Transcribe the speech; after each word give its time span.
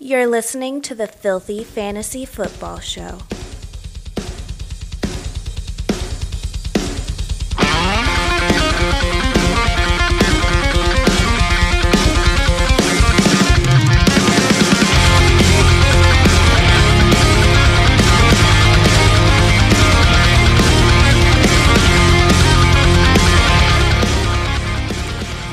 You're 0.00 0.26
listening 0.26 0.82
to 0.82 0.94
the 0.96 1.06
Filthy 1.06 1.62
Fantasy 1.62 2.24
Football 2.24 2.80
Show. 2.80 3.20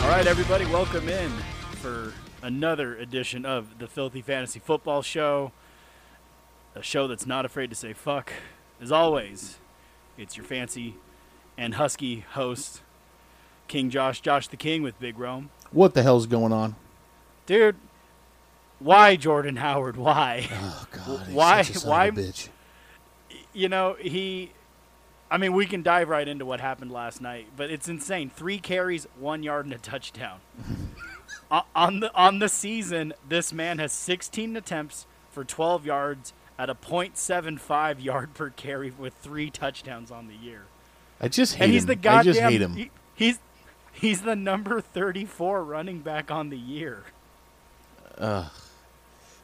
All 0.01 0.09
right, 0.09 0.25
everybody, 0.25 0.65
welcome 0.65 1.07
in 1.07 1.20
another 2.55 2.95
edition 2.97 3.45
of 3.45 3.79
the 3.79 3.87
Filthy 3.87 4.21
Fantasy 4.21 4.59
Football 4.59 5.01
Show. 5.01 5.51
A 6.75 6.81
show 6.83 7.07
that's 7.07 7.25
not 7.25 7.45
afraid 7.45 7.69
to 7.69 7.75
say 7.75 7.93
fuck. 7.93 8.31
As 8.81 8.91
always, 8.91 9.57
it's 10.17 10.35
your 10.37 10.45
fancy 10.45 10.95
and 11.57 11.75
husky 11.75 12.21
host, 12.31 12.81
King 13.67 13.89
Josh, 13.89 14.21
Josh 14.21 14.47
the 14.47 14.57
King 14.57 14.81
with 14.83 14.99
Big 14.99 15.17
Rome. 15.19 15.49
What 15.71 15.93
the 15.93 16.03
hell's 16.03 16.25
going 16.27 16.51
on? 16.53 16.75
Dude, 17.45 17.75
why 18.79 19.15
Jordan 19.15 19.57
Howard? 19.57 19.95
Why? 19.97 20.47
Oh 20.51 20.87
God! 20.91 21.25
he's 21.27 21.35
Why- 21.35 21.61
Such 21.61 21.75
a 21.75 21.79
son 21.79 21.89
why- 21.89 22.05
Of 22.07 22.17
a 22.17 22.21
bitch. 22.21 22.49
you 23.53 23.69
know, 23.69 23.95
he. 23.99 24.51
I 25.29 25.37
mean, 25.37 25.53
we 25.53 25.65
can 25.65 25.81
dive 25.81 26.09
right 26.09 26.27
into 26.27 26.45
what 26.45 26.59
happened 26.59 26.91
last 26.91 27.21
night, 27.21 27.47
but 27.55 27.69
it's 27.71 27.87
insane. 27.87 28.29
Three 28.29 28.59
carries, 28.59 29.07
one 29.17 29.43
yard, 29.43 29.65
and 29.65 29.73
a 29.73 29.77
touchdown. 29.77 30.39
O- 31.51 31.65
on 31.75 31.99
the 31.99 32.15
on 32.15 32.39
the 32.39 32.47
season, 32.49 33.13
this 33.27 33.51
man 33.51 33.77
has 33.79 33.91
16 33.91 34.55
attempts 34.55 35.05
for 35.31 35.43
12 35.43 35.85
yards 35.85 36.33
at 36.57 36.69
a 36.69 36.75
.75 36.75 38.03
yard 38.03 38.33
per 38.33 38.49
carry 38.51 38.91
with 38.91 39.13
three 39.15 39.49
touchdowns 39.49 40.11
on 40.11 40.27
the 40.27 40.35
year. 40.35 40.63
I 41.19 41.27
just 41.27 41.55
hate 41.55 41.65
and 41.65 41.73
he's 41.73 41.83
him. 41.83 41.87
the 41.87 41.95
goddamn. 41.95 42.19
I 42.19 42.23
just 42.23 42.39
hate 42.39 42.61
him. 42.61 42.73
he- 42.75 42.91
he's 43.15 43.39
he's 43.91 44.21
the 44.21 44.35
number 44.35 44.79
34 44.81 45.63
running 45.63 45.99
back 45.99 46.31
on 46.31 46.49
the 46.49 46.57
year. 46.57 47.03
Ugh. 48.17 48.49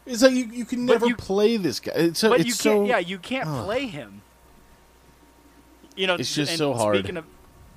It's 0.05 0.21
like 0.23 0.31
you, 0.33 0.45
you 0.45 0.63
can 0.65 0.85
But 0.85 0.93
never 0.93 1.07
you- 1.07 1.15
play 1.17 1.57
this 1.57 1.79
guy. 1.81 1.91
It's 1.95 2.19
so 2.19 2.29
But 2.29 2.39
it's 2.39 2.47
you 2.47 2.53
so 2.53 2.73
can't. 2.77 2.87
Yeah, 2.87 2.97
you 2.99 3.17
can't 3.19 3.47
Ugh. 3.49 3.65
play 3.65 3.87
him. 3.87 4.21
You 5.97 6.07
know, 6.07 6.15
It's 6.15 6.33
just 6.33 6.57
so 6.57 6.73
hard. 6.73 6.97
Speaking 6.97 7.17
of, 7.17 7.25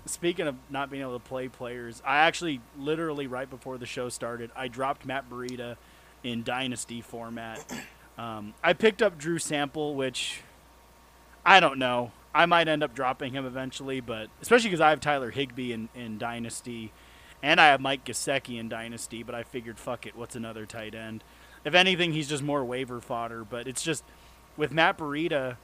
speaking 0.07 0.47
of 0.47 0.57
not 0.69 0.91
being 0.91 1.03
able 1.03 1.19
to 1.19 1.25
play 1.25 1.49
players, 1.49 2.03
I 2.05 2.19
actually 2.19 2.61
literally 2.79 3.27
right 3.27 3.49
before 3.49 3.79
the 3.79 3.87
show 3.87 4.09
started, 4.09 4.51
I 4.57 4.69
dropped 4.69 5.05
Matt 5.05 5.29
Breida 5.29 5.77
in 6.23 6.43
Dynasty 6.43 7.01
format. 7.01 7.65
Um, 8.19 8.55
I 8.63 8.73
picked 8.73 9.03
up 9.03 9.19
Drew 9.19 9.39
Sample, 9.39 9.95
which 9.95 10.43
I 11.45 11.61
don't 11.61 11.79
know. 11.79 12.13
I 12.35 12.47
might 12.47 12.69
end 12.69 12.83
up 12.83 12.95
dropping 12.95 13.33
him 13.33 13.45
eventually, 13.45 14.01
but 14.01 14.29
especially 14.41 14.71
because 14.71 14.81
I 14.81 14.91
have 14.91 15.01
Tyler 15.01 15.31
Higbee 15.31 15.73
in, 15.73 15.89
in 15.95 16.19
Dynasty, 16.19 16.93
and 17.43 17.61
I 17.61 17.69
have 17.69 17.81
Mike 17.81 18.05
Gesicki 18.05 18.59
in 18.59 18.69
Dynasty. 18.69 19.23
But 19.23 19.35
I 19.35 19.43
figured, 19.43 19.79
fuck 19.79 20.07
it, 20.07 20.17
what's 20.17 20.37
another 20.37 20.67
tight 20.67 20.95
end? 20.95 21.25
If 21.65 21.75
anything, 21.75 22.13
he's 22.13 22.29
just 22.29 22.43
more 22.43 22.65
waiver 22.65 23.01
fodder. 23.01 23.45
But 23.45 23.67
it's 23.67 23.83
just 23.83 24.05
with 24.57 24.73
Matt 24.73 24.99
Breida 24.99 25.57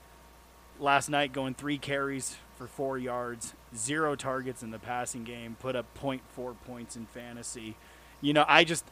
last 0.81 1.09
night 1.09 1.33
going 1.33 1.55
three 1.55 1.79
carries 1.79 2.37
for 2.56 2.66
four 2.66 2.98
yards, 2.98 3.54
zero 3.74 4.16
targets 4.16 4.62
in 4.62 4.70
the 4.70 4.78
passing 4.78 5.24
game, 5.24 5.56
put 5.60 5.76
up 5.76 5.86
0.4 6.00 6.54
points 6.66 6.96
in 6.96 7.06
fantasy. 7.06 7.76
You 8.20 8.32
know, 8.32 8.44
I 8.48 8.64
just, 8.64 8.84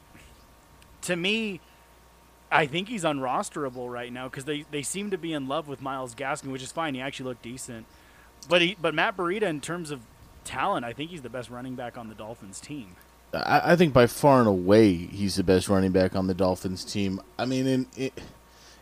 to 1.03 1.17
me, 1.17 1.61
I 2.51 2.67
think 2.67 2.89
he's 2.89 3.05
unrosterable 3.05 3.91
right 3.91 4.13
now 4.13 4.29
because 4.29 4.45
they, 4.45 4.65
they 4.71 4.83
seem 4.83 5.11
to 5.11 5.19
be 5.19 5.33
in 5.33 5.49
love 5.49 5.67
with 5.67 5.83
Myles 5.83 6.15
Gaskin, 6.15 6.53
which 6.53 6.63
is 6.63 6.73
fine. 6.73 6.95
He 6.95 7.01
actually 7.01 7.31
looked 7.31 7.43
decent, 7.43 7.87
but 8.49 8.63
he 8.63 8.77
but 8.81 8.95
Matt 8.95 9.17
Breida 9.17 9.43
in 9.43 9.61
terms 9.61 9.91
of 9.91 10.01
talent, 10.45 10.85
I 10.85 10.93
think 10.93 11.11
he's 11.11 11.23
the 11.23 11.31
best 11.31 11.51
running 11.51 11.75
back 11.75 11.99
on 11.99 12.09
the 12.09 12.15
Dolphins 12.15 12.61
team. 12.61 12.97
I, 13.33 13.75
think 13.75 13.93
by 13.93 14.07
far 14.07 14.39
and 14.39 14.47
away 14.47 14.95
he's 14.95 15.35
the 15.35 15.43
best 15.43 15.69
running 15.69 15.91
back 15.91 16.15
on 16.15 16.29
the 16.29 16.35
Dolphins 16.35 16.85
team. 16.85 17.21
I 17.37 17.47
mean, 17.47 17.67
in, 17.67 18.11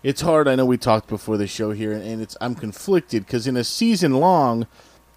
it's 0.02 0.20
hard. 0.20 0.48
I 0.48 0.54
know 0.54 0.66
we 0.66 0.76
talked 0.76 1.08
before 1.08 1.36
the 1.36 1.46
show 1.46 1.72
here, 1.72 1.92
and 1.92 2.20
it's 2.22 2.36
I'm 2.40 2.54
conflicted 2.54 3.26
because 3.26 3.46
in 3.46 3.56
a 3.56 3.64
season 3.64 4.14
long, 4.14 4.66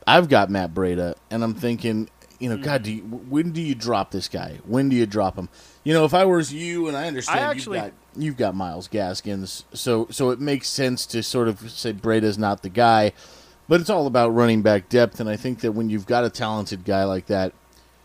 I've 0.07 0.29
got 0.29 0.49
Matt 0.49 0.73
Breida, 0.73 1.15
and 1.31 1.43
I'm 1.43 1.53
thinking, 1.53 2.09
you 2.39 2.49
know, 2.49 2.57
God, 2.57 2.83
do 2.83 2.91
you, 2.91 3.01
when 3.03 3.51
do 3.51 3.61
you 3.61 3.73
drop 3.75 4.11
this 4.11 4.27
guy? 4.27 4.59
When 4.65 4.89
do 4.89 4.95
you 4.95 5.05
drop 5.05 5.35
him? 5.37 5.49
You 5.83 5.93
know, 5.93 6.05
if 6.05 6.13
I 6.13 6.25
was 6.25 6.53
you, 6.53 6.87
and 6.87 6.95
I 6.97 7.07
understand 7.07 7.39
actually- 7.39 7.77
you've 7.77 7.85
got 7.85 7.93
you've 8.17 8.37
got 8.37 8.55
Myles 8.55 8.87
Gaskins, 8.87 9.65
so 9.73 10.07
so 10.11 10.29
it 10.29 10.39
makes 10.39 10.67
sense 10.69 11.05
to 11.07 11.23
sort 11.23 11.47
of 11.47 11.69
say 11.71 11.93
Breida's 11.93 12.37
not 12.37 12.61
the 12.61 12.69
guy, 12.69 13.11
but 13.67 13.81
it's 13.81 13.89
all 13.89 14.05
about 14.07 14.29
running 14.33 14.61
back 14.61 14.89
depth, 14.89 15.19
and 15.19 15.29
I 15.29 15.35
think 15.35 15.61
that 15.61 15.71
when 15.71 15.89
you've 15.89 16.05
got 16.05 16.23
a 16.23 16.29
talented 16.29 16.85
guy 16.85 17.03
like 17.05 17.25
that, 17.27 17.53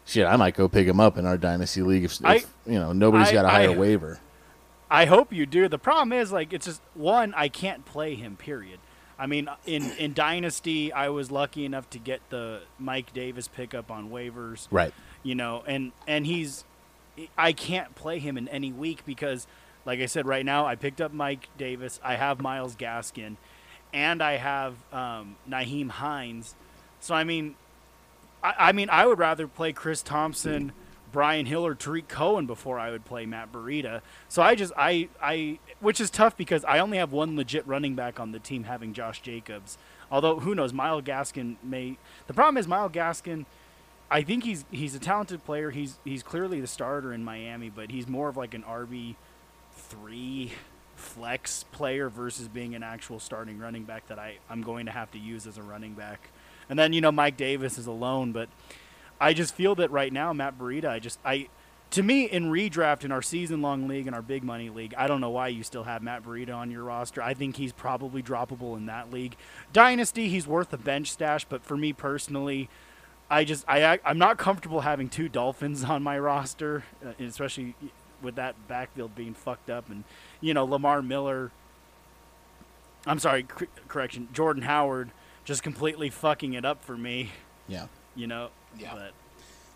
shit, 0.06 0.26
I 0.26 0.36
might 0.36 0.54
go 0.56 0.68
pick 0.68 0.86
him 0.86 1.00
up 1.00 1.18
in 1.18 1.26
our 1.26 1.36
dynasty 1.36 1.82
league 1.82 2.04
if, 2.04 2.18
I- 2.24 2.36
if 2.36 2.46
you 2.66 2.78
know 2.78 2.92
nobody's 2.92 3.28
I- 3.28 3.32
got 3.32 3.44
a 3.44 3.48
higher 3.50 3.70
I- 3.72 3.76
waiver. 3.76 4.18
I 4.90 5.04
hope 5.04 5.32
you 5.32 5.46
do. 5.46 5.68
The 5.68 5.78
problem 5.78 6.12
is 6.12 6.32
like 6.32 6.52
it's 6.52 6.66
just 6.66 6.82
one 6.94 7.32
I 7.34 7.48
can't 7.48 7.84
play 7.84 8.14
him. 8.14 8.36
Period. 8.36 8.80
I 9.18 9.26
mean, 9.26 9.48
in 9.66 9.90
in 9.92 10.14
Dynasty, 10.14 10.92
I 10.92 11.10
was 11.10 11.30
lucky 11.30 11.64
enough 11.64 11.88
to 11.90 11.98
get 11.98 12.20
the 12.30 12.62
Mike 12.78 13.12
Davis 13.12 13.48
pickup 13.48 13.90
on 13.90 14.10
waivers. 14.10 14.66
Right. 14.70 14.92
You 15.22 15.34
know, 15.34 15.62
and 15.66 15.92
and 16.08 16.26
he's 16.26 16.64
I 17.36 17.52
can't 17.52 17.94
play 17.94 18.18
him 18.18 18.36
in 18.36 18.48
any 18.48 18.72
week 18.72 19.04
because, 19.04 19.46
like 19.84 20.00
I 20.00 20.06
said, 20.06 20.26
right 20.26 20.44
now 20.44 20.66
I 20.66 20.74
picked 20.74 21.00
up 21.00 21.12
Mike 21.12 21.48
Davis. 21.58 22.00
I 22.02 22.16
have 22.16 22.40
Myles 22.40 22.74
Gaskin, 22.74 23.36
and 23.92 24.22
I 24.22 24.38
have 24.38 24.74
um, 24.92 25.36
Nyheim 25.48 25.90
Hines. 25.90 26.54
So 27.00 27.14
I 27.14 27.24
mean, 27.24 27.56
I, 28.42 28.54
I 28.58 28.72
mean, 28.72 28.88
I 28.90 29.06
would 29.06 29.18
rather 29.18 29.46
play 29.46 29.72
Chris 29.72 30.02
Thompson, 30.02 30.72
Brian 31.12 31.46
Hill, 31.46 31.64
or 31.64 31.74
Tarik 31.74 32.08
Cohen 32.08 32.46
before 32.46 32.78
I 32.78 32.90
would 32.90 33.04
play 33.04 33.26
Matt 33.26 33.52
Breida. 33.52 34.00
So 34.28 34.42
I 34.42 34.54
just 34.54 34.72
I 34.76 35.08
I 35.22 35.58
which 35.80 36.00
is 36.00 36.10
tough 36.10 36.36
because 36.36 36.64
I 36.64 36.78
only 36.78 36.98
have 36.98 37.12
one 37.12 37.36
legit 37.36 37.66
running 37.66 37.94
back 37.94 38.20
on 38.20 38.32
the 38.32 38.38
team, 38.38 38.64
having 38.64 38.92
Josh 38.92 39.20
Jacobs. 39.20 39.78
Although 40.10 40.40
who 40.40 40.54
knows, 40.54 40.72
Myles 40.72 41.02
Gaskin 41.04 41.56
may. 41.62 41.96
The 42.26 42.34
problem 42.34 42.56
is 42.56 42.66
Myles 42.66 42.92
Gaskin. 42.92 43.46
I 44.10 44.22
think 44.22 44.44
he's 44.44 44.64
he's 44.70 44.94
a 44.94 44.98
talented 44.98 45.44
player. 45.44 45.70
He's 45.70 45.98
he's 46.04 46.22
clearly 46.22 46.60
the 46.60 46.66
starter 46.66 47.12
in 47.12 47.24
Miami, 47.24 47.70
but 47.70 47.90
he's 47.90 48.08
more 48.08 48.28
of 48.28 48.36
like 48.36 48.54
an 48.54 48.62
RB 48.62 49.14
three 49.72 50.52
flex 51.00 51.64
player 51.72 52.08
versus 52.08 52.46
being 52.46 52.74
an 52.74 52.82
actual 52.82 53.18
starting 53.18 53.58
running 53.58 53.84
back 53.84 54.06
that 54.08 54.18
I, 54.18 54.36
I'm 54.48 54.62
going 54.62 54.86
to 54.86 54.92
have 54.92 55.10
to 55.12 55.18
use 55.18 55.46
as 55.46 55.56
a 55.56 55.62
running 55.62 55.94
back. 55.94 56.28
And 56.68 56.78
then, 56.78 56.92
you 56.92 57.00
know, 57.00 57.10
Mike 57.10 57.36
Davis 57.36 57.78
is 57.78 57.86
alone, 57.86 58.32
but 58.32 58.48
I 59.20 59.34
just 59.34 59.54
feel 59.54 59.74
that 59.76 59.90
right 59.90 60.12
now, 60.12 60.32
Matt 60.32 60.58
Breida, 60.58 60.86
I 60.86 60.98
just 60.98 61.18
I 61.24 61.48
to 61.90 62.02
me 62.02 62.24
in 62.24 62.50
redraft 62.50 63.04
in 63.04 63.12
our 63.12 63.22
season 63.22 63.62
long 63.62 63.88
league 63.88 64.06
and 64.06 64.14
our 64.14 64.22
big 64.22 64.44
money 64.44 64.70
league, 64.70 64.94
I 64.96 65.08
don't 65.08 65.20
know 65.20 65.30
why 65.30 65.48
you 65.48 65.62
still 65.62 65.84
have 65.84 66.02
Matt 66.02 66.24
Breida 66.24 66.54
on 66.54 66.70
your 66.70 66.84
roster. 66.84 67.22
I 67.22 67.34
think 67.34 67.56
he's 67.56 67.72
probably 67.72 68.22
droppable 68.22 68.76
in 68.76 68.86
that 68.86 69.12
league. 69.12 69.36
Dynasty, 69.72 70.28
he's 70.28 70.46
worth 70.46 70.72
a 70.72 70.78
bench 70.78 71.10
stash, 71.10 71.44
but 71.44 71.64
for 71.64 71.76
me 71.76 71.92
personally, 71.92 72.68
I 73.28 73.44
just 73.44 73.64
I 73.68 73.98
I'm 74.04 74.18
not 74.18 74.38
comfortable 74.38 74.80
having 74.80 75.08
two 75.08 75.28
Dolphins 75.28 75.84
on 75.84 76.02
my 76.02 76.18
roster, 76.18 76.84
uh, 77.04 77.12
especially 77.20 77.74
with 78.22 78.36
that 78.36 78.54
backfield 78.68 79.14
being 79.14 79.34
fucked 79.34 79.70
up 79.70 79.88
and 79.90 80.04
you 80.40 80.54
know 80.54 80.64
Lamar 80.64 81.02
Miller. 81.02 81.50
I'm 83.06 83.18
sorry, 83.18 83.44
cor- 83.44 83.68
correction, 83.88 84.28
Jordan 84.32 84.62
Howard 84.62 85.10
just 85.44 85.62
completely 85.62 86.10
fucking 86.10 86.52
it 86.52 86.64
up 86.64 86.84
for 86.84 86.96
me. 86.96 87.30
Yeah. 87.66 87.86
You 88.14 88.26
know. 88.26 88.50
Yeah. 88.78 88.94
But 88.94 89.12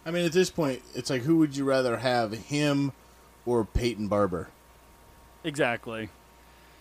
I 0.06 0.10
mean, 0.10 0.24
at 0.24 0.32
this 0.32 0.50
point, 0.50 0.82
it's 0.94 1.10
like 1.10 1.22
who 1.22 1.36
would 1.38 1.56
you 1.56 1.64
rather 1.64 1.96
have, 1.98 2.32
him 2.32 2.92
or 3.46 3.64
Peyton 3.64 4.08
Barber? 4.08 4.48
Exactly. 5.42 6.08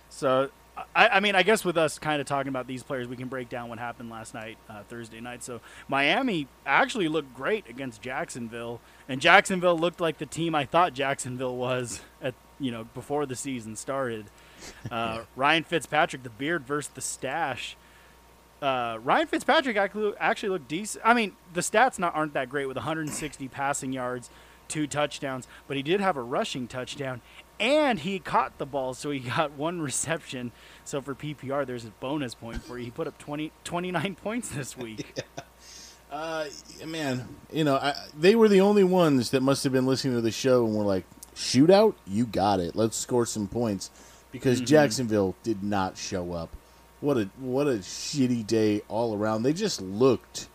So, 0.10 0.50
I, 0.96 1.08
I 1.08 1.20
mean, 1.20 1.36
I 1.36 1.44
guess 1.44 1.66
with 1.66 1.78
us 1.78 2.00
kind 2.00 2.22
of 2.22 2.28
talking 2.28 2.50
about 2.50 2.68
these 2.68 2.84
players, 2.84 3.08
we 3.08 3.16
can 3.16 3.28
break 3.28 3.50
down 3.50 3.70
what 3.70 3.80
happened 3.80 4.10
last 4.10 4.34
night, 4.34 4.58
uh, 4.70 4.84
Thursday 4.90 5.20
night. 5.20 5.44
So, 5.44 5.60
Miami 5.88 6.48
actually 6.66 7.08
looked 7.08 7.34
great 7.34 7.68
against 7.70 8.02
Jacksonville, 8.02 8.80
and 9.10 9.20
Jacksonville 9.20 9.78
looked 9.78 10.00
like 10.00 10.18
the 10.18 10.26
team 10.26 10.56
I 10.56 10.66
thought 10.66 10.94
Jacksonville 10.94 11.56
was 11.56 12.02
at 12.22 12.36
you 12.60 12.72
know 12.72 12.86
before 12.94 13.26
the 13.26 13.36
season 13.36 13.76
started. 13.76 14.26
Uh, 14.90 15.24
Ryan 15.36 15.66
Fitzpatrick, 15.66 16.24
the 16.24 16.30
beard 16.30 16.66
versus 16.66 16.90
the 16.94 17.02
stash. 17.02 17.76
Uh, 18.64 18.98
Ryan 19.04 19.28
Fitzpatrick 19.28 19.76
actually 19.76 20.50
looked 20.50 20.70
decent. 20.70 21.06
I 21.06 21.14
mean, 21.14 21.34
the 21.54 21.60
stats 21.60 22.00
not 22.00 22.16
aren't 22.16 22.34
that 22.34 22.48
great 22.48 22.66
with 22.66 22.78
160 22.78 23.50
passing 23.50 23.92
yards, 23.92 24.30
two 24.70 24.88
touchdowns, 24.88 25.50
but 25.68 25.76
he 25.76 25.84
did 25.84 26.00
have 26.00 26.16
a 26.16 26.22
rushing 26.22 26.70
touchdown, 26.70 27.20
and 27.60 28.00
he 28.00 28.20
caught 28.20 28.58
the 28.60 28.66
ball, 28.66 28.94
so 28.94 29.12
he 29.12 29.20
got 29.36 29.52
one 29.52 29.82
reception. 29.82 30.54
So 30.86 31.02
for 31.02 31.14
PPR, 31.14 31.66
there's 31.66 31.84
a 31.84 31.90
bonus 32.00 32.36
point 32.36 32.64
for 32.64 32.78
you. 32.78 32.86
He 32.86 32.92
put 32.92 33.06
up 33.06 33.18
20, 33.18 33.52
29 33.66 34.16
points 34.16 34.48
this 34.48 34.78
week. 34.78 35.22
Uh, 36.10 36.46
man, 36.88 37.28
you 37.52 37.66
know, 37.66 37.76
I, 37.76 37.96
they 38.18 38.34
were 38.34 38.48
the 38.48 38.62
only 38.62 38.86
ones 38.86 39.32
that 39.32 39.42
must 39.42 39.66
have 39.66 39.74
been 39.74 39.86
listening 39.86 40.16
to 40.16 40.22
the 40.22 40.32
show 40.32 40.66
and 40.66 40.74
were 40.74 40.86
like, 40.86 41.04
shootout, 41.36 41.96
you 42.08 42.26
got 42.26 42.62
it. 42.62 42.78
Let's 42.78 42.96
score 42.96 43.26
some 43.26 43.50
points 43.50 43.92
because 44.32 44.60
Mm-hmm. 44.60 44.66
Jacksonville 44.68 45.36
did 45.44 45.64
not 45.64 45.98
show 45.98 46.32
up. 46.32 46.56
What 47.04 47.18
a 47.18 47.30
what 47.38 47.68
a 47.68 47.80
shitty 47.80 48.48
day 48.48 48.82
all 48.88 49.14
around. 49.14 49.44
They 49.44 49.52
just 49.52 49.82
looked 49.82 50.48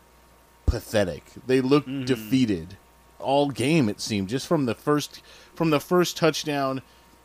pathetic. 0.67 1.25
They 1.47 1.61
looked 1.61 1.89
Mm-hmm. 1.89 2.05
defeated 2.07 2.77
all 3.19 3.51
game 3.51 3.89
it 3.89 4.01
seemed 4.01 4.29
just 4.29 4.47
from 4.47 4.65
the 4.67 4.75
first 4.75 5.21
from 5.55 5.71
the 5.71 5.81
first 5.81 6.17
touchdown 6.17 6.81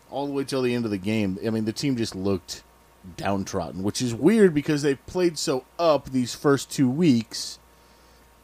all 0.09 0.25
the 0.27 0.33
way 0.33 0.43
till 0.43 0.61
the 0.61 0.73
end 0.75 0.83
of 0.85 0.91
the 0.91 0.97
game. 0.97 1.37
I 1.45 1.49
mean, 1.51 1.65
the 1.65 1.71
team 1.71 1.95
just 1.95 2.15
looked 2.15 2.63
downtrodden, 3.17 3.81
which 3.83 4.01
is 4.01 4.13
weird 4.13 4.53
because 4.53 4.81
they 4.81 4.95
played 4.95 5.37
so 5.37 5.63
up 5.79 6.09
these 6.09 6.33
first 6.35 6.69
2 6.71 6.89
weeks 6.89 7.59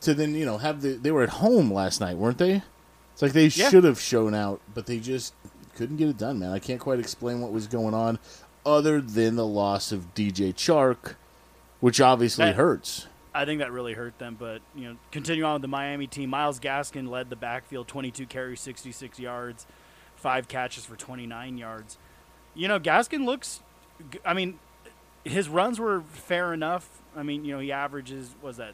to 0.01 0.13
then, 0.13 0.33
you 0.35 0.45
know, 0.45 0.59
have 0.59 0.81
the 0.81 0.91
they 0.93 1.11
were 1.11 1.23
at 1.23 1.29
home 1.29 1.73
last 1.73 1.99
night, 1.99 2.15
weren't 2.17 2.37
they? 2.37 2.61
It's 3.13 3.21
like 3.21 3.33
they 3.33 3.47
Yeah. 3.47 3.69
should 3.69 3.83
have 3.83 3.99
shown 3.99 4.33
out, 4.33 4.61
but 4.73 4.85
they 4.85 4.99
just 4.99 5.33
couldn't 5.75 5.97
get 5.97 6.07
it 6.09 6.17
done, 6.17 6.39
man. 6.39 6.51
I 6.51 6.59
can't 6.59 6.79
quite 6.79 6.99
explain 6.99 7.41
what 7.41 7.51
was 7.51 7.67
going 7.67 7.93
on 7.93 8.17
other 8.65 9.01
than 9.01 9.35
the 9.35 9.45
loss 9.45 9.91
of 9.91 10.13
DJ 10.13 10.53
Chark, 10.53 11.15
which 11.79 11.99
obviously 12.01 12.45
That- 12.45 12.55
hurts. 12.55 13.07
I 13.33 13.45
think 13.45 13.59
that 13.59 13.71
really 13.71 13.93
hurt 13.93 14.17
them. 14.17 14.35
But 14.39 14.61
you 14.75 14.89
know, 14.89 14.97
continue 15.11 15.43
on 15.43 15.53
with 15.53 15.61
the 15.61 15.67
Miami 15.67 16.07
team. 16.07 16.29
Myles 16.31 16.59
Gaskin 16.59 17.07
led 17.07 17.29
the 17.29 17.35
backfield, 17.35 17.87
22 17.87 18.25
carries, 18.25 18.59
66 18.59 19.19
yards, 19.19 19.67
five 20.15 20.47
catches 20.47 20.83
for 20.85 20.95
29 20.95 21.57
yards. 21.57 21.97
You 22.55 22.67
know, 22.67 22.79
Gaskin 22.79 23.25
looks. 23.25 23.61
I 24.25 24.33
mean, 24.33 24.59
his 25.23 25.47
runs 25.47 25.79
were 25.79 26.01
fair 26.01 26.53
enough. 26.53 26.89
I 27.15 27.23
mean, 27.23 27.45
you 27.45 27.53
know, 27.53 27.59
he 27.59 27.71
averages 27.71 28.35
was 28.41 28.57
that 28.57 28.73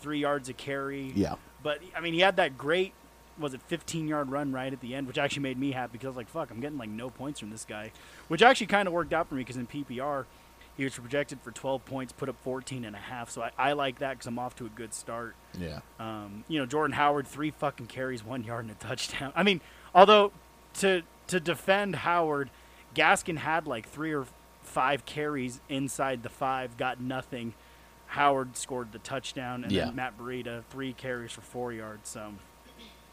three 0.00 0.18
yards 0.18 0.48
a 0.48 0.52
carry. 0.52 1.12
Yeah. 1.14 1.36
But 1.62 1.78
I 1.96 2.00
mean, 2.00 2.14
he 2.14 2.20
had 2.20 2.36
that 2.36 2.58
great. 2.58 2.92
Was 3.38 3.54
it 3.54 3.62
15 3.62 4.06
yard 4.08 4.30
run 4.30 4.52
right 4.52 4.72
at 4.72 4.80
the 4.80 4.94
end, 4.94 5.06
which 5.06 5.18
actually 5.18 5.42
made 5.42 5.58
me 5.58 5.72
happy 5.72 5.92
because 5.92 6.06
I 6.06 6.08
was 6.10 6.16
like, 6.16 6.28
"Fuck, 6.28 6.50
I'm 6.50 6.60
getting 6.60 6.78
like 6.78 6.88
no 6.90 7.10
points 7.10 7.40
from 7.40 7.50
this 7.50 7.64
guy," 7.64 7.90
which 8.28 8.42
actually 8.42 8.68
kind 8.68 8.86
of 8.86 8.94
worked 8.94 9.12
out 9.12 9.28
for 9.28 9.34
me 9.34 9.40
because 9.40 9.56
in 9.56 9.66
PPR, 9.66 10.26
he 10.76 10.84
was 10.84 10.94
projected 10.94 11.40
for 11.40 11.50
12 11.50 11.84
points, 11.84 12.12
put 12.12 12.28
up 12.28 12.36
14 12.42 12.84
and 12.84 12.94
a 12.94 12.98
half. 12.98 13.30
So 13.30 13.42
I, 13.42 13.50
I 13.58 13.72
like 13.72 13.98
that 14.00 14.10
because 14.12 14.26
I'm 14.26 14.38
off 14.38 14.54
to 14.56 14.66
a 14.66 14.68
good 14.68 14.92
start. 14.94 15.34
Yeah. 15.58 15.80
Um, 16.00 16.44
you 16.48 16.58
know, 16.58 16.66
Jordan 16.66 16.94
Howard, 16.94 17.26
three 17.26 17.50
fucking 17.50 17.86
carries, 17.86 18.24
one 18.24 18.44
yard 18.44 18.64
and 18.66 18.70
a 18.72 18.74
touchdown. 18.74 19.32
I 19.36 19.42
mean, 19.42 19.60
although 19.94 20.32
to 20.74 21.02
to 21.28 21.40
defend 21.40 21.96
Howard, 21.96 22.50
Gaskin 22.94 23.38
had 23.38 23.66
like 23.66 23.88
three 23.88 24.12
or 24.14 24.26
five 24.62 25.04
carries 25.06 25.60
inside 25.68 26.22
the 26.22 26.28
five, 26.28 26.76
got 26.76 27.00
nothing. 27.00 27.54
Howard 28.08 28.56
scored 28.56 28.92
the 28.92 28.98
touchdown, 29.00 29.64
and 29.64 29.72
Yeah. 29.72 29.86
then 29.86 29.96
Matt 29.96 30.16
Breida, 30.18 30.62
three 30.70 30.92
carries 30.92 31.32
for 31.32 31.40
four 31.40 31.72
yards. 31.72 32.08
So 32.08 32.34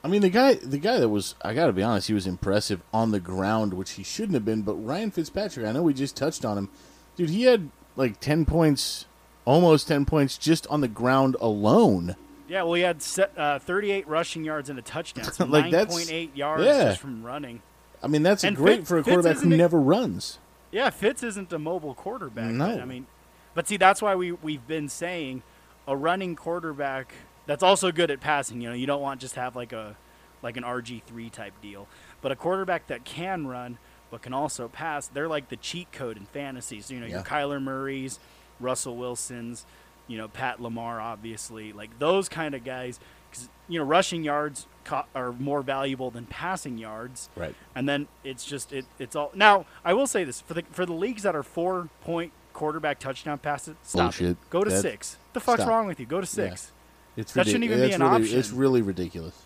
I 0.04 0.08
mean, 0.08 0.22
the 0.22 0.30
guy, 0.30 0.56
the 0.56 0.78
guy 0.80 1.00
that 1.00 1.10
was, 1.10 1.36
I 1.44 1.54
got 1.54 1.68
to 1.68 1.74
be 1.74 1.84
honest, 1.84 2.08
he 2.08 2.14
was 2.14 2.26
impressive 2.26 2.82
on 2.92 3.12
the 3.12 3.20
ground, 3.20 3.74
which 3.76 3.92
he 3.92 4.04
shouldn't 4.04 4.34
have 4.34 4.46
been. 4.46 4.64
But 4.64 4.76
Ryan 4.76 5.12
Fitzpatrick, 5.12 5.66
I 5.66 5.72
know 5.72 5.84
we 5.84 5.94
just 5.94 6.16
touched 6.16 6.44
on 6.44 6.58
him, 6.58 6.70
dude. 7.16 7.30
He 7.30 7.44
had 7.44 7.70
like 7.96 8.20
ten 8.20 8.46
points, 8.46 9.06
almost 9.46 9.88
ten 9.88 10.06
points, 10.06 10.38
just 10.40 10.66
on 10.68 10.82
the 10.82 10.88
ground 10.88 11.36
alone. 11.40 12.16
yeah, 12.48 12.64
well, 12.64 12.74
he 12.74 12.82
had 12.82 13.04
uh, 13.38 13.60
38 13.60 14.08
rushing 14.08 14.44
yards 14.44 14.70
and 14.70 14.80
a 14.80 14.82
touchdown, 14.82 15.26
so 15.32 15.46
Like, 15.46 15.70
that's- 15.72 15.96
9.8 16.10 16.30
yards 16.36 16.64
yeah. 16.64 16.84
just 16.86 17.00
from 17.00 17.24
running. 17.24 17.62
I 18.04 18.08
mean, 18.08 18.24
that's 18.24 18.44
And 18.44 18.56
great 18.56 18.80
Fitz- 18.80 18.90
for 18.90 18.98
a 18.98 19.04
quarterback 19.04 19.38
who 19.38 19.54
a- 19.54 19.56
never 19.56 19.80
runs. 19.80 20.40
Yeah, 20.72 20.90
Fitz 20.90 21.22
isn't 21.22 21.54
a 21.54 21.60
mobile 21.60 21.94
quarterback. 21.94 22.50
No. 22.52 22.72
but, 22.74 22.82
I 22.82 22.86
mean, 22.86 23.06
but 23.54 23.68
see, 23.68 23.78
that's 23.78 24.02
why 24.02 24.16
we 24.16 24.32
we've 24.32 24.66
been 24.66 24.90
saying 24.90 25.44
a 25.88 25.96
running 25.96 26.36
quarterback 26.36 27.14
that's 27.52 27.64
also 27.64 27.92
good 27.92 28.10
at 28.12 28.22
passing. 28.22 28.62
You 28.62 28.70
know, 28.70 28.76
you 28.76 28.88
don't 28.88 29.02
want 29.02 29.20
just 29.20 29.36
have 29.36 29.56
like 29.58 29.74
a 29.74 29.98
like 30.42 30.56
an 30.58 30.64
RG 30.64 31.04
three 31.04 31.30
type 31.30 31.54
deal, 31.62 31.88
but 32.22 32.32
a 32.32 32.36
quarterback 32.36 32.88
that 32.88 33.04
can 33.04 33.46
run 33.48 33.78
but 34.10 34.22
can 34.22 34.34
also 34.34 34.68
pass. 34.68 35.08
They're 35.08 35.28
like 35.28 35.50
the 35.50 35.56
cheat 35.58 35.92
code 35.92 36.18
in 36.18 36.26
fantasy. 36.26 36.80
So 36.82 36.94
you 36.94 37.00
know, 37.02 37.06
your 37.08 37.20
Yeah. 37.20 37.24
Kyler 37.26 37.62
Murray's, 37.62 38.20
Russell 38.60 38.96
Wilson's, 38.98 39.66
you 40.08 40.18
know, 40.18 40.28
Pat 40.30 40.62
Lamar, 40.62 41.00
obviously, 41.02 41.72
like 41.74 41.98
those 42.00 42.28
kind 42.30 42.56
of 42.56 42.64
guys. 42.64 43.00
Because 43.30 43.50
you 43.70 43.80
know, 43.80 43.86
rushing 43.86 44.24
yards 44.24 44.68
co- 44.84 45.06
are 45.16 45.32
more 45.34 45.62
valuable 45.62 46.10
than 46.12 46.26
passing 46.26 46.78
yards 46.78 47.30
Right. 47.38 47.56
and 47.76 47.88
then 47.88 48.08
it's 48.26 48.44
just 48.46 48.74
it, 48.74 48.86
it's 49.00 49.16
all 49.16 49.32
now 49.34 49.66
i 49.86 49.94
will 49.94 50.08
say 50.08 50.26
this 50.26 50.42
for 50.42 50.54
the 50.54 50.64
for 50.72 50.86
the 50.86 50.92
leagues 50.92 51.24
that 51.24 51.34
are 51.34 51.44
four 51.44 51.88
point 52.02 52.34
quarterback 52.52 53.00
touchdown 53.00 53.38
passes 53.38 53.78
stop 53.84 54.08
Bullshit. 54.08 54.32
it. 54.32 54.38
go 54.50 54.66
to 54.66 54.70
That- 54.70 54.82
six 54.82 55.16
the 55.32 55.40
fuck's 55.40 55.62
stop. 55.62 55.70
wrong 55.70 55.88
with 55.88 55.98
you 56.02 56.06
go 56.06 56.20
to 56.20 56.28
six 56.28 56.74
It's 57.22 57.34
That 57.34 57.46
shouldn't 57.46 57.64
even 57.64 57.80
be 57.80 57.94
an 57.94 58.02
really, 58.02 58.16
option. 58.24 58.40
It's 58.40 58.52
really 58.52 58.82
ridiculous. 58.82 59.46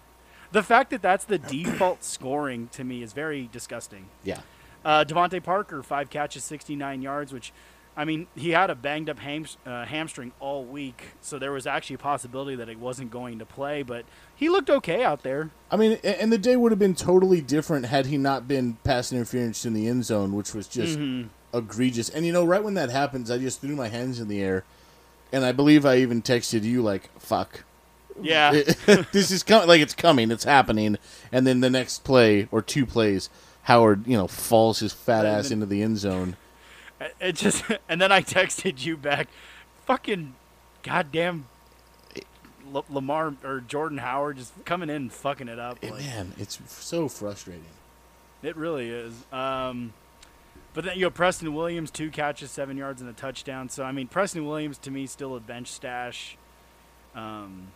the 0.51 0.63
fact 0.63 0.89
that 0.91 1.01
that's 1.01 1.25
the 1.25 1.37
default 1.37 2.03
scoring 2.03 2.69
to 2.73 2.83
me 2.83 3.03
is 3.03 3.13
very 3.13 3.49
disgusting 3.51 4.05
Yeah. 4.23 4.39
uh, 4.83 5.03
DeVante 5.05 5.43
Parker, 5.43 5.83
five 5.83 6.09
catches, 6.09 6.43
69 6.45 7.01
yards, 7.01 7.33
which, 7.33 7.51
I 7.97 8.05
mean, 8.05 8.27
he 8.35 8.51
had 8.51 8.69
a 8.69 8.75
banged 8.75 9.09
up 9.09 9.19
ham- 9.19 9.45
uh, 9.65 9.85
hamstring 9.85 10.31
all 10.39 10.63
week, 10.63 11.11
so 11.21 11.37
there 11.39 11.51
was 11.51 11.67
actually 11.67 11.95
a 11.95 11.99
possibility 11.99 12.55
that 12.55 12.67
he 12.69 12.75
wasn't 12.75 13.11
going 13.11 13.39
to 13.39 13.45
play, 13.45 13.83
but 13.83 14.05
he 14.35 14.47
looked 14.49 14.69
okay 14.69 15.03
out 15.03 15.23
there. 15.23 15.49
I 15.71 15.75
mean, 15.77 15.93
and 16.03 16.31
the 16.31 16.37
day 16.37 16.55
would 16.55 16.71
have 16.71 16.79
been 16.79 16.95
totally 16.95 17.41
different 17.41 17.85
had 17.87 18.05
he 18.05 18.17
not 18.17 18.47
been 18.47 18.77
pass 18.83 19.11
interference 19.11 19.65
in 19.65 19.73
the 19.73 19.87
end 19.87 20.05
zone, 20.05 20.33
which 20.33 20.53
was 20.53 20.67
just 20.67 20.97
Mm-hmm. 20.97 21.27
egregious. 21.57 22.07
And 22.09 22.25
you 22.25 22.31
know, 22.31 22.45
right 22.45 22.63
when 22.63 22.73
that 22.75 22.89
happens, 22.89 23.29
I 23.31 23.37
just 23.39 23.59
threw 23.61 23.75
my 23.75 23.87
hands 23.89 24.19
in 24.19 24.27
the 24.27 24.41
air, 24.41 24.63
and 25.31 25.43
I 25.45 25.51
believe 25.51 25.85
I 25.85 25.97
even 25.97 26.21
texted 26.21 26.63
you 26.63 26.81
like, 26.81 27.09
"Fuck." 27.19 27.63
Yeah. 28.21 28.51
this 29.11 29.29
is 29.29 29.43
coming 29.43 29.67
like 29.67 29.81
it's 29.81 29.93
coming 29.93 30.31
it's 30.31 30.45
happening 30.45 30.97
and 31.33 31.45
then 31.45 31.59
the 31.59 31.69
next 31.69 32.05
play 32.05 32.47
or 32.49 32.61
two 32.61 32.85
plays 32.85 33.29
howard 33.63 34.07
you 34.07 34.15
know 34.15 34.25
falls 34.25 34.79
his 34.79 34.93
fat 34.93 35.25
ass 35.25 35.51
into 35.51 35.65
the 35.65 35.81
end 35.81 35.97
zone 35.97 36.37
It 37.19 37.35
just, 37.35 37.63
and 37.89 37.99
then 37.99 38.11
I 38.11 38.21
texted 38.21 38.85
you 38.85 38.95
back, 38.95 39.27
fucking 39.85 40.33
goddamn 40.81 41.45
L- 42.73 42.85
Lamar 42.89 43.33
or 43.43 43.59
Jordan 43.59 43.97
Howard 43.97 44.37
just 44.37 44.53
coming 44.65 44.89
in 44.89 44.95
and 44.95 45.13
fucking 45.13 45.49
it 45.49 45.59
up. 45.59 45.83
Like, 45.83 45.93
man 45.95 46.33
it's 46.37 46.57
so 46.67 47.09
frustrating 47.09 47.65
It 48.41 48.55
really 48.55 48.89
is. 48.89 49.13
Um, 49.31 49.93
but 50.75 50.83
then 50.83 50.97
you 50.99 51.05
have 51.05 51.15
Preston 51.15 51.53
Williams, 51.55 51.89
two 51.89 52.11
catches, 52.11 52.51
seven 52.51 52.77
yards, 52.77 53.01
and 53.01 53.09
a 53.09 53.13
touchdown. 53.13 53.69
So 53.69 53.83
I 53.83 53.91
mean, 53.91 54.07
Preston 54.07 54.45
Williams 54.45 54.77
to 54.79 54.91
me 54.91 55.07
still 55.07 55.35
a 55.35 55.39
bench 55.39 55.69
stash. 55.69 56.37
Um, 57.15 57.69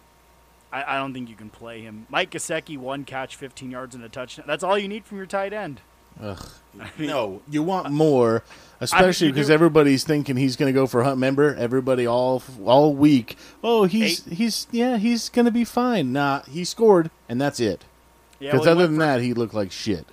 I, 0.71 0.95
I 0.95 0.97
don't 0.97 1.13
think 1.13 1.29
you 1.29 1.35
can 1.35 1.49
play 1.49 1.81
him. 1.81 2.05
Mike 2.09 2.29
Gesicki, 2.31 2.77
one 2.77 3.03
catch, 3.05 3.35
15 3.35 3.71
yards, 3.71 3.95
and 3.95 4.03
a 4.03 4.09
touchdown. 4.09 4.45
That's 4.47 4.63
all 4.63 4.77
you 4.77 4.87
need 4.87 5.05
from 5.05 5.17
your 5.17 5.25
tight 5.25 5.53
end. 5.53 5.81
Ugh. 6.21 6.47
I 6.79 6.89
mean, 6.97 7.07
no 7.09 7.41
you 7.49 7.63
want 7.63 7.91
more 7.91 8.43
especially 8.81 9.27
you 9.27 9.33
because 9.33 9.47
do- 9.47 9.53
everybody's 9.53 10.03
thinking 10.03 10.35
he's 10.35 10.55
going 10.57 10.67
to 10.71 10.77
go 10.77 10.85
for 10.85 11.03
hunt 11.03 11.17
member 11.17 11.55
everybody 11.55 12.05
all 12.05 12.41
all 12.65 12.93
week 12.93 13.37
oh 13.63 13.85
he's 13.85 14.25
he's 14.25 14.67
yeah 14.71 14.97
he's 14.97 15.29
going 15.29 15.45
to 15.45 15.51
be 15.51 15.63
fine 15.63 16.11
nah 16.11 16.41
he 16.49 16.65
scored 16.65 17.09
and 17.29 17.39
that's 17.39 17.59
it 17.59 17.85
Yeah, 18.39 18.51
because 18.51 18.65
well, 18.65 18.75
other 18.77 18.87
than 18.87 18.97
for- 18.97 19.03
that 19.03 19.21
he 19.21 19.33
looked 19.33 19.53
like 19.53 19.71
shit 19.71 20.05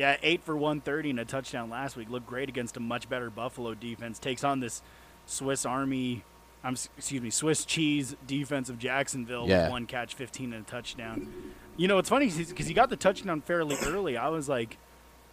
Yeah, 0.00 0.16
eight 0.22 0.42
for 0.42 0.56
130 0.56 1.10
and 1.10 1.20
a 1.20 1.26
touchdown 1.26 1.68
last 1.68 1.94
week. 1.94 2.08
Looked 2.08 2.26
great 2.26 2.48
against 2.48 2.74
a 2.78 2.80
much 2.80 3.06
better 3.10 3.28
Buffalo 3.28 3.74
defense. 3.74 4.18
Takes 4.18 4.42
on 4.44 4.60
this 4.60 4.80
Swiss 5.26 5.66
Army, 5.66 6.24
I'm 6.64 6.72
excuse 6.96 7.20
me, 7.20 7.28
Swiss 7.28 7.66
cheese 7.66 8.16
defense 8.26 8.70
of 8.70 8.78
Jacksonville 8.78 9.46
Yeah. 9.46 9.64
with 9.64 9.72
one 9.72 9.84
catch, 9.86 10.14
15 10.14 10.54
and 10.54 10.66
a 10.66 10.70
touchdown. 10.70 11.30
You 11.76 11.86
know, 11.86 11.98
it's 11.98 12.08
funny 12.08 12.30
because 12.30 12.66
he 12.66 12.72
got 12.72 12.88
the 12.88 12.96
touchdown 12.96 13.42
fairly 13.42 13.76
early. 13.84 14.16
I 14.16 14.28
was 14.28 14.48
like, 14.48 14.78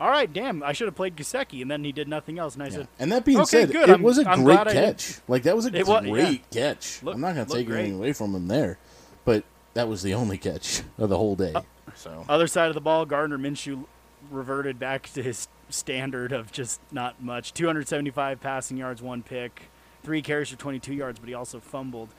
all 0.01 0.09
right, 0.09 0.31
damn, 0.31 0.61
I 0.61 0.73
should 0.73 0.89
have 0.89 0.95
played 0.95 1.15
Gesicki, 1.15 1.61
and 1.61 1.71
then 1.71 1.85
he 1.85 1.93
did 1.93 2.09
nothing 2.09 2.37
else. 2.37 2.55
And 2.55 2.63
I 2.63 2.65
Yeah. 2.65 2.71
said, 2.73 2.87
And 2.99 3.09
that 3.13 3.23
being 3.23 3.37
Okay, 3.39 3.45
said, 3.61 3.71
good. 3.71 3.87
it 3.87 3.93
I'm- 3.93 4.01
was 4.03 4.17
a 4.17 4.29
I'm 4.29 4.43
great 4.43 4.55
glad 4.55 4.67
I 4.67 4.73
did- 4.73 4.83
catch. 4.97 5.19
Like 5.29 5.43
that 5.43 5.55
was 5.55 5.65
a 5.65 5.71
great 5.71 6.41
yeah. 6.51 6.73
catch. 6.73 7.01
Look- 7.03 7.15
I'm 7.15 7.21
not 7.21 7.35
going 7.35 7.47
to 7.47 7.53
take 7.53 7.67
great. 7.67 7.79
anything 7.79 7.99
away 7.99 8.11
from 8.11 8.35
him 8.35 8.49
there, 8.49 8.79
but 9.23 9.45
that 9.75 9.87
was 9.87 10.03
the 10.03 10.13
only 10.13 10.37
catch 10.37 10.81
of 10.97 11.07
the 11.07 11.17
whole 11.17 11.37
day. 11.37 11.53
Uh, 11.55 11.61
so 11.95 12.25
Other 12.27 12.47
side 12.47 12.67
of 12.67 12.73
the 12.73 12.81
ball, 12.81 13.05
Gardner 13.05 13.37
Minshew 13.37 13.85
reverted 14.31 14.79
back 14.79 15.11
to 15.13 15.23
his 15.23 15.47
standard 15.69 16.31
of 16.31 16.51
just 16.51 16.79
not 16.91 17.21
much. 17.21 17.53
275 17.53 18.39
passing 18.39 18.77
yards, 18.77 19.01
one 19.01 19.23
pick, 19.23 19.69
three 20.03 20.21
carries 20.21 20.49
for 20.49 20.57
22 20.57 20.93
yards, 20.93 21.19
but 21.19 21.27
he 21.27 21.35
also 21.35 21.59
fumbled. 21.59 22.09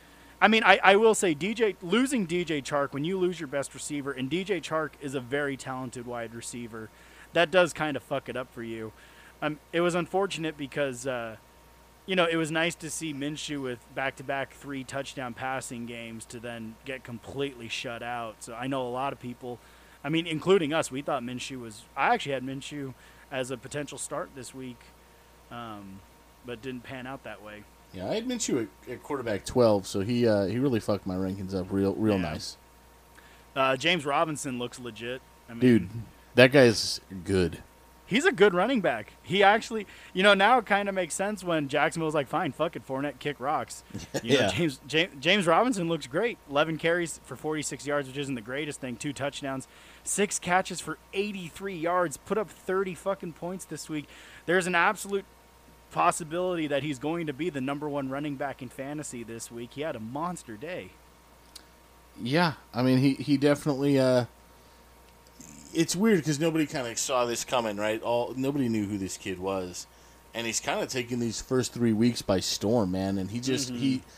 I 0.41 0.49
mean, 0.49 0.63
I, 0.63 0.79
I 0.83 0.97
will 0.97 1.15
say 1.15 1.35
DJ 1.35 1.75
losing 1.83 2.27
DJ 2.27 2.63
Chark 2.63 2.93
when 2.93 3.05
you 3.05 3.19
lose 3.19 3.41
your 3.41 3.49
best 3.49 3.75
receiver, 3.75 4.13
and 4.13 4.31
DJ 4.31 4.63
Chark 4.63 4.91
is 5.01 5.15
a 5.15 5.21
very 5.21 5.57
talented 5.57 6.07
wide 6.07 6.35
receiver, 6.35 6.91
that 7.33 7.51
does 7.51 7.73
kind 7.73 7.97
of 7.97 8.03
fuck 8.03 8.29
it 8.29 8.37
up 8.37 8.53
for 8.53 8.63
you. 8.63 8.93
Um, 9.43 9.59
it 9.73 9.81
was 9.81 9.95
unfortunate 9.95 10.57
because, 10.57 11.07
uh, 11.07 11.37
you 12.07 12.17
know, 12.17 12.27
it 12.27 12.37
was 12.37 12.51
nice 12.51 12.75
to 12.77 12.91
see 12.91 13.13
Minshew 13.13 13.63
with 13.63 13.79
back-to-back 13.95 14.53
three 14.53 14.85
touchdown 14.85 15.35
passing 15.35 15.87
games 15.87 16.25
to 16.27 16.41
then 16.41 16.75
get 16.85 17.05
completely 17.05 17.69
shut 17.69 18.03
out. 18.03 18.37
So 18.41 18.55
I 18.55 18.67
know 18.67 18.87
a 18.87 18.91
lot 18.91 19.13
of 19.13 19.21
people, 19.21 19.59
I 20.05 20.09
mean, 20.09 20.27
including 20.27 20.73
us, 20.73 20.91
we 20.91 21.03
thought 21.03 21.23
Minshew 21.23 21.61
was. 21.61 21.83
I 21.97 22.15
actually 22.15 22.33
had 22.33 22.45
Minshew 22.45 22.95
as 23.33 23.51
a 23.51 23.57
potential 23.57 23.99
start 23.99 24.31
this 24.35 24.55
week, 24.55 24.79
um, 25.51 26.01
but 26.47 26.63
didn't 26.63 26.83
pan 26.85 27.07
out 27.07 27.25
that 27.25 27.43
way. 27.43 27.65
yeah, 27.93 28.09
I 28.09 28.15
had 28.15 28.27
Minshew 28.27 28.69
at, 28.87 28.91
at 28.93 29.03
quarterback 29.03 29.45
12, 29.45 29.87
so 29.87 30.01
he 30.01 30.27
uh, 30.27 30.45
he 30.47 30.59
really 30.59 30.81
fucked 30.81 31.07
my 31.07 31.17
rankings 31.17 31.55
up 31.55 31.67
real 31.71 31.95
real 31.95 32.17
Yeah. 32.17 32.23
nice, 32.33 32.57
Uh, 33.57 33.77
James 33.77 34.07
Robinson 34.07 34.59
looks 34.59 34.79
legit. 34.79 35.21
I 35.49 35.53
mean, 35.55 35.61
dude. 35.61 35.89
that 36.37 36.53
guy's 36.53 37.01
good. 37.25 37.63
He's 38.09 38.25
a 38.25 38.33
good 38.33 38.55
running 38.55 38.81
back. 38.81 39.13
He 39.23 39.43
actually, 39.43 39.87
you 40.15 40.23
know, 40.23 40.33
now 40.33 40.57
it 40.59 40.65
kind 40.67 40.89
of 40.89 40.95
makes 40.95 41.15
sense 41.15 41.45
when 41.45 41.69
Jacksonville's 41.69 42.15
like, 42.15 42.27
fine, 42.27 42.53
fuck 42.53 42.75
it, 42.75 42.85
Fournette 42.87 43.19
kick 43.19 43.39
rocks. 43.39 43.85
You 44.23 44.39
know, 44.39 44.41
Yeah. 44.41 44.49
James, 44.49 44.81
James 44.87 45.13
James 45.21 45.47
Robinson 45.47 45.89
looks 45.89 46.07
great. 46.07 46.39
11 46.51 46.79
carries 46.79 47.21
for 47.25 47.37
46 47.37 47.87
yards, 47.87 48.09
which 48.09 48.17
isn't 48.17 48.35
the 48.35 48.41
greatest 48.41 48.81
thing. 48.81 48.97
Two 48.97 49.13
touchdowns, 49.13 49.69
six 50.05 50.39
catches 50.39 50.81
for 50.81 50.97
83 51.13 51.77
yards. 51.77 52.17
Put 52.17 52.39
up 52.39 52.49
30 52.51 52.95
fucking 52.95 53.35
points 53.35 53.67
this 53.67 53.89
week. 53.91 54.07
There's 54.47 54.67
an 54.67 54.75
absolute 54.75 55.27
possibility 55.91 56.67
that 56.67 56.83
he's 56.83 56.99
going 56.99 57.27
to 57.27 57.33
be 57.33 57.51
the 57.51 57.61
number 57.61 57.89
one 57.89 58.09
running 58.09 58.37
back 58.37 58.63
in 58.63 58.69
fantasy 58.71 59.23
this 59.23 59.51
week. 59.51 59.71
He 59.75 59.83
had 59.83 59.97
a 59.97 60.01
monster 60.01 60.57
day. 60.57 60.91
Yeah, 62.21 62.55
I 62.75 62.83
mean 62.83 62.99
he 62.99 63.15
he 63.15 63.37
definitely. 63.37 63.99
Uh, 64.01 64.25
it's 65.75 65.97
weird 65.97 66.19
because 66.19 66.41
nobody 66.41 66.67
kind 66.67 66.87
of 66.87 66.99
saw 66.99 67.25
this 67.25 67.45
coming, 67.45 67.77
right? 67.77 68.03
All 68.03 68.35
nobody 68.37 68.69
knew 68.69 68.87
who 68.87 68.99
this 68.99 69.17
kid 69.17 69.39
was, 69.39 69.87
and 70.35 70.47
he's 70.47 70.61
kind 70.61 70.81
of 70.81 70.89
taking 70.89 71.21
these 71.21 71.41
first 71.41 71.73
three 71.73 71.93
weeks 71.93 72.23
by 72.23 72.41
storm, 72.41 72.91
man. 72.93 73.19
And 73.19 73.31
he 73.31 73.41
just 73.41 73.71
he, 73.71 73.97
mm-hmm. 73.97 74.09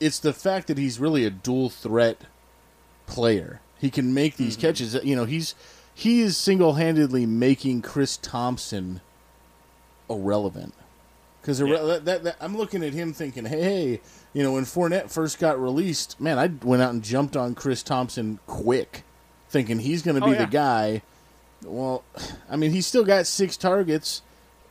it's 0.00 0.18
the 0.18 0.32
fact 0.32 0.66
that 0.68 0.78
he's 0.78 0.98
really 0.98 1.24
a 1.24 1.30
dual 1.30 1.70
threat 1.70 2.22
player. 3.06 3.60
He 3.78 3.90
can 3.90 4.12
make 4.12 4.36
these 4.36 4.56
mm-hmm. 4.56 4.66
catches. 4.66 4.94
You 5.04 5.16
know, 5.16 5.24
he's 5.24 5.54
he 5.94 6.20
is 6.20 6.36
single 6.36 6.74
handedly 6.74 7.26
making 7.26 7.82
Chris 7.82 8.16
Thompson 8.16 9.00
irrelevant. 10.08 10.74
Because 11.40 11.60
Yeah. 11.60 11.82
that, 11.82 12.04
that, 12.04 12.24
that, 12.24 12.36
I'm 12.40 12.56
looking 12.56 12.84
at 12.84 12.92
him 12.92 13.12
thinking, 13.12 13.46
hey, 13.46 14.00
you 14.32 14.42
know, 14.42 14.52
when 14.52 14.64
Fournette 14.64 15.10
first 15.10 15.38
got 15.38 15.60
released, 15.60 16.20
man, 16.20 16.38
I 16.38 16.48
went 16.62 16.82
out 16.82 16.92
and 16.92 17.02
jumped 17.02 17.36
on 17.36 17.54
Chris 17.54 17.82
Thompson 17.82 18.38
quick, 18.46 19.02
thinking 19.48 19.78
he's 19.80 20.02
going 20.02 20.14
to 20.16 20.20
be 20.20 20.30
Oh, 20.30 20.32
yeah. 20.32 20.44
the 20.44 20.50
guy. 20.50 21.02
Well, 21.64 22.04
I 22.50 22.56
mean, 22.56 22.70
he's 22.72 22.86
still 22.86 23.04
got 23.04 23.26
six 23.26 23.56
targets 23.56 24.22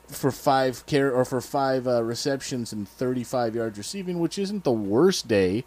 for 0.07 0.31
five 0.31 0.85
care 0.85 1.11
or 1.11 1.25
for 1.25 1.41
five 1.41 1.87
uh, 1.87 2.01
receptions 2.03 2.71
and 2.71 2.87
35 2.87 3.55
yards 3.55 3.77
receiving, 3.77 4.19
which 4.19 4.39
isn't 4.39 4.63
the 4.63 4.71
worst 4.71 5.27
day. 5.27 5.65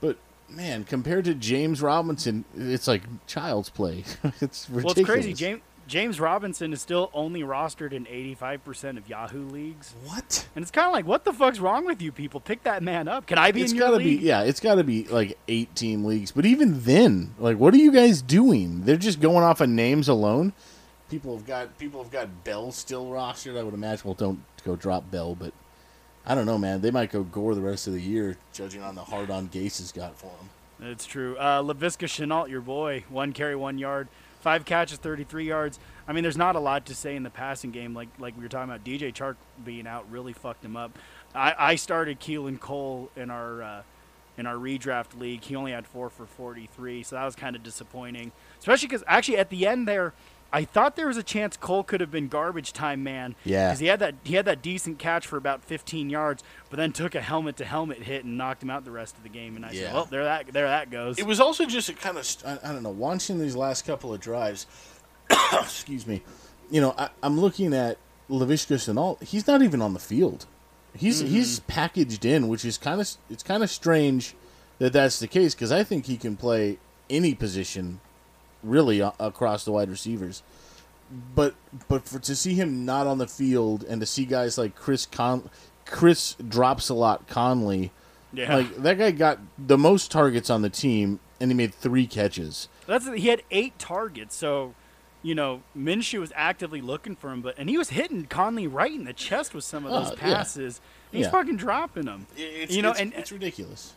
But 0.00 0.16
man, 0.48 0.84
compared 0.84 1.24
to 1.24 1.34
James 1.34 1.82
Robinson, 1.82 2.44
it's 2.56 2.86
like 2.86 3.02
child's 3.26 3.70
play. 3.70 4.04
it's 4.40 4.70
ridiculous. 4.70 4.84
Well, 4.84 4.92
it's 4.92 5.04
crazy. 5.06 5.32
James 5.34 5.60
James 5.86 6.18
Robinson 6.18 6.72
is 6.72 6.80
still 6.80 7.10
only 7.12 7.42
rostered 7.42 7.92
in 7.92 8.04
85% 8.06 8.96
of 8.96 9.08
Yahoo 9.08 9.46
leagues. 9.48 9.94
What? 10.04 10.48
And 10.56 10.62
it's 10.62 10.70
kind 10.70 10.86
of 10.86 10.92
like, 10.92 11.06
what 11.06 11.24
the 11.24 11.32
fuck's 11.32 11.58
wrong 11.58 11.84
with 11.84 12.00
you 12.00 12.10
people? 12.10 12.40
Pick 12.40 12.62
that 12.62 12.82
man 12.82 13.06
up. 13.06 13.26
Can 13.26 13.38
I 13.38 13.52
be 13.52 13.62
It's 13.62 13.72
in 13.72 13.78
your 13.78 13.86
gotta 13.88 13.96
league? 13.98 14.20
be 14.20 14.26
yeah. 14.26 14.42
It's 14.42 14.60
gotta 14.60 14.82
be 14.84 15.04
like 15.04 15.36
eight 15.48 15.74
team 15.76 16.04
leagues. 16.04 16.30
But 16.32 16.46
even 16.46 16.80
then, 16.84 17.34
like, 17.38 17.58
what 17.58 17.74
are 17.74 17.78
you 17.78 17.92
guys 17.92 18.22
doing? 18.22 18.84
They're 18.84 18.96
just 18.96 19.20
going 19.20 19.44
off 19.44 19.60
of 19.60 19.68
names 19.68 20.08
alone. 20.08 20.52
People 21.10 21.36
have 21.36 21.46
got 21.46 21.76
people 21.78 22.02
have 22.02 22.10
got 22.10 22.44
Bell 22.44 22.72
still 22.72 23.06
rostered. 23.06 23.58
I 23.58 23.62
would 23.62 23.74
imagine. 23.74 24.02
Well, 24.06 24.14
don't 24.14 24.40
go 24.64 24.76
drop 24.76 25.10
Bell, 25.10 25.34
but 25.34 25.52
I 26.26 26.34
don't 26.34 26.46
know, 26.46 26.56
man. 26.58 26.80
They 26.80 26.90
might 26.90 27.12
go 27.12 27.22
Gore 27.24 27.54
the 27.54 27.60
rest 27.60 27.86
of 27.86 27.92
the 27.92 28.00
year, 28.00 28.38
judging 28.54 28.82
on 28.82 28.94
the 28.94 29.04
hard 29.04 29.30
on 29.30 29.48
Gase 29.48 29.78
has 29.78 29.92
got 29.92 30.16
for 30.16 30.26
them. 30.26 30.90
It's 30.90 31.04
true. 31.06 31.36
Uh, 31.36 31.62
Laviska 31.62 32.06
Shenault, 32.08 32.48
your 32.48 32.62
boy, 32.62 33.04
one 33.10 33.32
carry, 33.32 33.54
one 33.54 33.78
yard, 33.78 34.08
five 34.44 34.66
catches, 34.66 34.98
33 34.98 35.46
yards. 35.46 35.80
I 36.06 36.12
mean, 36.12 36.22
there's 36.22 36.36
not 36.36 36.54
a 36.54 36.60
lot 36.60 36.84
to 36.86 36.94
say 36.94 37.16
in 37.16 37.22
the 37.22 37.30
passing 37.30 37.70
game. 37.70 37.94
Like 37.94 38.08
like 38.18 38.36
we 38.36 38.42
were 38.42 38.48
talking 38.48 38.70
about, 38.70 38.84
DJ 38.84 39.12
Chark 39.12 39.36
being 39.64 39.86
out 39.86 40.08
really 40.10 40.34
fucked 40.34 40.64
him 40.64 40.76
up. 40.76 40.96
I, 41.34 41.54
I 41.58 41.74
started 41.76 42.20
Keelan 42.20 42.60
Cole 42.60 43.10
in 43.16 43.30
our 43.30 43.62
uh, 43.62 43.82
in 44.36 44.46
our 44.46 44.56
redraft 44.56 45.18
league. 45.18 45.42
He 45.42 45.56
only 45.56 45.72
had 45.72 45.86
four 45.86 46.10
for 46.10 46.26
43, 46.26 47.02
so 47.02 47.16
that 47.16 47.24
was 47.24 47.34
kind 47.34 47.56
of 47.56 47.62
disappointing. 47.62 48.32
Especially 48.58 48.86
because 48.86 49.02
actually 49.06 49.38
at 49.38 49.48
the 49.48 49.66
end 49.66 49.88
there, 49.88 50.12
I 50.54 50.64
thought 50.64 50.94
there 50.94 51.08
was 51.08 51.16
a 51.16 51.22
chance 51.22 51.56
Cole 51.56 51.82
could 51.82 52.00
have 52.00 52.12
been 52.12 52.28
garbage 52.28 52.72
time 52.72 53.02
man. 53.02 53.34
Yeah. 53.44 53.68
Because 53.68 53.80
he 53.80 53.86
had 53.86 53.98
that 53.98 54.14
he 54.22 54.34
had 54.34 54.44
that 54.44 54.62
decent 54.62 55.00
catch 55.00 55.26
for 55.26 55.36
about 55.36 55.64
15 55.64 56.10
yards, 56.10 56.44
but 56.70 56.76
then 56.76 56.92
took 56.92 57.16
a 57.16 57.20
helmet 57.20 57.56
to 57.56 57.64
helmet 57.64 58.04
hit 58.04 58.24
and 58.24 58.38
knocked 58.38 58.62
him 58.62 58.70
out 58.70 58.84
the 58.84 58.92
rest 58.92 59.16
of 59.16 59.24
the 59.24 59.28
game. 59.28 59.56
And 59.56 59.66
I 59.66 59.72
Yeah. 59.72 59.86
said, 59.86 59.94
well, 59.94 60.04
there 60.04 60.24
that 60.24 60.52
there 60.52 60.68
that 60.68 60.90
goes. 60.90 61.18
It 61.18 61.26
was 61.26 61.40
also 61.40 61.66
just 61.66 61.88
a 61.88 61.94
kind 61.94 62.16
of 62.16 62.36
I, 62.46 62.70
I 62.70 62.72
don't 62.72 62.84
know 62.84 62.90
watching 62.90 63.40
these 63.40 63.56
last 63.56 63.84
couple 63.84 64.14
of 64.14 64.20
drives. 64.20 64.66
excuse 65.52 66.06
me. 66.06 66.22
You 66.70 66.80
know, 66.80 66.94
I, 66.96 67.08
I'm 67.22 67.40
looking 67.40 67.74
at 67.74 67.98
Lavishka 68.30 68.76
Shenault. 68.76 69.22
He's 69.24 69.46
not 69.46 69.60
even 69.60 69.82
on 69.82 69.92
the 69.92 70.00
field. 70.00 70.46
He's 70.96 71.20
mm-hmm. 71.20 71.32
he's 71.32 71.60
packaged 71.60 72.24
in, 72.24 72.46
which 72.46 72.64
is 72.64 72.78
kind 72.78 73.00
of 73.00 73.10
it's 73.28 73.42
kind 73.42 73.64
of 73.64 73.70
strange 73.70 74.34
that 74.78 74.92
that's 74.92 75.18
the 75.18 75.26
case 75.26 75.54
because 75.54 75.72
I 75.72 75.82
think 75.82 76.06
he 76.06 76.16
can 76.16 76.36
play 76.36 76.78
any 77.10 77.34
position, 77.34 78.00
really 78.64 79.00
uh, 79.02 79.12
across 79.20 79.64
the 79.64 79.72
wide 79.72 79.90
receivers. 79.90 80.42
But 81.34 81.54
but 81.88 82.08
for 82.08 82.18
to 82.18 82.34
see 82.34 82.54
him 82.54 82.84
not 82.84 83.06
on 83.06 83.18
the 83.18 83.26
field 83.26 83.84
and 83.84 84.00
to 84.00 84.06
see 84.06 84.24
guys 84.24 84.56
like 84.58 84.74
Chris 84.74 85.06
Con, 85.06 85.48
Chris 85.86 86.34
drops 86.34 86.88
a 86.88 86.94
lot 86.94 87.28
Conley. 87.28 87.92
Yeah. 88.32 88.56
Like 88.56 88.76
that 88.76 88.98
guy 88.98 89.10
got 89.12 89.38
the 89.58 89.78
most 89.78 90.10
targets 90.10 90.50
on 90.50 90.62
the 90.62 90.70
team, 90.70 91.20
and 91.40 91.50
he 91.50 91.54
made 91.56 91.72
three 91.74 92.06
catches. 92.06 92.68
That's 92.86 93.06
he 93.14 93.28
had 93.28 93.42
eight 93.52 93.78
targets, 93.78 94.34
so 94.34 94.74
you 95.22 95.34
know 95.36 95.62
Minshew 95.76 96.18
was 96.20 96.32
actively 96.34 96.80
looking 96.80 97.14
for 97.14 97.30
him, 97.30 97.42
but 97.42 97.54
and 97.58 97.68
he 97.68 97.78
was 97.78 97.90
hitting 97.90 98.24
Conley 98.24 98.66
right 98.66 98.92
in 98.92 99.04
the 99.04 99.12
chest 99.12 99.54
with 99.54 99.62
some 99.62 99.86
of 99.86 99.92
Oh, 99.92 100.00
those 100.00 100.10
yeah. 100.14 100.20
passes. 100.20 100.80
He's 101.12 101.26
Yeah. 101.26 101.30
fucking 101.30 101.58
dropping 101.58 102.06
them. 102.06 102.26
It's, 102.36 102.74
you 102.74 102.82
know, 102.82 102.90
it's, 102.90 103.00
and 103.00 103.12
it's 103.14 103.30
ridiculous. 103.30 103.92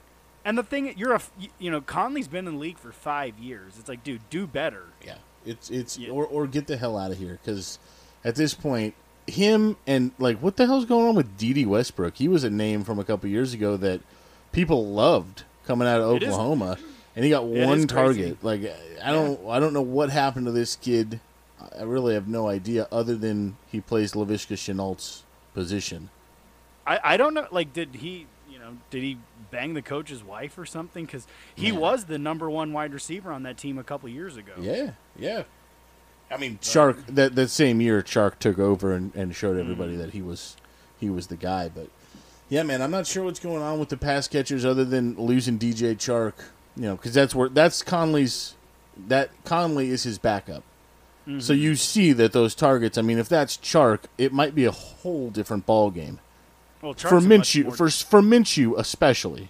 And 0.48 0.58
the 0.58 0.63
thing 0.63 0.94
you're 0.98 1.13
a 1.13 1.22
you- 1.60 1.70
know 1.70 1.82
Conley's 1.82 2.30
been 2.30 2.48
in 2.48 2.54
the 2.54 2.60
league 2.60 2.77
for 2.77 2.94
five 2.94 3.38
years. 3.38 3.74
It's 3.77 3.89
like, 3.89 4.01
dude, 4.01 4.22
do 4.30 4.48
better. 4.48 4.84
Yeah, 5.06 5.16
it's 5.46 5.70
it's 5.70 5.98
Yeah. 5.98 6.12
or 6.12 6.25
or 6.25 6.48
get 6.48 6.68
the 6.68 6.77
hell 6.77 6.98
out 6.98 7.12
of 7.12 7.18
here 7.18 7.38
because 7.44 7.80
at 8.24 8.36
this 8.36 8.54
point, 8.54 8.94
him 9.27 9.75
and 9.86 10.12
like 10.20 10.38
what 10.39 10.56
the 10.56 10.66
hell's 10.66 10.86
going 10.86 11.06
on 11.06 11.16
with 11.16 11.38
Dede 11.38 11.68
Westbrook? 11.68 12.16
He 12.16 12.30
was 12.30 12.46
a 12.46 12.50
name 12.50 12.86
from 12.86 12.98
a 12.98 13.04
couple 13.04 13.30
years 13.30 13.54
ago 13.54 13.75
that 13.75 14.00
people 14.54 14.88
loved 14.88 15.44
coming 15.66 15.86
out 15.86 16.00
of 16.00 16.08
Oklahoma, 16.08 16.77
and 17.13 17.25
he 17.25 17.30
got 17.30 17.46
one 17.46 17.86
target. 17.86 18.42
Like 18.42 18.62
I 19.04 19.12
don't 19.12 19.46
I 19.50 19.60
don't 19.60 19.74
know 19.74 19.82
what 19.82 20.12
happened 20.12 20.46
to 20.46 20.54
this 20.54 20.77
kid. 20.77 21.20
I 21.77 21.84
really 21.84 22.13
have 22.13 22.30
no 22.30 22.48
idea 22.48 22.88
other 22.89 23.18
than 23.18 23.58
he 23.70 23.82
plays 23.82 24.13
Lavishka 24.13 24.56
Shenault's 24.56 25.24
position. 25.54 26.10
I 26.86 27.00
I 27.04 27.18
don't 27.18 27.34
know. 27.34 27.48
Like, 27.51 27.74
did 27.74 27.96
he 27.96 28.27
know 28.67 28.77
did 28.89 29.03
he 29.03 29.17
bang 29.51 29.74
the 29.74 29.81
coach's 29.81 30.24
wife 30.24 30.57
or 30.57 30.65
something? 30.65 31.05
Because 31.05 31.27
he 31.55 31.67
Yeah. 31.67 31.74
was 31.77 32.05
the 32.05 32.17
number 32.17 32.50
one 32.50 32.74
wide 32.74 32.93
receiver 32.93 33.31
on 33.31 33.43
that 33.43 33.57
team 33.57 33.77
a 33.77 33.83
couple 33.83 34.09
years 34.09 34.38
ago. 34.38 34.53
Yeah, 34.59 34.91
yeah. 35.17 35.43
I 36.29 36.38
mean, 36.38 36.57
Chark 36.62 37.05
that 37.07 37.36
that 37.36 37.50
same 37.50 37.79
year, 37.81 38.01
Chark 38.01 38.39
took 38.39 38.59
over 38.59 38.93
and, 38.93 39.13
and 39.15 39.36
showed 39.36 39.57
everybody 39.57 39.93
Mm-hmm. 39.93 40.01
that 40.01 40.09
he 40.12 40.21
was 40.21 40.57
he 41.00 41.09
was 41.09 41.27
the 41.27 41.38
guy. 41.38 41.69
But 41.69 41.88
yeah, 42.50 42.63
man, 42.63 42.81
I'm 42.81 42.91
not 42.91 43.07
sure 43.07 43.24
what's 43.24 43.39
going 43.39 43.62
on 43.62 43.79
with 43.79 43.89
the 43.89 43.97
pass 43.97 44.27
catchers 44.27 44.65
other 44.65 44.83
than 44.86 45.15
losing 45.15 45.57
DJ 45.57 45.95
Chark. 45.95 46.33
You 46.75 46.83
know, 46.83 46.95
because 46.95 47.13
that's 47.13 47.33
where 47.33 47.50
that's 47.50 47.81
Conley's. 47.81 48.55
That 49.07 49.29
Conley 49.45 49.89
is 49.89 50.03
his 50.03 50.17
backup. 50.17 50.63
Mm-hmm. 51.27 51.39
So 51.39 51.53
you 51.53 51.75
see 51.75 52.13
that 52.13 52.31
those 52.33 52.55
targets. 52.55 52.97
I 52.97 53.01
mean, 53.03 53.19
if 53.19 53.29
that's 53.29 53.55
Chark, 53.57 54.01
it 54.17 54.33
might 54.33 54.53
be 54.55 54.65
a 54.65 54.71
whole 54.71 55.29
different 55.29 55.65
ball 55.65 55.91
game 55.91 56.19
Well, 56.81 56.93
for 56.93 57.19
Minshew. 57.19 57.65
more- 57.65 57.75
For 57.75 57.89
for 57.89 58.22
Minshew 58.22 58.77
especially. 58.77 59.50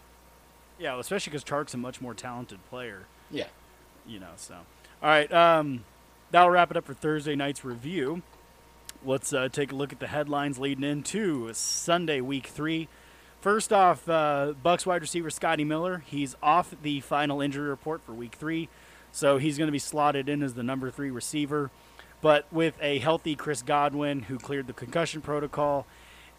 yeah, 0.80 0.92
well, 0.92 1.00
especially 1.02 1.32
because 1.32 1.44
Chark's 1.44 1.74
a 1.74 1.78
much 1.78 2.00
more 2.02 2.14
talented 2.14 2.60
player. 2.70 3.06
Yeah. 3.30 3.48
you 4.06 4.20
know. 4.20 4.30
So, 4.38 4.56
all 4.56 5.10
right, 5.10 5.32
um, 5.34 5.84
that'll 6.32 6.50
wrap 6.50 6.72
it 6.72 6.78
up 6.78 6.86
for 6.86 6.94
Thursday 6.94 7.36
night's 7.36 7.66
review. 7.66 8.22
Let's 9.06 9.32
uh, 9.34 9.50
take 9.50 9.72
a 9.72 9.76
look 9.76 9.92
at 9.94 10.00
the 10.00 10.08
headlines 10.08 10.58
leading 10.58 10.84
into 10.84 11.52
Sunday, 11.54 12.22
Week 12.22 12.48
Three. 12.48 12.88
First 13.42 13.72
off, 13.72 14.08
uh, 14.10 14.54
Bucks 14.64 14.86
wide 14.86 15.02
receiver 15.02 15.30
Scotty 15.30 15.64
Miller. 15.64 16.04
He's 16.08 16.36
off 16.42 16.74
the 16.82 17.02
final 17.02 17.40
injury 17.42 17.70
report 17.70 18.02
for 18.06 18.14
Week 18.14 18.36
Three, 18.36 18.70
so 19.12 19.38
he's 19.38 19.58
going 19.58 19.68
to 19.68 19.72
be 19.74 19.80
slotted 19.80 20.28
in 20.30 20.42
as 20.42 20.54
the 20.56 20.64
number 20.64 20.90
three 20.90 21.12
receiver. 21.12 21.70
But 22.22 22.46
with 22.52 22.74
a 22.82 22.98
healthy 23.00 23.36
Chris 23.36 23.62
Godwin, 23.62 24.24
who 24.24 24.40
cleared 24.40 24.66
the 24.68 24.74
concussion 24.74 25.22
protocol, 25.22 25.86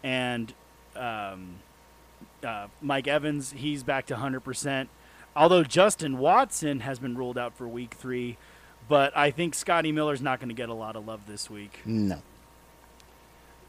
and 0.03 0.53
um, 0.95 1.55
uh, 2.43 2.67
Mike 2.81 3.07
Evans, 3.07 3.51
he's 3.51 3.83
back 3.83 4.05
to 4.07 4.15
100%. 4.15 4.87
Although 5.35 5.63
Justin 5.63 6.17
Watson 6.17 6.81
has 6.81 6.99
been 6.99 7.15
ruled 7.17 7.37
out 7.37 7.55
for 7.55 7.67
week 7.67 7.93
three, 7.93 8.37
but 8.87 9.15
I 9.15 9.31
think 9.31 9.53
Scotty 9.55 9.91
Miller's 9.91 10.21
not 10.21 10.39
going 10.39 10.49
to 10.49 10.55
get 10.55 10.69
a 10.69 10.73
lot 10.73 10.95
of 10.95 11.07
love 11.07 11.21
this 11.27 11.49
week. 11.49 11.79
No. 11.85 12.21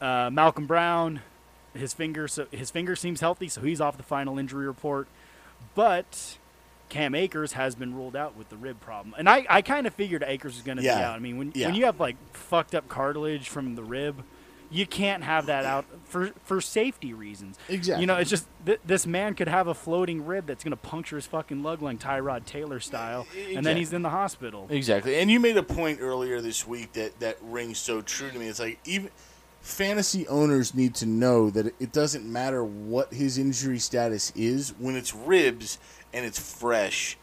Uh, 0.01 0.29
Malcolm 0.33 0.65
Brown, 0.65 1.21
his 1.75 1.93
finger, 1.93 2.27
so 2.27 2.47
his 2.51 2.71
finger 2.71 2.95
seems 2.95 3.21
healthy, 3.21 3.47
so 3.47 3.61
he's 3.61 3.79
off 3.79 3.97
the 3.97 4.03
final 4.03 4.39
injury 4.39 4.65
report. 4.65 5.07
But 5.75 6.37
Cam 6.89 7.13
Akers 7.13 7.53
has 7.53 7.75
been 7.75 7.93
ruled 7.93 8.15
out 8.15 8.35
with 8.35 8.49
the 8.49 8.57
rib 8.57 8.81
problem, 8.81 9.13
and 9.17 9.29
I, 9.29 9.45
I 9.47 9.61
kind 9.61 9.85
of 9.85 9.93
figured 9.93 10.23
Akers 10.25 10.55
was 10.55 10.63
going 10.63 10.77
to 10.77 10.83
be 10.83 10.89
out. 10.89 11.15
I 11.15 11.19
mean, 11.19 11.37
when 11.37 11.51
Yeah. 11.53 11.67
when 11.67 11.75
you 11.75 11.85
have 11.85 11.99
like 11.99 12.17
fucked 12.33 12.73
up 12.73 12.87
cartilage 12.89 13.47
from 13.47 13.75
the 13.75 13.83
rib, 13.83 14.23
you 14.71 14.87
can't 14.87 15.23
have 15.23 15.47
that 15.47 15.65
out 15.65 15.85
for 16.05 16.31
for 16.43 16.61
safety 16.61 17.13
reasons. 17.13 17.59
Exactly. 17.69 18.01
You 18.01 18.07
know, 18.07 18.15
it's 18.15 18.29
just 18.29 18.47
th- 18.65 18.79
this 18.85 19.05
man 19.05 19.35
could 19.35 19.49
have 19.49 19.67
a 19.67 19.73
floating 19.73 20.25
rib 20.25 20.47
that's 20.47 20.63
going 20.63 20.71
to 20.71 20.77
puncture 20.77 21.17
his 21.17 21.27
fucking 21.27 21.61
lug 21.61 21.81
like 21.81 21.99
Tyrod 21.99 22.45
Taylor 22.45 22.79
style, 22.79 23.27
and 23.53 23.65
then 23.65 23.77
he's 23.77 23.93
in 23.93 24.01
the 24.01 24.09
hospital. 24.09 24.67
Exactly. 24.69 25.17
And 25.17 25.29
you 25.29 25.39
made 25.39 25.57
a 25.57 25.63
point 25.63 25.99
earlier 26.01 26.41
this 26.41 26.65
week 26.65 26.93
that 26.93 27.19
that 27.19 27.37
rings 27.41 27.77
so 27.77 28.01
true 28.01 28.31
to 28.31 28.39
me. 28.39 28.47
It's 28.47 28.59
like 28.59 28.79
even 28.85 29.09
fantasy 29.59 30.27
owners 30.27 30.73
need 30.73 30.95
to 30.95 31.05
know 31.05 31.49
that 31.51 31.67
it 31.79 31.91
doesn't 31.91 32.25
matter 32.25 32.63
what 32.63 33.13
his 33.13 33.37
injury 33.37 33.77
status 33.77 34.31
is 34.35 34.73
when 34.79 34.95
it's 34.95 35.13
ribs 35.13 35.77
and 36.13 36.25
it's 36.25 36.39
fresh. 36.39 37.17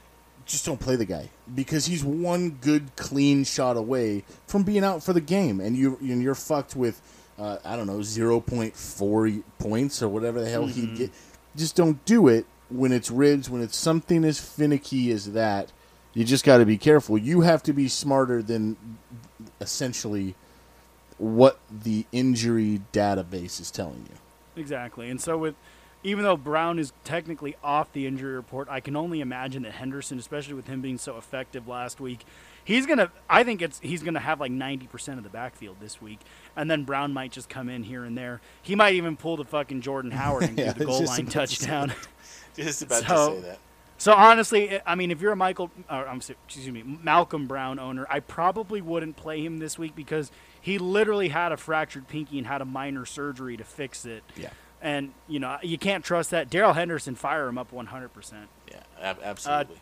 Just 0.47 0.64
don't 0.64 0.81
play 0.81 0.97
the 0.97 1.05
guy 1.05 1.28
because 1.55 1.87
he's 1.87 2.02
one 2.02 2.50
good 2.50 2.97
clean 2.97 3.45
shot 3.45 3.76
away 3.76 4.25
from 4.47 4.62
being 4.62 4.83
out 4.83 5.02
for 5.02 5.12
the 5.12 5.21
game, 5.21 5.61
and 5.61 5.76
you 5.76 5.99
and 6.00 6.23
you're 6.23 6.35
fucked 6.35 6.75
with 6.75 7.02
uh, 7.38 7.59
I 7.64 7.76
don't 7.76 7.87
know 7.87 8.02
zero 8.02 8.40
point 8.40 8.76
four 8.76 9.30
points 9.59 10.02
or 10.02 10.09
whatever 10.09 10.40
the 10.40 10.49
hell 10.49 10.66
he'd 10.66 10.97
get. 10.97 11.11
Just 11.57 11.76
don't 11.76 12.04
do 12.04 12.28
it 12.28 12.47
when 12.68 12.92
it's 12.92 13.11
ribs. 13.11 13.49
When 13.49 13.62
it's 13.62 13.76
something 13.76 14.25
as 14.25 14.40
finicky 14.40 15.11
as 15.11 15.33
that, 15.33 15.73
you 16.14 16.25
just 16.25 16.45
got 16.45 16.59
to 16.59 16.66
be 16.66 16.78
careful. 16.78 17.16
You 17.16 17.42
have 17.42 17.62
to 17.64 17.73
be 17.73 17.88
smarter 17.88 18.42
than 18.42 18.76
essentially 19.61 20.35
what 21.18 21.59
the 21.71 22.07
injury 22.12 22.80
database 22.92 23.61
is 23.61 23.71
telling 23.71 24.07
you. 24.09 24.61
Exactly. 24.61 25.11
And 25.11 25.21
so 25.21 25.38
with 25.38 25.54
even 26.04 26.25
though 26.25 26.37
Brown 26.37 26.78
is 26.78 26.92
technically 27.04 27.57
off 27.62 27.92
the 27.92 28.07
injury 28.07 28.35
report, 28.35 28.68
I 28.71 28.80
can 28.80 28.95
only 28.97 29.21
imagine 29.21 29.62
that 29.64 29.73
Henderson, 29.73 30.18
especially 30.18 30.54
with 30.54 30.68
him 30.68 30.80
being 30.80 30.99
so 30.99 31.16
effective 31.16 31.66
last 31.66 32.00
week, 32.00 32.25
he's 32.69 32.85
gonna. 32.87 33.11
I 33.29 33.43
think 33.45 33.63
it's 33.63 33.81
he's 33.81 34.03
gonna 34.03 34.21
have 34.21 34.39
like 34.41 34.53
ninety 34.53 34.87
percent 34.87 35.17
of 35.19 35.25
the 35.25 35.31
backfield 35.31 35.79
this 35.81 36.01
week, 36.03 36.21
and 36.55 36.71
then 36.71 36.85
Brown 36.85 37.13
might 37.15 37.33
just 37.33 37.49
come 37.49 37.69
in 37.71 37.83
here 37.83 38.05
and 38.05 38.17
there. 38.17 38.41
He 38.63 38.75
might 38.77 38.95
even 38.95 39.17
pull 39.17 39.39
the 39.39 39.45
fucking 39.45 39.81
Jordan 39.81 40.11
Howard 40.11 40.45
and 40.45 40.59
Yeah, 40.59 40.73
do 40.75 40.81
the 40.81 40.85
goal 40.85 41.03
line 41.05 41.21
about 41.23 41.31
to 41.31 41.33
touchdown. 41.33 41.93
Just 42.57 42.83
about 42.83 43.05
So- 43.05 43.35
to 43.35 43.41
say 43.41 43.49
that. 43.49 43.59
So 44.01 44.13
honestly, 44.13 44.69
eh, 44.69 44.81
I 44.87 44.95
mean, 44.95 45.11
if 45.11 45.21
you're 45.21 45.33
a 45.33 45.37
Michael, 45.37 45.73
or 45.91 46.07
excuse 46.07 46.71
me, 46.71 46.85
Malcolm 46.85 47.47
Brown 47.49 47.81
owner, 47.81 48.07
I 48.09 48.21
probably 48.21 48.81
wouldn't 48.81 49.17
play 49.17 49.43
him 49.45 49.59
this 49.59 49.77
week 49.77 49.97
because 49.97 50.31
he 50.61 50.79
literally 50.79 51.31
had 51.31 51.51
a 51.51 51.57
fractured 51.57 52.07
pinky 52.07 52.39
and 52.39 52.47
had 52.47 52.61
a 52.61 52.65
minor 52.65 53.05
surgery 53.05 53.57
to 53.57 53.65
fix 53.65 54.05
it. 54.05 54.23
Yeah. 54.37 54.51
And 54.81 55.13
you 55.27 55.41
know 55.41 55.59
you 55.63 55.79
can't 55.79 56.05
trust 56.05 56.31
that. 56.31 56.49
Darrell 56.49 56.75
Henderson, 56.75 57.17
fire 57.17 57.49
him 57.49 57.59
up 57.59 57.73
100. 57.73 58.11
percent 58.13 58.49
Yeah, 58.71 58.83
ab- 59.01 59.19
absolutely. 59.23 59.77
Uh, 59.77 59.79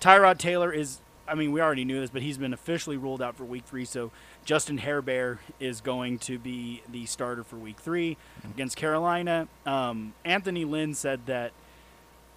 Tyrod 0.00 0.38
Taylor 0.38 0.72
is. 0.72 1.00
I 1.30 1.34
mean, 1.34 1.52
we 1.52 1.60
already 1.60 1.84
knew 1.84 2.00
this, 2.00 2.10
but 2.10 2.22
he's 2.22 2.38
been 2.38 2.52
officially 2.52 2.96
ruled 2.96 3.22
out 3.22 3.36
for 3.36 3.44
Week 3.44 3.64
Three. 3.64 3.84
So 3.84 4.10
Justin 4.44 4.78
Herbert 4.78 5.38
is 5.60 5.80
going 5.80 6.18
to 6.20 6.38
be 6.38 6.82
the 6.90 7.06
starter 7.06 7.44
for 7.44 7.56
Week 7.56 7.78
3 7.78 8.16
against 8.44 8.76
Carolina. 8.76 9.46
Um, 9.64 10.14
Anthony 10.24 10.64
Lynn 10.64 10.94
said 10.94 11.26
that 11.26 11.52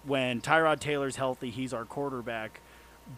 when 0.04 0.40
Tyrod 0.40 0.80
Taylor's 0.80 1.16
healthy, 1.16 1.50
he's 1.50 1.74
our 1.74 1.84
quarterback. 1.84 2.60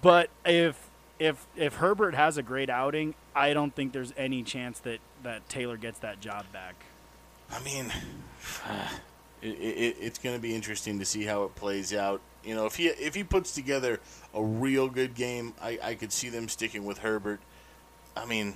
But 0.00 0.30
if 0.44 0.88
if 1.18 1.46
if 1.56 1.74
Herbert 1.74 2.14
has 2.14 2.36
a 2.36 2.42
great 2.42 2.70
outing, 2.70 3.14
I 3.34 3.52
don't 3.52 3.74
think 3.74 3.92
there's 3.92 4.12
any 4.16 4.42
chance 4.42 4.78
that 4.80 5.00
that 5.22 5.48
Taylor 5.48 5.76
gets 5.76 5.98
that 6.00 6.20
job 6.20 6.44
back. 6.52 6.74
I 7.50 7.60
mean, 7.62 7.92
it, 9.42 9.48
it, 9.48 9.96
it's 10.00 10.18
going 10.18 10.36
to 10.36 10.42
be 10.42 10.54
interesting 10.54 10.98
to 10.98 11.04
see 11.04 11.24
how 11.24 11.44
it 11.44 11.54
plays 11.54 11.92
out. 11.94 12.20
You 12.46 12.54
know, 12.54 12.64
if 12.66 12.76
he 12.76 12.86
if 12.86 13.14
he 13.14 13.24
puts 13.24 13.52
together 13.52 14.00
a 14.32 14.42
real 14.42 14.88
good 14.88 15.14
game, 15.14 15.52
I, 15.60 15.78
I 15.82 15.94
could 15.96 16.12
see 16.12 16.28
them 16.28 16.48
sticking 16.48 16.84
with 16.84 16.98
Herbert. 16.98 17.40
I 18.16 18.24
mean, 18.24 18.54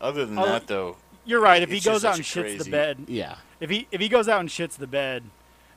other 0.00 0.24
than 0.24 0.38
Oh, 0.38 0.46
that, 0.46 0.68
though, 0.68 0.96
You're 1.24 1.40
right. 1.40 1.60
If 1.62 1.70
he 1.70 1.80
goes 1.80 2.04
out 2.04 2.16
and 2.16 2.24
such 2.24 2.44
shits 2.44 2.64
the 2.64 2.70
bed, 2.70 3.04
yeah, 3.08 3.36
if 3.60 3.68
he 3.68 3.88
if 3.90 4.00
he 4.00 4.08
goes 4.08 4.28
out 4.28 4.40
and 4.40 4.48
shits 4.48 4.76
the 4.76 4.86
bed, 4.86 5.24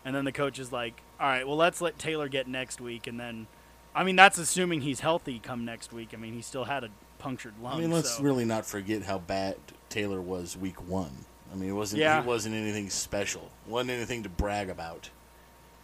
and 0.06 0.16
then 0.16 0.26
the 0.26 0.32
coach 0.32 0.60
is 0.60 0.72
like, 0.72 1.02
"All 1.20 1.28
right, 1.28 1.46
well, 1.48 1.58
let's 1.58 1.82
let 1.82 1.98
Taylor 1.98 2.28
get 2.30 2.48
next 2.48 2.80
week," 2.80 3.08
and 3.08 3.20
then, 3.20 3.48
I 3.96 4.04
mean, 4.04 4.16
that's 4.16 4.38
assuming 4.38 4.82
he's 4.82 5.00
healthy 5.00 5.40
come 5.40 5.66
next 5.66 5.92
week. 5.92 6.10
I 6.14 6.18
mean, 6.18 6.34
he 6.34 6.42
still 6.44 6.66
had 6.66 6.84
a 6.84 6.90
punctured 7.18 7.56
lung. 7.62 7.78
I 7.78 7.80
mean, 7.82 7.92
let's 7.92 8.18
so- 8.18 8.24
really 8.24 8.46
not 8.46 8.66
forget 8.68 9.02
how 9.04 9.18
bad 9.18 9.56
Taylor 9.90 10.22
was 10.22 10.56
week 10.56 10.88
one. 10.88 11.26
I 11.52 11.56
mean, 11.56 11.70
it 11.70 11.74
wasn't 11.74 12.02
Yeah. 12.02 12.22
he 12.22 12.28
wasn't 12.28 12.54
anything 12.56 12.90
special. 12.92 13.50
wasn't 13.66 13.92
anything 13.92 14.22
to 14.24 14.30
brag 14.30 14.70
about. 14.70 15.10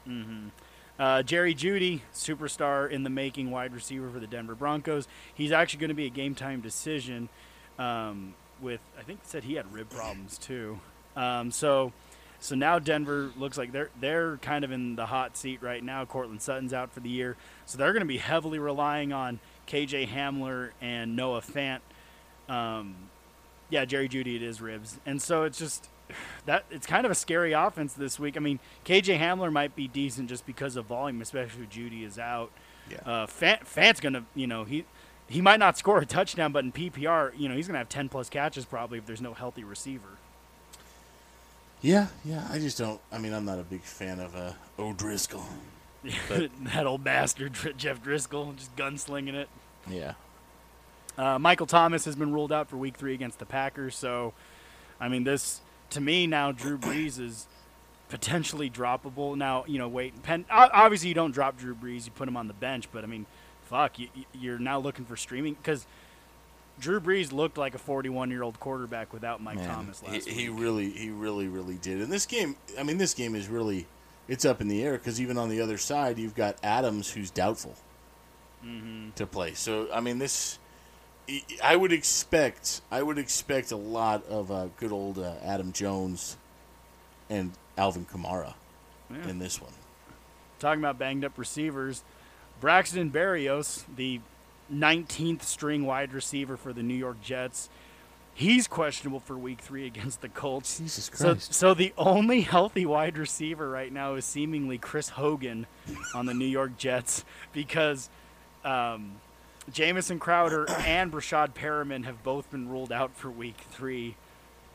Mm-hmm. 0.08 0.50
Uh, 1.02 1.24
Jerry 1.24 1.56
Jeudy, 1.56 2.02
superstar 2.14 2.88
in 2.88 3.02
the 3.02 3.10
making 3.10 3.50
wide 3.50 3.74
receiver 3.74 4.08
for 4.12 4.20
the 4.20 4.28
Denver 4.28 4.54
Broncos. 4.54 5.08
He's 5.34 5.52
actually 5.52 5.80
going 5.80 5.90
to 5.90 5.96
be 5.96 6.06
a 6.06 6.12
game 6.12 6.36
time 6.36 6.62
decision. 6.62 7.28
Um, 7.80 8.36
with 8.62 8.82
I 9.00 9.02
think 9.02 9.22
said 9.24 9.44
he 9.44 9.56
had 9.56 9.74
rib 9.74 9.90
problems 9.90 10.38
too. 10.38 10.80
Um, 11.16 11.50
so 11.50 11.92
so 12.40 12.54
now 12.54 12.78
Denver 12.78 13.32
looks 13.36 13.58
like 13.58 13.72
they're 13.72 13.90
they're 14.00 14.38
kind 14.38 14.64
of 14.64 14.72
in 14.72 14.96
the 14.96 15.08
hot 15.08 15.36
seat 15.36 15.64
right 15.64 15.84
now. 15.84 16.06
Courtland 16.06 16.44
Sutton's 16.44 16.72
out 16.72 16.92
for 16.92 17.00
the 17.00 17.10
year, 17.10 17.36
so 17.66 17.80
they're 17.80 17.94
going 17.94 18.02
to 18.02 18.06
be 18.06 18.20
heavily 18.20 18.60
relying 18.60 19.12
on 19.12 19.40
KJ 19.68 20.08
Hamler 20.10 20.70
and 20.82 21.16
Noah 21.16 21.42
Fant. 21.42 21.80
Um, 22.48 22.96
yeah, 23.72 23.86
Jerry 23.86 24.08
Jeudy, 24.08 24.36
it 24.36 24.44
is 24.44 24.62
ribs, 24.62 25.00
and 25.08 25.20
so 25.20 25.46
it's 25.46 25.58
just 25.58 25.90
that 26.46 26.66
it's 26.72 26.86
kind 26.86 27.06
of 27.06 27.12
a 27.12 27.16
scary 27.16 27.54
offense 27.54 27.94
this 27.94 28.20
week. 28.20 28.38
I 28.38 28.40
mean, 28.40 28.60
KJ 28.86 29.20
Hamler 29.20 29.52
might 29.52 29.76
be 29.76 29.88
decent 29.88 30.30
just 30.30 30.46
because 30.46 30.76
of 30.76 30.86
volume, 30.86 31.22
especially 31.22 31.64
if 31.64 31.70
Jeudy 31.70 32.04
is 32.06 32.20
out. 32.20 32.52
Yeah. 32.90 32.98
Uh, 33.06 33.28
Fant, 33.28 33.66
Fant's 33.66 34.00
gonna, 34.00 34.26
you 34.36 34.48
know, 34.48 34.64
he 34.64 34.86
he 35.28 35.42
might 35.42 35.60
not 35.60 35.78
score 35.78 36.00
a 36.00 36.06
touchdown, 36.06 36.52
but 36.52 36.66
in 36.66 36.72
PPR, 36.72 37.32
you 37.38 37.48
know, 37.48 37.56
he's 37.56 37.68
gonna 37.68 37.80
have 37.80 37.90
ten 37.90 38.10
plus 38.10 38.30
catches 38.30 38.66
probably 38.66 38.98
if 38.98 39.06
there's 39.06 39.22
no 39.22 39.34
healthy 39.34 39.64
receiver. 39.64 40.18
Yeah, 41.82 42.08
yeah. 42.24 42.48
I 42.52 42.60
just 42.60 42.78
don't. 42.78 43.00
I 43.12 43.18
mean, 43.18 43.34
I'm 43.34 43.46
not 43.46 43.60
a 43.60 43.64
big 43.64 43.82
fan 43.82 44.20
of 44.20 44.36
uh, 44.36 44.54
O'Driscoll. 44.80 45.46
That 46.74 46.88
old 46.88 47.04
bastard 47.04 47.54
Jeff 47.78 48.04
Driskel 48.04 48.56
just 48.56 48.76
gunslinging 48.76 49.36
it. 49.36 49.50
Yeah. 49.88 50.14
Uh, 51.18 51.38
Michael 51.38 51.68
Thomas 51.68 52.06
has 52.06 52.16
been 52.16 52.32
ruled 52.32 52.52
out 52.52 52.70
for 52.70 52.78
Week 52.78 52.98
Three 52.98 53.14
against 53.14 53.40
the 53.40 53.46
Packers. 53.46 53.96
So, 53.96 54.34
I 55.00 55.10
mean, 55.10 55.24
this 55.24 55.62
to 55.92 56.02
me 56.02 56.28
now, 56.28 56.52
Drew 56.52 56.78
Brees 56.78 57.20
is 57.20 57.48
potentially 58.10 58.70
droppable. 58.70 59.38
Now, 59.38 59.64
you 59.68 59.78
know, 59.78 59.88
wait, 59.88 60.22
Penn, 60.24 60.46
obviously 60.50 61.10
you 61.10 61.16
don't 61.16 61.32
drop 61.32 61.58
Drew 61.58 61.76
Brees, 61.76 62.06
you 62.06 62.12
put 62.12 62.28
him 62.28 62.36
on 62.36 62.48
the 62.48 62.54
bench. 62.54 62.88
But 62.92 63.04
I 63.04 63.08
mean, 63.08 63.26
fuck, 63.66 63.98
you, 64.00 64.08
you're 64.34 64.60
now 64.60 64.80
looking 64.80 65.06
for 65.06 65.16
streaming 65.16 65.54
because 65.54 65.86
Drew 66.80 67.00
Brees 67.00 67.32
looked 67.32 67.58
like 67.58 67.76
a 67.76 67.78
41 67.78 68.32
year 68.32 68.44
old 68.44 68.60
quarterback 68.60 69.14
without 69.14 69.42
Mike 69.42 69.58
Man, 69.58 69.68
Thomas 69.68 70.04
last 70.04 70.28
he, 70.28 70.44
he 70.44 70.50
really, 70.50 70.90
he 70.90 71.10
really, 71.10 71.48
really 71.48 71.76
did. 71.76 72.02
And 72.02 72.12
this 72.12 72.26
game, 72.26 72.56
I 72.78 72.84
mean, 72.84 72.98
this 72.98 73.14
game 73.14 73.36
is 73.36 73.48
really, 73.48 73.86
it's 74.28 74.46
up 74.46 74.62
in 74.62 74.68
the 74.68 74.84
air 74.84 74.94
because 74.94 75.22
even 75.22 75.38
on 75.38 75.50
the 75.50 75.62
other 75.62 75.78
side, 75.78 76.18
you've 76.18 76.36
got 76.36 76.58
Adams 76.64 77.12
who's 77.12 77.30
doubtful 77.32 77.76
Mm-hmm. 78.64 79.10
to 79.16 79.26
play. 79.26 79.56
So 79.56 79.88
I 79.92 80.02
mean, 80.02 80.20
this, 80.20 80.60
I- 81.64 81.76
would 81.76 81.92
expect, 81.94 82.82
I 82.92 83.02
would 83.04 83.18
expect 83.18 83.72
a 83.72 83.76
lot 83.78 84.26
of 84.28 84.52
uh, 84.52 84.68
good 84.78 84.92
old 84.92 85.18
uh, 85.20 85.34
Aaron 85.44 85.72
Jones 85.74 86.38
and 87.30 87.52
Alvin 87.78 88.06
Kamara 88.06 88.54
Yeah. 89.10 89.28
in 89.30 89.40
this 89.40 89.62
one. 89.62 89.72
Talking 90.60 90.82
about 90.82 90.98
banged 91.00 91.24
up 91.26 91.38
receivers, 91.38 92.04
Braxton 92.60 93.10
Berrios, 93.12 93.84
the 93.96 94.20
19th 94.72 95.42
string 95.44 95.86
wide 95.86 96.14
receiver 96.14 96.56
for 96.58 96.72
the 96.74 96.84
New 96.84 96.94
York 96.96 97.22
Jets, 97.22 97.70
he's 98.34 98.68
questionable 98.68 99.20
for 99.20 99.38
Week 99.38 99.60
Three 99.60 99.86
against 99.88 100.22
the 100.22 100.30
Colts. 100.30 100.78
Jesus 100.78 101.10
So, 101.14 101.32
Christ! 101.34 101.54
so 101.54 101.74
the 101.74 101.94
only 101.98 102.42
healthy 102.42 102.86
wide 102.86 103.18
receiver 103.18 103.70
right 103.70 103.92
now 103.92 104.14
is 104.16 104.24
seemingly 104.26 104.78
Chris 104.78 105.10
Hogan 105.10 105.66
on 106.14 106.26
the 106.28 106.34
New 106.34 106.46
York 106.46 106.78
Jets 106.78 107.26
because 107.54 108.10
um, 108.64 109.14
Jamison 109.72 110.20
Crowder 110.20 110.70
and 110.86 111.12
Breshad 111.12 111.54
Perriman 111.54 112.06
have 112.06 112.24
both 112.24 112.50
been 112.52 112.70
ruled 112.70 112.92
out 112.92 113.16
for 113.16 113.30
Week 113.30 113.58
Three. 113.72 114.16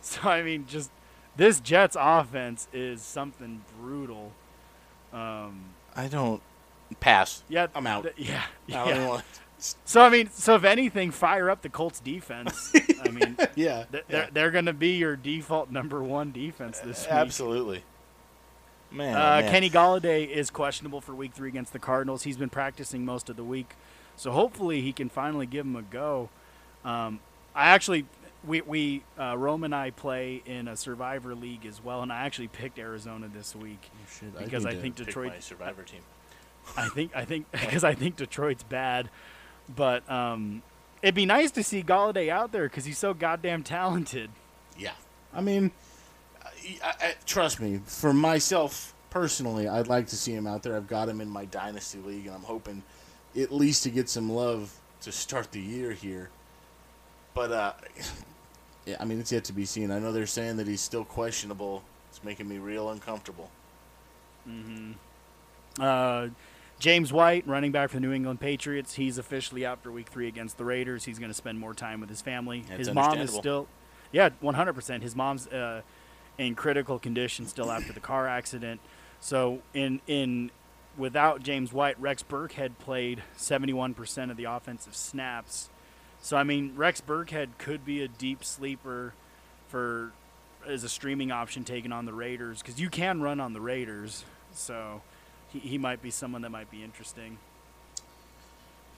So 0.03 0.29
I 0.29 0.42
mean, 0.42 0.66
just 0.68 0.90
this 1.37 1.59
Jets 1.59 1.96
offense 1.99 2.68
is 2.72 3.03
something 3.03 3.62
brutal. 3.81 4.31
Um, 5.12 5.70
I 5.96 6.07
don't 6.07 6.42
pass. 7.01 7.42
yeah, 7.49 7.66
I'm 7.75 7.88
out. 7.88 8.05
th- 8.05 8.14
yeah, 8.16 8.44
I 8.68 8.88
yeah. 8.90 9.20
So 9.85 10.03
I 10.03 10.11
mean, 10.11 10.29
so 10.31 10.55
if 10.55 10.62
anything, 10.64 11.11
fire 11.11 11.51
up 11.51 11.62
the 11.62 11.70
Colts 11.70 11.99
defense. 11.99 12.72
I 13.05 13.09
mean, 13.09 13.37
yeah, 13.57 13.87
th- 13.90 14.05
they're 14.07 14.29
they're 14.33 14.51
going 14.53 14.66
to 14.66 14.72
be 14.75 14.96
your 14.96 15.16
default 15.16 15.70
number 15.72 16.03
one 16.05 16.31
defense 16.31 16.79
this 16.81 17.03
week. 17.07 17.12
absolutely. 17.12 17.83
Man, 18.92 19.16
Uh, 19.16 19.18
oh, 19.18 19.40
man. 19.40 19.51
Kenny 19.51 19.70
Golladay 19.70 20.29
is 20.29 20.51
questionable 20.51 21.01
for 21.01 21.14
Week 21.16 21.33
Three 21.35 21.49
against 21.49 21.72
the 21.72 21.81
Cardinals. 21.81 22.22
He's 22.22 22.37
been 22.37 22.51
practicing 22.51 23.05
most 23.05 23.29
of 23.29 23.35
the 23.37 23.44
week, 23.44 23.75
so 24.16 24.33
hopefully 24.33 24.81
he 24.81 24.92
can 24.92 25.09
finally 25.09 25.46
give 25.46 25.66
him 25.66 25.76
a 25.76 25.83
go. 25.83 26.29
Um, 26.85 27.20
I 27.55 27.68
actually, 27.70 28.07
we 28.46 28.61
we 28.62 29.02
uh, 29.18 29.37
Rome 29.37 29.64
and 29.64 29.74
I 29.74 29.90
play 29.90 30.42
in 30.46 30.68
a 30.68 30.76
Survivor 30.76 31.35
league 31.35 31.66
as 31.66 31.83
well, 31.83 32.02
and 32.02 32.12
I 32.12 32.24
actually 32.24 32.48
picked 32.48 32.79
Arizona 32.79 33.29
this 33.33 33.55
week 33.55 33.90
Shit, 34.09 34.38
because 34.38 34.64
need 34.64 34.74
I 34.74 34.81
think 34.81 34.96
Detroit- 34.96 35.33
my 35.33 35.38
Survivor 35.40 35.83
team. 35.83 36.02
I 36.76 36.88
think 36.88 37.14
I 37.14 37.24
think 37.24 37.48
because 37.52 37.85
I 37.85 37.94
think 37.94 38.16
Detroit's 38.16 38.62
bad, 38.62 39.09
but 39.74 40.09
um, 40.11 40.62
it'd 41.02 41.14
be 41.14 41.26
nice 41.26 41.50
to 41.52 41.62
see 41.62 41.83
Golladay 41.83 42.29
out 42.29 42.52
there 42.52 42.64
because 42.64 42.85
he's 42.85 42.98
so 42.98 43.14
goddamn 43.14 43.62
talented. 43.62 44.31
Yeah. 44.79 44.92
I 45.33 45.40
mean, 45.40 45.70
I, 46.83 46.94
I, 47.00 47.14
trust 47.26 47.61
me, 47.61 47.81
for 47.85 48.12
myself 48.12 48.94
personally, 49.11 49.68
I'd 49.68 49.87
like 49.87 50.09
to 50.09 50.16
see 50.16 50.33
him 50.33 50.46
out 50.46 50.62
there. 50.62 50.76
I've 50.76 50.88
got 50.88 51.09
him 51.09 51.20
in 51.20 51.29
my 51.29 51.44
dynasty 51.44 51.98
league, 51.98 52.26
and 52.26 52.35
I'm 52.35 52.42
hoping 52.42 52.83
at 53.37 53.53
least 53.53 53.83
to 53.85 53.90
get 53.90 54.09
some 54.09 54.31
love 54.31 54.72
to 55.03 55.12
start 55.12 55.53
the 55.53 55.61
year 55.61 55.92
here. 55.92 56.31
But 57.35 57.53
uh, 57.53 57.72
yeah, 58.87 58.96
I 59.01 59.05
mean, 59.05 59.20
it's 59.20 59.33
yet 59.33 59.44
to 59.44 59.53
be 59.53 59.64
seen. 59.64 59.90
I 59.90 59.99
know 59.99 60.12
they're 60.12 60.27
saying 60.27 60.57
that 60.57 60.66
he's 60.66 60.81
still 60.81 61.05
questionable. 61.05 61.83
It's 62.11 62.22
making 62.25 62.49
me 62.49 62.59
real 62.59 62.90
uncomfortable. 62.90 63.51
Mm-hmm. 64.49 64.92
Uh, 65.79 66.29
James 66.79 67.12
White, 67.12 67.46
running 67.46 67.72
back 67.72 67.90
for 67.90 67.96
the 67.96 68.01
New 68.01 68.12
England 68.12 68.40
Patriots, 68.40 68.94
he's 68.94 69.18
officially 69.18 69.64
out 69.64 69.83
for 69.83 69.90
Week 69.90 70.09
Three 70.09 70.29
against 70.29 70.59
the 70.59 70.64
Raiders. 70.64 71.05
He's 71.05 71.18
going 71.18 71.31
to 71.31 71.35
spend 71.35 71.59
more 71.59 71.75
time 71.75 72.01
with 72.01 72.09
his 72.09 72.20
family. 72.20 72.64
That's 72.68 72.79
his 72.79 72.94
mom 72.94 73.18
is 73.18 73.33
still, 73.33 73.66
yeah, 74.12 74.31
100. 74.40 74.72
percent 74.75 75.03
His 75.03 75.16
mom's 75.16 75.46
uh, 75.46 75.83
in 76.38 76.55
critical 76.55 76.99
condition 76.99 77.46
still 77.46 77.70
after 77.70 77.92
the 77.92 78.01
car 78.01 78.29
accident. 78.29 78.81
So 79.20 79.61
in 79.72 80.01
in 80.07 80.51
without 80.96 81.42
James 81.42 81.72
White, 81.72 82.00
Rex 82.00 82.22
Burkhead 82.22 82.78
played 82.78 83.22
71 83.37 83.94
percent 83.94 84.30
of 84.30 84.37
the 84.37 84.44
offensive 84.44 84.96
snaps. 84.96 85.68
So 86.22 86.37
I 86.37 86.44
mean, 86.44 86.72
Rex 86.76 87.00
Burkhead 87.00 87.59
could 87.59 87.85
be 87.85 88.02
a 88.02 88.09
deep 88.09 88.44
sleeper 88.44 89.14
for 89.68 90.12
as 90.66 90.82
a 90.85 90.88
streaming 90.88 91.30
option 91.30 91.64
taking 91.64 91.92
on 91.92 92.06
the 92.06 92.12
Raiders 92.12 92.61
because 92.61 92.80
you 92.80 92.90
can 92.90 93.20
run 93.20 93.40
on 93.40 93.52
the 93.52 93.61
Raiders. 93.61 94.24
So 94.52 95.02
he, 95.52 95.59
he 95.59 95.78
might 95.78 96.02
be 96.02 96.11
someone 96.11 96.42
that 96.42 96.50
might 96.50 96.70
be 96.70 96.82
interesting. 96.82 97.38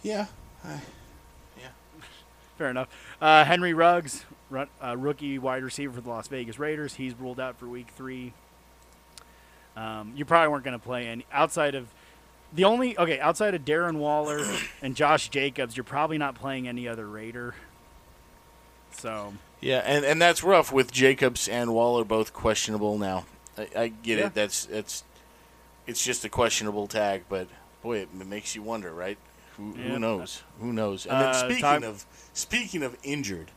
Yeah, 0.02 0.26
I, 0.64 0.80
Fair 2.58 2.70
enough. 2.70 2.88
Uh, 3.20 3.44
Henry 3.44 3.74
Ruggs, 3.74 4.24
run, 4.50 4.68
uh, 4.82 4.96
rookie 4.96 5.38
wide 5.38 5.62
receiver 5.62 5.94
for 5.94 6.00
the 6.00 6.08
Las 6.08 6.28
Vegas 6.28 6.58
Raiders, 6.58 6.94
he's 6.94 7.14
ruled 7.14 7.40
out 7.40 7.58
for 7.58 7.66
Week 7.66 7.88
Three. 7.96 8.32
Um, 9.78 10.12
you 10.16 10.24
probably 10.24 10.48
weren't 10.48 10.64
going 10.64 10.78
to 10.78 10.84
play 10.84 11.06
any 11.06 11.24
outside 11.32 11.74
of 11.74 11.86
the 12.52 12.64
only 12.64 12.98
okay 12.98 13.20
outside 13.20 13.54
of 13.54 13.64
Darren 13.64 13.96
Waller 13.98 14.44
and 14.82 14.96
Josh 14.96 15.28
Jacobs. 15.28 15.76
You're 15.76 15.84
probably 15.84 16.18
not 16.18 16.34
playing 16.34 16.66
any 16.66 16.88
other 16.88 17.06
Raider. 17.06 17.54
So 18.92 19.34
yeah, 19.60 19.78
and 19.84 20.04
and 20.04 20.20
that's 20.20 20.42
rough 20.42 20.72
with 20.72 20.90
Jacobs 20.90 21.48
and 21.48 21.72
Waller 21.74 22.04
both 22.04 22.32
questionable 22.32 22.98
now. 22.98 23.26
I, 23.56 23.68
I 23.76 23.88
get 23.88 24.18
Yeah. 24.18 24.26
it. 24.26 24.34
That's 24.34 24.66
it's 24.66 25.04
it's 25.86 26.04
just 26.04 26.24
a 26.24 26.28
questionable 26.28 26.86
tag, 26.86 27.24
but 27.28 27.48
boy, 27.82 27.98
it, 27.98 28.12
makes 28.14 28.54
you 28.54 28.62
wonder, 28.62 28.92
right? 28.92 29.18
Who, 29.56 29.74
Yeah. 29.76 29.88
who 29.90 29.98
knows? 29.98 30.42
Who 30.60 30.72
knows? 30.72 31.06
And 31.06 31.20
then 31.20 31.28
Uh, 31.28 31.32
speaking 31.34 31.62
time- 31.62 31.82
of 31.84 32.04
speaking 32.32 32.82
of 32.82 32.96
injured, 33.02 33.50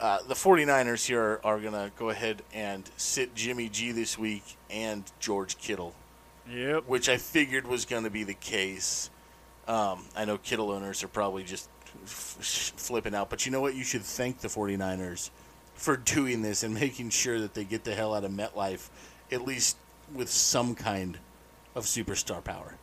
uh, 0.00 0.18
the 0.26 0.34
49ers 0.34 1.06
here 1.06 1.20
are, 1.20 1.40
are 1.44 1.60
going 1.60 1.74
to 1.74 1.92
go 1.98 2.08
ahead 2.10 2.42
and 2.54 2.88
sit 2.96 3.34
Jimmy 3.34 3.68
G 3.68 3.92
this 3.92 4.18
week 4.18 4.56
and 4.70 5.04
George 5.20 5.58
Kittle, 5.58 5.94
yep. 6.50 6.84
which 6.86 7.08
I 7.08 7.18
figured 7.18 7.66
was 7.66 7.84
going 7.84 8.04
to 8.04 8.10
be 8.10 8.24
the 8.24 8.34
case. 8.34 9.10
Um, 9.68 10.06
I 10.16 10.24
know 10.24 10.38
Kittle 10.38 10.70
owners 10.70 11.04
are 11.04 11.08
probably 11.08 11.44
just 11.44 11.68
f- 12.04 12.72
flipping 12.76 13.14
out, 13.14 13.30
but 13.30 13.44
you 13.44 13.52
know 13.52 13.60
what? 13.60 13.74
You 13.74 13.84
should 13.84 14.02
thank 14.02 14.38
the 14.38 14.48
49ers 14.48 15.30
for 15.74 15.96
doing 15.96 16.42
this 16.42 16.62
and 16.62 16.74
making 16.74 17.10
sure 17.10 17.38
that 17.40 17.54
they 17.54 17.64
get 17.64 17.84
the 17.84 17.94
hell 17.94 18.14
out 18.14 18.24
of 18.24 18.30
MetLife, 18.30 18.88
at 19.30 19.42
least 19.42 19.76
with 20.14 20.30
some 20.30 20.74
kind 20.74 21.18
of 21.74 21.84
superstar 21.84 22.42
power. 22.42 22.74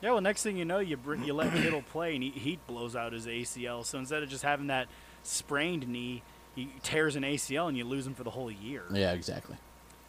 Yeah, 0.00 0.12
well, 0.12 0.20
next 0.20 0.42
thing 0.44 0.56
you 0.56 0.64
know, 0.64 0.78
you 0.78 0.96
bring, 0.96 1.24
you 1.24 1.34
let 1.34 1.52
Kittle 1.54 1.82
play, 1.82 2.14
and 2.14 2.22
he, 2.22 2.30
he 2.30 2.58
blows 2.68 2.94
out 2.94 3.12
his 3.12 3.26
ACL. 3.26 3.84
So 3.84 3.98
instead 3.98 4.22
of 4.22 4.28
just 4.28 4.44
having 4.44 4.68
that 4.68 4.86
sprained 5.24 5.88
knee, 5.88 6.22
he 6.64 6.68
tears 6.82 7.16
an 7.16 7.22
ACL, 7.22 7.68
and 7.68 7.76
you 7.76 7.84
lose 7.84 8.06
him 8.06 8.14
for 8.14 8.24
the 8.24 8.30
whole 8.30 8.50
year. 8.50 8.84
Yeah, 8.92 9.12
exactly. 9.12 9.56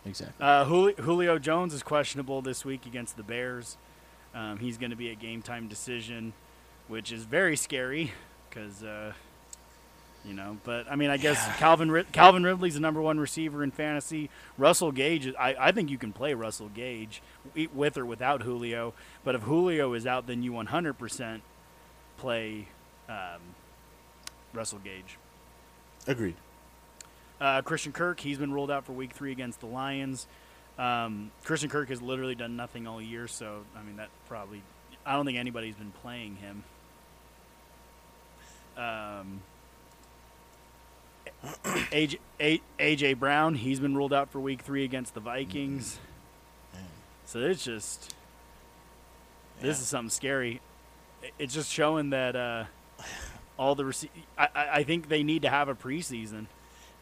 Exactly. 0.06 0.36
Uh, 0.46 0.66
Juli- 0.66 0.96
Julio 0.98 1.38
Jones 1.40 1.74
is 1.74 1.84
questionable 1.84 2.42
this 2.42 2.64
week 2.66 2.86
against 2.86 3.18
the 3.18 3.24
Bears. 3.24 3.78
Um, 4.34 4.58
he's 4.58 4.78
going 4.78 4.92
to 4.92 4.96
be 4.96 5.10
a 5.10 5.16
game 5.16 5.42
time 5.42 5.68
decision, 5.68 6.34
which 6.88 7.12
is 7.12 7.24
very 7.26 7.56
scary 7.56 8.14
because, 8.50 8.84
uh, 8.84 9.12
you 10.24 10.34
know. 10.34 10.58
But 10.64 10.90
I 10.90 10.96
mean, 10.96 11.10
I 11.10 11.18
guess 11.18 11.38
Yeah. 11.46 11.54
Calvin 11.58 11.92
Rid- 11.92 12.12
Calvin 12.12 12.44
Ridley's 12.44 12.76
the 12.76 12.80
number 12.80 13.02
one 13.02 13.20
receiver 13.20 13.64
in 13.64 13.72
fantasy. 13.72 14.30
Russell 14.58 14.92
Gage, 14.92 15.34
I, 15.38 15.56
I 15.60 15.72
think 15.72 15.90
you 15.90 15.98
can 15.98 16.14
play 16.14 16.34
Russell 16.34 16.70
Gage 16.70 17.22
wi- 17.54 17.70
with 17.74 17.98
or 17.98 18.06
without 18.06 18.44
Julio. 18.44 18.94
But 19.24 19.36
if 19.36 19.42
Julio 19.42 19.94
is 19.94 20.06
out, 20.08 20.28
then 20.28 20.44
you 20.44 20.52
100% 20.54 21.42
play 22.18 22.68
um, 23.10 23.42
Russell 24.54 24.80
Gage. 24.80 25.18
Agreed. 26.10 26.36
Uh, 27.40 27.62
Christian 27.62 27.92
Kirk, 27.92 28.20
he's 28.20 28.40
been 28.40 28.52
ruled 28.52 28.72
out 28.72 28.84
for 28.84 28.94
Week 28.94 29.14
Three 29.14 29.32
against 29.32 29.60
the 29.60 29.68
Lions. 29.68 30.28
Um, 30.80 31.32
Christian 31.44 31.70
Kirk 31.70 31.90
has 31.90 32.02
literally 32.02 32.34
done 32.34 32.56
nothing 32.56 32.88
all 32.88 33.00
year, 33.00 33.28
so 33.28 33.62
I 33.78 33.84
mean 33.84 33.98
that 33.98 34.10
probably. 34.28 34.64
I 35.06 35.14
don't 35.14 35.26
think 35.26 35.38
anybody's 35.38 35.76
been 35.76 35.92
playing 36.02 36.38
him. 36.38 36.64
Um, 38.76 39.42
AJ, 41.64 42.18
AJ 42.80 43.20
Brown, 43.20 43.54
he's 43.54 43.80
been 43.80 43.96
ruled 43.96 44.12
out 44.12 44.32
for 44.32 44.40
Week 44.40 44.62
Three 44.64 44.84
against 44.84 45.14
the 45.14 45.20
Vikings. 45.20 46.00
Man. 46.74 46.84
So 47.26 47.40
it's 47.40 47.64
just 47.64 48.16
this 49.62 49.80
is 49.80 49.88
something 49.88 50.10
scary. 50.10 50.60
It's 51.38 51.54
just 51.54 51.72
showing 51.72 52.10
that 52.10 52.36
uh, 52.36 52.64
all 53.60 53.76
the 53.76 53.84
rece- 53.84 54.10
I, 54.38 54.48
I 54.56 54.70
I 54.80 54.84
think 54.84 55.10
they 55.10 55.22
need 55.22 55.44
to 55.44 55.50
have 55.50 55.68
a 55.68 55.76
preseason. 55.76 56.48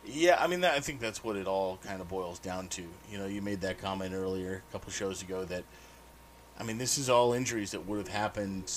Yeah, 0.06 0.38
I 0.40 0.48
mean, 0.48 0.62
that, 0.62 0.74
I 0.74 0.80
think 0.80 1.00
that's 1.00 1.24
what 1.24 1.36
it 1.36 1.48
all 1.48 1.80
kind 1.84 2.02
of 2.02 2.08
boils 2.10 2.40
down 2.40 2.68
to. 2.70 2.82
You 3.12 3.18
know, 3.18 3.26
you 3.28 3.42
made 3.42 3.62
that 3.62 3.78
comment 3.80 4.14
earlier, 4.14 4.64
a 4.70 4.72
couple 4.72 4.90
shows 4.92 5.22
ago, 5.22 5.44
that, 5.46 5.64
I 6.58 6.64
mean, 6.64 6.78
this 6.78 6.98
is 6.98 7.10
all 7.10 7.34
injuries 7.34 7.72
that 7.72 7.86
would 7.86 7.98
have 8.00 8.08
happened 8.08 8.72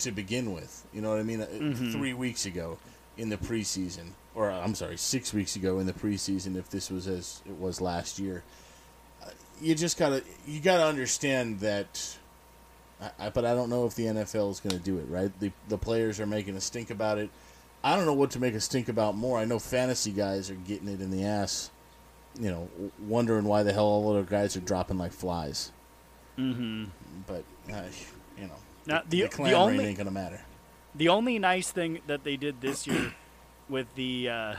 to 0.00 0.10
begin 0.10 0.52
with. 0.52 0.84
You 0.92 1.00
know 1.00 1.10
what 1.10 1.20
I 1.20 1.22
mean? 1.22 1.40
Uh, 1.42 1.46
Mhm. 1.46 1.92
Three 1.92 2.12
weeks 2.12 2.44
ago 2.44 2.78
in 3.16 3.28
the 3.30 3.36
preseason, 3.36 4.10
or 4.34 4.50
uh, 4.50 4.60
I'm 4.60 4.74
sorry, 4.74 4.96
six 4.98 5.32
weeks 5.32 5.54
ago 5.56 5.78
in 5.78 5.86
the 5.86 5.92
preseason, 5.92 6.56
if 6.56 6.68
this 6.70 6.90
was 6.90 7.06
as 7.06 7.40
it 7.46 7.56
was 7.56 7.80
last 7.80 8.18
year. 8.18 8.42
Uh, 9.24 9.30
You 9.62 9.74
just 9.76 9.96
gotta, 9.96 10.22
you 10.46 10.60
gotta 10.60 10.84
understand 10.84 11.60
that. 11.60 12.16
I, 13.00 13.26
I, 13.26 13.30
but 13.30 13.44
I 13.44 13.54
don't 13.54 13.70
know 13.70 13.86
if 13.86 13.94
the 13.94 14.04
NFL 14.04 14.50
is 14.50 14.60
going 14.60 14.76
to 14.76 14.82
do 14.84 14.98
it. 14.98 15.06
Right? 15.08 15.30
The 15.40 15.52
the 15.68 15.78
players 15.78 16.18
are 16.20 16.26
making 16.26 16.56
a 16.56 16.60
stink 16.60 16.90
about 16.90 17.18
it. 17.18 17.30
I 17.84 17.94
don't 17.96 18.06
know 18.06 18.12
what 18.14 18.32
to 18.32 18.40
make 18.40 18.54
a 18.54 18.60
stink 18.60 18.88
about 18.88 19.16
more. 19.16 19.38
I 19.38 19.44
know 19.44 19.58
fantasy 19.58 20.10
guys 20.10 20.50
are 20.50 20.54
getting 20.56 20.88
it 20.88 21.00
in 21.00 21.10
the 21.12 21.24
ass, 21.24 21.70
you 22.40 22.50
know, 22.50 22.68
wondering 23.06 23.44
why 23.44 23.62
the 23.62 23.72
hell 23.72 23.84
all 23.86 24.10
other 24.10 24.24
guys 24.24 24.56
are 24.56 24.60
dropping 24.60 24.98
like 24.98 25.12
flies. 25.12 25.70
Mm-hmm. 26.36 26.84
But 27.26 27.44
uh, 27.72 27.82
you 28.36 28.46
know, 28.48 28.54
Now, 28.86 29.02
the- 29.08 29.22
the 29.22 29.28
the 29.44 29.52
only- 29.52 29.84
ain't 29.86 29.98
gonna 29.98 30.10
matter. 30.10 30.40
The 30.94 31.08
only 31.10 31.38
nice 31.38 31.70
thing 31.70 32.00
that 32.08 32.24
they 32.24 32.36
did 32.36 32.60
this 32.60 32.86
year 32.86 33.12
with 33.68 33.86
the 33.94 34.28
uh, 34.28 34.54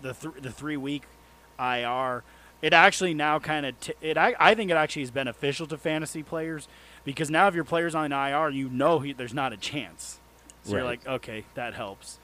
the 0.00 0.14
th- 0.14 0.34
the 0.40 0.50
three 0.50 0.76
week 0.76 1.04
IR, 1.60 2.24
it 2.62 2.72
actually 2.72 3.14
now 3.14 3.38
kind 3.38 3.66
of 3.66 3.78
t- 3.78 3.92
it. 4.00 4.16
I, 4.16 4.34
I 4.40 4.54
think 4.54 4.70
it 4.70 4.74
actually 4.74 5.02
is 5.02 5.10
beneficial 5.12 5.66
to 5.68 5.76
fantasy 5.78 6.22
players 6.24 6.66
because 7.04 7.30
now 7.30 7.48
if 7.48 7.54
your 7.54 7.64
player's 7.64 7.94
on 7.94 8.12
IR, 8.12 8.50
you 8.50 8.68
know 8.68 8.98
he, 9.00 9.12
there's 9.12 9.34
not 9.34 9.52
a 9.52 9.56
chance. 9.56 10.18
So 10.64 10.72
you're 10.76 10.84
like, 10.84 11.06
okay, 11.06 11.44
that 11.54 11.74
helps. 11.74 12.18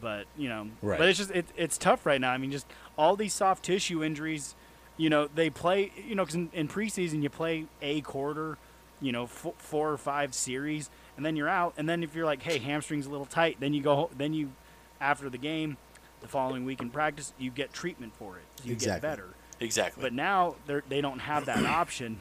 But 0.00 0.26
you 0.36 0.48
know, 0.48 0.68
Right. 0.82 0.98
but 0.98 1.08
it's 1.08 1.18
just 1.18 1.30
it, 1.30 1.46
it's 1.56 1.78
tough 1.78 2.04
right 2.06 2.20
now. 2.20 2.30
I 2.32 2.38
mean, 2.38 2.50
just 2.50 2.66
all 2.98 3.16
these 3.16 3.32
soft 3.34 3.64
tissue 3.64 4.02
injuries. 4.02 4.54
You 4.96 5.10
know, 5.10 5.28
they 5.34 5.50
play. 5.50 5.92
You 6.06 6.14
know, 6.14 6.22
because 6.24 6.34
in, 6.36 6.50
in 6.52 6.68
preseason 6.68 7.22
you 7.22 7.30
play 7.30 7.66
a 7.82 8.00
quarter, 8.02 8.58
you 9.00 9.12
know, 9.12 9.24
f- 9.24 9.46
four 9.58 9.90
or 9.92 9.96
five 9.98 10.34
series, 10.34 10.90
and 11.16 11.24
then 11.24 11.36
you're 11.36 11.48
out. 11.48 11.74
And 11.76 11.88
then 11.88 12.02
if 12.02 12.14
you're 12.14 12.26
like, 12.26 12.42
hey, 12.42 12.58
hamstring's 12.58 13.06
a 13.06 13.10
little 13.10 13.26
tight, 13.26 13.58
then 13.60 13.72
you 13.74 13.82
go. 13.82 14.10
Then 14.16 14.34
you, 14.34 14.52
after 15.00 15.28
the 15.30 15.38
game, 15.38 15.76
the 16.20 16.28
following 16.28 16.64
week 16.64 16.80
in 16.80 16.90
practice, 16.90 17.32
you 17.38 17.50
get 17.50 17.72
treatment 17.72 18.14
for 18.16 18.36
it. 18.36 18.44
You 18.64 18.72
Exactly. 18.72 18.96
get 18.96 19.02
better. 19.02 19.28
Exactly. 19.60 20.02
But 20.02 20.12
now 20.12 20.56
they 20.66 20.80
they 20.88 21.00
don't 21.00 21.20
have 21.20 21.46
that 21.46 21.64
option. 21.64 22.18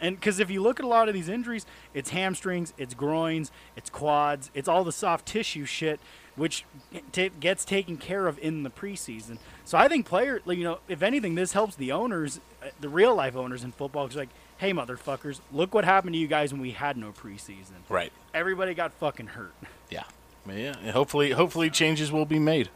And 0.00 0.16
because 0.16 0.40
if 0.40 0.50
you 0.50 0.60
look 0.62 0.80
at 0.80 0.84
a 0.84 0.88
lot 0.88 1.08
of 1.08 1.14
these 1.14 1.28
injuries, 1.28 1.64
it's 1.94 2.10
hamstrings, 2.10 2.72
it's 2.76 2.94
groins, 2.94 3.52
it's 3.76 3.88
quads, 3.88 4.50
it's 4.52 4.68
all 4.68 4.82
the 4.82 4.90
soft 4.92 5.26
tissue 5.26 5.64
shit, 5.64 6.00
which 6.34 6.64
t- 7.12 7.30
gets 7.38 7.64
taken 7.64 7.96
care 7.96 8.26
of 8.26 8.38
in 8.40 8.62
the 8.64 8.70
preseason. 8.70 9.38
So 9.64 9.78
I 9.78 9.86
think 9.86 10.06
player, 10.06 10.40
you 10.46 10.64
know, 10.64 10.78
if 10.88 11.02
anything, 11.02 11.36
this 11.36 11.52
helps 11.52 11.76
the 11.76 11.92
owners, 11.92 12.40
uh, 12.62 12.68
the 12.80 12.88
real 12.88 13.14
life 13.14 13.36
owners 13.36 13.62
in 13.62 13.70
football. 13.70 14.06
It's 14.06 14.16
like, 14.16 14.30
hey, 14.58 14.72
motherfuckers, 14.72 15.40
look 15.52 15.72
what 15.74 15.84
happened 15.84 16.14
to 16.14 16.18
you 16.18 16.26
guys 16.26 16.52
when 16.52 16.60
we 16.62 16.72
had 16.72 16.96
no 16.96 17.12
preseason. 17.12 17.82
right. 17.88 18.12
Everybody 18.34 18.74
got 18.74 18.92
fucking 18.94 19.28
hurt. 19.28 19.52
Yeah. 19.90 20.04
Yeah. 20.48 20.74
and 20.80 20.90
Hopefully, 20.90 21.30
hopefully 21.30 21.70
changes 21.70 22.10
will 22.10 22.26
be 22.26 22.38
made. 22.40 22.70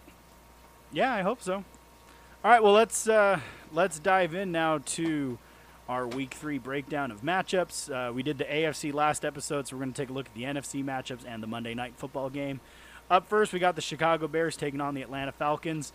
Yeah, 0.92 1.12
I 1.12 1.22
hope 1.22 1.42
so. 1.42 1.64
All 2.44 2.50
right, 2.52 2.62
well 2.62 2.72
let's 2.74 3.08
uh, 3.08 3.40
let's 3.72 3.98
dive 3.98 4.32
in 4.34 4.52
now 4.52 4.78
to 4.84 5.38
our 5.88 6.06
week 6.06 6.34
three 6.34 6.58
breakdown 6.58 7.10
of 7.10 7.22
matchups. 7.22 7.90
Uh, 7.90 8.12
we 8.12 8.22
did 8.22 8.38
the 8.38 8.44
AFC 8.44 8.92
last 8.92 9.24
episode, 9.24 9.68
so 9.68 9.76
we're 9.76 9.82
going 9.82 9.92
to 9.92 10.02
take 10.02 10.10
a 10.10 10.12
look 10.12 10.26
at 10.26 10.34
the 10.34 10.42
NFC 10.42 10.84
matchups 10.84 11.24
and 11.26 11.42
the 11.42 11.46
Monday 11.46 11.74
night 11.74 11.94
football 11.96 12.28
game. 12.28 12.60
Up 13.10 13.28
first, 13.28 13.52
we 13.52 13.58
got 13.58 13.76
the 13.76 13.82
Chicago 13.82 14.26
Bears 14.26 14.56
taking 14.56 14.80
on 14.80 14.94
the 14.94 15.02
Atlanta 15.02 15.32
Falcons. 15.32 15.92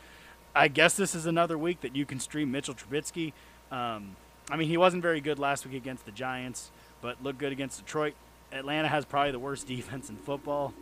I 0.56 0.68
guess 0.70 0.96
this 0.96 1.14
is 1.14 1.26
another 1.26 1.58
week 1.58 1.82
that 1.82 1.96
you 1.96 2.06
can 2.06 2.20
stream 2.20 2.52
Mitchell 2.52 2.74
Trubisky. 2.74 3.34
Um, 3.72 4.16
I 4.50 4.56
mean, 4.56 4.70
he 4.70 4.78
wasn't 4.78 5.02
very 5.02 5.22
good 5.22 5.40
last 5.40 5.66
week 5.66 5.76
against 5.76 6.06
the 6.06 6.12
Giants, 6.12 6.72
but 7.02 7.22
looked 7.22 7.40
good 7.40 7.52
against 7.52 7.84
Detroit. 7.84 8.14
Atlanta 8.52 8.88
has 8.88 9.06
probably 9.06 9.32
the 9.32 9.40
worst 9.40 9.68
defense 9.68 10.10
in 10.10 10.18
football. 10.18 10.74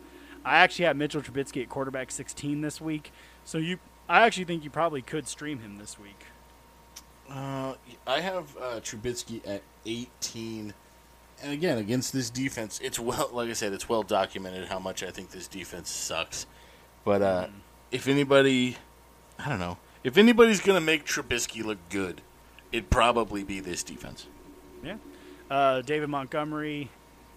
I 0.44 0.58
actually 0.58 0.86
have 0.86 0.96
Mitchell 0.96 1.20
Trubisky 1.20 1.62
at 1.62 1.68
quarterback 1.68 2.10
16 2.10 2.60
this 2.62 2.80
week, 2.80 3.12
so 3.44 3.58
you, 3.58 3.78
I 4.08 4.22
actually 4.22 4.44
think 4.44 4.64
you 4.64 4.70
probably 4.70 5.02
could 5.02 5.28
stream 5.28 5.58
him 5.58 5.76
this 5.76 5.98
week. 5.98 6.26
Uh, 7.30 7.74
I 8.06 8.20
have 8.20 8.56
uh, 8.56 8.80
Trubisky 8.80 9.40
at 9.46 9.62
18. 9.86 10.74
And 11.42 11.52
again, 11.52 11.78
against 11.78 12.12
this 12.12 12.28
defense, 12.28 12.80
it's 12.82 12.98
well, 12.98 13.30
like 13.32 13.48
I 13.50 13.52
said, 13.54 13.72
it's 13.72 13.88
well 13.88 14.02
documented 14.02 14.68
how 14.68 14.78
much 14.78 15.02
I 15.02 15.10
think 15.10 15.30
this 15.30 15.46
defense 15.48 15.90
sucks. 15.90 16.46
But 17.04 17.22
uh, 17.22 17.46
Mm. 17.46 17.50
if 17.92 18.08
anybody, 18.08 18.76
I 19.38 19.48
don't 19.48 19.58
know, 19.60 19.78
if 20.04 20.18
anybody's 20.18 20.60
going 20.60 20.76
to 20.76 20.84
make 20.84 21.04
Trubisky 21.06 21.64
look 21.64 21.78
good, 21.88 22.20
it'd 22.72 22.90
probably 22.90 23.42
be 23.44 23.60
this 23.60 23.82
defense. 23.82 24.26
Yeah. 24.84 24.96
Uh, 25.50 25.82
David 25.82 26.08
Montgomery, 26.08 26.90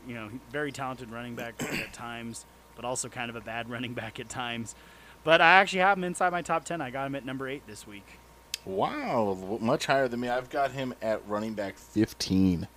you 0.08 0.16
know, 0.16 0.30
very 0.52 0.72
talented 0.72 1.12
running 1.12 1.36
back 1.36 1.62
at 1.64 1.94
times, 1.94 2.46
but 2.76 2.84
also 2.86 3.10
kind 3.10 3.30
of 3.30 3.36
a 3.36 3.42
bad 3.42 3.70
running 3.70 3.94
back 3.94 4.20
at 4.20 4.28
times. 4.28 4.76
But 5.24 5.40
I 5.40 5.54
actually 5.54 5.80
have 5.80 5.98
him 5.98 6.04
inside 6.04 6.32
my 6.32 6.42
top 6.42 6.66
10. 6.66 6.82
I 6.82 6.90
got 6.90 7.06
him 7.08 7.16
at 7.16 7.26
number 7.26 7.48
eight 7.48 7.66
this 7.68 7.88
week. 7.88 8.20
Wow, 8.66 9.58
much 9.60 9.86
higher 9.88 10.08
than 10.08 10.22
me. 10.22 10.30
I've 10.30 10.50
got 10.50 10.72
him 10.72 10.94
at 11.02 11.28
running 11.28 11.54
back 11.54 11.78
15. 11.78 12.68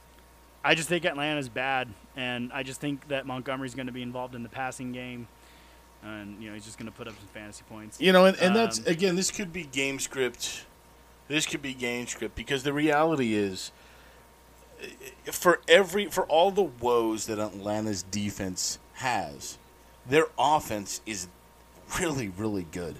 I 0.64 0.74
just 0.74 0.88
think 0.88 1.04
Atlanta's 1.04 1.48
bad, 1.48 1.88
and 2.16 2.52
I 2.52 2.64
just 2.64 2.80
think 2.80 3.06
that 3.08 3.24
Montgomery's 3.24 3.76
going 3.76 3.86
to 3.86 3.92
be 3.92 4.02
involved 4.02 4.34
in 4.34 4.42
the 4.42 4.48
passing 4.48 4.90
game, 4.90 5.28
and 6.02 6.42
you 6.42 6.48
know 6.48 6.54
he's 6.54 6.64
just 6.64 6.76
going 6.76 6.90
to 6.90 6.96
put 6.96 7.06
up 7.06 7.14
some 7.16 7.28
fantasy 7.28 7.62
points. 7.68 8.00
You 8.00 8.12
know, 8.12 8.24
and, 8.24 8.36
and 8.38 8.56
that's 8.56 8.80
Um, 8.80 8.86
again, 8.88 9.14
this 9.14 9.30
could 9.30 9.52
be 9.52 9.62
game 9.62 10.00
script. 10.00 10.64
This 11.28 11.46
could 11.46 11.62
be 11.62 11.72
game 11.72 12.08
script 12.08 12.34
because 12.34 12.64
the 12.64 12.72
reality 12.72 13.34
is, 13.34 13.70
eh, 14.82 14.86
for 15.30 15.60
every 15.68 16.06
for 16.06 16.24
all 16.26 16.50
the 16.50 16.62
woes 16.64 17.26
that 17.26 17.38
Atlanta's 17.38 18.02
defense 18.02 18.80
has, 18.94 19.58
their 20.04 20.26
offense 20.36 21.00
is 21.06 21.28
really 22.00 22.26
really 22.26 22.66
good. 22.72 22.96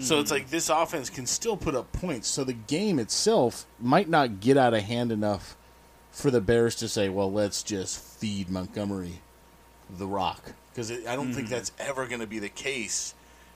So 0.00 0.18
it's 0.18 0.30
like 0.30 0.50
this 0.50 0.68
offense 0.68 1.08
can 1.08 1.26
still 1.26 1.56
put 1.56 1.74
up 1.74 1.92
points. 1.92 2.26
So 2.28 2.42
the 2.42 2.52
game 2.52 2.98
itself 2.98 3.64
might 3.78 4.08
not 4.08 4.40
get 4.40 4.56
out 4.56 4.74
of 4.74 4.82
hand 4.82 5.12
enough 5.12 5.56
for 6.10 6.30
the 6.30 6.40
Bears 6.40 6.74
to 6.76 6.88
say, 6.88 7.08
"Well, 7.08 7.30
let's 7.30 7.62
just 7.62 8.00
feed 8.00 8.50
Montgomery 8.50 9.20
the 9.88 10.06
rock," 10.06 10.52
because 10.72 10.90
I 10.90 11.14
don't 11.14 11.32
think 11.32 11.46
mm-hmm. 11.46 11.54
that's 11.54 11.72
ever 11.78 12.06
going 12.06 12.20
to 12.20 12.26
be 12.26 12.40
the 12.40 12.48
case 12.48 13.14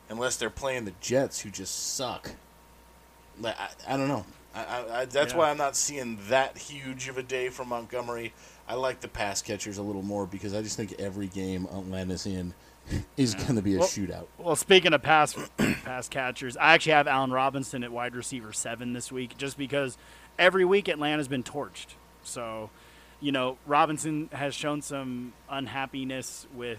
unless 0.09 0.37
they're 0.37 0.51
playing 0.51 0.85
the 0.85 0.95
Jets, 1.01 1.41
who 1.41 1.51
just 1.51 1.95
suck. 1.95 2.31
Like, 3.41 3.59
I, 3.59 3.95
I 3.95 3.97
don't 3.97 4.09
know. 4.09 4.25
I, 4.55 4.65
I, 4.65 5.01
I, 5.01 5.05
that's 5.05 5.33
Yeah. 5.33 5.39
why 5.39 5.51
I'm 5.51 5.59
not 5.59 5.77
seeing 5.77 6.19
that 6.29 6.57
huge 6.57 7.09
of 7.09 7.19
a 7.19 7.23
day 7.23 7.49
from 7.51 7.69
Montgomery. 7.69 8.33
I 8.67 8.75
like 8.75 9.01
the 9.01 9.09
pass 9.09 9.43
catchers 9.43 9.79
a 9.79 9.83
little 9.83 10.03
more 10.03 10.27
because 10.27 10.55
I 10.55 10.63
just 10.63 10.77
think 10.77 10.95
every 10.99 11.27
game 11.27 11.67
Atlanta's 11.67 12.27
in 12.27 12.55
is 13.17 13.35
going 13.35 13.57
to 13.57 13.63
be 13.63 13.75
a 13.75 13.79
Well- 13.79 13.89
shootout. 13.89 14.27
Well, 14.39 14.57
speaking 14.57 14.93
of 14.93 15.03
pass 15.03 15.35
pass 15.85 16.09
catchers, 16.09 16.57
I 16.57 16.75
actually 16.75 16.93
have 16.93 17.07
Allen 17.09 17.31
Robinson 17.31 17.85
at 17.85 17.93
wide 17.93 18.15
receiver 18.15 18.53
seven 18.53 18.93
this 18.93 19.11
week, 19.13 19.37
just 19.39 19.57
because 19.59 19.99
every 20.39 20.65
week 20.65 20.89
Atlanta's 20.89 21.29
been 21.29 21.43
torched. 21.43 21.89
So, 22.23 22.71
you 23.21 23.33
know, 23.33 23.59
Robinson 23.67 24.29
has 24.33 24.55
shown 24.55 24.83
some 24.83 25.33
unhappiness 25.51 26.47
with 26.55 26.79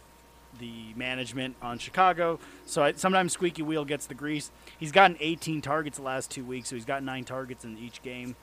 the 0.59 0.93
management 0.95 1.55
on 1.61 1.77
Chicago. 1.77 2.39
So 2.65 2.83
I, 2.83 2.93
sometimes 2.93 3.33
squeaky 3.33 3.61
wheel 3.61 3.85
gets 3.85 4.07
the 4.07 4.15
grease. 4.15 4.49
He's 4.79 4.91
gotten 4.91 5.15
18 5.19 5.61
targets 5.61 5.97
the 5.97 6.03
last 6.03 6.31
two 6.31 6.43
weeks, 6.43 6.69
so 6.69 6.75
he's 6.75 6.85
got 6.85 7.03
nine 7.03 7.23
targets 7.23 7.63
in 7.65 7.77
each 7.77 8.01
game. 8.01 8.35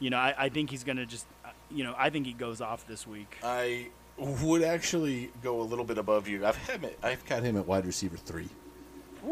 You 0.00 0.10
know, 0.10 0.16
I, 0.18 0.34
I 0.36 0.48
think 0.48 0.70
he's 0.70 0.82
going 0.82 0.96
to 0.96 1.06
just, 1.06 1.24
uh, 1.44 1.50
you 1.70 1.84
know, 1.84 1.94
I 1.96 2.10
think 2.10 2.26
he 2.26 2.32
goes 2.32 2.60
off 2.60 2.86
this 2.88 3.06
week. 3.06 3.36
I 3.44 3.88
would 4.22 4.62
actually 4.62 5.30
go 5.42 5.60
a 5.60 5.62
little 5.62 5.84
bit 5.84 5.98
above 5.98 6.28
you. 6.28 6.46
I've 6.46 6.56
had 6.56 6.80
him, 6.80 6.90
I've 7.02 7.24
got 7.26 7.42
him 7.42 7.56
at 7.56 7.66
wide 7.66 7.86
receiver 7.86 8.16
three. 8.16 8.48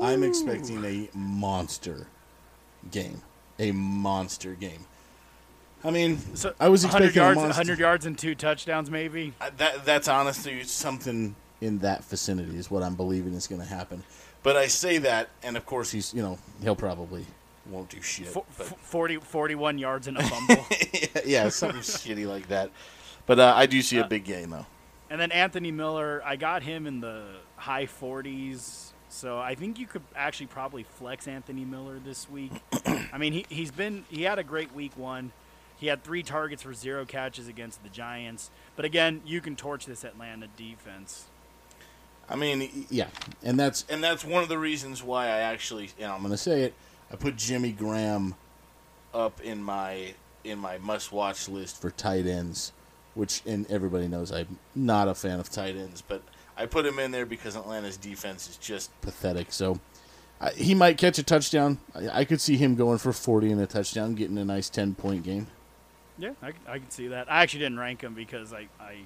I'm 0.01 0.23
expecting 0.23 0.85
a 0.85 1.09
monster 1.15 2.07
game, 2.91 3.23
a 3.59 3.73
monster 3.73 4.55
game. 4.55 4.85
I 5.83 5.91
mean, 5.91 6.19
So 6.37 6.53
I 6.61 6.69
was 6.69 6.85
expecting 6.85 7.07
100 7.09 7.17
yards, 7.17 7.37
monster. 7.37 7.59
100 7.59 7.79
yards 7.79 8.07
and 8.07 8.19
two 8.19 8.35
touchdowns, 8.35 8.91
maybe. 8.91 9.33
That 9.57 9.85
that's 9.85 10.09
honestly 10.09 10.63
something 10.65 11.35
in 11.61 11.79
that 11.81 12.05
vicinity 12.05 12.57
is 12.57 12.71
what 12.71 12.83
I'm 12.83 12.95
believing 12.95 13.35
is 13.35 13.47
going 13.47 13.61
to 13.63 13.67
happen. 13.67 14.03
But 14.43 14.57
I 14.57 14.67
say 14.69 14.99
that, 14.99 15.29
and 15.43 15.57
of 15.57 15.67
course 15.67 15.91
he's 15.91 16.15
you 16.15 16.23
know 16.23 16.39
he'll 16.63 16.77
probably 16.77 17.27
won't 17.71 17.89
do 17.91 18.01
shit. 18.03 18.29
Fo- 18.29 18.45
but- 18.57 18.67
40, 18.67 19.17
41 19.17 19.79
yards 19.79 20.07
and 20.07 20.19
a 20.19 20.23
fumble. 20.23 20.65
yeah, 20.93 21.21
yeah, 21.27 21.49
something 21.49 21.81
shitty 21.81 22.27
like 22.27 22.49
that. 22.49 22.71
But 23.27 23.39
uh, 23.41 23.53
I 23.57 23.67
do 23.67 23.81
see 23.83 23.99
a 23.99 24.05
Uh, 24.05 24.09
big 24.09 24.25
game 24.25 24.51
though. 24.51 24.67
And 25.11 25.21
then 25.21 25.33
Anthony 25.33 25.73
Miller, 25.73 26.23
I 26.25 26.37
got 26.37 26.63
him 26.63 26.87
in 26.87 27.01
the 27.01 27.25
high 27.57 27.87
40s. 27.87 28.93
So 29.09 29.39
I 29.41 29.57
think 29.57 29.81
you 29.81 29.87
could 29.87 30.03
actually 30.15 30.47
probably 30.47 30.85
flex 30.85 31.27
Anthony 31.27 31.65
Miller 31.65 31.99
this 31.99 32.31
week. 32.31 32.53
I 32.87 33.19
mean, 33.19 33.33
he, 33.33 33.45
he's 33.49 33.73
been, 33.73 34.05
he 34.09 34.23
had 34.23 34.39
a 34.39 34.45
great 34.45 34.73
week 34.73 34.97
one. 34.97 35.33
He 35.77 35.89
had 35.89 36.05
three 36.05 36.23
targets 36.23 36.63
for 36.63 36.73
zero 36.73 37.05
catches 37.05 37.49
against 37.49 37.83
the 37.83 37.89
Giants. 37.89 38.51
But 38.77 38.85
again, 38.85 39.21
you 39.25 39.41
can 39.41 39.57
torch 39.57 39.85
this 39.85 40.05
Atlanta 40.05 40.47
defense. 40.57 41.25
I 42.29 42.37
mean, 42.37 42.87
yeah, 42.91 43.09
and 43.43 43.59
that's 43.59 43.85
and 43.89 44.05
that's 44.05 44.25
one 44.25 44.45
of 44.45 44.49
the 44.49 44.59
reasons 44.59 45.03
why 45.03 45.27
I 45.27 45.39
actually, 45.41 45.91
you 45.99 46.05
know, 46.05 46.13
I'm 46.13 46.21
going 46.21 46.31
to 46.31 46.37
say 46.37 46.63
it. 46.63 46.75
I 47.11 47.17
put 47.17 47.35
Jimmy 47.37 47.73
Graham 47.73 48.37
up 49.13 49.41
in 49.41 49.61
my 49.61 50.15
in 50.45 50.61
my 50.61 50.79
must-watch 50.79 51.49
list 51.49 51.81
for 51.81 51.91
tight 51.91 52.27
ends, 52.27 52.73
which 53.15 53.43
and 53.47 53.71
everybody 53.71 54.09
knows 54.09 54.33
I'm 54.33 54.59
not 54.75 55.09
a 55.09 55.15
fan 55.15 55.41
of 55.41 55.51
tight 55.51 55.77
ends, 55.77 56.03
but 56.07 56.23
I 56.57 56.67
put 56.67 56.85
him 56.87 56.99
in 56.99 57.11
there 57.11 57.27
because 57.27 57.57
Atlanta's 57.57 57.97
defense 57.97 58.49
is 58.49 58.57
just 58.57 58.99
pathetic. 59.01 59.53
So 59.53 59.81
I, 60.41 60.51
he 60.51 60.75
might 60.75 60.99
catch 60.99 61.19
a 61.19 61.23
touchdown. 61.23 61.79
I, 61.95 62.21
I 62.21 62.25
could 62.25 62.41
see 62.41 62.57
him 62.57 62.75
going 62.75 62.99
for 62.99 63.13
40 63.13 63.53
and 63.53 63.61
a 63.61 63.67
touchdown, 63.67 64.15
getting 64.15 64.39
a 64.39 64.45
nice 64.45 64.71
10-point 64.71 65.23
game. 65.25 65.47
Yeah, 66.19 66.33
I, 66.43 66.53
I 66.69 66.79
can 66.79 66.91
see 66.91 67.09
that. 67.09 67.31
I 67.31 67.43
actually 67.43 67.61
didn't 67.61 67.79
rank 67.79 68.03
him 68.03 68.15
because 68.15 68.53
I, 68.53 68.69
I 68.79 68.99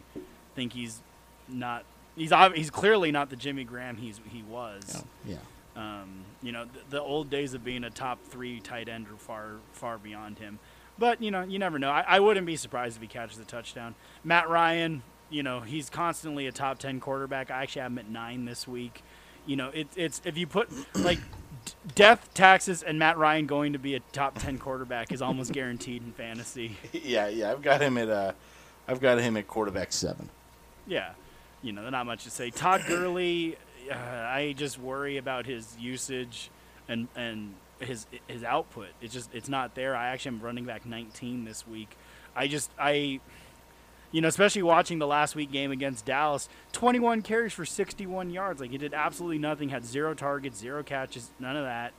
think 0.57 0.73
he's 0.73 1.01
not, 1.49 1.85
he's, 2.17 2.33
he's 2.55 2.71
clearly 2.71 3.13
not 3.13 3.31
the 3.31 3.37
Jimmy 3.37 3.65
Graham 3.65 3.97
he's, 3.97 4.21
he 4.31 4.43
was. 4.43 5.05
Yeah. 5.25 5.37
Um, 5.77 6.25
you 6.43 6.53
know, 6.53 6.65
the, 6.65 6.97
the 6.97 7.01
old 7.01 7.31
days 7.31 7.55
of 7.55 7.65
being 7.65 7.85
a 7.85 7.91
top 7.91 8.19
three 8.25 8.61
tight 8.61 8.89
end 8.89 9.07
are 9.09 9.17
far, 9.17 9.57
far 9.73 9.99
beyond 9.99 10.39
him. 10.39 10.59
But 10.99 11.23
you 11.23 11.31
know, 11.31 11.43
you 11.43 11.59
never 11.59 11.79
know. 11.79 11.91
I, 11.91 12.05
I 12.07 12.21
wouldn't 12.21 12.47
be 12.47 12.57
surprised 12.57 12.97
if 12.97 13.03
he 13.03 13.09
catches 13.09 13.39
a 13.39 13.45
touchdown. 13.45 13.95
Matt 14.23 14.49
Ryan, 14.49 15.03
you 15.31 15.43
know, 15.43 15.61
he's 15.61 15.91
constantly 15.91 16.47
a 16.47 16.53
top 16.53 16.79
ten 16.79 17.01
quarterback. 17.01 17.51
I 17.51 17.63
actually 17.63 17.83
have 17.83 17.93
him 17.93 17.99
at 17.99 18.09
nine 18.09 18.45
this 18.45 18.69
week. 18.69 19.03
You 19.47 19.57
know, 19.57 19.71
it, 19.71 19.89
it's 19.97 20.23
if 20.25 20.39
you 20.39 20.47
put 20.47 20.71
like 20.95 21.19
death, 21.95 22.33
taxes, 22.35 22.83
and 22.83 22.99
Matt 22.99 23.19
Ryan 23.19 23.47
going 23.47 23.73
to 23.73 23.79
be 23.79 23.95
a 23.95 24.01
top 24.13 24.39
ten 24.39 24.59
quarterback 24.59 25.13
is 25.13 25.21
almost 25.21 25.53
guaranteed 25.53 26.03
in 26.03 26.13
fantasy. 26.13 26.77
Yeah, 26.93 27.29
yeah. 27.29 27.51
I've 27.51 27.63
got 27.63 27.81
him 27.81 27.99
at 27.99 28.09
uh, 28.09 28.33
I've 28.87 29.01
got 29.01 29.19
him 29.19 29.37
at 29.37 29.49
quarterback 29.49 29.93
seven. 29.93 30.31
Yeah, 30.87 31.11
you 31.63 31.73
know, 31.73 31.89
not 31.91 32.07
much 32.07 32.25
to 32.25 32.31
say. 32.31 32.51
Todd 32.51 32.85
Gurley, 32.87 33.57
uh, 33.91 33.95
I 33.95 34.55
just 34.57 34.79
worry 34.79 35.17
about 35.17 35.47
his 35.47 35.77
usage 35.79 36.51
and 36.89 37.09
and 37.17 37.55
his 37.85 38.07
his 38.27 38.45
output. 38.45 38.89
It's 39.01 39.13
just 39.13 39.31
it's 39.35 39.49
not 39.49 39.75
there. 39.75 39.97
I 39.97 40.09
actually 40.09 40.37
am 40.37 40.41
running 40.43 40.65
back 40.65 40.87
19 40.87 41.45
this 41.45 41.67
week. 41.67 41.97
I 42.37 42.49
just 42.49 42.71
I, 42.79 43.21
you 44.13 44.21
know, 44.21 44.29
especially 44.29 44.63
watching 44.63 44.99
the 44.99 45.07
last 45.07 45.35
week 45.35 45.51
game 45.51 45.71
against 45.71 46.05
Dallas, 46.05 46.49
21 46.73 47.23
carries 47.23 47.53
for 47.53 47.65
61 47.65 48.31
yards. 48.31 48.61
Like 48.61 48.71
he 48.71 48.79
did 48.79 48.95
absolutely 48.95 49.39
nothing. 49.39 49.69
Had 49.69 49.85
zero 49.85 50.15
targets, 50.15 50.59
zero 50.59 50.83
catches, 50.83 51.31
none 51.39 51.57
of 51.57 51.65
that. 51.65 51.93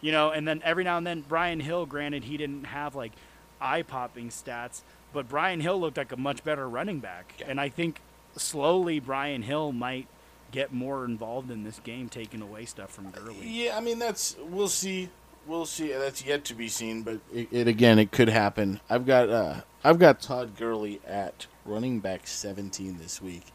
You 0.00 0.12
know, 0.12 0.30
and 0.30 0.46
then 0.46 0.60
every 0.64 0.84
now 0.84 0.96
and 0.98 1.06
then 1.06 1.24
Brian 1.26 1.60
Hill. 1.60 1.86
Granted, 1.86 2.24
he 2.24 2.36
didn't 2.36 2.64
have 2.64 2.94
like 2.94 3.12
eye 3.60 3.82
popping 3.82 4.28
stats, 4.28 4.82
but 5.12 5.28
Brian 5.28 5.60
Hill 5.60 5.80
looked 5.80 5.96
like 5.96 6.12
a 6.12 6.16
much 6.16 6.44
better 6.44 6.68
running 6.68 7.00
back. 7.00 7.34
Yeah. 7.38 7.46
And 7.48 7.60
I 7.60 7.68
think 7.68 8.00
slowly 8.36 9.00
Brian 9.00 9.42
Hill 9.42 9.72
might 9.72 10.06
get 10.50 10.72
more 10.72 11.04
involved 11.04 11.50
in 11.50 11.64
this 11.64 11.78
game, 11.80 12.08
taking 12.08 12.42
away 12.42 12.64
stuff 12.64 12.90
from 12.90 13.10
Gurley. 13.10 13.36
Yeah, 13.42 13.76
I 13.76 13.80
mean 13.80 13.98
that's 13.98 14.36
we'll 14.38 14.68
see. 14.68 15.10
We'll 15.48 15.64
see. 15.64 15.92
That's 15.92 16.22
yet 16.26 16.44
to 16.44 16.54
be 16.54 16.68
seen, 16.68 17.02
but 17.02 17.20
it, 17.32 17.48
it 17.50 17.68
again 17.68 17.98
it 17.98 18.12
could 18.12 18.28
happen. 18.28 18.80
I've 18.90 19.06
got 19.06 19.30
uh, 19.30 19.60
I've 19.82 19.98
got 19.98 20.20
Todd 20.20 20.56
Gurley 20.58 21.00
at 21.06 21.46
running 21.64 22.00
back 22.00 22.26
17 22.26 22.98
this 22.98 23.22
week. 23.22 23.46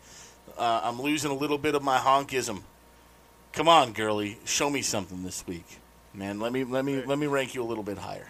Uh, 0.58 0.82
I'm 0.84 1.00
losing 1.00 1.30
a 1.30 1.36
little 1.36 1.60
bit 1.60 1.76
of 1.76 1.84
my 1.84 2.00
honkism. 2.00 2.64
Come 3.52 3.68
on, 3.68 3.94
Gurley, 3.94 4.40
show 4.44 4.72
me 4.72 4.82
something 4.82 5.22
this 5.22 5.46
week, 5.46 5.80
man. 6.16 6.40
Let 6.40 6.52
me 6.52 6.64
let 6.64 6.84
me 6.84 7.04
let 7.06 7.20
me 7.20 7.28
rank 7.28 7.54
you 7.54 7.62
a 7.62 7.66
little 7.66 7.84
bit 7.84 8.00
higher. 8.00 8.28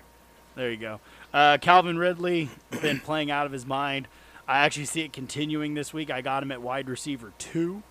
There 0.55 0.69
you 0.69 0.77
go. 0.77 0.99
Uh, 1.33 1.57
Calvin 1.57 1.97
Ridley 1.97 2.49
been 2.81 2.99
playing 2.99 3.31
out 3.31 3.45
of 3.45 3.53
his 3.53 3.65
mind. 3.65 4.09
I 4.45 4.65
actually 4.65 4.85
see 4.85 5.01
it 5.01 5.13
continuing 5.13 5.73
this 5.73 5.93
week. 5.93 6.11
I 6.11 6.19
got 6.19 6.43
him 6.43 6.51
at 6.51 6.61
wide 6.61 6.89
receiver 6.89 7.31
two, 7.37 7.81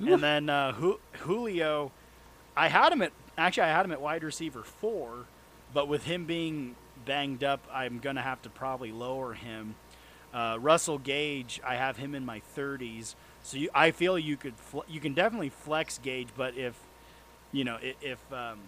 and 0.00 0.22
then 0.22 0.48
uh, 0.48 0.72
Julio, 1.20 1.92
I 2.56 2.68
had 2.68 2.94
him 2.94 3.02
at 3.02 3.12
actually 3.38 3.64
I 3.64 3.68
had 3.68 3.84
him 3.84 3.92
at 3.92 4.00
wide 4.00 4.22
receiver 4.24 4.62
four, 4.62 5.26
but 5.74 5.88
with 5.88 6.04
him 6.04 6.24
being 6.24 6.76
banged 7.04 7.44
up, 7.44 7.64
I'm 7.72 7.98
gonna 7.98 8.22
have 8.22 8.40
to 8.42 8.48
probably 8.50 8.92
lower 8.92 9.34
him. 9.34 9.74
Uh, 10.34 10.58
Russell 10.60 10.98
Gage, 10.98 11.60
I 11.64 11.76
have 11.76 11.96
him 11.96 12.14
in 12.14 12.24
my 12.26 12.42
30s, 12.56 13.14
so 13.42 13.56
you, 13.56 13.70
I 13.74 13.90
feel 13.90 14.18
you 14.18 14.36
could 14.36 14.54
fl- 14.56 14.80
you 14.88 15.00
can 15.00 15.14
definitely 15.14 15.48
flex 15.50 15.98
Gage, 15.98 16.28
but 16.36 16.56
if 16.56 16.74
you 17.52 17.64
know 17.64 17.76
i- 17.76 17.94
if 18.02 18.18
um, 18.32 18.58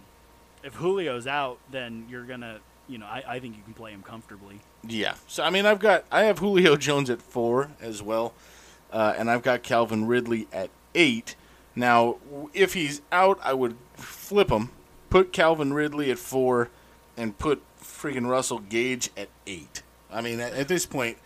if 0.63 0.77
Julio's 0.79 1.27
out, 1.27 1.59
then 1.71 2.05
you're 2.09 2.23
gonna 2.23 2.59
you 2.87 2.97
know 2.97 3.05
I, 3.05 3.23
I 3.27 3.39
think 3.39 3.55
you 3.57 3.63
can 3.63 3.73
play 3.73 3.91
him 3.91 4.01
comfortably. 4.03 4.61
Yeah. 4.87 5.15
So 5.27 5.43
I 5.43 5.49
mean, 5.49 5.65
I've 5.65 5.79
got 5.79 6.05
I 6.11 6.23
have 6.23 6.39
Julio 6.39 6.75
Jones 6.75 7.09
at 7.09 7.21
four 7.21 7.69
as 7.81 8.01
well, 8.01 8.33
uh, 8.91 9.13
and 9.17 9.29
I've 9.29 9.43
got 9.43 9.61
Calvin 9.61 10.05
Ridley 10.07 10.47
at 10.53 10.69
eight. 10.95 11.35
Now, 11.79 12.17
if 12.53 12.73
he's 12.73 13.01
out, 13.09 13.39
I 13.41 13.53
would 13.53 13.77
flip 13.93 14.49
him, 14.49 14.69
put 15.09 15.31
Calvin 15.31 15.71
Ridley 15.71 16.11
at 16.11 16.19
four, 16.19 16.67
and 17.15 17.37
put 17.37 17.61
freaking 17.81 18.29
Russell 18.29 18.59
Gage 18.59 19.09
at 19.15 19.29
eight. 19.47 19.81
I 20.11 20.19
mean, 20.19 20.41
at, 20.41 20.51
at 20.51 20.67
this 20.67 20.85
point, 20.85 21.19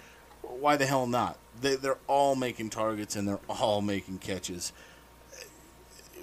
why 0.44 0.78
the 0.78 0.86
hell 0.86 1.08
not? 1.08 1.40
They, 1.60 1.76
they're 1.76 1.98
all 2.06 2.36
making 2.36 2.70
targets 2.70 3.16
and 3.16 3.28
they're 3.28 3.40
all 3.50 3.82
making 3.82 4.20
catches. 4.20 4.74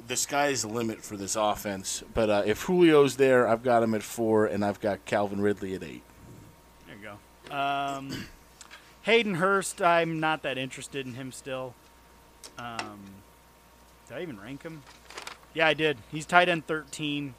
The 0.06 0.14
sky's 0.14 0.62
the 0.62 0.68
limit 0.68 1.02
for 1.02 1.16
this 1.16 1.34
offense. 1.34 2.04
But 2.14 2.30
uh, 2.30 2.42
if 2.46 2.66
Julio's 2.66 3.16
there, 3.16 3.48
I've 3.48 3.64
got 3.64 3.82
him 3.82 3.94
at 3.94 4.02
four, 4.04 4.46
and 4.46 4.64
I've 4.64 4.80
got 4.80 5.04
Calvin 5.06 5.40
Ridley 5.40 5.74
at 5.74 5.82
eight. 5.82 6.02
There 6.86 6.96
you 6.96 7.18
go. 7.50 7.56
Um, 7.56 8.26
Hayden 9.02 9.34
Hurst, 9.34 9.82
I'm 9.82 10.20
not 10.20 10.44
that 10.44 10.56
interested 10.56 11.04
in 11.04 11.14
him 11.14 11.32
still. 11.32 11.74
Um, 12.56 13.00
did 14.10 14.18
I 14.18 14.22
even 14.22 14.40
rank 14.40 14.62
him? 14.62 14.82
Yeah, 15.54 15.68
I 15.68 15.74
did. 15.74 15.96
He's 16.10 16.26
tight 16.26 16.48
end 16.48 16.66
13. 16.66 17.34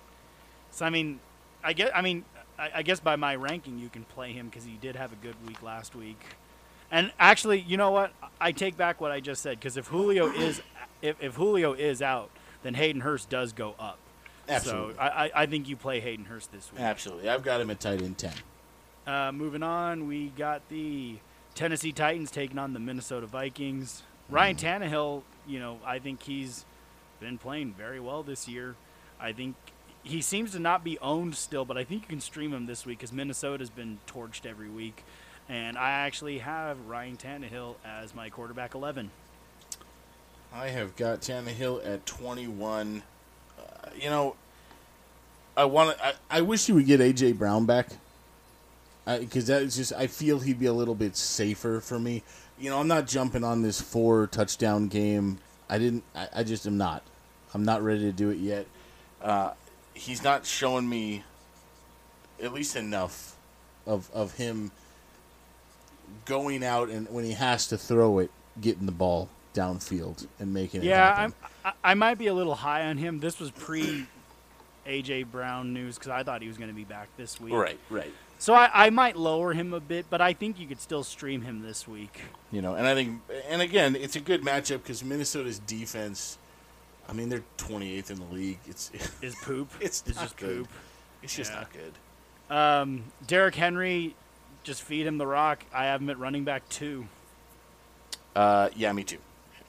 So 0.72 0.86
I 0.86 0.90
mean, 0.90 1.20
I 1.64 1.74
guess 1.74 1.92
I 1.94 2.02
mean 2.02 2.24
I, 2.58 2.72
I 2.76 2.82
guess 2.82 3.00
by 3.00 3.18
my 3.18 3.36
ranking 3.36 3.78
you 3.78 3.90
can 3.90 4.06
play 4.06 4.32
him 4.32 4.48
because 4.48 4.64
he 4.64 4.78
did 4.82 4.96
have 4.96 5.12
a 5.12 5.18
good 5.18 5.36
week 5.46 5.62
last 5.62 5.96
week. 5.96 6.20
And 6.90 7.12
actually, 7.20 7.60
you 7.60 7.78
know 7.78 7.92
what? 7.92 8.12
I 8.40 8.52
take 8.52 8.78
back 8.78 9.00
what 9.00 9.12
I 9.12 9.20
just 9.20 9.42
said 9.42 9.60
because 9.60 9.78
if 9.78 9.88
Julio 9.88 10.32
is 10.32 10.62
if, 11.02 11.22
if 11.22 11.36
Julio 11.36 11.74
is 11.74 12.02
out, 12.02 12.30
then 12.64 12.74
Hayden 12.74 13.02
Hurst 13.02 13.30
does 13.30 13.54
go 13.54 13.76
up. 13.78 13.98
Absolutely. 14.48 14.96
So 14.96 15.00
I, 15.00 15.08
I, 15.08 15.32
I 15.36 15.46
think 15.46 15.68
you 15.68 15.76
play 15.76 16.00
Hayden 16.00 16.26
Hurst 16.26 16.52
this 16.52 16.72
week. 16.72 16.82
Absolutely. 16.82 17.30
I've 17.30 17.44
got 17.44 17.62
him 17.62 17.70
at 17.70 17.80
tight 17.80 18.02
end 18.02 18.18
10. 18.18 18.34
Uh, 19.08 19.32
moving 19.32 19.64
on, 19.64 20.08
we 20.08 20.28
got 20.30 20.68
the 20.70 21.18
Tennessee 21.56 21.92
Titans 21.92 22.32
taking 22.32 22.58
on 22.58 22.74
the 22.74 22.80
Minnesota 22.80 23.28
Vikings. 23.28 24.04
Ryan 24.30 24.56
Tannehill, 24.56 25.24
you 25.48 25.60
know, 25.60 25.80
I 25.86 26.00
think 26.00 26.24
he's 26.24 26.66
been 27.20 27.38
playing 27.38 27.74
very 27.74 28.00
well 28.00 28.24
this 28.24 28.48
year. 28.48 28.76
I 29.20 29.32
think 29.32 29.56
he 30.04 30.22
seems 30.22 30.52
to 30.52 30.60
not 30.60 30.84
be 30.84 30.98
owned 31.00 31.36
still, 31.36 31.66
but 31.66 31.78
I 31.78 31.84
think 31.84 32.04
you 32.04 32.08
can 32.08 32.22
stream 32.22 32.54
him 32.54 32.66
this 32.66 32.86
week 32.86 33.00
because 33.00 33.14
Minnesota's 33.14 33.70
been 33.70 34.00
torched 34.08 34.46
every 34.46 34.70
week. 34.70 35.04
And 35.50 35.78
I 35.78 35.92
actually 35.92 36.40
have 36.40 36.78
Ryan 36.88 37.18
Tannehill 37.18 37.76
as 37.86 38.16
my 38.16 38.30
quarterback 38.30 38.74
11. 38.74 39.12
I 40.54 40.68
have 40.68 40.96
got 40.96 41.22
Tannehill 41.22 41.86
at 41.86 42.06
21. 42.06 43.04
Uh, 43.58 43.62
you 43.96 44.10
know, 44.10 44.36
I 45.56 45.66
want 45.66 45.98
to. 45.98 46.06
I, 46.06 46.14
I 46.30 46.42
wish 46.42 46.68
you 46.68 46.76
would 46.76 46.86
get 46.86 47.00
AJ 47.00 47.38
Brown 47.38 47.66
back. 47.66 47.90
Because 49.06 49.48
that 49.48 49.64
is 49.64 49.76
just, 49.76 49.94
I 49.94 50.08
feel 50.08 50.40
he'd 50.40 50.60
be 50.60 50.68
a 50.68 50.74
little 50.74 50.96
bit 50.96 51.18
safer 51.18 51.82
for 51.82 52.00
me. 52.00 52.24
You 52.62 52.70
know, 52.70 52.80
I'm 52.80 52.88
not 52.88 53.08
jumping 53.08 53.44
on 53.44 53.64
this 53.64 53.82
four 53.82 54.28
touchdown 54.28 54.88
game. 54.88 55.40
I 55.68 55.80
didn't. 55.80 56.04
I, 56.14 56.28
I 56.36 56.44
just 56.44 56.68
am 56.68 56.78
not. 56.78 57.02
I'm 57.56 57.66
not 57.66 57.82
ready 57.82 58.02
to 58.02 58.12
do 58.12 58.30
it 58.30 58.38
yet. 58.38 58.68
Uh, 59.20 59.54
he's 59.96 60.24
not 60.24 60.46
showing 60.46 60.88
me 60.88 61.24
at 62.42 62.54
least 62.54 62.76
enough 62.76 63.36
of 63.88 64.12
of 64.14 64.36
him 64.36 64.72
going 66.26 66.64
out 66.64 66.90
and 66.90 67.10
when 67.10 67.24
he 67.24 67.32
has 67.32 67.68
to 67.68 67.78
throw 67.78 68.20
it, 68.20 68.30
getting 68.60 68.86
the 68.86 68.92
ball 68.92 69.28
downfield 69.56 70.28
and 70.40 70.54
making 70.54 70.82
it 70.84 70.86
Yeah, 70.86 71.16
happen. 71.16 71.34
I'm, 71.66 71.74
I, 71.84 71.92
I 71.92 71.94
might 71.96 72.20
be 72.20 72.28
a 72.28 72.34
little 72.34 72.56
high 72.56 72.88
on 72.88 72.98
him. 72.98 73.20
This 73.20 73.40
was 73.40 73.50
pre 73.50 74.06
AJ 74.86 75.32
Brown 75.32 75.74
news 75.74 75.96
because 75.98 76.12
I 76.12 76.22
thought 76.22 76.44
he 76.44 76.48
was 76.48 76.58
going 76.58 76.70
to 76.70 76.76
be 76.76 76.84
back 76.84 77.08
this 77.18 77.42
week. 77.42 77.54
Right, 77.54 77.80
right. 77.90 78.14
So 78.42 78.56
I, 78.56 78.72
I 78.88 78.90
might 78.90 79.16
lower 79.16 79.54
him 79.54 79.72
a 79.72 79.80
bit, 79.80 80.08
but 80.10 80.20
I 80.20 80.34
think 80.34 80.60
you 80.60 80.66
could 80.66 80.82
still 80.82 81.04
stream 81.04 81.44
him 81.44 81.62
this 81.62 81.88
week. 81.88 82.22
You 82.52 82.64
know, 82.64 82.74
and 82.74 82.88
I 82.88 82.96
think, 82.96 83.22
and 83.48 83.62
again, 83.62 83.96
it's 83.96 84.16
a 84.16 84.20
good 84.20 84.42
matchup 84.42 84.82
because 84.82 85.04
Minnesota's 85.04 85.60
defense. 85.60 86.40
I 87.08 87.14
mean, 87.14 87.30
they're 87.30 87.44
28th 87.60 88.10
in 88.10 88.18
the 88.18 88.26
league. 88.34 88.58
It's 88.68 88.90
Is 89.22 89.36
poop. 89.36 89.70
It's 89.80 90.04
It's 90.08 90.20
just 90.20 90.38
good. 90.38 90.58
poop. 90.66 90.68
it's 91.22 91.36
just 91.36 91.52
Yeah. 91.52 91.58
not 91.60 91.70
good. 91.72 92.56
Um, 92.58 93.04
Derrick 93.28 93.54
Henry, 93.54 94.16
just 94.64 94.82
feed 94.82 95.06
him 95.06 95.20
the 95.20 95.28
rock. 95.28 95.64
I 95.72 95.86
have 95.86 96.02
him 96.02 96.10
at 96.10 96.18
running 96.18 96.44
back 96.44 96.68
two. 96.68 97.08
Uh, 98.36 98.70
yeah, 98.76 98.92
me 98.92 99.04
too. 99.04 99.20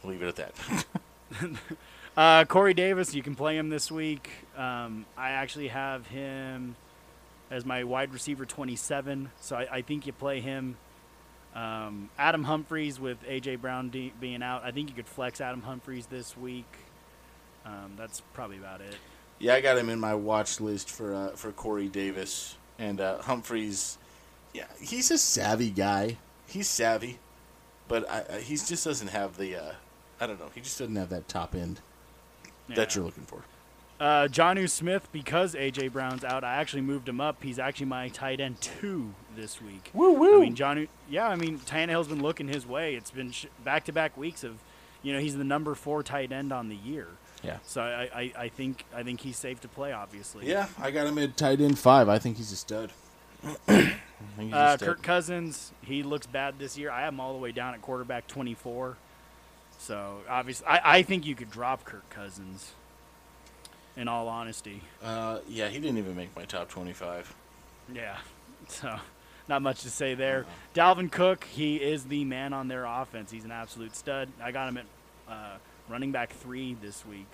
Leave 0.02 0.22
it 0.22 0.28
at 0.28 0.36
that. 0.36 0.84
Uh, 2.14 2.44
Corey 2.44 2.74
Davis, 2.74 3.14
you 3.14 3.22
can 3.22 3.34
play 3.34 3.56
him 3.56 3.70
this 3.70 3.90
week. 3.90 4.28
Um, 4.54 5.06
I 5.16 5.30
actually 5.30 5.68
have 5.68 6.06
him 6.08 6.76
as 7.52 7.66
my 7.66 7.84
wide 7.84 8.14
receiver 8.14 8.46
27, 8.46 9.30
so 9.40 9.56
I, 9.56 9.68
I 9.70 9.82
think 9.82 10.06
you 10.06 10.12
play 10.14 10.40
him. 10.40 10.76
Um, 11.54 12.08
Adam 12.18 12.44
Humphries 12.44 12.98
with 12.98 13.22
AJ 13.28 13.60
Brown 13.60 13.90
de- 13.90 14.14
being 14.18 14.42
out, 14.42 14.64
I 14.64 14.70
think 14.70 14.88
you 14.88 14.96
could 14.96 15.06
flex 15.06 15.38
Adam 15.38 15.60
Humphries 15.60 16.06
this 16.06 16.34
week. 16.34 16.64
Um, 17.66 17.92
that's 17.96 18.22
probably 18.32 18.56
about 18.56 18.80
it. 18.80 18.96
yeah, 19.38 19.54
I 19.54 19.60
got 19.60 19.76
him 19.76 19.90
in 19.90 20.00
my 20.00 20.14
watch 20.14 20.60
list 20.60 20.90
for 20.90 21.14
uh, 21.14 21.28
for 21.36 21.52
Corey 21.52 21.88
Davis 21.88 22.56
and 22.78 23.00
uh, 23.00 23.18
Humphries. 23.18 23.98
Yeah, 24.54 24.64
he's 24.80 25.10
a 25.10 25.18
savvy 25.18 25.70
guy. 25.70 26.16
He's 26.46 26.68
savvy, 26.68 27.18
but 27.86 28.10
I, 28.10 28.24
I, 28.32 28.40
he 28.40 28.56
just 28.56 28.84
doesn't 28.84 29.08
have 29.08 29.36
the. 29.36 29.56
Uh, 29.56 29.72
I 30.20 30.26
don't 30.26 30.40
know. 30.40 30.50
He 30.54 30.62
just 30.62 30.78
doesn't 30.78 30.96
have 30.96 31.10
that 31.10 31.28
top 31.28 31.54
end 31.54 31.80
that 32.68 32.94
you're 32.96 33.04
looking 33.04 33.24
for. 33.24 33.44
Uh, 34.02 34.26
Jonnu 34.26 34.68
Smith, 34.68 35.08
because 35.12 35.54
AJ 35.54 35.92
Brown's 35.92 36.24
out, 36.24 36.42
I 36.42 36.56
actually 36.56 36.82
moved 36.82 37.08
him 37.08 37.20
up. 37.20 37.40
He's 37.40 37.60
actually 37.60 37.86
my 37.86 38.08
tight 38.08 38.40
end 38.40 38.60
two 38.60 39.14
this 39.36 39.62
week. 39.62 39.90
Woo 39.94 40.12
woo. 40.14 40.38
I 40.38 40.40
mean, 40.40 40.56
Jonnu, 40.56 40.88
yeah, 41.08 41.28
I 41.28 41.36
mean 41.36 41.60
Tannehill's 41.60 42.08
been 42.08 42.20
looking 42.20 42.48
his 42.48 42.66
way. 42.66 42.96
It's 42.96 43.12
been 43.12 43.32
back 43.64 43.84
to 43.84 43.92
back 43.92 44.16
weeks 44.16 44.42
of, 44.42 44.56
you 45.04 45.12
know, 45.12 45.20
he's 45.20 45.36
the 45.36 45.44
number 45.44 45.76
four 45.76 46.02
tight 46.02 46.32
end 46.32 46.52
on 46.52 46.68
the 46.68 46.74
year. 46.74 47.06
yeah. 47.44 47.58
So 47.64 47.80
I, 47.80 48.10
I, 48.12 48.32
I 48.36 48.48
think 48.48 48.84
I 48.92 49.04
think 49.04 49.20
he's 49.20 49.36
safe 49.36 49.60
to 49.60 49.68
play. 49.68 49.92
Obviously. 49.92 50.48
Yeah, 50.48 50.66
I 50.80 50.90
got 50.90 51.06
him 51.06 51.18
at 51.18 51.36
tight 51.36 51.60
end 51.60 51.78
five. 51.78 52.08
I 52.08 52.18
think 52.18 52.38
he's 52.38 52.50
a 52.50 52.56
stud. 52.56 52.90
I 53.44 53.54
think 53.68 53.94
he's 54.38 54.52
a 54.52 54.56
Uh, 54.56 54.76
stud. 54.78 54.88
Kirk 54.88 55.02
Cousins, 55.04 55.70
he 55.80 56.02
looks 56.02 56.26
bad 56.26 56.58
this 56.58 56.76
year. 56.76 56.90
I 56.90 57.02
have 57.02 57.12
him 57.14 57.20
all 57.20 57.34
the 57.34 57.38
way 57.38 57.52
down 57.52 57.72
at 57.72 57.80
quarterback 57.82 58.26
24. 58.26 58.96
So 59.78 60.18
obviously, 60.28 60.66
I, 60.66 60.98
I 60.98 61.02
think 61.02 61.24
you 61.24 61.36
could 61.36 61.52
drop 61.52 61.84
Kirk 61.84 62.08
Cousins. 62.10 62.72
In 63.96 64.08
all 64.08 64.28
honesty. 64.28 64.80
Uh, 65.02 65.40
yeah, 65.48 65.68
he 65.68 65.78
didn't 65.78 65.98
even 65.98 66.16
make 66.16 66.34
my 66.34 66.44
top 66.44 66.68
twenty-five. 66.68 67.32
Yeah. 67.92 68.16
So, 68.68 68.94
not 69.48 69.60
much 69.60 69.82
to 69.82 69.90
say 69.90 70.14
there. 70.14 70.46
Dalvin 70.72 71.10
Cook, 71.10 71.44
he 71.50 71.76
is 71.76 72.04
the 72.04 72.24
man 72.24 72.52
on 72.52 72.68
their 72.68 72.84
offense. 72.84 73.32
He's 73.32 73.44
an 73.44 73.50
absolute 73.50 73.96
stud. 73.96 74.28
I 74.40 74.52
got 74.52 74.68
him 74.68 74.78
at 74.78 74.84
uh, 75.28 75.56
running 75.88 76.12
back 76.12 76.30
three 76.32 76.76
this 76.80 77.04
week. 77.04 77.26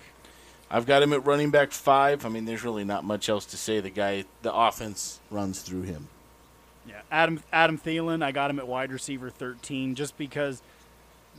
I've 0.71 0.87
got 0.87 1.03
him 1.03 1.13
at 1.13 1.25
running 1.25 1.51
back 1.51 1.71
five. 1.71 2.25
I 2.25 2.29
mean, 2.29 2.45
there's 2.45 2.63
really 2.63 2.83
not 2.83 3.03
much 3.03 3.29
else 3.29 3.45
to 3.45 3.57
say. 3.57 3.79
The 3.79 3.91
guy, 3.91 4.25
the 4.41 4.53
offense 4.53 5.19
runs 5.29 5.61
through 5.61 5.83
him. 5.83 6.07
Yeah. 6.87 7.01
Adam 7.11 7.43
Adam 7.53 7.77
Thielen, 7.77 8.23
I 8.23 8.31
got 8.31 8.49
him 8.49 8.59
at 8.59 8.67
wide 8.67 8.91
receiver 8.91 9.29
13 9.29 9.95
just 9.95 10.17
because 10.17 10.61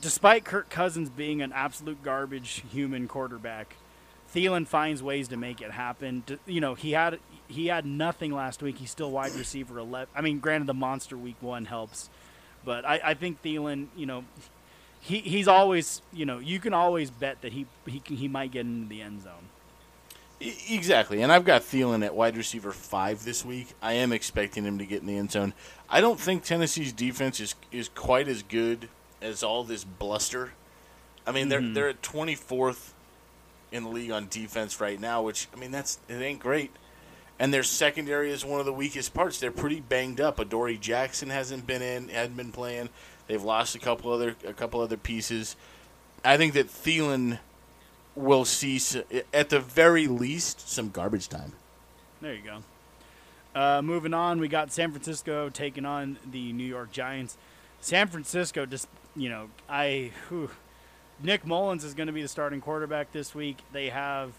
despite 0.01 0.45
Kirk 0.45 0.71
Cousins 0.71 1.11
being 1.11 1.43
an 1.43 1.53
absolute 1.53 2.03
garbage 2.03 2.63
human 2.71 3.09
quarterback, 3.09 3.75
Thielen 4.35 4.67
finds 4.67 5.03
ways 5.03 5.29
to 5.29 5.37
make 5.37 5.61
it 5.61 5.73
happen. 5.73 6.23
You 6.47 6.61
know, 6.61 6.75
he 6.75 6.93
had 6.93 7.19
he 7.49 7.67
had 7.67 7.85
nothing 7.85 8.33
last 8.33 8.63
week. 8.63 8.79
He's 8.79 8.91
still 8.91 9.11
wide 9.11 9.33
receiver 9.35 9.79
11. 9.79 10.09
I 10.15 10.21
mean, 10.21 10.39
granted 10.39 10.67
the 10.67 10.75
monster 10.75 11.17
week 11.17 11.37
1 11.41 11.65
helps, 11.65 12.11
but 12.65 12.85
I, 12.85 13.01
I 13.03 13.15
think 13.15 13.43
Thielen, 13.43 13.89
you 13.97 14.07
know, 14.07 14.25
he 15.01 15.19
he's 15.19 15.49
always, 15.49 16.03
you 16.13 16.27
know, 16.27 16.39
you 16.39 16.61
can 16.61 16.73
always 16.73 17.11
bet 17.11 17.41
that 17.43 17.53
he 17.53 17.67
he 17.87 17.99
can, 18.01 18.17
he 18.17 18.29
might 18.29 18.53
get 18.53 18.67
into 18.67 18.89
the 18.89 19.03
end 19.03 19.23
zone. 19.23 19.49
Exactly, 20.41 21.23
and 21.23 21.31
I've 21.31 21.45
got 21.45 21.63
Thielen 21.63 22.05
at 22.05 22.15
wide 22.15 22.37
receiver 22.37 22.73
five 22.73 23.25
this 23.25 23.45
week. 23.45 23.75
I 23.83 23.95
am 23.95 24.13
expecting 24.13 24.65
him 24.65 24.79
to 24.79 24.87
get 24.87 25.01
in 25.01 25.07
the 25.07 25.17
end 25.17 25.33
zone. 25.33 25.53
I 25.89 26.01
don't 26.01 26.21
think 26.21 26.45
Tennessee's 26.45 26.93
defense 26.93 27.41
is 27.41 27.55
is 27.73 27.89
quite 27.89 28.29
as 28.29 28.43
good 28.43 28.89
as 29.21 29.43
all 29.43 29.65
this 29.65 29.85
bluster. 29.85 30.53
I 31.27 31.33
mean, 31.33 31.49
they're 31.49 31.61
mm-hmm. 31.61 31.75
they're 31.75 31.91
at 31.91 32.03
24th 32.03 32.93
in 33.73 33.85
the 33.85 33.89
league 33.89 34.11
on 34.11 34.29
defense 34.29 34.81
right 34.81 34.99
now, 34.99 35.23
which 35.23 35.49
I 35.55 35.59
mean 35.59 35.71
that's 35.71 35.99
it 36.09 36.21
ain't 36.21 36.41
great. 36.41 36.71
And 37.39 37.55
their 37.55 37.63
secondary 37.63 38.31
is 38.31 38.45
one 38.45 38.61
of 38.61 38.67
the 38.67 38.73
weakest 38.73 39.15
parts. 39.15 39.41
They're 39.41 39.51
pretty 39.51 39.81
banged 39.81 40.21
up. 40.21 40.39
Adoree 40.39 40.77
Jackson 40.77 41.31
hasn't 41.31 41.67
been 41.67 41.81
in, 41.81 42.09
hadn't 42.09 42.37
been 42.37 42.53
playing. 42.53 42.91
They've 43.29 43.43
lost 43.43 43.75
a 43.75 43.79
couple 43.79 44.13
other 44.13 44.37
a 44.47 44.53
couple 44.53 44.81
other 44.81 44.97
pieces. 44.97 45.57
I 46.25 46.37
think 46.37 46.53
that 46.53 46.69
Thielen 46.69 47.39
will 48.15 48.45
see, 48.45 48.81
at 49.33 49.49
the 49.49 49.61
very 49.61 50.07
least, 50.07 50.69
some 50.69 50.91
garbage 50.91 51.29
time. 51.29 51.53
There 52.21 52.35
you 52.35 52.43
go. 52.43 52.63
Uh, 53.55 53.83
moving 53.83 54.15
on, 54.15 54.39
we 54.39 54.49
got 54.49 54.71
San 54.71 54.91
Francisco 54.91 55.49
taking 55.49 55.87
on 55.87 56.19
the 56.31 56.53
New 56.53 56.65
York 56.65 56.93
Giants. 56.93 57.37
San 57.81 58.09
Francisco, 58.09 58.67
just 58.67 58.89
you 59.17 59.29
know, 59.29 59.49
I 59.69 60.13
whew, 60.29 60.51
Nick 61.23 61.45
Mullens 61.45 61.85
is 61.85 61.95
going 61.95 62.07
to 62.07 62.13
be 62.13 62.23
the 62.23 62.29
starting 62.29 62.61
quarterback 62.61 63.13
this 63.13 63.35
week. 63.35 63.59
They 63.73 63.91
have, 63.91 64.33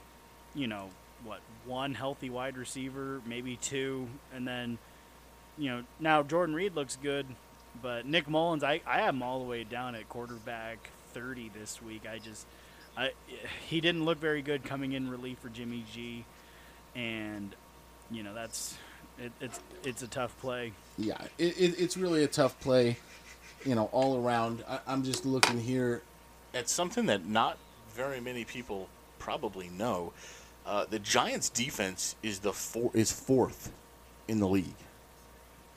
you 0.55 0.67
know, 0.67 0.89
what 1.23 1.39
one 1.65 1.93
healthy 1.93 2.29
wide 2.29 2.57
receiver, 2.57 3.21
maybe 3.25 3.55
two, 3.57 4.07
and 4.33 4.47
then, 4.47 4.79
you 5.57 5.69
know, 5.69 5.83
now 5.99 6.23
Jordan 6.23 6.55
Reed 6.55 6.75
looks 6.75 6.97
good, 7.01 7.27
but 7.81 8.05
Nick 8.05 8.27
Mullens, 8.27 8.63
I 8.63 8.81
I 8.87 9.01
have 9.01 9.13
him 9.13 9.21
all 9.21 9.39
the 9.39 9.45
way 9.45 9.63
down 9.63 9.93
at 9.95 10.09
quarterback 10.09 10.89
thirty 11.13 11.49
this 11.49 11.81
week. 11.81 12.03
I 12.11 12.17
just, 12.17 12.47
I 12.97 13.11
he 13.67 13.81
didn't 13.81 14.05
look 14.05 14.19
very 14.19 14.41
good 14.41 14.63
coming 14.63 14.93
in 14.93 15.09
relief 15.09 15.37
for 15.39 15.49
Jimmy 15.49 15.85
G, 15.93 16.25
and 16.95 17.55
you 18.09 18.23
know 18.23 18.33
that's 18.33 18.75
it, 19.19 19.31
it's 19.39 19.59
it's 19.83 20.01
a 20.01 20.07
tough 20.07 20.35
play. 20.39 20.73
Yeah, 20.97 21.21
it, 21.37 21.57
it, 21.59 21.79
it's 21.79 21.97
really 21.97 22.23
a 22.23 22.27
tough 22.27 22.59
play, 22.59 22.97
you 23.63 23.75
know, 23.75 23.89
all 23.91 24.25
around. 24.25 24.63
I, 24.67 24.79
I'm 24.87 25.03
just 25.03 25.25
looking 25.25 25.59
here 25.59 26.01
at 26.53 26.69
something 26.69 27.05
that 27.07 27.25
not 27.25 27.57
very 27.95 28.19
many 28.19 28.43
people 28.45 28.89
probably 29.19 29.69
know. 29.69 30.13
Uh, 30.65 30.85
the 30.89 30.99
Giants' 30.99 31.49
defense 31.49 32.15
is 32.21 32.39
the 32.39 32.53
four, 32.53 32.91
is 32.93 33.11
fourth 33.11 33.71
in 34.27 34.39
the 34.39 34.47
league. 34.47 34.75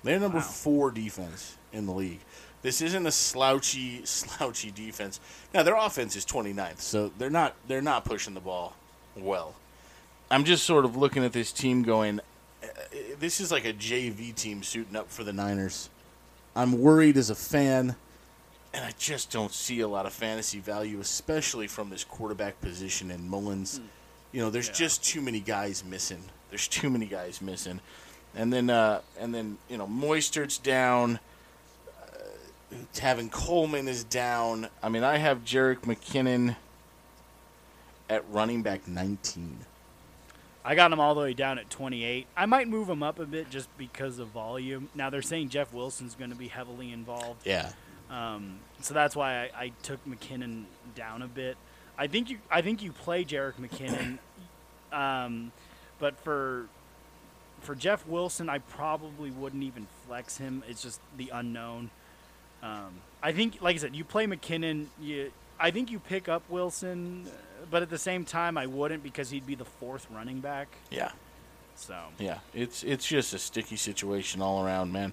They're 0.03 0.21
number 0.21 0.39
Wow. 0.39 0.45
four 0.45 0.91
defense 0.91 1.57
in 1.73 1.87
the 1.87 1.93
league. 1.93 2.21
This 2.63 2.81
isn't 2.83 3.07
a 3.07 3.13
slouchy 3.13 4.03
slouchy 4.05 4.71
defense. 4.71 5.21
Now 5.53 5.63
their 5.63 5.77
offense 5.77 6.17
is 6.17 6.25
29th, 6.27 6.81
so 6.81 7.11
they're 7.19 7.31
not 7.31 7.55
they're 7.69 7.83
not 7.83 8.05
pushing 8.05 8.35
the 8.35 8.41
ball 8.41 8.75
well. 9.17 9.55
I'm 10.31 10.45
just 10.45 10.65
sort 10.65 10.85
of 10.85 10.97
looking 10.97 11.25
at 11.25 11.33
this 11.33 11.53
team 11.53 11.83
going, 11.83 12.21
uh, 12.63 12.67
this 13.19 13.41
is 13.41 13.53
like 13.53 13.65
a 13.67 13.73
JV 13.75 14.35
team 14.35 14.63
suiting 14.63 14.97
up 14.97 15.11
for 15.11 15.23
the 15.25 15.33
Niners. 15.33 15.91
I'm 16.57 16.79
worried 16.81 17.17
as 17.17 17.29
a 17.31 17.35
fan, 17.35 17.97
and 18.75 18.85
I 18.85 18.93
just 18.99 19.31
don't 19.31 19.53
see 19.53 19.81
a 19.81 19.89
lot 19.89 20.05
of 20.05 20.13
fantasy 20.13 20.59
value, 20.61 21.01
especially 21.01 21.67
from 21.69 21.89
this 21.91 22.05
quarterback 22.05 22.61
position 22.61 23.11
in 23.11 23.29
Mullens. 23.31 23.81
You 24.33 24.43
know, 24.43 24.51
there's 24.51 24.67
Yeah. 24.69 24.75
just 24.75 25.03
too 25.05 25.23
many 25.23 25.41
guys 25.41 25.83
missing. 25.85 26.25
There's 26.51 26.69
too 26.69 26.91
many 26.91 27.07
guys 27.07 27.41
missing, 27.41 27.81
and 28.35 28.53
then 28.53 28.69
uh, 28.71 29.01
and 29.19 29.35
then 29.35 29.59
you 29.69 29.79
know 29.79 29.87
Mostert's 29.87 30.59
down. 30.59 31.19
Uh, 32.03 32.77
Tevin 32.95 33.31
Coleman 33.31 33.89
is 33.89 34.05
down. 34.05 34.69
I 34.83 34.89
mean, 34.89 35.05
I 35.05 35.19
have 35.19 35.45
Jerick 35.45 35.81
McKinnon 35.83 36.57
at 38.11 38.29
running 38.31 38.63
back 38.63 38.87
19. 38.87 39.59
I 40.67 40.75
got 40.75 40.93
him 40.93 40.99
all 41.01 41.15
the 41.15 41.21
way 41.21 41.35
down 41.35 41.59
at 41.59 41.69
28. 41.71 42.27
I 42.37 42.47
might 42.47 42.69
move 42.69 42.89
him 42.89 43.03
up 43.03 43.19
a 43.19 43.27
bit 43.27 43.51
just 43.51 43.69
because 43.77 44.19
of 44.19 44.29
volume. 44.29 44.89
Now 44.95 45.11
they're 45.11 45.21
saying 45.23 45.51
Jeff 45.51 45.73
Wilson's 45.73 46.15
going 46.15 46.31
to 46.31 46.37
be 46.37 46.49
heavily 46.49 46.91
involved, 46.91 47.47
Yeah. 47.47 47.73
Um, 48.11 48.59
so 48.81 48.95
that's 48.95 49.17
why 49.17 49.45
I, 49.45 49.51
I 49.57 49.73
took 49.83 50.05
McKinnon 50.07 50.65
down 50.95 51.23
a 51.23 51.29
bit. 51.29 51.57
I 51.97 52.07
think 52.07 52.31
you 52.31 52.39
I 52.51 52.61
think 52.61 52.83
you 52.83 52.93
play 52.93 53.25
Jerick 53.25 53.55
McKinnon, 53.55 54.19
um, 54.93 55.53
but 55.99 56.19
for 56.21 56.67
for 57.61 57.75
Jeff 57.75 58.07
Wilson, 58.07 58.49
I 58.49 58.59
probably 58.59 59.31
wouldn't 59.31 59.63
even 59.63 59.87
flex 60.07 60.37
him. 60.37 60.63
It's 60.69 60.83
just 60.83 61.01
the 61.17 61.31
unknown. 61.33 61.91
Um, 62.63 63.01
I 63.23 63.33
think, 63.33 63.61
like 63.61 63.77
I 63.77 63.79
said, 63.79 63.97
you 63.97 64.05
play 64.05 64.27
McKinnon. 64.27 64.87
You, 65.01 65.33
I 65.59 65.71
think 65.71 65.91
you 65.91 65.99
pick 65.99 66.29
up 66.29 66.43
Wilson, 66.49 67.27
but 67.71 67.83
at 67.83 67.91
the 67.91 67.99
same 67.99 68.25
time, 68.25 68.57
I 68.57 68.67
wouldn't 68.67 69.03
because 69.03 69.31
he'd 69.31 69.47
be 69.47 69.55
the 69.55 69.65
fourth 69.65 70.07
running 70.11 70.41
back. 70.41 70.69
Yeah. 70.91 71.11
So 71.77 71.97
Yeah. 72.19 72.39
It's 72.53 72.85
it's 72.85 73.07
just 73.07 73.35
a 73.35 73.39
sticky 73.39 73.77
situation 73.77 74.41
all 74.41 74.65
around, 74.65 74.93
man. 74.93 75.13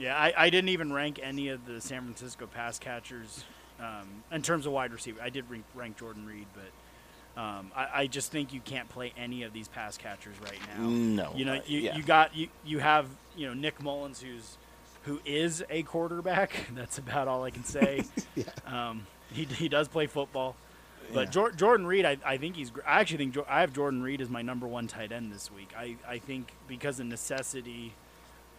Yeah, 0.00 0.16
I, 0.16 0.32
I 0.36 0.50
didn't 0.50 0.70
even 0.70 0.92
rank 0.92 1.20
any 1.22 1.48
of 1.50 1.66
the 1.66 1.80
San 1.80 2.02
Francisco 2.02 2.46
pass 2.46 2.78
catchers 2.78 3.44
um, 3.78 4.08
in 4.32 4.40
terms 4.42 4.64
of 4.66 4.72
wide 4.72 4.92
receiver. 4.92 5.20
I 5.22 5.28
did 5.28 5.48
rank, 5.50 5.64
rank 5.74 5.98
Jordan 5.98 6.26
Reed, 6.26 6.46
but 6.54 7.40
um, 7.40 7.70
I, 7.76 7.88
I 7.94 8.06
just 8.06 8.32
think 8.32 8.52
you 8.54 8.60
can't 8.60 8.88
play 8.88 9.12
any 9.16 9.42
of 9.42 9.52
these 9.52 9.68
pass 9.68 9.96
catchers 9.98 10.34
right 10.42 10.58
now. 10.76 10.88
No. 10.88 11.32
You 11.36 11.44
know, 11.44 11.54
uh, 11.54 11.60
you, 11.66 11.80
yeah. 11.80 11.96
you 11.96 12.02
got 12.02 12.34
you 12.34 12.48
you 12.64 12.78
have 12.78 13.06
you 13.36 13.46
know 13.46 13.54
Nick 13.54 13.82
Mullens 13.82 14.20
who's 14.22 14.56
who 15.02 15.20
is 15.24 15.62
a 15.70 15.82
quarterback. 15.82 16.52
That's 16.74 16.98
about 16.98 17.28
all 17.28 17.44
I 17.44 17.50
can 17.50 17.64
say. 17.64 18.04
Yeah. 18.34 18.44
um, 18.66 19.06
he 19.32 19.44
he 19.44 19.68
does 19.68 19.86
play 19.88 20.06
football, 20.06 20.56
but 21.12 21.24
Yeah. 21.26 21.30
Jor- 21.30 21.52
Jordan 21.52 21.86
Reed, 21.86 22.04
I, 22.06 22.16
I 22.24 22.36
think 22.38 22.56
he's. 22.56 22.72
I 22.86 23.00
actually 23.00 23.18
think 23.18 23.34
Jo- 23.34 23.46
I 23.48 23.60
have 23.60 23.72
Jordan 23.72 24.02
Reed 24.02 24.20
as 24.20 24.30
my 24.30 24.40
number 24.42 24.66
one 24.66 24.86
tight 24.86 25.12
end 25.12 25.30
this 25.32 25.50
week. 25.50 25.70
I, 25.76 25.96
I 26.08 26.18
think 26.18 26.52
because 26.68 27.00
of 27.00 27.06
necessity, 27.06 27.92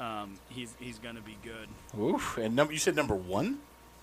um, 0.01 0.39
he's 0.49 0.73
he's 0.79 0.99
gonna 0.99 1.21
be 1.21 1.37
good. 1.43 1.67
Oof. 1.99 2.37
And 2.37 2.55
number 2.55 2.73
you 2.73 2.79
said 2.79 2.95
number 2.95 3.15
one? 3.15 3.59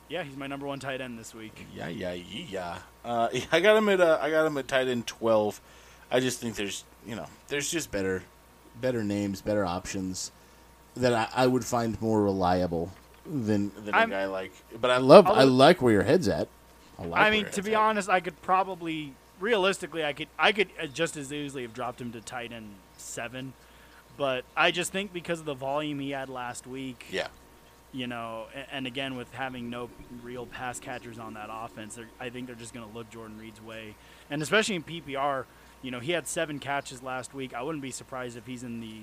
Yeah, 0.08 0.22
he's 0.22 0.36
my 0.36 0.46
number 0.46 0.66
one 0.66 0.78
tight 0.80 1.00
end 1.02 1.18
this 1.18 1.34
week. 1.34 1.66
Yeah, 1.74 1.88
yeah, 1.88 2.12
yeah. 2.12 2.78
Uh, 3.04 3.28
I 3.52 3.60
got 3.60 3.76
him 3.76 3.88
at 3.88 4.00
uh, 4.00 4.18
I 4.22 4.30
got 4.30 4.46
him 4.46 4.56
at 4.56 4.68
tight 4.68 4.88
end 4.88 5.06
twelve. 5.06 5.60
I 6.10 6.20
just 6.20 6.40
think 6.40 6.54
there's 6.56 6.84
you 7.06 7.14
know 7.16 7.26
there's 7.48 7.70
just 7.70 7.90
better 7.90 8.22
better 8.80 9.02
names, 9.02 9.40
better 9.42 9.64
options 9.64 10.30
that 10.96 11.12
I, 11.12 11.28
I 11.42 11.46
would 11.46 11.64
find 11.64 12.00
more 12.00 12.22
reliable 12.22 12.92
than 13.26 13.72
than 13.84 13.94
a 13.94 13.98
I'm- 13.98 14.10
guy 14.10 14.26
like. 14.26 14.52
But 14.80 14.90
I 14.90 14.98
love 14.98 15.26
I 15.26 15.30
Although- 15.30 15.44
like 15.52 15.82
where 15.82 15.92
your 15.92 16.04
head's 16.04 16.28
at. 16.28 16.48
I, 16.98 17.04
like 17.04 17.20
I 17.20 17.30
mean, 17.30 17.44
to 17.52 17.62
be 17.62 17.74
at. 17.74 17.80
honest, 17.80 18.08
I 18.08 18.20
could 18.20 18.40
probably 18.42 19.12
realistically, 19.40 20.04
I 20.04 20.12
could 20.12 20.28
I 20.38 20.52
could 20.52 20.68
uh, 20.82 20.86
just 20.86 21.16
as 21.16 21.32
easily 21.32 21.62
have 21.62 21.74
dropped 21.74 22.00
him 22.00 22.10
to 22.12 22.20
tight 22.20 22.50
end 22.52 22.70
seven, 22.96 23.52
but 24.18 24.44
I 24.54 24.70
just 24.70 24.92
think 24.92 25.12
because 25.14 25.40
of 25.40 25.46
the 25.46 25.54
volume 25.54 25.98
he 26.00 26.10
had 26.10 26.28
last 26.28 26.66
week, 26.66 27.06
yeah, 27.10 27.28
you 27.92 28.06
know, 28.06 28.44
and 28.70 28.86
again 28.86 29.16
with 29.16 29.32
having 29.32 29.70
no 29.70 29.88
real 30.22 30.44
pass 30.44 30.78
catchers 30.78 31.18
on 31.18 31.32
that 31.34 31.48
offense, 31.50 31.98
I 32.20 32.28
think 32.28 32.46
they're 32.46 32.54
just 32.56 32.74
going 32.74 32.86
to 32.86 32.94
look 32.94 33.08
Jordan 33.08 33.38
Reed's 33.38 33.62
way, 33.62 33.94
and 34.28 34.42
especially 34.42 34.74
in 34.74 34.82
PPR, 34.82 35.44
you 35.80 35.90
know, 35.90 36.00
he 36.00 36.12
had 36.12 36.26
seven 36.28 36.58
catches 36.58 37.02
last 37.02 37.32
week. 37.32 37.54
I 37.54 37.62
wouldn't 37.62 37.82
be 37.82 37.90
surprised 37.92 38.36
if 38.36 38.44
he's 38.46 38.62
in 38.62 38.80
the 38.80 39.02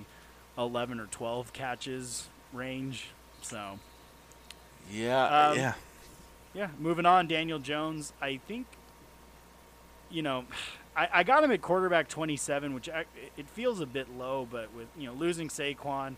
eleven 0.58 1.00
or 1.00 1.08
twelve 1.08 1.52
catches 1.54 2.28
range. 2.54 3.08
So 3.42 3.80
yeah, 4.92 5.50
Um, 5.50 5.58
yeah. 5.58 5.74
yeah, 6.54 6.68
moving 6.78 7.06
on, 7.06 7.28
Daniel 7.28 7.58
Jones. 7.60 8.14
I 8.22 8.38
think, 8.48 8.68
you 10.12 10.22
know, 10.22 10.46
I, 10.96 11.10
I 11.14 11.24
got 11.24 11.44
him 11.44 11.52
at 11.52 11.62
quarterback 11.62 12.08
27, 12.08 12.74
which 12.74 12.90
I, 12.90 13.06
it 13.38 13.50
feels 13.50 13.80
a 13.82 13.86
bit 13.86 14.10
low, 14.18 14.48
but 14.50 14.74
with, 14.74 14.88
you 14.98 15.08
know, 15.08 15.14
losing 15.14 15.50
Saquon, 15.50 16.16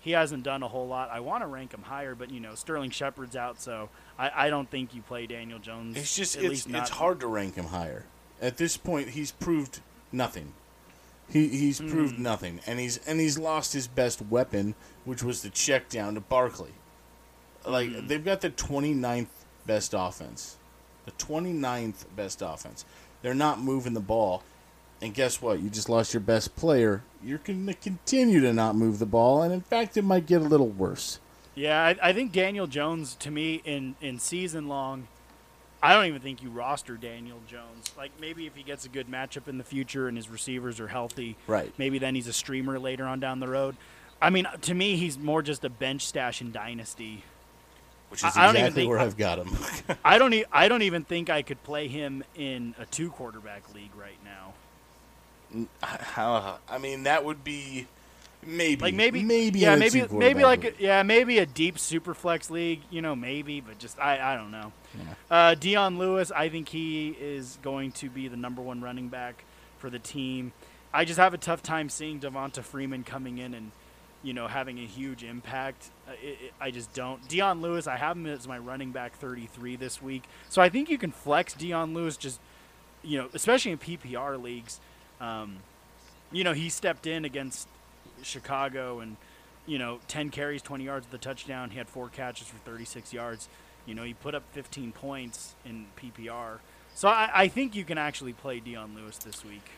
he 0.00 0.12
hasn't 0.12 0.42
done 0.42 0.62
a 0.62 0.68
whole 0.68 0.86
lot. 0.88 1.10
I 1.10 1.20
want 1.20 1.42
to 1.42 1.46
rank 1.46 1.72
him 1.72 1.82
higher, 1.82 2.14
but, 2.14 2.30
you 2.30 2.40
know, 2.40 2.54
Sterling 2.54 2.90
Shepard's 2.90 3.36
out, 3.36 3.60
so 3.60 3.88
I, 4.18 4.46
I 4.46 4.50
don't 4.50 4.70
think 4.70 4.94
you 4.94 5.02
play 5.02 5.26
Daniel 5.26 5.58
Jones. 5.58 5.96
It's 5.96 6.14
just 6.16 6.36
at 6.36 6.42
it's 6.44 6.50
least 6.50 6.68
not, 6.68 6.82
it's 6.82 6.90
hard 6.90 7.20
to 7.20 7.26
rank 7.26 7.54
him 7.54 7.66
higher. 7.66 8.04
At 8.40 8.56
this 8.56 8.76
point, 8.76 9.10
he's 9.10 9.32
proved 9.32 9.80
nothing. 10.12 10.52
He 11.28 11.48
he's 11.48 11.78
Hmm. 11.78 11.90
proved 11.90 12.18
nothing, 12.20 12.60
and 12.66 12.78
he's 12.78 12.98
and 12.98 13.18
he's 13.18 13.36
lost 13.36 13.72
his 13.72 13.88
best 13.88 14.22
weapon, 14.22 14.76
which 15.04 15.24
was 15.24 15.42
the 15.42 15.50
check 15.50 15.88
down 15.88 16.14
to 16.14 16.20
Barkley. 16.20 16.70
Like 17.64 17.90
Hmm. 17.90 18.06
they've 18.06 18.24
got 18.24 18.42
the 18.42 18.50
29th 18.50 19.26
best 19.66 19.92
offense, 19.96 20.56
the 21.04 21.10
29th 21.12 22.04
best 22.14 22.42
offense. 22.42 22.84
They're 23.22 23.34
not 23.34 23.60
moving 23.60 23.94
the 23.94 24.00
ball, 24.00 24.42
and 25.02 25.12
guess 25.14 25.40
what? 25.42 25.60
You 25.60 25.68
just 25.70 25.88
lost 25.88 26.14
your 26.14 26.20
best 26.20 26.54
player. 26.56 27.02
You're 27.22 27.38
going 27.38 27.66
to 27.66 27.74
continue 27.74 28.40
to 28.40 28.52
not 28.52 28.76
move 28.76 28.98
the 28.98 29.06
ball, 29.06 29.42
and 29.42 29.52
in 29.52 29.60
fact, 29.62 29.96
it 29.96 30.02
might 30.02 30.26
get 30.26 30.40
a 30.42 30.44
little 30.44 30.68
worse. 30.68 31.18
Yeah, 31.54 31.82
I, 31.82 31.96
I 32.10 32.12
think 32.12 32.32
Daniel 32.32 32.66
Jones, 32.66 33.14
to 33.16 33.30
me, 33.30 33.62
in, 33.64 33.96
in 34.00 34.18
season 34.18 34.68
long, 34.68 35.08
I 35.82 35.94
don't 35.94 36.06
even 36.06 36.20
think 36.20 36.42
you 36.42 36.50
roster 36.50 36.96
Daniel 36.96 37.38
Jones. 37.48 37.92
Like, 37.96 38.10
maybe 38.20 38.46
if 38.46 38.54
he 38.54 38.62
gets 38.62 38.84
a 38.84 38.88
good 38.88 39.08
matchup 39.08 39.48
in 39.48 39.58
the 39.58 39.64
future 39.64 40.06
and 40.08 40.16
his 40.16 40.28
receivers 40.28 40.78
are 40.80 40.88
healthy, 40.88 41.36
Right. 41.46 41.72
maybe 41.78 41.98
then 41.98 42.14
he's 42.14 42.26
a 42.28 42.32
streamer 42.32 42.78
later 42.78 43.04
on 43.04 43.20
down 43.20 43.40
the 43.40 43.48
road. 43.48 43.76
I 44.20 44.30
mean, 44.30 44.46
to 44.62 44.74
me, 44.74 44.96
he's 44.96 45.18
more 45.18 45.42
just 45.42 45.64
a 45.64 45.68
bench 45.70 46.06
stash 46.06 46.40
in 46.40 46.52
Dynasty. 46.52 47.24
Which 48.08 48.20
is 48.24 48.36
I- 48.36 48.42
I 48.42 48.46
don't 48.46 48.54
even 48.56 48.66
exactly 48.66 48.82
think- 48.82 48.90
where 48.90 48.98
I've 49.00 49.16
got 49.16 49.38
him. 49.38 49.96
I 50.04 50.18
don't. 50.18 50.32
E- 50.34 50.44
I 50.52 50.68
don't 50.68 50.82
even 50.82 51.04
think 51.04 51.28
I 51.30 51.42
could 51.42 51.62
play 51.64 51.88
him 51.88 52.22
in 52.34 52.74
a 52.78 52.86
two 52.86 53.10
quarterback 53.10 53.74
league 53.74 53.94
right 53.96 54.18
now. 54.24 54.54
I 56.16 56.78
mean, 56.80 57.04
that 57.04 57.24
would 57.24 57.44
be 57.44 57.86
maybe, 58.44 58.80
Like 58.82 58.94
maybe, 58.94 59.22
maybe, 59.22 59.60
yeah, 59.60 59.76
maybe, 59.76 60.04
maybe 60.10 60.42
like, 60.42 60.64
league. 60.64 60.74
yeah, 60.78 61.02
maybe 61.02 61.38
a 61.38 61.46
deep 61.46 61.78
super 61.78 62.14
flex 62.14 62.50
league. 62.50 62.80
You 62.90 63.02
know, 63.02 63.14
maybe, 63.16 63.60
but 63.60 63.78
just 63.78 63.98
I, 63.98 64.34
I 64.34 64.36
don't 64.36 64.50
know. 64.50 64.72
Yeah. 64.98 65.14
Uh, 65.30 65.54
Dion 65.54 65.98
Lewis, 65.98 66.30
I 66.34 66.48
think 66.48 66.68
he 66.68 67.08
is 67.20 67.58
going 67.62 67.92
to 67.92 68.10
be 68.10 68.28
the 68.28 68.36
number 68.36 68.62
one 68.62 68.80
running 68.82 69.08
back 69.08 69.44
for 69.78 69.90
the 69.90 69.98
team. 69.98 70.52
I 70.92 71.04
just 71.04 71.18
have 71.18 71.34
a 71.34 71.38
tough 71.38 71.62
time 71.62 71.88
seeing 71.88 72.20
Devonta 72.20 72.62
Freeman 72.62 73.04
coming 73.04 73.38
in 73.38 73.52
and, 73.54 73.72
you 74.22 74.32
know, 74.32 74.48
having 74.48 74.78
a 74.78 74.84
huge 74.86 75.22
impact. 75.22 75.90
Uh, 76.08 76.12
it, 76.22 76.38
it, 76.42 76.52
I 76.60 76.70
just 76.70 76.92
don't. 76.94 77.26
Dion 77.28 77.60
Lewis, 77.60 77.86
I 77.86 77.96
have 77.96 78.16
him 78.16 78.26
as 78.26 78.48
my 78.48 78.58
running 78.58 78.90
back 78.90 79.14
33 79.16 79.76
this 79.76 80.02
week. 80.02 80.24
So 80.48 80.60
I 80.62 80.68
think 80.68 80.90
you 80.90 80.98
can 80.98 81.12
flex 81.12 81.54
Dion 81.54 81.94
Lewis. 81.94 82.16
Just 82.16 82.40
you 83.02 83.18
know, 83.18 83.28
especially 83.34 83.72
in 83.72 83.78
PPR 83.78 84.42
leagues, 84.42 84.80
um, 85.20 85.58
you 86.32 86.44
know, 86.44 86.52
he 86.52 86.68
stepped 86.68 87.06
in 87.06 87.24
against 87.24 87.68
Chicago 88.22 89.00
and 89.00 89.16
you 89.66 89.78
know, 89.78 89.98
10 90.08 90.30
carries, 90.30 90.62
20 90.62 90.84
yards 90.84 91.06
a 91.12 91.18
touchdown. 91.18 91.70
He 91.70 91.78
had 91.78 91.88
four 91.88 92.08
catches 92.08 92.46
for 92.46 92.56
36 92.58 93.12
yards. 93.12 93.48
You 93.84 93.94
know, 93.94 94.04
he 94.04 94.14
put 94.14 94.34
up 94.34 94.44
15 94.52 94.92
points 94.92 95.54
in 95.64 95.86
PPR. 96.00 96.58
So 96.94 97.08
I, 97.08 97.30
I 97.34 97.48
think 97.48 97.74
you 97.74 97.84
can 97.84 97.98
actually 97.98 98.32
play 98.32 98.60
Dion 98.60 98.94
Lewis 98.94 99.18
this 99.18 99.44
week. 99.44 99.68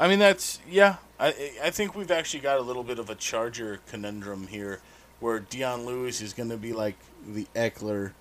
I 0.00 0.08
mean, 0.08 0.18
that's 0.18 0.60
yeah. 0.68 0.96
I 1.20 1.28
I 1.62 1.70
think 1.70 1.94
we've 1.94 2.10
actually 2.10 2.40
got 2.40 2.58
a 2.58 2.62
little 2.62 2.82
bit 2.82 2.98
of 2.98 3.10
a 3.10 3.14
Charger 3.14 3.80
conundrum 3.86 4.46
here, 4.46 4.80
where 5.20 5.38
Dion 5.38 5.84
Lewis 5.84 6.22
is 6.22 6.32
going 6.32 6.48
to 6.48 6.56
be 6.56 6.72
like 6.72 6.96
the 7.28 7.46
Ekeler, 7.54 8.12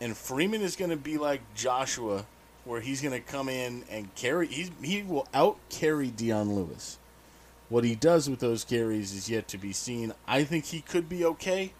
and 0.00 0.16
Freeman 0.16 0.62
is 0.62 0.76
going 0.76 0.90
to 0.90 0.96
be 0.96 1.18
like 1.18 1.40
Joshua, 1.56 2.24
where 2.64 2.80
he's 2.80 3.00
going 3.00 3.20
to 3.20 3.32
come 3.32 3.48
in 3.48 3.82
and 3.90 4.14
carry. 4.14 4.46
He's, 4.46 4.70
he 4.80 5.02
will 5.02 5.26
out 5.34 5.58
carry 5.70 6.08
Dion 6.08 6.54
Lewis. 6.54 6.98
What 7.68 7.82
he 7.82 7.96
does 7.96 8.30
with 8.30 8.38
those 8.38 8.64
carries 8.64 9.12
is 9.12 9.28
yet 9.28 9.48
to 9.48 9.58
be 9.58 9.72
seen. 9.72 10.12
I 10.28 10.44
think 10.44 10.66
he 10.66 10.82
could 10.82 11.08
be 11.08 11.24
okay. 11.24 11.72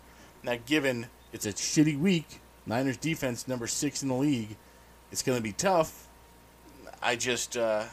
Now, 0.42 0.56
given 0.66 1.06
it's 1.32 1.46
a 1.46 1.52
shitty 1.52 1.96
week, 1.96 2.40
Niners 2.66 2.96
defense 2.96 3.46
number 3.46 3.68
six 3.68 4.02
in 4.02 4.08
the 4.08 4.16
league, 4.16 4.56
it's 5.12 5.22
going 5.22 5.38
to 5.38 5.42
be 5.42 5.52
tough. 5.52 6.08
I 7.00 7.14
just, 7.14 7.56
uh, 7.56 7.84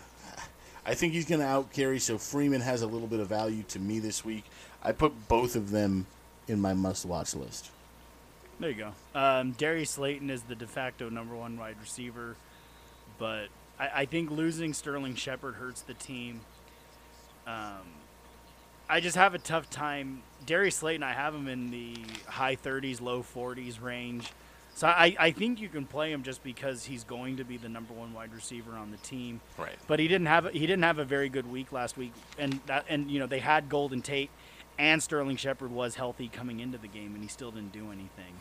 I 0.85 0.93
think 0.93 1.13
he's 1.13 1.25
going 1.25 1.41
to 1.41 1.47
out 1.47 1.71
carry. 1.71 1.99
So 1.99 2.17
Freeman 2.17 2.61
has 2.61 2.81
a 2.81 2.87
little 2.87 3.07
bit 3.07 3.19
of 3.19 3.27
value 3.27 3.63
to 3.69 3.79
me 3.79 3.99
this 3.99 4.25
week. 4.25 4.45
I 4.83 4.91
put 4.91 5.27
both 5.27 5.55
of 5.55 5.71
them 5.71 6.07
in 6.47 6.59
my 6.59 6.73
must 6.73 7.05
watch 7.05 7.35
list. 7.35 7.69
There 8.59 8.69
you 8.69 8.75
go. 8.75 9.19
Um, 9.19 9.51
Darius 9.53 9.91
Slayton 9.91 10.29
is 10.29 10.43
the 10.43 10.55
de 10.55 10.67
facto 10.67 11.09
number 11.09 11.35
one 11.35 11.57
wide 11.57 11.77
receiver, 11.81 12.35
but 13.17 13.47
I, 13.79 13.89
I 14.01 14.05
think 14.05 14.29
losing 14.29 14.73
Sterling 14.73 15.15
Shepard 15.15 15.55
hurts 15.55 15.81
the 15.81 15.95
team. 15.95 16.41
Um, 17.47 17.81
I 18.87 18.99
just 18.99 19.15
have 19.15 19.33
a 19.33 19.39
tough 19.39 19.69
time. 19.69 20.21
Darius 20.45 20.75
Slayton, 20.75 21.01
I 21.01 21.13
have 21.13 21.33
him 21.33 21.47
in 21.47 21.71
the 21.71 21.95
high 22.27 22.55
30s, 22.55 23.01
low 23.01 23.23
40s 23.23 23.81
range. 23.81 24.31
So 24.81 24.87
I, 24.87 25.15
I 25.19 25.29
think 25.29 25.61
you 25.61 25.69
can 25.69 25.85
play 25.85 26.11
him 26.11 26.23
just 26.23 26.43
because 26.43 26.83
he's 26.83 27.03
going 27.03 27.37
to 27.37 27.43
be 27.43 27.57
the 27.57 27.69
number 27.69 27.93
one 27.93 28.15
wide 28.15 28.33
receiver 28.33 28.71
on 28.71 28.89
the 28.89 28.97
team. 28.97 29.39
Right. 29.55 29.75
But 29.85 29.99
he 29.99 30.07
didn't 30.07 30.25
have 30.25 30.49
he 30.49 30.61
didn't 30.61 30.81
have 30.81 30.97
a 30.97 31.05
very 31.05 31.29
good 31.29 31.45
week 31.51 31.71
last 31.71 31.97
week, 31.97 32.13
and 32.39 32.59
that 32.65 32.85
and 32.89 33.11
you 33.11 33.19
know 33.19 33.27
they 33.27 33.37
had 33.37 33.69
Golden 33.69 34.01
Tate, 34.01 34.31
and 34.79 35.03
Sterling 35.03 35.37
Shepard 35.37 35.69
was 35.69 35.93
healthy 35.93 36.29
coming 36.29 36.61
into 36.61 36.79
the 36.79 36.87
game, 36.87 37.13
and 37.13 37.21
he 37.21 37.27
still 37.29 37.51
didn't 37.51 37.73
do 37.73 37.91
anything. 37.91 38.33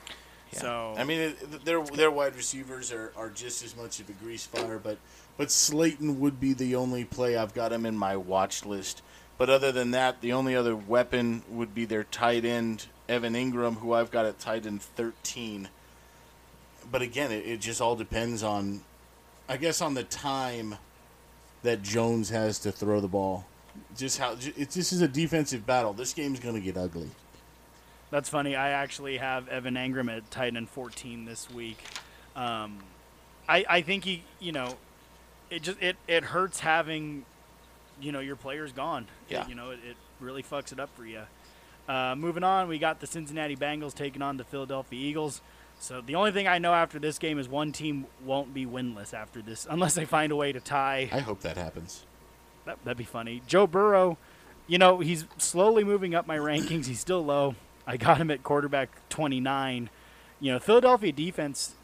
Yeah. 0.54 0.60
So 0.60 0.94
I 0.96 1.04
mean, 1.04 1.20
it, 1.20 1.62
their 1.66 1.82
their 1.84 2.10
wide 2.10 2.34
receivers 2.34 2.90
are, 2.90 3.12
are 3.18 3.28
just 3.28 3.62
as 3.62 3.76
much 3.76 4.00
of 4.00 4.08
a 4.08 4.12
grease 4.12 4.46
fire, 4.46 4.78
but 4.82 4.96
but 5.36 5.50
Slayton 5.50 6.20
would 6.20 6.40
be 6.40 6.54
the 6.54 6.74
only 6.74 7.04
play 7.04 7.36
I've 7.36 7.52
got 7.52 7.70
him 7.70 7.84
in 7.84 7.98
my 7.98 8.16
watch 8.16 8.64
list. 8.64 9.02
But 9.36 9.50
other 9.50 9.72
than 9.72 9.90
that, 9.90 10.22
the 10.22 10.32
only 10.32 10.56
other 10.56 10.74
weapon 10.74 11.42
would 11.50 11.74
be 11.74 11.84
their 11.84 12.04
tight 12.04 12.46
end 12.46 12.86
Evan 13.10 13.34
Engram, 13.34 13.76
who 13.76 13.92
I've 13.92 14.10
got 14.10 14.24
at 14.24 14.38
tight 14.38 14.64
end 14.64 14.80
13. 14.80 15.68
But 16.90 17.02
again, 17.02 17.32
it, 17.32 17.46
it 17.46 17.60
just 17.60 17.80
all 17.80 17.96
depends 17.96 18.42
on, 18.42 18.82
I 19.48 19.56
guess, 19.56 19.80
on 19.80 19.94
the 19.94 20.04
time 20.04 20.76
that 21.62 21.82
Jones 21.82 22.30
has 22.30 22.58
to 22.60 22.72
throw 22.72 23.00
the 23.00 23.08
ball. 23.08 23.46
Just 23.96 24.18
how 24.18 24.32
it, 24.32 24.70
this 24.70 24.92
is 24.92 25.00
a 25.00 25.08
defensive 25.08 25.66
battle. 25.66 25.92
This 25.92 26.12
game's 26.12 26.40
going 26.40 26.54
to 26.54 26.60
get 26.60 26.76
ugly. 26.76 27.10
That's 28.10 28.28
funny. 28.28 28.56
I 28.56 28.70
actually 28.70 29.18
have 29.18 29.48
Evan 29.48 29.74
Engram 29.74 30.14
at 30.14 30.28
tight 30.30 30.56
end 30.56 30.68
14 30.68 31.24
this 31.24 31.48
week. 31.50 31.78
Um, 32.34 32.78
I 33.48 33.64
I 33.68 33.80
think 33.82 34.04
he, 34.04 34.24
you 34.40 34.52
know, 34.52 34.76
it 35.50 35.62
just 35.62 35.80
it, 35.80 35.96
it 36.08 36.24
hurts 36.24 36.60
having 36.60 37.24
you 38.00 38.12
know 38.12 38.20
your 38.20 38.36
player's 38.36 38.72
gone. 38.72 39.06
Yeah. 39.28 39.46
You 39.46 39.54
know 39.54 39.70
it, 39.70 39.80
it, 39.88 39.96
really 40.18 40.42
fucks 40.42 40.70
it 40.70 40.78
up 40.78 40.94
for 40.94 41.06
you. 41.06 41.22
Uh, 41.88 42.14
moving 42.14 42.44
on, 42.44 42.68
we 42.68 42.78
got 42.78 43.00
the 43.00 43.06
Cincinnati 43.06 43.56
Bengals 43.56 43.94
taking 43.94 44.20
on 44.20 44.36
the 44.36 44.44
Philadelphia 44.44 45.00
Eagles. 45.00 45.40
So 45.80 46.02
the 46.02 46.14
only 46.14 46.30
thing 46.30 46.46
I 46.46 46.58
know 46.58 46.74
after 46.74 46.98
this 46.98 47.18
game 47.18 47.38
is 47.38 47.48
one 47.48 47.72
team 47.72 48.06
won't 48.22 48.52
be 48.52 48.66
winless 48.66 49.14
after 49.14 49.40
this, 49.40 49.66
unless 49.68 49.94
they 49.94 50.04
find 50.04 50.30
a 50.30 50.36
way 50.36 50.52
to 50.52 50.60
tie. 50.60 51.08
I 51.10 51.20
hope 51.20 51.40
that 51.40 51.56
happens. 51.56 52.04
That, 52.66 52.78
that'd 52.84 52.98
be 52.98 53.04
funny. 53.04 53.40
Joe 53.46 53.66
Burrow, 53.66 54.18
you 54.66 54.76
know 54.76 55.00
he's 55.00 55.24
slowly 55.38 55.82
moving 55.82 56.14
up 56.14 56.26
my 56.26 56.36
rankings. 56.36 56.84
He's 56.86 57.00
still 57.00 57.24
low. 57.24 57.54
I 57.86 57.96
got 57.96 58.18
him 58.18 58.30
at 58.30 58.42
quarterback 58.42 58.90
29. 59.08 59.88
You 60.38 60.52
know 60.52 60.58
Philadelphia 60.58 61.12
defense, 61.12 61.74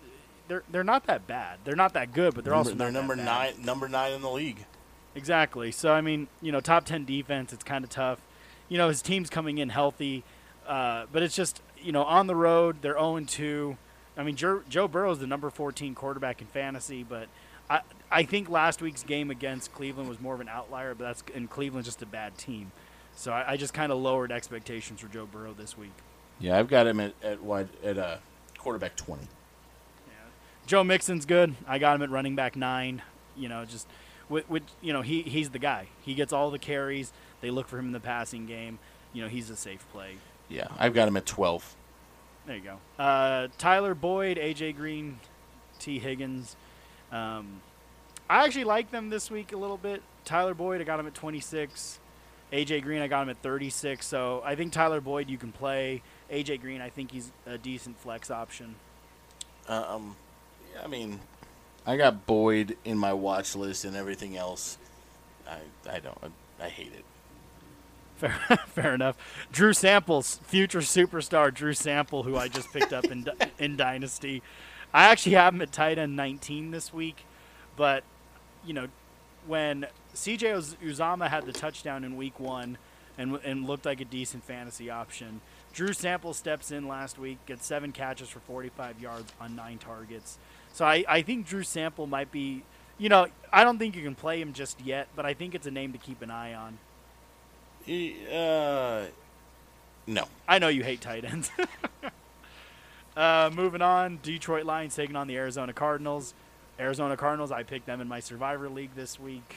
they're 0.46 0.62
they're 0.70 0.84
not 0.84 1.06
that 1.06 1.26
bad. 1.26 1.60
They're 1.64 1.74
not 1.74 1.94
that 1.94 2.12
good, 2.12 2.34
but 2.34 2.44
they're 2.44 2.52
number, 2.52 2.70
also 2.70 2.76
they're 2.76 2.92
number 2.92 3.16
nine 3.16 3.54
number 3.64 3.88
nine 3.88 4.12
in 4.12 4.20
the 4.20 4.30
league. 4.30 4.66
Exactly. 5.14 5.72
So 5.72 5.92
I 5.92 6.02
mean, 6.02 6.28
you 6.42 6.52
know, 6.52 6.60
top 6.60 6.84
ten 6.84 7.06
defense, 7.06 7.50
it's 7.54 7.64
kind 7.64 7.82
of 7.82 7.88
tough. 7.88 8.20
You 8.68 8.76
know, 8.76 8.88
his 8.88 9.00
team's 9.00 9.30
coming 9.30 9.56
in 9.56 9.70
healthy, 9.70 10.22
uh, 10.68 11.06
but 11.10 11.22
it's 11.22 11.34
just 11.34 11.62
you 11.80 11.92
know 11.92 12.04
on 12.04 12.26
the 12.26 12.36
road 12.36 12.82
they're 12.82 12.92
zero 12.92 13.16
oh 13.16 13.20
two. 13.20 13.78
I 14.16 14.22
mean, 14.22 14.36
Joe, 14.36 14.62
Joe 14.68 14.88
Burrow 14.88 15.12
is 15.12 15.18
the 15.18 15.26
number 15.26 15.50
fourteen 15.50 15.94
quarterback 15.94 16.40
in 16.40 16.46
fantasy, 16.46 17.02
but 17.02 17.28
I 17.68 17.80
I 18.10 18.22
think 18.22 18.48
last 18.48 18.80
week's 18.80 19.02
game 19.02 19.30
against 19.30 19.74
Cleveland 19.74 20.08
was 20.08 20.20
more 20.20 20.34
of 20.34 20.40
an 20.40 20.48
outlier, 20.48 20.94
but 20.94 21.04
that's 21.04 21.24
and 21.34 21.50
Cleveland's 21.50 21.86
just 21.86 22.02
a 22.02 22.06
bad 22.06 22.38
team. 22.38 22.72
So 23.14 23.32
I, 23.32 23.52
I 23.52 23.56
just 23.56 23.74
kind 23.74 23.92
of 23.92 23.98
lowered 23.98 24.32
expectations 24.32 25.00
for 25.00 25.08
Joe 25.08 25.26
Burrow 25.26 25.52
this 25.52 25.76
week. 25.76 25.92
Yeah, 26.38 26.58
I've 26.58 26.68
got 26.68 26.86
him 26.86 27.00
at 27.00 27.14
at 27.22 27.42
wide 27.42 27.68
at 27.82 27.98
uh, 27.98 28.16
quarterback 28.58 28.96
twenty. 28.96 29.28
Yeah. 30.06 30.14
Joe 30.66 30.84
Mixon's 30.84 31.26
good. 31.26 31.54
I 31.66 31.78
got 31.78 31.96
him 31.96 32.02
at 32.02 32.10
running 32.10 32.36
back 32.36 32.56
nine. 32.56 33.02
You 33.36 33.48
know, 33.48 33.64
just 33.64 33.86
with, 34.28 34.48
with 34.48 34.62
you 34.80 34.92
know 34.92 35.02
he 35.02 35.22
he's 35.22 35.50
the 35.50 35.58
guy. 35.58 35.88
He 36.02 36.14
gets 36.14 36.32
all 36.32 36.50
the 36.50 36.58
carries. 36.58 37.12
They 37.40 37.50
look 37.50 37.68
for 37.68 37.78
him 37.78 37.86
in 37.86 37.92
the 37.92 38.00
passing 38.00 38.46
game. 38.46 38.78
You 39.12 39.22
know 39.22 39.28
he's 39.28 39.50
a 39.50 39.56
safe 39.56 39.84
play. 39.92 40.16
Yeah, 40.48 40.68
I've 40.78 40.94
got 40.94 41.08
him 41.08 41.16
at 41.16 41.26
twelve. 41.26 41.74
There 42.46 42.56
you 42.56 42.62
go. 42.62 43.02
Uh, 43.02 43.48
Tyler 43.58 43.94
Boyd, 43.94 44.36
AJ 44.36 44.76
Green, 44.76 45.18
Tee 45.80 45.98
Higgins. 45.98 46.56
Um, 47.10 47.60
I 48.30 48.44
actually 48.44 48.64
like 48.64 48.90
them 48.90 49.10
this 49.10 49.30
week 49.30 49.52
a 49.52 49.56
little 49.56 49.76
bit. 49.76 50.02
Tyler 50.24 50.54
Boyd, 50.54 50.80
I 50.80 50.84
got 50.84 51.00
him 51.00 51.06
at 51.06 51.14
26. 51.14 51.98
AJ 52.52 52.82
Green, 52.82 53.02
I 53.02 53.08
got 53.08 53.22
him 53.22 53.30
at 53.30 53.38
36. 53.38 54.06
So 54.06 54.42
I 54.44 54.54
think 54.54 54.72
Tyler 54.72 55.00
Boyd 55.00 55.28
you 55.28 55.38
can 55.38 55.50
play. 55.50 56.02
AJ 56.30 56.60
Green, 56.60 56.80
I 56.80 56.88
think 56.88 57.10
he's 57.10 57.32
a 57.46 57.58
decent 57.58 57.98
flex 57.98 58.30
option. 58.30 58.76
Um, 59.68 60.14
I 60.82 60.86
mean, 60.86 61.18
I 61.84 61.96
got 61.96 62.26
Boyd 62.26 62.76
in 62.84 62.96
my 62.98 63.12
watch 63.12 63.56
list 63.56 63.84
and 63.84 63.96
everything 63.96 64.36
else. 64.36 64.78
I 65.48 65.58
I 65.90 65.98
don't 65.98 66.18
I, 66.22 66.66
I 66.66 66.68
hate 66.68 66.92
it. 66.92 67.04
Fair, 68.16 68.38
fair 68.66 68.94
enough. 68.94 69.16
Drew 69.52 69.72
Samples, 69.72 70.40
future 70.44 70.80
superstar 70.80 71.52
Drew 71.52 71.74
Sample, 71.74 72.22
who 72.22 72.36
I 72.36 72.48
just 72.48 72.72
picked 72.72 72.92
up 72.92 73.04
in 73.04 73.26
in 73.58 73.76
Dynasty. 73.76 74.42
I 74.92 75.04
actually 75.04 75.32
have 75.32 75.54
him 75.54 75.62
at 75.62 75.72
tight 75.72 75.98
end 75.98 76.16
19 76.16 76.70
this 76.70 76.92
week, 76.92 77.24
but 77.76 78.04
you 78.64 78.72
know 78.72 78.88
when 79.46 79.86
CJ 80.14 80.76
Uzomah 80.82 81.28
had 81.28 81.44
the 81.44 81.52
touchdown 81.52 82.04
in 82.04 82.16
week 82.16 82.40
one 82.40 82.78
and 83.18 83.38
and 83.44 83.66
looked 83.66 83.84
like 83.84 84.00
a 84.00 84.04
decent 84.04 84.44
fantasy 84.44 84.90
option. 84.90 85.40
Drew 85.72 85.92
Sample 85.92 86.32
steps 86.32 86.70
in 86.70 86.88
last 86.88 87.18
week, 87.18 87.38
gets 87.44 87.66
seven 87.66 87.92
catches 87.92 88.30
for 88.30 88.40
45 88.40 88.98
yards 88.98 89.30
on 89.38 89.54
nine 89.54 89.76
targets. 89.76 90.38
So 90.72 90.86
I, 90.86 91.04
I 91.06 91.20
think 91.20 91.46
Drew 91.46 91.62
Sample 91.62 92.06
might 92.06 92.32
be, 92.32 92.62
you 92.96 93.10
know, 93.10 93.26
I 93.52 93.62
don't 93.62 93.78
think 93.78 93.94
you 93.94 94.02
can 94.02 94.14
play 94.14 94.40
him 94.40 94.54
just 94.54 94.80
yet, 94.80 95.08
but 95.14 95.26
I 95.26 95.34
think 95.34 95.54
it's 95.54 95.66
a 95.66 95.70
name 95.70 95.92
to 95.92 95.98
keep 95.98 96.22
an 96.22 96.30
eye 96.30 96.54
on. 96.54 96.78
Uh, 97.88 99.06
no. 100.06 100.24
I 100.48 100.58
know 100.58 100.68
you 100.68 100.82
hate 100.82 101.00
tight 101.00 101.24
ends. 101.24 101.50
uh, 103.16 103.50
moving 103.54 103.82
on, 103.82 104.18
Detroit 104.22 104.64
Lions 104.64 104.94
taking 104.94 105.16
on 105.16 105.26
the 105.26 105.36
Arizona 105.36 105.72
Cardinals. 105.72 106.34
Arizona 106.78 107.16
Cardinals, 107.16 107.50
I 107.50 107.62
picked 107.62 107.86
them 107.86 108.00
in 108.00 108.08
my 108.08 108.20
Survivor 108.20 108.68
League 108.68 108.94
this 108.94 109.18
week. 109.18 109.56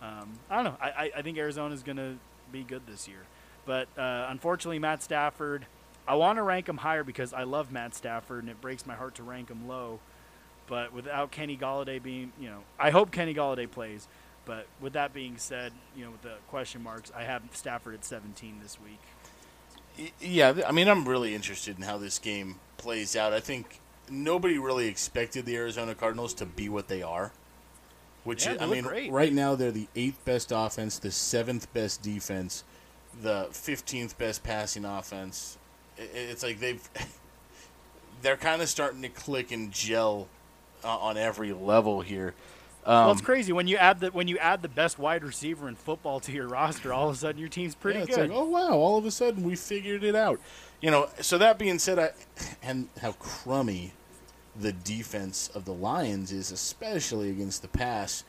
Um, 0.00 0.38
I 0.50 0.56
don't 0.56 0.64
know. 0.64 0.76
I, 0.80 1.12
I 1.16 1.22
think 1.22 1.38
Arizona's 1.38 1.82
going 1.82 1.98
to 1.98 2.16
be 2.50 2.62
good 2.62 2.82
this 2.86 3.06
year. 3.06 3.20
But 3.66 3.88
uh, 3.96 4.26
unfortunately, 4.28 4.78
Matt 4.78 5.02
Stafford, 5.02 5.66
I 6.06 6.14
want 6.14 6.38
to 6.38 6.42
rank 6.42 6.68
him 6.68 6.78
higher 6.78 7.04
because 7.04 7.32
I 7.32 7.44
love 7.44 7.70
Matt 7.70 7.94
Stafford, 7.94 8.42
and 8.42 8.50
it 8.50 8.60
breaks 8.60 8.86
my 8.86 8.94
heart 8.94 9.14
to 9.16 9.22
rank 9.22 9.50
him 9.50 9.68
low. 9.68 10.00
But 10.66 10.92
without 10.92 11.30
Kenny 11.30 11.56
Golladay 11.56 12.02
being, 12.02 12.32
you 12.40 12.48
know, 12.48 12.60
I 12.78 12.90
hope 12.90 13.10
Kenny 13.10 13.34
Golladay 13.34 13.70
plays. 13.70 14.08
But 14.44 14.66
with 14.80 14.94
that 14.94 15.14
being 15.14 15.36
said, 15.38 15.72
you 15.96 16.04
know, 16.04 16.10
with 16.10 16.22
the 16.22 16.34
question 16.48 16.82
marks, 16.82 17.12
I 17.14 17.22
have 17.22 17.42
Stafford 17.52 17.94
at 17.94 18.04
17 18.04 18.58
this 18.62 18.78
week. 18.80 20.10
Yeah, 20.20 20.54
I 20.66 20.72
mean, 20.72 20.88
I'm 20.88 21.08
really 21.08 21.34
interested 21.34 21.76
in 21.76 21.82
how 21.84 21.98
this 21.98 22.18
game 22.18 22.56
plays 22.76 23.14
out. 23.14 23.32
I 23.32 23.40
think 23.40 23.80
nobody 24.10 24.58
really 24.58 24.88
expected 24.88 25.44
the 25.46 25.56
Arizona 25.56 25.94
Cardinals 25.94 26.34
to 26.34 26.46
be 26.46 26.68
what 26.68 26.88
they 26.88 27.02
are. 27.02 27.32
Which 28.24 28.46
yeah, 28.46 28.56
I 28.60 28.66
mean, 28.66 28.84
great. 28.84 29.10
right 29.10 29.32
now 29.32 29.56
they're 29.56 29.72
the 29.72 29.88
eighth 29.96 30.24
best 30.24 30.52
offense, 30.54 30.98
the 30.98 31.10
seventh 31.10 31.72
best 31.72 32.02
defense, 32.02 32.62
the 33.20 33.48
fifteenth 33.50 34.16
best 34.16 34.44
passing 34.44 34.84
offense. 34.84 35.58
It's 35.98 36.44
like 36.44 36.60
they've 36.60 36.88
they're 38.22 38.36
kind 38.36 38.62
of 38.62 38.68
starting 38.68 39.02
to 39.02 39.08
click 39.08 39.50
and 39.50 39.72
gel 39.72 40.28
uh, 40.84 40.96
on 40.98 41.16
every 41.16 41.52
level 41.52 42.00
here. 42.00 42.34
Well, 42.86 43.10
Um, 43.10 43.12
it's 43.12 43.20
crazy 43.24 43.52
when 43.52 43.66
you 43.68 43.76
add 43.76 44.00
the 44.00 44.10
when 44.10 44.28
you 44.28 44.38
add 44.38 44.62
the 44.62 44.68
best 44.68 44.98
wide 44.98 45.22
receiver 45.24 45.68
in 45.68 45.76
football 45.76 46.20
to 46.20 46.32
your 46.32 46.48
roster. 46.58 46.92
All 46.92 47.08
of 47.08 47.14
a 47.14 47.18
sudden, 47.18 47.38
your 47.40 47.48
team's 47.48 47.74
pretty 47.74 48.00
yeah, 48.00 48.04
it's 48.06 48.16
good. 48.16 48.30
like, 48.30 48.38
oh 48.38 48.44
wow! 48.48 48.72
All 48.72 48.96
of 48.98 49.06
a 49.06 49.10
sudden, 49.10 49.44
we 49.44 49.54
figured 49.56 50.02
it 50.04 50.14
out. 50.16 50.40
You 50.80 50.90
know. 50.90 51.08
So 51.20 51.38
that 51.38 51.58
being 51.58 51.78
said, 51.78 51.98
I 51.98 52.10
and 52.62 52.88
how 53.00 53.12
crummy 53.12 53.92
the 54.58 54.72
defense 54.72 55.48
of 55.54 55.64
the 55.64 55.72
Lions 55.72 56.32
is, 56.32 56.50
especially 56.52 57.30
against 57.30 57.62
the 57.62 57.68
pass. 57.68 58.24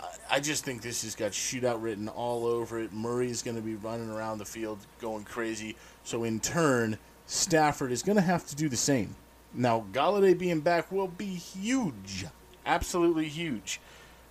I- 0.00 0.06
I 0.28 0.40
just 0.40 0.64
think 0.64 0.82
this 0.82 1.02
has 1.02 1.14
got 1.14 1.32
shootout 1.32 1.82
written 1.82 2.08
all 2.08 2.44
over 2.46 2.78
it. 2.80 2.92
Murray's 2.92 3.42
going 3.42 3.56
to 3.56 3.62
be 3.62 3.76
running 3.76 4.10
around 4.10 4.38
the 4.38 4.44
field 4.44 4.78
going 5.00 5.24
crazy. 5.24 5.74
So 6.04 6.22
in 6.24 6.38
turn, 6.40 6.98
Stafford 7.26 7.90
is 7.92 8.02
going 8.02 8.16
to 8.16 8.22
have 8.22 8.46
to 8.48 8.56
do 8.56 8.68
the 8.68 8.76
same. 8.76 9.14
Now, 9.54 9.84
Golladay 9.92 10.36
being 10.38 10.60
back 10.60 10.92
will 10.92 11.08
be 11.08 11.26
huge, 11.34 12.26
absolutely 12.66 13.28
huge. 13.28 13.80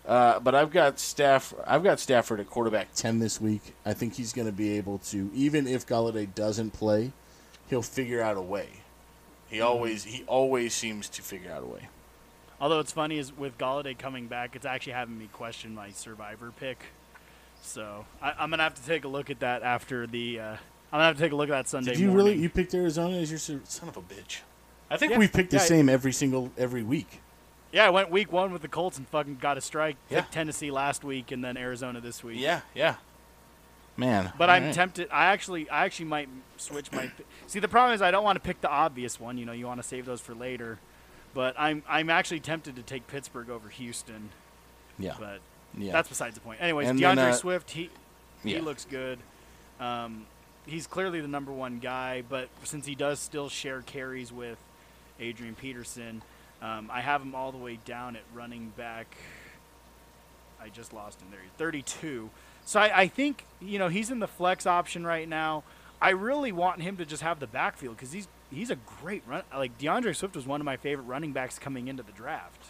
Uh, 0.07 0.39
but 0.39 0.53
I've 0.53 0.69
got 0.71 0.99
Staff. 0.99 1.53
I've 1.65 1.83
got 1.83 1.99
Stafford 1.99 2.39
at 2.39 2.47
quarterback 2.47 2.93
ten 2.93 3.17
this 3.19 3.41
week. 3.41 3.73
I 3.85 3.93
think 3.93 4.13
he's 4.13 4.33
going 4.33 4.45
to 4.45 4.51
be 4.53 4.77
able 4.77 4.99
to, 4.99 5.31
even 5.33 5.67
if 5.67 5.87
Golladay 5.87 6.33
doesn't 6.35 6.71
play, 6.73 7.11
he'll 7.69 7.81
figure 7.81 8.21
out 8.21 8.37
a 8.37 8.41
way. 8.41 8.67
He 9.49 9.61
always 9.61 10.03
he 10.03 10.23
always 10.27 10.73
seems 10.75 11.09
to 11.09 11.21
figure 11.23 11.51
out 11.51 11.63
a 11.63 11.65
way. 11.65 11.87
Although 12.61 12.79
it's 12.79 12.91
funny 12.91 13.17
is 13.17 13.35
with 13.35 13.57
Golladay 13.57 13.97
coming 13.97 14.27
back, 14.27 14.55
it's 14.55 14.65
actually 14.65 14.93
having 14.93 15.17
me 15.17 15.27
question 15.33 15.73
my 15.73 15.89
Survivor 15.89 16.51
pick. 16.59 16.83
So 17.63 18.05
I, 18.21 18.33
I'm 18.37 18.51
gonna 18.51 18.61
have 18.63 18.75
to 18.75 18.85
take 18.85 19.05
a 19.05 19.07
look 19.07 19.31
at 19.31 19.39
that 19.39 19.63
after 19.63 20.05
the. 20.05 20.39
Uh, 20.39 20.43
I'm 20.51 20.57
gonna 20.99 21.03
have 21.05 21.15
to 21.17 21.21
take 21.21 21.31
a 21.31 21.35
look 21.35 21.49
at 21.49 21.53
that 21.53 21.67
Sunday 21.67 21.91
Did 21.93 21.99
you 21.99 22.07
morning. 22.09 22.25
really? 22.27 22.37
You 22.41 22.49
picked 22.49 22.75
Arizona 22.75 23.17
as 23.17 23.31
your 23.31 23.39
son 23.39 23.89
of 23.89 23.97
a 23.97 24.01
bitch. 24.01 24.41
I 24.89 24.97
think 24.97 25.13
Yeah. 25.13 25.17
we've 25.17 25.33
picked 25.33 25.49
the 25.49 25.57
Yeah. 25.57 25.63
same 25.63 25.89
every 25.89 26.13
single 26.13 26.51
every 26.59 26.83
week. 26.83 27.21
Yeah, 27.75 27.87
I 27.87 27.89
went 27.89 28.09
week 28.09 28.31
one 28.31 28.53
with 28.53 28.61
the 28.61 28.69
Colts 28.69 28.97
and 28.97 29.05
fucking 29.09 29.35
got 29.41 29.57
a 29.57 29.61
strike. 29.61 29.97
Yeah. 30.09 30.21
Picked 30.21 30.31
Tennessee 30.33 30.71
last 30.71 31.03
week 31.03 31.31
and 31.33 31.43
then 31.43 31.57
Arizona 31.57 31.99
this 31.99 32.23
week. 32.23 32.39
Yeah, 32.39 32.61
yeah. 32.73 32.95
Man, 33.97 34.31
But 34.37 34.49
I'm 34.49 34.65
right. 34.65 34.73
tempted. 34.73 35.09
I 35.11 35.25
actually, 35.25 35.69
I 35.69 35.83
actually 35.83 36.05
might 36.05 36.29
switch 36.55 36.89
my. 36.93 37.11
See, 37.47 37.59
the 37.59 37.67
problem 37.67 37.93
is 37.93 38.01
I 38.01 38.11
don't 38.11 38.23
want 38.23 38.37
to 38.37 38.39
pick 38.39 38.61
the 38.61 38.69
obvious 38.69 39.19
one. 39.19 39.37
You 39.37 39.45
know, 39.45 39.51
you 39.51 39.65
want 39.65 39.81
to 39.81 39.87
save 39.87 40.05
those 40.05 40.21
for 40.21 40.33
later. 40.33 40.79
But 41.33 41.55
I'm, 41.57 41.83
I'm 41.87 42.09
actually 42.09 42.39
tempted 42.39 42.77
to 42.77 42.81
take 42.81 43.07
Pittsburgh 43.07 43.49
over 43.49 43.67
Houston. 43.67 44.29
Yeah, 44.97 45.15
But 45.19 45.41
yeah. 45.77 45.91
that's 45.91 46.07
besides 46.07 46.35
the 46.35 46.41
point. 46.41 46.61
Anyways, 46.61 46.87
And 46.87 46.97
DeAndre 46.97 47.15
then, 47.15 47.19
uh, 47.19 47.33
Swift, 47.33 47.71
he, 47.71 47.89
yeah. 48.45 48.55
he 48.55 48.61
looks 48.61 48.85
good. 48.85 49.19
Um, 49.81 50.27
he's 50.65 50.87
clearly 50.87 51.19
the 51.19 51.27
number 51.27 51.51
one 51.51 51.79
guy. 51.79 52.23
But 52.27 52.47
since 52.63 52.85
he 52.85 52.95
does 52.95 53.19
still 53.19 53.49
share 53.49 53.81
carries 53.81 54.31
with 54.31 54.57
Adrian 55.19 55.55
Peterson, 55.55 56.21
um, 56.65 56.89
I 56.91 57.01
have 57.01 57.21
him 57.21 57.35
all 57.35 57.51
the 57.51 57.57
way 57.57 57.77
down 57.85 58.15
at 58.15 58.23
running 58.33 58.73
back. 58.75 59.15
I 60.59 60.69
just 60.69 60.93
lost 60.93 61.21
him 61.21 61.27
there. 61.29 61.39
32. 61.57 62.29
So 62.65 62.79
I, 62.79 63.01
I 63.01 63.07
think 63.07 63.45
you 63.61 63.77
know 63.77 63.87
he's 63.87 64.09
in 64.09 64.19
the 64.19 64.27
flex 64.27 64.65
option 64.65 65.05
right 65.05 65.29
now. 65.29 65.63
I 66.01 66.09
really 66.09 66.51
want 66.51 66.81
him 66.81 66.97
to 66.97 67.05
just 67.05 67.21
have 67.21 67.39
the 67.39 67.47
backfield 67.47 67.95
because 67.95 68.11
he's 68.11 68.27
he's 68.51 68.71
a 68.71 68.77
great 69.01 69.21
run. 69.27 69.43
Like 69.53 69.77
DeAndre 69.77 70.15
Swift 70.15 70.35
was 70.35 70.47
one 70.47 70.59
of 70.59 70.65
my 70.65 70.77
favorite 70.77 71.05
running 71.05 71.33
backs 71.33 71.59
coming 71.59 71.87
into 71.87 72.01
the 72.01 72.11
draft. 72.11 72.63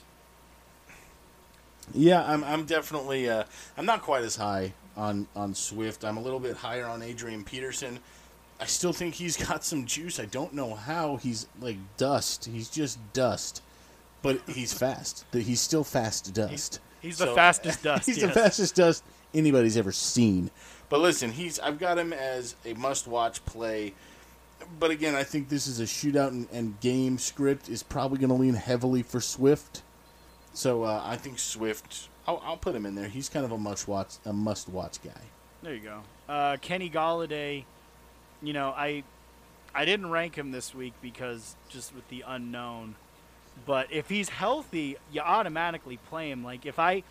Yeah, 1.93 2.23
I'm. 2.25 2.43
I'm 2.43 2.65
definitely. 2.65 3.29
Uh, 3.29 3.43
I'm 3.77 3.85
not 3.85 4.01
quite 4.01 4.23
as 4.23 4.35
high 4.35 4.73
on 4.97 5.27
on 5.35 5.53
Swift. 5.53 6.03
I'm 6.03 6.17
a 6.17 6.21
little 6.21 6.39
bit 6.39 6.57
higher 6.57 6.85
on 6.85 7.01
Adrian 7.01 7.43
Peterson. 7.43 7.99
I 8.59 8.65
still 8.65 8.93
think 8.93 9.15
he's 9.15 9.37
got 9.47 9.63
some 9.63 9.85
juice. 9.85 10.19
I 10.19 10.25
don't 10.25 10.53
know 10.53 10.73
how 10.73 11.17
he's 11.17 11.47
like 11.61 11.77
dust. 11.97 12.45
He's 12.45 12.69
just 12.69 12.97
dust, 13.13 13.61
but 14.25 14.41
he's 14.53 14.73
fast. 14.73 15.25
He's 15.31 15.61
still 15.61 15.83
fast 15.83 16.33
dust. 16.33 16.79
He's 17.01 17.17
the 17.19 17.25
So- 17.27 17.35
fastest 17.35 17.83
dust. 17.89 18.05
he's 18.07 18.21
the 18.21 18.31
fastest 18.31 18.75
dust 18.75 19.03
anybody's 19.33 19.77
ever 19.77 19.91
seen. 19.91 20.49
But 20.89 20.99
listen, 20.99 21.31
he's. 21.31 21.59
I've 21.59 21.79
got 21.79 21.97
him 21.97 22.13
as 22.13 22.55
a 22.65 22.73
must-watch 22.73 23.43
play. 23.45 23.93
But 24.79 24.91
again, 24.91 25.15
I 25.15 25.23
think 25.23 25.49
this 25.49 25.67
is 25.67 25.79
a 25.79 25.83
shootout 25.83 26.29
and, 26.29 26.47
and 26.51 26.79
game 26.79 27.17
script 27.17 27.69
is 27.69 27.83
probably 27.83 28.17
going 28.17 28.29
to 28.29 28.35
lean 28.35 28.53
heavily 28.53 29.03
for 29.03 29.19
Swift. 29.19 29.81
So 30.53 30.83
uh, 30.83 31.01
I 31.03 31.17
think 31.17 31.39
Swift. 31.39 32.09
I'll, 32.27 32.41
I'll 32.43 32.57
put 32.57 32.73
him 32.75 32.85
in 32.85 32.95
there. 32.95 33.07
He's 33.07 33.29
kind 33.29 33.45
of 33.45 33.51
a 33.51 33.57
must 33.57 33.87
watch, 33.87 34.13
a 34.25 34.33
must 34.33 34.69
watch 34.69 35.01
guy. 35.03 35.11
There 35.61 35.73
you 35.75 35.81
go. 35.81 36.01
Uh, 36.27 36.57
Kenny 36.61 36.89
Golladay, 36.89 37.65
you 38.41 38.53
know, 38.53 38.69
I 38.69 39.03
I 39.73 39.85
didn't 39.85 40.09
rank 40.09 40.35
him 40.35 40.51
this 40.51 40.73
week 40.73 40.93
because 41.01 41.55
just 41.69 41.93
with 41.93 42.07
the 42.09 42.23
unknown. 42.25 42.95
But 43.65 43.91
if 43.91 44.09
he's 44.09 44.29
healthy, 44.29 44.97
you 45.11 45.21
automatically 45.21 45.97
play 46.09 46.29
him. 46.31 46.43
Like 46.43 46.65
if 46.65 46.77
I 46.79 47.03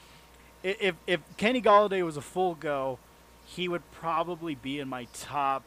if 0.62 0.94
if 1.06 1.20
Kenny 1.36 1.60
Golladay 1.62 2.04
was 2.04 2.16
a 2.16 2.20
full 2.22 2.54
go, 2.54 2.98
he 3.46 3.68
would 3.68 3.82
probably 3.92 4.54
be 4.54 4.78
in 4.80 4.88
my 4.88 5.06
top 5.12 5.62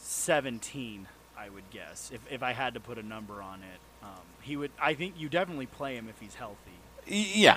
17, 0.00 1.06
I 1.36 1.48
would 1.48 1.68
guess. 1.70 2.10
If 2.12 2.20
if 2.30 2.42
I 2.42 2.52
had 2.52 2.74
to 2.74 2.80
put 2.80 2.98
a 2.98 3.02
number 3.02 3.42
on 3.42 3.60
it. 3.60 3.80
Um, 4.02 4.22
he 4.42 4.56
would 4.56 4.70
I 4.80 4.94
think 4.94 5.14
you 5.18 5.28
definitely 5.28 5.66
play 5.66 5.94
him 5.96 6.08
if 6.08 6.20
he's 6.20 6.34
healthy. 6.34 6.56
Yeah, 7.08 7.56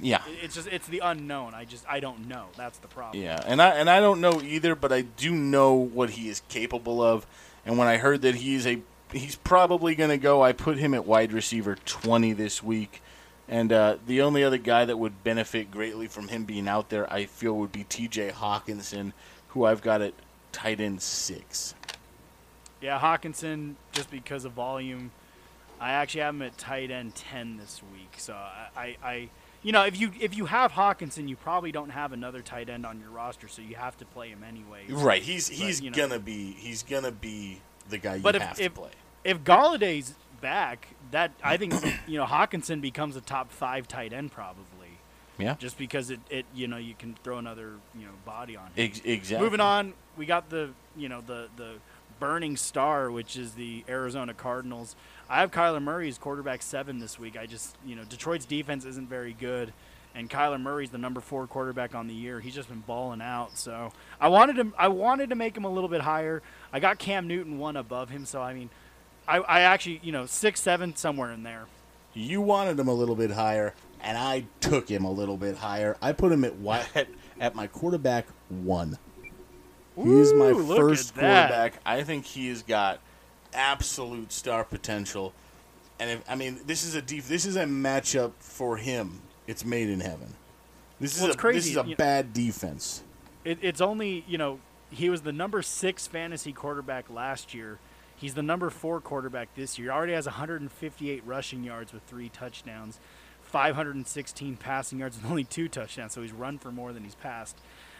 yeah, 0.00 0.22
It's 0.42 0.54
just 0.54 0.68
it's 0.68 0.86
the 0.86 1.00
unknown. 1.00 1.54
I 1.54 1.64
just 1.64 1.84
I 1.88 1.98
don't 1.98 2.28
know. 2.28 2.46
That's 2.56 2.78
the 2.78 2.86
problem. 2.86 3.20
yeah. 3.20 3.42
And 3.44 3.60
I 3.60 3.70
and 3.70 3.90
I 3.90 3.98
don't 3.98 4.20
know 4.20 4.40
either, 4.40 4.76
but 4.76 4.92
I 4.92 5.00
do 5.00 5.32
know 5.32 5.74
what 5.74 6.10
he 6.10 6.28
is 6.28 6.40
capable 6.48 7.02
of. 7.02 7.26
And 7.64 7.78
when 7.78 7.88
I 7.88 7.96
heard 7.96 8.22
that 8.22 8.36
he's 8.36 8.64
a 8.64 8.80
he's 9.12 9.36
probably 9.36 9.94
going 9.94 10.10
to 10.10 10.18
go, 10.18 10.42
I 10.42 10.52
put 10.52 10.78
him 10.78 10.94
at 10.94 11.06
wide 11.06 11.32
receiver 11.32 11.76
20 11.84 12.32
this 12.32 12.62
week. 12.62 13.02
And 13.48 13.72
uh, 13.72 13.98
the 14.06 14.22
only 14.22 14.42
other 14.42 14.58
guy 14.58 14.84
that 14.84 14.98
would 14.98 15.22
benefit 15.22 15.70
greatly 15.70 16.08
from 16.08 16.28
him 16.28 16.44
being 16.44 16.66
out 16.66 16.88
there, 16.88 17.12
I 17.12 17.26
feel, 17.26 17.54
would 17.54 17.72
be 17.72 17.84
T.J. 17.84 18.30
Hockenson, 18.30 19.12
who 19.48 19.64
I've 19.64 19.82
got 19.82 20.02
at 20.02 20.14
tight 20.50 20.80
end 20.80 21.00
six. 21.00 21.74
Yeah, 22.80 22.98
Hockenson, 22.98 23.74
just 23.92 24.10
because 24.10 24.44
of 24.44 24.52
volume, 24.52 25.12
I 25.80 25.92
actually 25.92 26.22
have 26.22 26.34
him 26.34 26.42
at 26.42 26.58
tight 26.58 26.90
end 26.90 27.14
ten 27.14 27.56
this 27.56 27.82
week. 27.92 28.14
So 28.18 28.34
I, 28.34 28.68
I, 28.76 28.96
I, 29.02 29.28
you 29.62 29.72
know, 29.72 29.84
if 29.84 29.98
you 29.98 30.10
if 30.20 30.36
you 30.36 30.46
have 30.46 30.72
Hockenson, 30.72 31.28
you 31.28 31.36
probably 31.36 31.72
don't 31.72 31.90
have 31.90 32.12
another 32.12 32.42
tight 32.42 32.68
end 32.68 32.84
on 32.84 33.00
your 33.00 33.10
roster, 33.10 33.48
so 33.48 33.62
you 33.62 33.76
have 33.76 33.96
to 33.98 34.04
play 34.06 34.28
him 34.28 34.42
anyway. 34.46 34.86
Right, 34.88 35.22
he's 35.22 35.48
he's 35.48 35.80
you 35.80 35.90
know. 35.90 35.96
gonna 35.96 36.18
be 36.18 36.52
he's 36.52 36.82
gonna 36.82 37.12
be 37.12 37.60
the 37.88 37.98
guy 37.98 38.16
you 38.16 38.22
But 38.22 38.36
if- 38.36 38.42
have 38.42 38.60
if- 38.60 38.74
to 38.74 38.80
play. 38.80 38.90
If 39.24 39.42
Golladay's 39.42 40.14
back, 40.40 40.88
that 41.10 41.32
I 41.42 41.56
think 41.56 41.74
you 42.06 42.16
know 42.18 42.26
Hockenson 42.26 42.80
becomes 42.80 43.16
a 43.16 43.20
top 43.20 43.50
five 43.50 43.88
tight 43.88 44.12
end 44.12 44.30
probably, 44.30 44.98
Yeah, 45.38 45.56
just 45.58 45.76
because 45.78 46.10
it, 46.10 46.20
it 46.30 46.46
you 46.54 46.68
know 46.68 46.76
you 46.76 46.94
can 46.96 47.14
throw 47.24 47.38
another 47.38 47.72
you 47.98 48.04
know 48.06 48.12
body 48.24 48.56
on 48.56 48.66
him. 48.66 48.72
Ex- 48.76 49.00
exactly. 49.04 49.44
Moving 49.44 49.60
on, 49.60 49.94
we 50.16 50.26
got 50.26 50.48
the 50.50 50.70
you 50.96 51.08
know 51.08 51.20
the 51.22 51.48
the 51.56 51.72
burning 52.20 52.56
star, 52.56 53.10
which 53.10 53.36
is 53.36 53.52
the 53.54 53.84
Arizona 53.88 54.32
Cardinals. 54.32 54.94
I 55.28 55.40
have 55.40 55.50
Kyler 55.50 55.82
Murray 55.82 56.08
as 56.08 56.18
quarterback 56.18 56.62
seven 56.62 56.98
this 57.00 57.18
week. 57.18 57.36
I 57.36 57.46
just 57.46 57.74
you 57.84 57.96
know 57.96 58.04
Detroit's 58.04 58.44
defense 58.46 58.84
isn't 58.84 59.08
very 59.08 59.32
good, 59.32 59.72
and 60.16 60.30
Kyler 60.30 60.60
Murray's 60.60 60.90
the 60.90 60.98
number 60.98 61.20
four 61.20 61.46
quarterback 61.46 61.94
on 61.94 62.08
the 62.08 62.14
year. 62.14 62.40
He's 62.40 62.54
just 62.54 62.68
been 62.68 62.80
balling 62.80 63.20
out. 63.20 63.56
So 63.58 63.92
I 64.20 64.28
wanted 64.28 64.56
him. 64.56 64.74
I 64.78 64.88
wanted 64.88 65.28
to 65.30 65.36
make 65.36 65.56
him 65.56 65.64
a 65.64 65.70
little 65.70 65.90
bit 65.90 66.00
higher. 66.00 66.42
I 66.72 66.80
got 66.80 66.98
Cam 66.98 67.28
Newton 67.28 67.58
one 67.58 67.76
above 67.76 68.08
him. 68.08 68.24
So 68.24 68.40
I 68.40 68.54
mean, 68.54 68.70
I, 69.28 69.38
I 69.38 69.60
actually 69.60 70.00
you 70.02 70.12
know 70.12 70.26
six 70.26 70.60
seven 70.60 70.96
somewhere 70.96 71.30
in 71.32 71.42
there. 71.42 71.66
You 72.14 72.40
wanted 72.40 72.80
him 72.80 72.88
a 72.88 72.94
little 72.94 73.14
bit 73.14 73.30
higher, 73.30 73.74
and 74.00 74.16
I 74.16 74.46
took 74.60 74.88
him 74.88 75.04
a 75.04 75.10
little 75.12 75.36
bit 75.36 75.58
higher. 75.58 75.96
I 76.00 76.12
put 76.12 76.32
him 76.32 76.44
at 76.44 76.52
wi- 76.52 76.86
at, 76.94 77.08
at 77.38 77.54
my 77.54 77.66
quarterback 77.66 78.26
one. 78.48 78.98
He 79.96 80.10
is 80.10 80.32
my 80.32 80.50
Ooh, 80.50 80.76
first 80.76 81.10
at 81.10 81.20
that. 81.22 81.48
quarterback. 81.48 81.80
I 81.84 82.02
think 82.02 82.24
he 82.24 82.48
has 82.48 82.62
got 82.62 83.00
absolute 83.52 84.32
star 84.32 84.64
potential. 84.64 85.32
And 85.98 86.10
if, 86.10 86.30
I 86.30 86.34
mean, 86.34 86.60
this 86.66 86.84
is 86.84 86.94
a 86.94 87.02
def- 87.02 87.28
this 87.28 87.44
is 87.46 87.56
a 87.56 87.64
matchup 87.64 88.32
for 88.38 88.76
him. 88.76 89.22
It's 89.46 89.64
made 89.64 89.88
in 89.88 90.00
heaven. 90.00 90.34
This 91.00 91.16
is 91.16 91.22
Well, 91.22 91.30
a 91.32 91.34
crazy, 91.36 91.58
this 91.58 91.66
is 91.70 91.76
a 91.76 91.82
you 91.84 91.90
know- 91.90 91.96
bad 91.96 92.32
defense. 92.32 93.02
It, 93.44 93.58
it's 93.62 93.80
only 93.80 94.24
you 94.26 94.38
know 94.38 94.58
he 94.90 95.08
was 95.10 95.22
the 95.22 95.32
number 95.32 95.62
six 95.62 96.06
fantasy 96.06 96.52
quarterback 96.52 97.08
last 97.10 97.54
year. 97.54 97.78
He's 98.16 98.34
the 98.34 98.42
number 98.42 98.70
four 98.70 99.00
quarterback 99.00 99.54
this 99.54 99.78
year. 99.78 99.90
Already 99.92 100.14
has 100.14 100.24
158 100.26 101.22
rushing 101.26 101.62
yards 101.64 101.92
with 101.92 102.02
three 102.04 102.28
touchdowns, 102.30 102.98
516 103.42 104.56
passing 104.56 104.98
yards 105.00 105.16
with 105.20 105.30
only 105.30 105.44
two 105.44 105.68
touchdowns. 105.68 106.12
So 106.12 106.22
he's 106.22 106.32
run 106.32 106.58
for 106.58 106.72
more 106.72 106.92
than 106.92 107.04
he's 107.04 107.14
passed. 107.14 107.56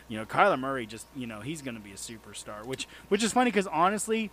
You 0.09 0.16
know, 0.18 0.24
Kyler 0.24 0.59
Murray 0.59 0.86
just 0.86 1.07
you 1.14 1.26
know 1.26 1.40
he's 1.40 1.62
going 1.62 1.74
to 1.76 1.80
be 1.82 1.92
a 1.92 1.97
superstar. 1.97 2.64
Which 2.64 2.88
which 3.09 3.22
is 3.22 3.32
funny 3.32 3.51
because 3.51 3.66
honestly, 3.66 4.30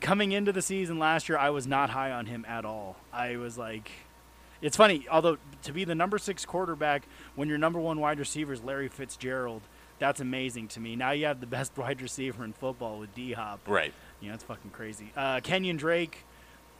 coming 0.00 0.32
into 0.32 0.52
the 0.52 0.62
season 0.62 0.98
last 0.98 1.28
year, 1.28 1.38
I 1.38 1.50
was 1.50 1.66
not 1.66 1.90
high 1.90 2.10
on 2.10 2.26
him 2.26 2.44
at 2.48 2.64
all. 2.64 2.96
I 3.12 3.36
was 3.36 3.56
like. 3.58 3.90
It's 4.60 4.76
funny, 4.76 5.06
although 5.10 5.38
to 5.62 5.72
be 5.72 5.84
the 5.84 5.94
number 5.94 6.18
six 6.18 6.44
quarterback 6.44 7.04
when 7.36 7.48
your 7.48 7.58
number 7.58 7.78
one 7.78 8.00
wide 8.00 8.18
receiver 8.18 8.52
is 8.52 8.62
Larry 8.62 8.88
Fitzgerald, 8.88 9.62
that's 9.98 10.20
amazing 10.20 10.68
to 10.68 10.80
me. 10.80 10.96
Now 10.96 11.12
you 11.12 11.26
have 11.26 11.40
the 11.40 11.46
best 11.46 11.76
wide 11.76 12.02
receiver 12.02 12.44
in 12.44 12.52
football 12.52 12.98
with 12.98 13.14
D 13.14 13.32
Hop. 13.32 13.60
Right. 13.66 13.92
You 14.20 14.28
know, 14.28 14.34
it's 14.34 14.44
fucking 14.44 14.70
crazy. 14.70 15.12
Uh, 15.16 15.40
Kenyon 15.40 15.76
Drake, 15.76 16.24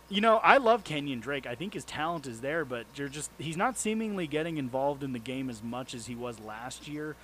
you 0.08 0.20
know, 0.20 0.38
I 0.38 0.56
love 0.56 0.84
Kenyon 0.84 1.20
Drake. 1.20 1.46
I 1.46 1.54
think 1.54 1.74
his 1.74 1.84
talent 1.84 2.26
is 2.26 2.40
there, 2.40 2.64
but 2.64 2.86
you're 2.96 3.08
just 3.08 3.30
he's 3.38 3.56
not 3.56 3.78
seemingly 3.78 4.26
getting 4.26 4.56
involved 4.56 5.04
in 5.04 5.12
the 5.12 5.18
game 5.18 5.50
as 5.50 5.62
much 5.62 5.94
as 5.94 6.06
he 6.06 6.14
was 6.14 6.40
last 6.40 6.88
year. 6.88 7.14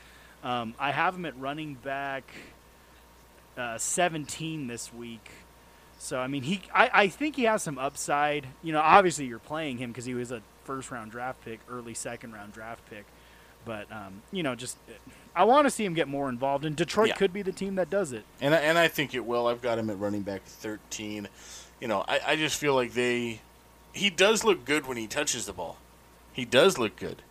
Um, 0.45 0.75
I 0.79 0.93
have 0.93 1.15
him 1.15 1.25
at 1.25 1.39
running 1.39 1.75
back 1.75 2.31
uh, 3.57 3.79
17 3.79 4.67
this 4.67 4.93
week. 4.93 5.31
So 6.05 6.19
I 6.21 6.27
mean, 6.27 6.43
he 6.43 6.61
I, 6.75 6.91
I 6.93 7.09
think 7.09 7.35
he 7.37 7.45
has 7.45 7.63
some 7.63 7.79
upside. 7.79 8.47
You 8.63 8.73
know, 8.75 8.81
obviously 8.81 9.25
you're 9.25 9.39
playing 9.39 9.79
him 9.79 9.91
because 9.91 10.05
he 10.05 10.13
was 10.13 10.31
a 10.31 10.43
first 10.65 10.91
round 10.91 11.11
draft 11.11 11.43
pick, 11.45 11.61
early 11.71 11.95
second 11.95 12.35
round 12.35 12.53
draft 12.53 12.85
pick. 12.91 13.07
But 13.65 13.91
um, 13.91 14.21
you 14.31 14.43
know, 14.43 14.55
just 14.55 14.77
I 15.35 15.45
want 15.45 15.65
to 15.67 15.71
see 15.71 15.83
him 15.83 15.95
get 15.95 16.07
more 16.07 16.29
involved, 16.29 16.67
and 16.67 16.77
Detroit 16.77 17.09
Yeah. 17.09 17.15
could 17.15 17.33
be 17.33 17.41
the 17.41 17.53
team 17.53 17.77
that 17.77 17.89
does 17.89 18.13
it. 18.13 18.25
And 18.39 18.55
I, 18.55 18.59
and 18.59 18.77
I 18.77 18.87
think 18.89 19.15
it 19.15 19.25
will. 19.25 19.47
I've 19.47 19.63
got 19.63 19.79
him 19.79 19.89
at 19.89 19.99
running 19.99 20.21
back 20.21 20.43
13. 20.45 21.27
You 21.81 21.89
know, 21.89 22.05
I, 22.07 22.21
I 22.27 22.37
just 22.37 22.59
feel 22.59 22.75
like 22.75 22.93
they. 22.93 23.41
He 23.95 24.11
does 24.11 24.45
look 24.45 24.67
good 24.67 24.87
when 24.87 24.99
he 24.99 25.07
touches 25.07 25.47
the 25.47 25.55
ball. 25.55 25.79
He 26.35 26.45
does 26.45 26.79
look 26.79 26.97
good. 26.97 27.23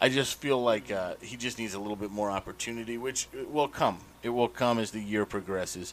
I 0.00 0.08
just 0.08 0.38
feel 0.40 0.62
like 0.62 0.90
uh, 0.90 1.14
he 1.20 1.36
just 1.36 1.58
needs 1.58 1.74
a 1.74 1.78
little 1.78 1.96
bit 1.96 2.10
more 2.10 2.30
opportunity, 2.30 2.96
which 2.96 3.28
will 3.50 3.68
come. 3.68 3.98
It 4.22 4.30
will 4.30 4.48
come 4.48 4.78
as 4.78 4.92
the 4.92 5.00
year 5.00 5.26
progresses. 5.26 5.92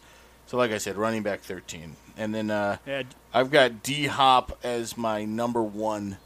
So, 0.51 0.57
like 0.57 0.71
I 0.71 0.79
said, 0.79 0.97
running 0.97 1.23
back 1.23 1.39
13. 1.39 1.95
And 2.17 2.35
then 2.35 2.51
uh, 2.51 2.75
Yeah, 2.85 3.03
I've 3.33 3.51
got 3.51 3.83
D 3.83 4.07
Hop 4.07 4.59
as 4.63 4.97
my 4.97 5.23
number 5.23 5.63
one 5.63 6.17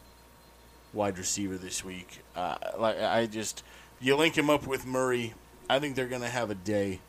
wide 0.94 1.20
receiver 1.20 1.60
this 1.60 1.86
week. 1.86 2.22
Uh, 2.36 2.56
like 2.80 3.00
I 3.00 3.28
just, 3.28 3.64
you 4.02 4.16
link 4.16 4.36
him 4.36 4.50
up 4.50 4.66
with 4.66 4.84
Murray. 4.84 5.36
I 5.70 5.78
think 5.78 5.96
they're 5.96 6.08
going 6.08 6.24
to 6.24 6.28
have 6.28 6.50
a 6.50 6.56
day. 6.56 7.02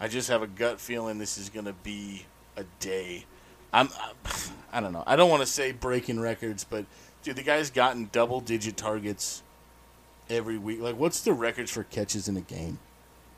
I 0.00 0.08
just 0.08 0.30
have 0.30 0.40
a 0.40 0.46
gut 0.46 0.80
feeling 0.80 1.18
this 1.18 1.36
is 1.36 1.50
going 1.50 1.66
to 1.66 1.74
be 1.74 2.24
a 2.56 2.64
day. 2.80 3.26
I'm, 3.70 3.90
I 4.72 4.80
don't 4.80 4.94
know. 4.94 5.04
I 5.06 5.14
don't 5.14 5.28
want 5.28 5.42
to 5.42 5.46
say 5.46 5.72
breaking 5.72 6.20
records, 6.20 6.64
but 6.64 6.86
dude, 7.22 7.36
the 7.36 7.42
guy's 7.42 7.68
gotten 7.68 8.08
double 8.12 8.40
digit 8.40 8.78
targets 8.78 9.42
every 10.30 10.56
week. 10.56 10.80
Like, 10.80 10.96
what's 10.96 11.20
the 11.20 11.34
records 11.34 11.70
for 11.70 11.82
catches 11.82 12.28
in 12.28 12.36
a 12.38 12.40
game? 12.40 12.78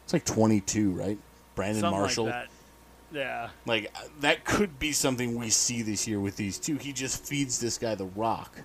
It's 0.04 0.12
like 0.12 0.24
22, 0.24 0.92
right? 0.92 1.18
Brandon 1.56 1.80
something 1.80 1.98
Marshall. 1.98 2.24
like 2.26 2.34
that. 2.34 2.48
Yeah. 3.12 3.48
Like 3.66 3.94
that 4.20 4.44
could 4.44 4.78
be 4.78 4.92
something 4.92 5.38
we 5.38 5.50
see 5.50 5.82
this 5.82 6.06
year 6.06 6.20
with 6.20 6.36
these 6.36 6.58
two. 6.58 6.76
He 6.76 6.92
just 6.92 7.24
feeds 7.24 7.58
this 7.58 7.78
guy 7.78 7.94
the 7.94 8.04
rock, 8.06 8.60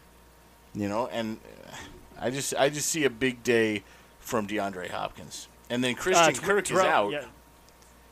you 0.74 0.90
know. 0.90 1.08
And 1.08 1.38
uh, 1.68 1.76
I 2.20 2.30
just 2.30 2.54
I 2.56 2.70
just 2.70 2.90
see 2.90 3.06
a 3.06 3.10
big 3.10 3.44
day 3.44 3.84
from 4.20 4.48
DeAndre 4.48 4.90
Hopkins, 4.90 5.48
and 5.70 5.84
then 5.84 5.96
Christian 5.96 6.36
Uh, 6.36 6.46
Kirk 6.48 6.70
is 6.72 6.78
out. 6.78 7.12
Yeah. 7.12 7.26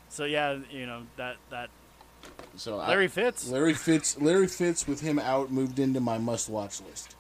So 0.10 0.26
yeah, 0.26 0.60
you 0.70 0.86
know 0.86 1.04
that 1.18 1.36
that 1.50 1.70
So 2.56 2.80
I- 2.80 2.88
Larry 2.90 3.08
Fitz. 3.08 3.48
Larry 3.50 3.74
Fitz, 3.74 4.20
Larry 4.20 4.48
Fitz 4.48 4.88
with 4.88 5.02
him 5.02 5.20
out 5.20 5.52
moved 5.52 5.80
into 5.80 6.00
my 6.00 6.18
must-watch 6.18 6.82
list. 6.82 7.16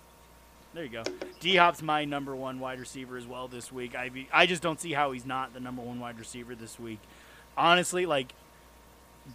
There 0.73 0.83
you 0.85 0.89
go. 0.89 1.03
D 1.41 1.57
Hop's 1.57 1.81
my 1.81 2.05
number 2.05 2.33
one 2.33 2.59
wide 2.61 2.79
receiver 2.79 3.17
as 3.17 3.25
well 3.27 3.49
this 3.49 3.73
week. 3.73 3.93
I 3.93 4.07
be, 4.07 4.29
I 4.31 4.45
just 4.45 4.61
don't 4.61 4.79
see 4.79 4.93
how 4.93 5.11
he's 5.11 5.25
not 5.25 5.53
the 5.53 5.59
number 5.59 5.81
one 5.81 5.99
wide 5.99 6.17
receiver 6.17 6.55
this 6.55 6.79
week. 6.79 6.99
Honestly, 7.57 8.05
like 8.05 8.33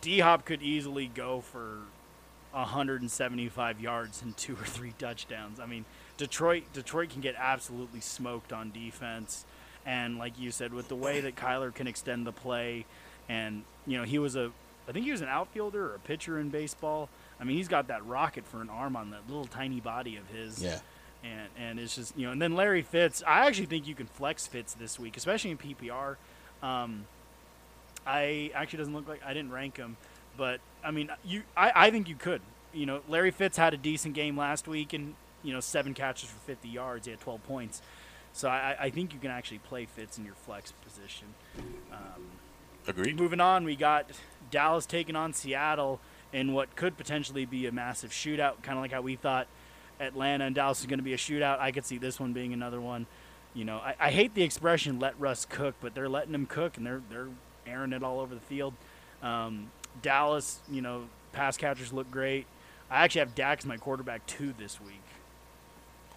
D 0.01 0.21
Hop 0.21 0.45
could 0.45 0.63
easily 0.63 1.07
go 1.07 1.41
for 1.41 1.81
175 2.53 3.81
yards 3.81 4.23
and 4.23 4.37
two 4.37 4.55
or 4.55 4.65
three 4.65 4.95
touchdowns. 4.99 5.61
I 5.61 5.67
mean, 5.67 5.85
Detroit 6.17 6.65
Detroit 6.73 7.11
can 7.11 7.21
get 7.21 7.35
absolutely 7.39 8.01
smoked 8.01 8.53
on 8.53 8.71
defense, 8.71 9.45
and 9.85 10.19
like 10.19 10.39
you 10.39 10.51
said, 10.51 10.73
with 10.73 10.89
the 10.89 10.97
way 10.97 11.21
that 11.21 11.37
Kyler 11.37 11.75
can 11.75 11.87
extend 11.87 12.27
the 12.27 12.33
play, 12.33 12.87
and 13.29 13.63
you 13.87 13.99
know 13.99 14.05
he 14.05 14.19
was 14.19 14.37
a, 14.37 14.51
I 14.89 14.93
think 14.93 15.05
he 15.05 15.13
was 15.13 15.21
an 15.21 15.29
outfielder 15.29 15.93
or 15.93 15.95
a 15.95 16.01
pitcher 16.01 16.39
in 16.39 16.49
baseball. 16.49 17.09
I 17.39 17.45
mean, 17.45 17.57
he's 17.57 17.69
got 17.69 17.89
that 17.89 18.05
rocket 18.07 18.47
for 18.47 18.63
an 18.63 18.71
arm 18.71 18.97
on 18.97 19.11
that 19.11 19.29
little 19.29 19.45
tiny 19.47 19.81
body 19.81 20.17
of 20.17 20.27
his 20.29 20.63
Yeah, 20.63 20.79
and 21.23 21.49
and 21.59 21.79
it's 21.79 21.97
just 21.97 22.17
you 22.17 22.27
know, 22.27 22.33
and 22.33 22.41
then 22.41 22.55
Larry 22.55 22.83
Fitz. 22.83 23.23
I 23.27 23.47
actually 23.47 23.67
think 23.67 23.87
you 23.87 23.95
can 23.95 24.07
flex 24.07 24.47
Fitz 24.47 24.73
this 24.75 24.99
week, 24.99 25.17
especially 25.17 25.51
in 25.51 25.59
PPR. 25.59 26.17
Um, 26.63 27.05
I 28.07 28.51
actually 28.55 28.79
doesn't 28.79 28.95
look 28.95 29.09
like 29.09 29.23
I 29.25 29.35
didn't 29.35 29.51
rank 29.51 29.77
him, 29.77 29.97
but 30.37 30.61
I 30.85 30.91
mean, 30.91 31.11
you, 31.25 31.43
I, 31.57 31.73
I 31.75 31.91
think 31.91 32.09
you 32.09 32.15
could. 32.15 32.41
You 32.73 32.87
know, 32.87 33.01
Larry 33.09 33.31
Fitz 33.31 33.57
had 33.57 33.75
a 33.75 33.77
decent 33.77 34.15
game 34.15 34.37
last 34.37 34.69
week, 34.69 34.93
and 34.93 35.15
you 35.43 35.53
know, 35.53 35.61
seven 35.61 35.95
catches 35.95 36.29
for 36.29 36.39
50 36.41 36.69
yards. 36.69 37.07
He 37.07 37.11
had 37.11 37.21
12 37.21 37.45
points, 37.45 37.83
so 38.33 38.49
I, 38.49 38.77
I 38.79 38.91
think 38.91 39.13
you 39.13 39.19
can 39.19 39.31
actually 39.31 39.59
play 39.59 39.87
Fitz 39.87 40.19
in 40.19 40.25
your 40.25 40.35
flex 40.35 40.73
position. 40.73 41.29
Um, 41.93 42.23
agreed. 42.87 43.19
Moving 43.19 43.41
on, 43.41 43.65
we 43.65 43.77
got 43.77 44.11
Dallas 44.51 44.87
taking 44.87 45.17
on 45.17 45.33
Seattle 45.33 46.01
in 46.33 46.53
what 46.53 46.77
could 46.77 46.97
potentially 46.97 47.47
be 47.47 47.67
a 47.67 47.73
massive 47.73 48.11
shootout, 48.11 48.63
kind 48.63 48.79
of 48.79 48.83
like 48.83 48.93
how 48.93 49.01
we 49.01 49.17
thought 49.17 49.47
Atlanta 50.01 50.45
and 50.45 50.55
Dallas 50.55 50.81
is 50.81 50.87
going 50.87 50.99
to 50.99 51.05
be 51.05 51.15
a 51.15 51.19
shootout. 51.19 51.59
I 51.59 51.73
could 51.73 51.87
see 51.87 51.99
this 51.99 52.21
one 52.21 52.33
being 52.33 52.53
another 52.53 52.81
one. 52.81 53.07
You 53.55 53.65
know, 53.65 53.79
I, 53.79 53.95
I 53.99 54.11
hate 54.11 54.35
the 54.35 54.43
expression 54.43 54.99
"let 54.99 55.19
Russ 55.19 55.47
cook," 55.47 55.77
but 55.81 55.95
they're 55.95 56.09
letting 56.09 56.35
him 56.35 56.47
cook, 56.47 56.77
and 56.77 56.87
they're 56.87 57.01
they're 57.09 57.29
airing 57.67 57.93
it 57.93 58.03
all 58.03 58.21
over 58.21 58.35
the 58.35 58.41
field. 58.41 58.75
Um, 59.23 59.71
Dallas, 60.03 60.61
you 60.71 60.83
know, 60.83 61.05
pass 61.33 61.57
catchers 61.57 61.93
look 61.93 62.11
great. 62.11 62.47
I 62.91 63.05
actually 63.05 63.21
have 63.21 63.35
Dak 63.35 63.59
as 63.59 63.67
my 63.67 63.77
quarterback 63.77 64.27
two 64.27 64.55
this 64.59 64.81
week. 64.81 65.03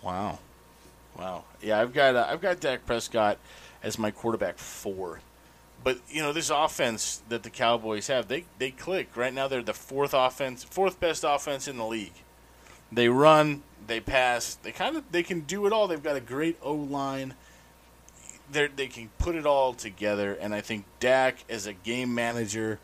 Wow, 0.03 0.39
wow. 1.17 1.43
Yeah, 1.61 1.79
I've 1.79 1.93
got 1.93 2.15
uh, 2.15 2.27
I've 2.29 2.41
got 2.41 2.59
Dak 2.59 2.85
Prescott 2.85 3.37
as 3.83 3.97
my 3.97 4.11
quarterback 4.11 4.57
four. 4.57 5.21
But 5.83 5.99
you 6.09 6.21
know 6.21 6.33
this 6.33 6.49
offense 6.49 7.21
that 7.29 7.43
the 7.43 7.49
Cowboys 7.49 8.07
have, 8.07 8.27
they 8.27 8.45
they 8.57 8.71
click 8.71 9.15
right 9.15 9.33
now. 9.33 9.47
They're 9.47 9.63
the 9.63 9.73
fourth 9.73 10.13
offense, 10.13 10.63
fourth 10.63 10.99
best 10.99 11.23
offense 11.27 11.67
in 11.67 11.77
the 11.77 11.85
league. 11.85 12.13
They 12.91 13.07
run, 13.07 13.63
they 13.87 13.99
pass, 13.99 14.55
they 14.55 14.71
kind 14.71 14.97
of 14.97 15.11
they 15.11 15.23
can 15.23 15.41
do 15.41 15.65
it 15.65 15.73
all. 15.73 15.87
They've 15.87 16.01
got 16.01 16.15
a 16.15 16.21
great 16.21 16.57
O 16.61 16.73
line. 16.73 17.33
They 18.51 18.67
they 18.67 18.87
can 18.87 19.09
put 19.17 19.35
it 19.35 19.45
all 19.45 19.73
together, 19.73 20.33
and 20.33 20.53
I 20.53 20.61
think 20.61 20.85
Dak 20.99 21.43
as 21.49 21.67
a 21.67 21.73
game 21.73 22.13
manager. 22.15 22.79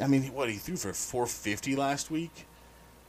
I 0.00 0.06
mean, 0.06 0.24
what 0.34 0.50
he 0.50 0.56
threw 0.56 0.76
for 0.76 0.92
450 0.92 1.76
last 1.76 2.10
week. 2.10 2.46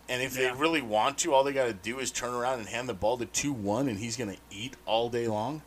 And 0.08 0.22
if 0.22 0.38
Yeah. 0.38 0.54
they 0.54 0.60
really 0.60 0.84
want 0.84 1.18
to, 1.20 1.34
all 1.34 1.44
they 1.44 1.52
got 1.54 1.66
to 1.66 1.74
do 1.74 1.98
is 1.98 2.12
turn 2.12 2.34
around 2.34 2.60
and 2.60 2.68
hand 2.68 2.88
the 2.88 2.94
ball 2.94 3.18
to 3.18 3.26
2 3.26 3.52
1, 3.52 3.88
and 3.88 3.98
he's 3.98 4.18
going 4.18 4.30
to 4.30 4.38
eat 4.52 4.76
all 4.86 5.10
day 5.10 5.28
long. 5.28 5.64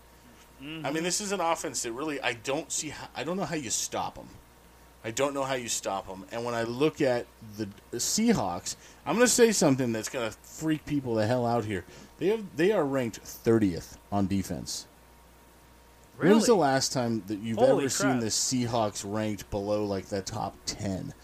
Mm-hmm. 0.62 0.86
I 0.86 0.90
mean, 0.90 1.02
this 1.02 1.20
is 1.20 1.32
an 1.32 1.40
offense 1.40 1.82
that 1.82 1.92
really, 1.92 2.20
I 2.20 2.34
don't 2.34 2.70
see, 2.70 2.90
how, 2.90 3.08
I 3.16 3.24
don't 3.24 3.36
know 3.36 3.44
how 3.44 3.56
you 3.56 3.70
stop 3.70 4.14
them. 4.16 4.28
I 5.04 5.12
don't 5.12 5.32
know 5.32 5.44
how 5.44 5.54
you 5.54 5.68
stop 5.68 6.08
them. 6.08 6.24
And 6.32 6.44
when 6.44 6.54
I 6.54 6.64
look 6.64 7.00
at 7.00 7.26
the 7.56 7.68
Seahawks, 7.92 8.74
I'm 9.06 9.14
going 9.14 9.26
to 9.26 9.32
say 9.32 9.52
something 9.52 9.92
that's 9.92 10.08
going 10.08 10.28
to 10.28 10.36
freak 10.42 10.84
people 10.84 11.14
the 11.14 11.26
hell 11.26 11.46
out 11.46 11.64
here. 11.64 11.84
They 12.18 12.26
have, 12.28 12.44
they 12.56 12.72
are 12.72 12.84
ranked 12.84 13.22
30th 13.22 13.96
on 14.10 14.26
defense. 14.26 14.86
When 16.18 16.34
was 16.34 16.46
the 16.46 16.54
last 16.54 16.92
time 16.92 17.22
that 17.28 17.38
you've 17.38 17.58
Holy 17.58 17.84
ever 17.84 17.88
seen 17.88 18.18
the 18.18 18.26
Seahawks 18.26 19.04
ranked 19.06 19.48
below 19.50 19.84
like 19.84 20.06
the 20.06 20.20
top 20.20 20.56
ten? 20.66 21.14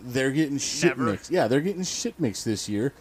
They're 0.00 0.30
getting 0.30 0.58
shit 0.58 0.96
Never. 0.96 1.10
mixed. 1.12 1.30
Yeah, 1.30 1.48
they're 1.48 1.60
getting 1.60 1.82
shit 1.82 2.18
mixed 2.20 2.44
this 2.44 2.68
year, 2.68 2.92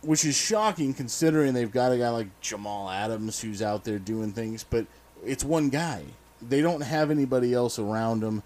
which 0.00 0.24
is 0.24 0.36
shocking 0.36 0.92
considering 0.92 1.54
they've 1.54 1.70
got 1.70 1.92
a 1.92 1.98
guy 1.98 2.08
like 2.08 2.40
Jamal 2.40 2.90
Adams 2.90 3.40
who's 3.40 3.62
out 3.62 3.84
there 3.84 3.98
doing 3.98 4.32
things, 4.32 4.64
but 4.68 4.86
it's 5.24 5.44
one 5.44 5.68
guy. 5.68 6.02
They 6.40 6.60
don't 6.60 6.80
have 6.80 7.10
anybody 7.10 7.54
else 7.54 7.78
around 7.78 8.20
them. 8.20 8.42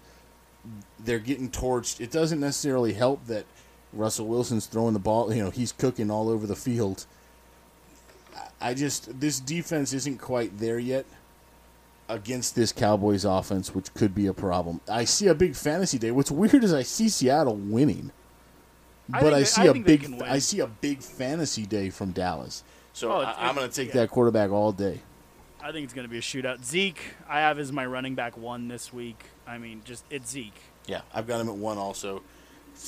They're 0.99 1.19
getting 1.19 1.49
torched. 1.49 1.99
It 2.01 2.11
doesn't 2.11 2.39
necessarily 2.39 2.93
help 2.93 3.25
that 3.27 3.45
Russell 3.93 4.27
Wilson's 4.27 4.67
throwing 4.67 4.93
the 4.93 4.99
ball. 4.99 5.33
You 5.33 5.45
know, 5.45 5.49
he's 5.49 5.71
cooking 5.71 6.11
all 6.11 6.29
over 6.29 6.45
the 6.45 6.55
field. 6.55 7.07
I 8.61 8.75
just 8.75 9.19
this 9.19 9.39
defense 9.39 9.93
isn't 9.93 10.19
quite 10.19 10.59
there 10.59 10.77
yet 10.77 11.05
against 12.09 12.55
this 12.55 12.71
Cowboys 12.71 13.25
offense, 13.25 13.73
which 13.75 13.93
could 13.93 14.15
be 14.15 14.27
a 14.27 14.33
problem. 14.33 14.79
I 14.89 15.03
see 15.05 15.27
a 15.27 15.35
big 15.35 15.55
fantasy 15.55 15.97
day. 15.97 16.11
What's 16.11 16.31
weird 16.31 16.63
is 16.63 16.73
I 16.73 16.83
see 16.83 17.09
Seattle 17.09 17.55
winning, 17.55 18.11
I 19.11 19.21
but 19.21 19.33
I 19.33 19.39
they- 19.39 19.45
see 19.45 19.61
I 19.63 19.65
a 19.65 19.73
big. 19.73 20.21
I 20.23 20.39
see 20.39 20.59
a 20.59 20.67
big 20.67 21.01
fantasy 21.01 21.65
day 21.65 21.89
from 21.89 22.11
Dallas. 22.11 22.63
So 22.93 23.11
Oh, 23.11 23.19
I, 23.21 23.47
I'm 23.49 23.55
going 23.55 23.69
to 23.69 23.75
take 23.75 23.89
yeah. 23.89 24.01
that 24.01 24.09
quarterback 24.09 24.49
all 24.51 24.71
day. 24.71 25.01
I 25.61 25.71
think 25.71 25.83
it's 25.83 25.93
going 25.93 26.05
to 26.07 26.09
be 26.11 26.17
a 26.17 26.21
shootout. 26.21 26.63
Zeke, 26.63 26.99
I 27.27 27.39
have 27.41 27.59
as 27.59 27.71
my 27.71 27.85
running 27.85 28.15
back 28.15 28.37
one 28.37 28.67
this 28.67 28.93
week. 28.93 29.23
I 29.45 29.57
mean, 29.57 29.81
just 29.85 30.03
it's 30.09 30.29
Zeke. 30.31 30.59
Yeah, 30.87 31.01
I've 31.13 31.27
got 31.27 31.41
him 31.41 31.49
at 31.49 31.55
one 31.55 31.77
also. 31.77 32.21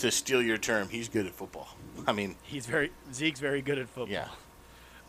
To 0.01 0.11
steal 0.11 0.41
your 0.41 0.57
term, 0.59 0.87
he's 0.87 1.09
good 1.09 1.25
at 1.25 1.33
football. 1.33 1.67
I 2.07 2.11
mean, 2.13 2.35
He's 2.43 2.65
very 2.67 2.91
Zeke's 3.13 3.39
very 3.39 3.61
good 3.61 3.79
at 3.79 3.87
football. 3.89 4.07
yeah, 4.13 4.27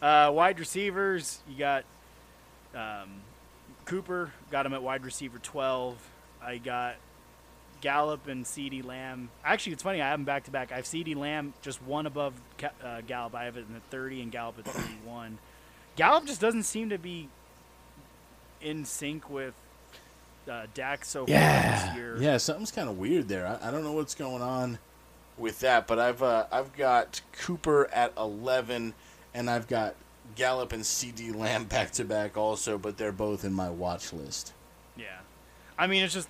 Uh, 0.03 0.31
wide 0.33 0.59
receivers, 0.59 1.41
you 1.49 1.59
got 1.59 1.85
um, 2.75 3.11
Cooper, 3.85 4.33
got 4.51 4.67
him 4.67 4.75
at 4.75 4.83
wide 4.83 5.05
receiver 5.05 5.39
12. 5.39 5.97
I 6.43 6.59
got 6.59 6.97
Gallup 7.81 8.29
and 8.29 8.45
CeeDee 8.45 8.85
Lamb. 8.85 9.31
Actually, 9.45 9.73
it's 9.73 9.83
funny. 9.83 10.01
I 10.01 10.09
have 10.09 10.19
them 10.19 10.25
back 10.25 10.45
to 10.45 10.51
back. 10.51 10.73
I 10.73 10.77
have 10.77 10.85
CeeDee 10.85 11.17
Lamb 11.17 11.55
just 11.63 11.83
one 11.83 12.07
above 12.07 12.35
uh, 12.83 13.01
Gallup. 13.03 13.35
I 13.35 13.45
have 13.45 13.57
it 13.57 13.67
in 13.69 13.75
the 13.75 13.81
30 13.91 14.23
and 14.23 14.33
Gallup 14.33 14.59
at 14.59 14.67
31. 14.67 15.39
Gallup 15.97 16.27
just 16.27 16.41
doesn't 16.41 16.63
seem 16.65 16.91
to 16.91 16.99
be 16.99 17.29
in 18.61 18.85
sync 18.85 19.29
with 19.31 19.55
uh, 20.51 20.67
Dak 20.75 21.05
so 21.05 21.27
far 21.27 21.37
this 21.37 21.95
year. 21.97 22.17
yeah. 22.21 22.37
Something's 22.37 22.73
kind 22.73 22.89
of 22.89 22.99
weird 22.99 23.29
there. 23.29 23.47
I, 23.47 23.69
I 23.69 23.71
don't 23.71 23.85
know 23.85 23.93
what's 23.93 24.15
going 24.15 24.43
on 24.43 24.79
with 25.37 25.61
that. 25.61 25.87
But 25.87 25.99
I've 25.99 26.23
uh, 26.23 26.47
I've 26.53 26.75
got 26.77 27.21
Cooper 27.33 27.89
at 27.93 28.13
eleven, 28.17 28.95
and 29.35 29.49
I've 29.51 29.69
got 29.69 29.95
Gallup 30.37 30.73
and 30.73 30.83
CeeDee 30.83 31.35
Lamb 31.35 31.65
back 31.65 31.91
to 31.93 32.05
back 32.05 32.37
also, 32.37 32.79
but 32.79 32.97
they're 32.97 33.13
both 33.13 33.45
in 33.45 33.53
my 33.53 33.71
watch 33.71 34.13
list. 34.13 34.53
Yeah, 34.97 35.19
I 35.79 35.87
mean 35.87 36.03
it's 36.05 36.15
just, 36.15 36.29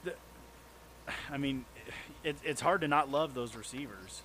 I 1.31 1.37
mean, 1.39 1.65
it, 2.25 2.37
it's 2.45 2.61
hard 2.61 2.81
to 2.83 2.89
not 2.89 3.11
love 3.11 3.35
those 3.35 3.55
receivers. 3.57 4.23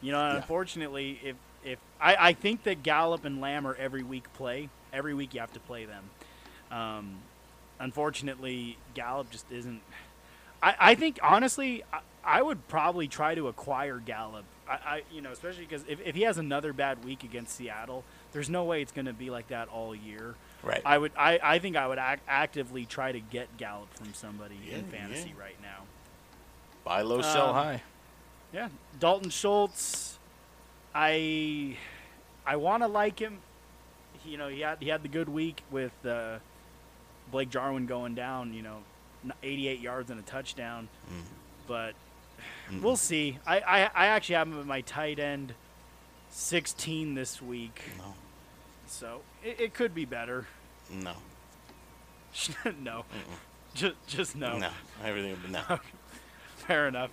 You 0.00 0.12
know, 0.12 0.18
Yeah. 0.20 0.36
unfortunately, 0.36 1.20
if 1.24 1.36
if 1.64 1.78
I, 2.00 2.16
I 2.28 2.32
think 2.32 2.62
that 2.64 2.82
Gallup 2.82 3.24
and 3.24 3.40
Lamb 3.40 3.66
are 3.66 3.74
every 3.74 4.02
week 4.02 4.32
play. 4.34 4.68
Every 4.92 5.12
week 5.14 5.34
you 5.34 5.40
have 5.40 5.52
to 5.54 5.60
play 5.60 5.84
them. 5.86 6.04
Um, 6.70 7.16
unfortunately, 7.80 8.78
Gallup 8.94 9.30
just 9.30 9.50
isn't. 9.50 9.80
I, 10.62 10.74
I 10.78 10.94
think 10.94 11.18
honestly, 11.22 11.82
I, 11.92 12.00
I 12.24 12.42
would 12.42 12.66
probably 12.68 13.08
try 13.08 13.34
to 13.34 13.48
acquire 13.48 13.98
Gallup. 13.98 14.44
I, 14.68 14.72
I 14.72 15.02
you 15.12 15.20
know, 15.20 15.32
especially 15.32 15.64
because 15.64 15.84
if, 15.88 16.00
if 16.04 16.14
he 16.14 16.22
has 16.22 16.38
another 16.38 16.72
bad 16.72 17.04
week 17.04 17.24
against 17.24 17.56
Seattle, 17.56 18.04
there's 18.32 18.50
no 18.50 18.64
way 18.64 18.82
it's 18.82 18.92
going 18.92 19.06
to 19.06 19.12
be 19.12 19.30
like 19.30 19.48
that 19.48 19.68
all 19.68 19.94
year. 19.94 20.34
Right. 20.62 20.82
I 20.84 20.98
would. 20.98 21.12
I, 21.16 21.38
I 21.42 21.58
think 21.60 21.76
I 21.76 21.86
would 21.86 21.98
ac 21.98 22.20
actively 22.26 22.84
try 22.84 23.12
to 23.12 23.20
get 23.20 23.56
Gallup 23.56 23.92
from 23.94 24.12
somebody 24.14 24.58
in 24.70 24.84
fantasy 24.84 25.32
yeah. 25.36 25.42
right 25.42 25.56
now. 25.62 25.84
Buy 26.84 27.02
low, 27.02 27.22
sell 27.22 27.48
Um, 27.50 27.54
high. 27.54 27.82
Yeah, 28.52 28.68
Dalton 28.98 29.30
Schultz. 29.30 30.18
I 30.94 31.76
I 32.46 32.56
want 32.56 32.82
to 32.82 32.88
like 32.88 33.18
him. 33.18 33.38
He, 34.24 34.30
you 34.30 34.36
know, 34.38 34.48
he 34.48 34.60
had 34.60 34.78
he 34.80 34.88
had 34.88 35.02
the 35.02 35.08
good 35.08 35.28
week 35.28 35.62
with 35.70 35.92
uh, 36.04 36.38
Blake 37.30 37.50
Jarwin 37.50 37.86
going 37.86 38.14
down. 38.14 38.52
You 38.52 38.62
know, 38.62 38.78
n- 39.24 39.32
88 39.42 39.80
yards 39.80 40.10
and 40.10 40.18
a 40.18 40.22
touchdown. 40.24 40.88
Mm. 41.12 41.22
But 41.68 41.94
we'll 42.82 42.96
see. 42.96 43.38
I, 43.46 43.60
I 43.60 43.80
I 43.94 44.06
actually 44.06 44.36
have 44.36 44.48
him 44.48 44.58
at 44.58 44.66
my 44.66 44.80
tight 44.80 45.18
end, 45.18 45.52
16 46.38 47.14
this 47.14 47.42
week. 47.42 47.82
No, 47.98 48.14
So 48.86 49.20
it, 49.44 49.60
it 49.60 49.74
could 49.74 49.92
be 49.92 50.04
better. 50.04 50.46
no, 50.90 51.14
no, 52.80 53.04
just 53.74 53.94
just 54.06 54.36
no. 54.36 54.56
no. 54.56 54.70
Everything, 55.04 55.36
no. 55.50 55.80
Fair 56.58 56.86
enough. 56.86 57.10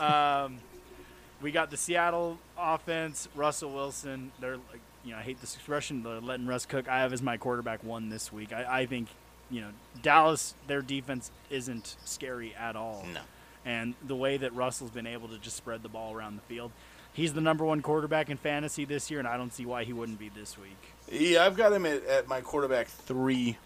Um, 0.00 0.58
we 1.42 1.50
got 1.50 1.70
the 1.72 1.76
Seattle 1.76 2.38
offense. 2.56 3.28
Russell 3.34 3.72
Wilson. 3.72 4.30
They're 4.40 4.56
like, 4.56 4.80
you 5.04 5.10
know, 5.10 5.18
I 5.18 5.22
hate 5.22 5.40
this 5.40 5.56
expression. 5.56 6.04
They're 6.04 6.20
letting 6.20 6.46
Russ 6.46 6.64
cook. 6.64 6.88
I 6.88 7.00
have 7.00 7.12
as 7.12 7.20
my 7.20 7.36
quarterback 7.36 7.82
one 7.82 8.10
this 8.10 8.32
week. 8.32 8.52
I, 8.52 8.82
I 8.82 8.86
think, 8.86 9.08
you 9.50 9.60
know, 9.60 9.70
Dallas. 10.02 10.54
Their 10.68 10.82
defense 10.82 11.32
isn't 11.50 11.96
scary 12.04 12.54
at 12.54 12.76
all. 12.76 13.04
No. 13.12 13.20
And 13.64 13.94
the 14.06 14.16
way 14.16 14.36
that 14.36 14.54
Russell's 14.54 14.92
been 14.92 15.06
able 15.06 15.28
to 15.28 15.38
just 15.38 15.56
spread 15.56 15.82
the 15.82 15.88
ball 15.88 16.14
around 16.14 16.36
the 16.36 16.42
field, 16.42 16.70
he's 17.18 17.32
the 17.32 17.40
number 17.40 17.64
one 17.64 17.82
quarterback 17.82 18.30
in 18.30 18.36
fantasy 18.36 18.84
this 18.84 19.10
year, 19.10 19.18
and 19.18 19.28
I 19.28 19.36
don't 19.36 19.52
see 19.52 19.66
why 19.66 19.82
he 19.84 19.92
wouldn't 19.92 20.18
be 20.18 20.28
this 20.28 20.56
week. 20.56 20.78
Yeah, 21.10 21.44
I've 21.44 21.56
got 21.56 21.72
him 21.72 21.84
at, 21.84 22.04
at 22.06 22.28
my 22.28 22.40
quarterback 22.40 22.86
three. 22.86 23.58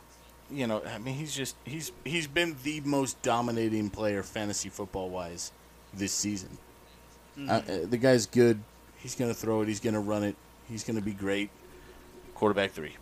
You 0.50 0.66
know, 0.66 0.82
I 0.84 0.98
mean, 0.98 1.14
he's 1.14 1.34
just 1.34 1.54
he's 1.64 1.92
he's 2.04 2.26
been 2.26 2.56
the 2.64 2.80
most 2.80 3.20
dominating 3.22 3.90
player 3.90 4.22
fantasy 4.22 4.68
football 4.68 5.10
wise 5.10 5.52
this 5.94 6.12
season. 6.12 6.58
Uh, 7.38 7.52
uh, 7.52 7.62
the 7.84 7.96
guy's 7.96 8.26
good. 8.26 8.60
He's 8.96 9.14
gonna 9.14 9.34
throw 9.34 9.62
it. 9.62 9.68
He's 9.68 9.80
gonna 9.80 10.00
run 10.00 10.24
it. 10.24 10.36
He's 10.68 10.84
gonna 10.84 11.00
be 11.00 11.12
great. 11.12 11.50
Quarterback 12.34 12.72
three. 12.72 12.96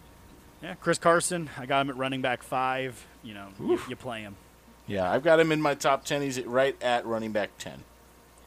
Yeah, 0.62 0.74
Chris 0.74 0.98
Carson. 0.98 1.48
I 1.56 1.66
got 1.66 1.82
him 1.82 1.90
at 1.90 1.96
running 1.96 2.22
back 2.22 2.42
five. 2.42 3.06
You 3.22 3.34
know, 3.34 3.48
you, 3.58 3.80
you 3.88 3.96
play 3.96 4.20
him. 4.20 4.36
Yeah, 4.86 5.10
I've 5.10 5.22
got 5.22 5.40
him 5.40 5.52
in 5.52 5.60
my 5.60 5.74
top 5.74 6.04
ten. 6.04 6.22
He's 6.22 6.40
right 6.42 6.76
at 6.82 7.06
running 7.06 7.32
back 7.32 7.50
ten. 7.58 7.82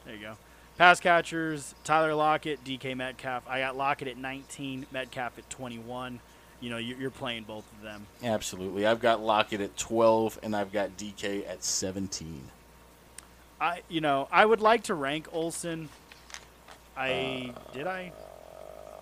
There 0.06 0.16
you 0.16 0.22
go. 0.22 0.38
Pass 0.78 0.99
catchers, 0.99 1.76
Tyler 1.84 2.15
Lockett, 2.15 2.63
DK 2.63 2.95
Metcalf. 2.97 3.43
I 3.47 3.59
got 3.59 3.78
Lockett 3.78 4.07
at 4.07 4.17
19, 4.17 4.88
Metcalf 4.91 5.38
at 5.38 5.49
21. 5.49 6.19
You 6.61 6.69
know, 6.69 6.78
you're, 6.78 6.97
you're 6.97 7.11
playing 7.11 7.43
both 7.43 7.65
of 7.74 7.82
them. 7.84 8.07
Absolutely. 8.24 8.88
I've 8.88 9.01
got 9.01 9.21
Lockett 9.21 9.59
at 9.59 9.76
twelve, 9.76 10.39
and 10.41 10.55
I've 10.55 10.71
got 10.71 10.95
DK 10.97 11.45
at 11.47 11.61
seventeen. 11.61 12.43
I, 13.59 13.82
you 13.89 13.99
know, 13.99 14.30
I 14.32 14.45
would 14.45 14.61
like 14.61 14.84
to 14.84 14.93
rank 14.93 15.28
Olsen. 15.34 15.89
I 16.95 17.53
did 17.74 17.86
I. 17.86 18.13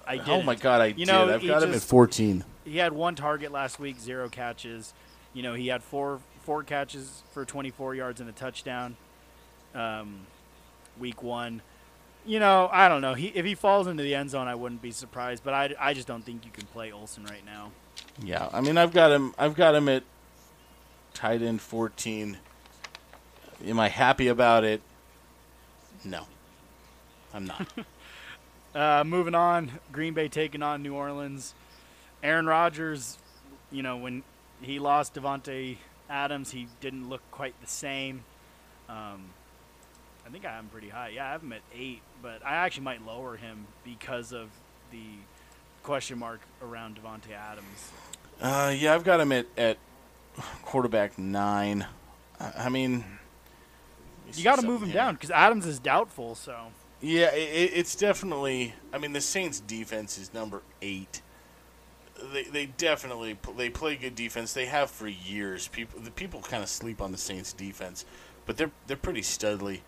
I 0.07 0.17
did. 0.17 0.28
Oh 0.30 0.41
my 0.41 0.55
God, 0.55 0.82
I 0.82 0.86
You 0.88 0.93
did. 1.05 1.07
know, 1.09 1.32
I've 1.32 1.45
got 1.45 1.61
him 1.61 1.72
at 1.72 1.82
fourteen. 1.82 2.43
He 2.65 2.78
had 2.78 2.93
one 2.93 3.13
target 3.13 3.51
last 3.51 3.80
week, 3.80 3.99
zero 3.99 4.28
catches. 4.28 4.95
You 5.36 5.43
know, 5.43 5.53
he 5.53 5.67
had 5.67 5.84
four 5.84 6.19
four 6.41 6.63
catches 6.63 7.22
for 7.32 7.45
24 7.45 7.93
yards 7.93 8.19
and 8.19 8.28
a 8.28 8.34
touchdown. 8.34 8.95
Um, 9.76 10.22
week 11.02 11.22
one. 11.22 11.62
You 12.26 12.39
know, 12.39 12.70
I 12.72 12.88
don't 12.88 13.02
know. 13.02 13.16
He 13.16 13.28
if 13.28 13.43
he 13.45 13.56
falls 13.56 13.88
into 13.88 14.04
the 14.04 14.16
end 14.16 14.30
zone, 14.30 14.47
I 14.47 14.56
wouldn't 14.56 14.82
be 14.82 14.91
surprised. 14.91 15.43
But 15.43 15.54
I, 15.54 15.76
I 15.80 15.93
just 15.93 16.08
don't 16.08 16.24
think 16.24 16.45
you 16.45 16.52
can 16.52 16.68
play 16.68 16.91
Olsen 16.91 17.26
right 17.26 17.45
now. 17.45 17.72
Yeah, 18.24 18.47
I 18.54 18.62
mean, 18.62 18.78
I've 18.78 18.93
got 18.93 19.12
him. 19.12 19.34
I've 19.38 19.56
got 19.56 19.76
him 19.76 19.89
at 19.89 20.04
tight 21.14 21.41
end 21.41 21.62
fourteen. 21.62 22.38
Am 23.66 23.80
I 23.80 23.89
happy 23.89 24.28
about 24.28 24.64
it? 24.64 24.82
No, 26.06 26.26
I'm 27.34 27.45
not. 27.45 27.68
Uh, 28.74 29.04
moving 29.06 29.36
on, 29.36 29.70
Green 29.91 30.14
Bay 30.14 30.30
taking 30.30 30.64
on 30.64 30.82
New 30.82 30.93
Orleans. 30.93 31.54
Aaron 32.24 32.45
Rodgers, 32.45 33.18
you 33.70 33.84
know, 33.84 33.97
when 33.97 34.24
he 34.62 34.80
lost 34.80 35.14
Davante 35.14 35.76
Adams, 36.10 36.52
he 36.52 36.68
didn't 36.80 37.10
look 37.10 37.22
quite 37.32 37.60
the 37.60 37.68
same. 37.68 38.24
Um, 38.88 39.32
I 40.26 40.30
think 40.30 40.45
I 40.45 40.51
have 40.51 40.63
him 40.63 40.69
pretty 40.69 40.89
high. 40.89 41.09
Yeah, 41.09 41.28
I 41.28 41.32
have 41.32 41.43
him 41.43 41.53
at 41.53 41.61
eight, 41.74 42.01
but 42.22 42.45
I 42.45 42.55
actually 42.55 42.84
might 42.84 43.05
lower 43.05 43.36
him 43.36 43.67
because 43.84 44.32
of 44.32 44.49
the 44.91 45.03
question 45.84 46.19
mark 46.19 46.41
around 46.61 46.97
Davante 46.97 47.32
Adams. 47.36 47.91
uh, 48.41 48.74
yeah, 48.78 48.93
I've 48.93 49.03
got 49.03 49.19
him 49.19 49.32
at, 49.32 49.47
at 49.57 49.78
quarterback 50.63 51.17
nine. 51.17 51.86
I, 52.39 52.65
I 52.65 52.69
mean, 52.69 53.03
You 54.36 54.43
got 54.43 54.59
to 54.59 54.65
move 54.65 54.82
him 54.84 54.89
yeah. 54.89 54.93
down 54.95 55.13
because 55.15 55.32
Adams 55.32 55.65
is 55.65 55.80
doubtful. 55.80 56.36
So 56.36 56.67
Yeah, 57.01 57.34
it, 57.34 57.72
it's 57.74 57.95
definitely. 57.95 58.74
I 58.93 58.97
mean, 58.99 59.13
the 59.13 59.22
Saints' 59.22 59.59
defense 59.59 60.17
is 60.17 60.34
number 60.34 60.61
eight. 60.82 61.22
They 62.34 62.43
they 62.43 62.65
definitely 62.67 63.38
they 63.57 63.69
play 63.69 63.95
good 63.95 64.13
defense. 64.15 64.53
They 64.53 64.67
have 64.67 64.91
for 64.91 65.07
years. 65.07 65.67
People 65.67 65.99
the 66.01 66.11
people 66.11 66.41
kind 66.41 66.61
of 66.61 66.69
sleep 66.69 67.01
on 67.01 67.11
the 67.11 67.17
Saints' 67.17 67.51
defense, 67.53 68.05
but 68.45 68.57
they're 68.57 68.72
they're 68.86 68.95
pretty 68.97 69.22
studly. 69.22 69.80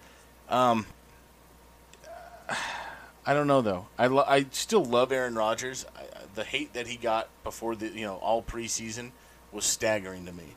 Um, 0.53 0.85
I 3.25 3.33
don't 3.33 3.47
know 3.47 3.61
though. 3.61 3.87
I 3.97 4.07
lo- 4.07 4.25
I 4.27 4.45
still 4.51 4.85
love 4.85 5.11
Aaron 5.11 5.33
Rodgers. 5.35 5.85
I, 5.95 6.03
the 6.35 6.43
hate 6.43 6.73
that 6.73 6.85
he 6.87 6.95
got 6.95 7.27
before 7.43 7.75
the 7.75 7.87
you 7.87 8.05
know 8.05 8.15
all 8.17 8.43
preseason 8.43 9.11
was 9.51 9.65
staggering 9.65 10.25
to 10.27 10.31
me. 10.31 10.55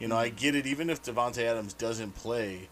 You 0.00 0.08
know, 0.08 0.16
I 0.16 0.30
get 0.30 0.56
it. 0.56 0.66
Even 0.66 0.90
if 0.90 1.02
Davante 1.02 1.44
Adams 1.44 1.72
doesn't 1.72 2.16
play, 2.16 2.68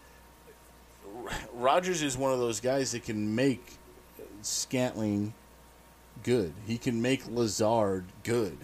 Rodgers 1.53 2.01
is 2.01 2.17
one 2.17 2.33
of 2.33 2.39
those 2.39 2.59
guys 2.59 2.91
that 2.91 3.03
can 3.03 3.33
make 3.33 3.77
Scantling 4.41 5.33
good. 6.23 6.53
He 6.67 6.77
can 6.77 7.01
make 7.01 7.27
Lazard 7.27 8.05
good. 8.23 8.57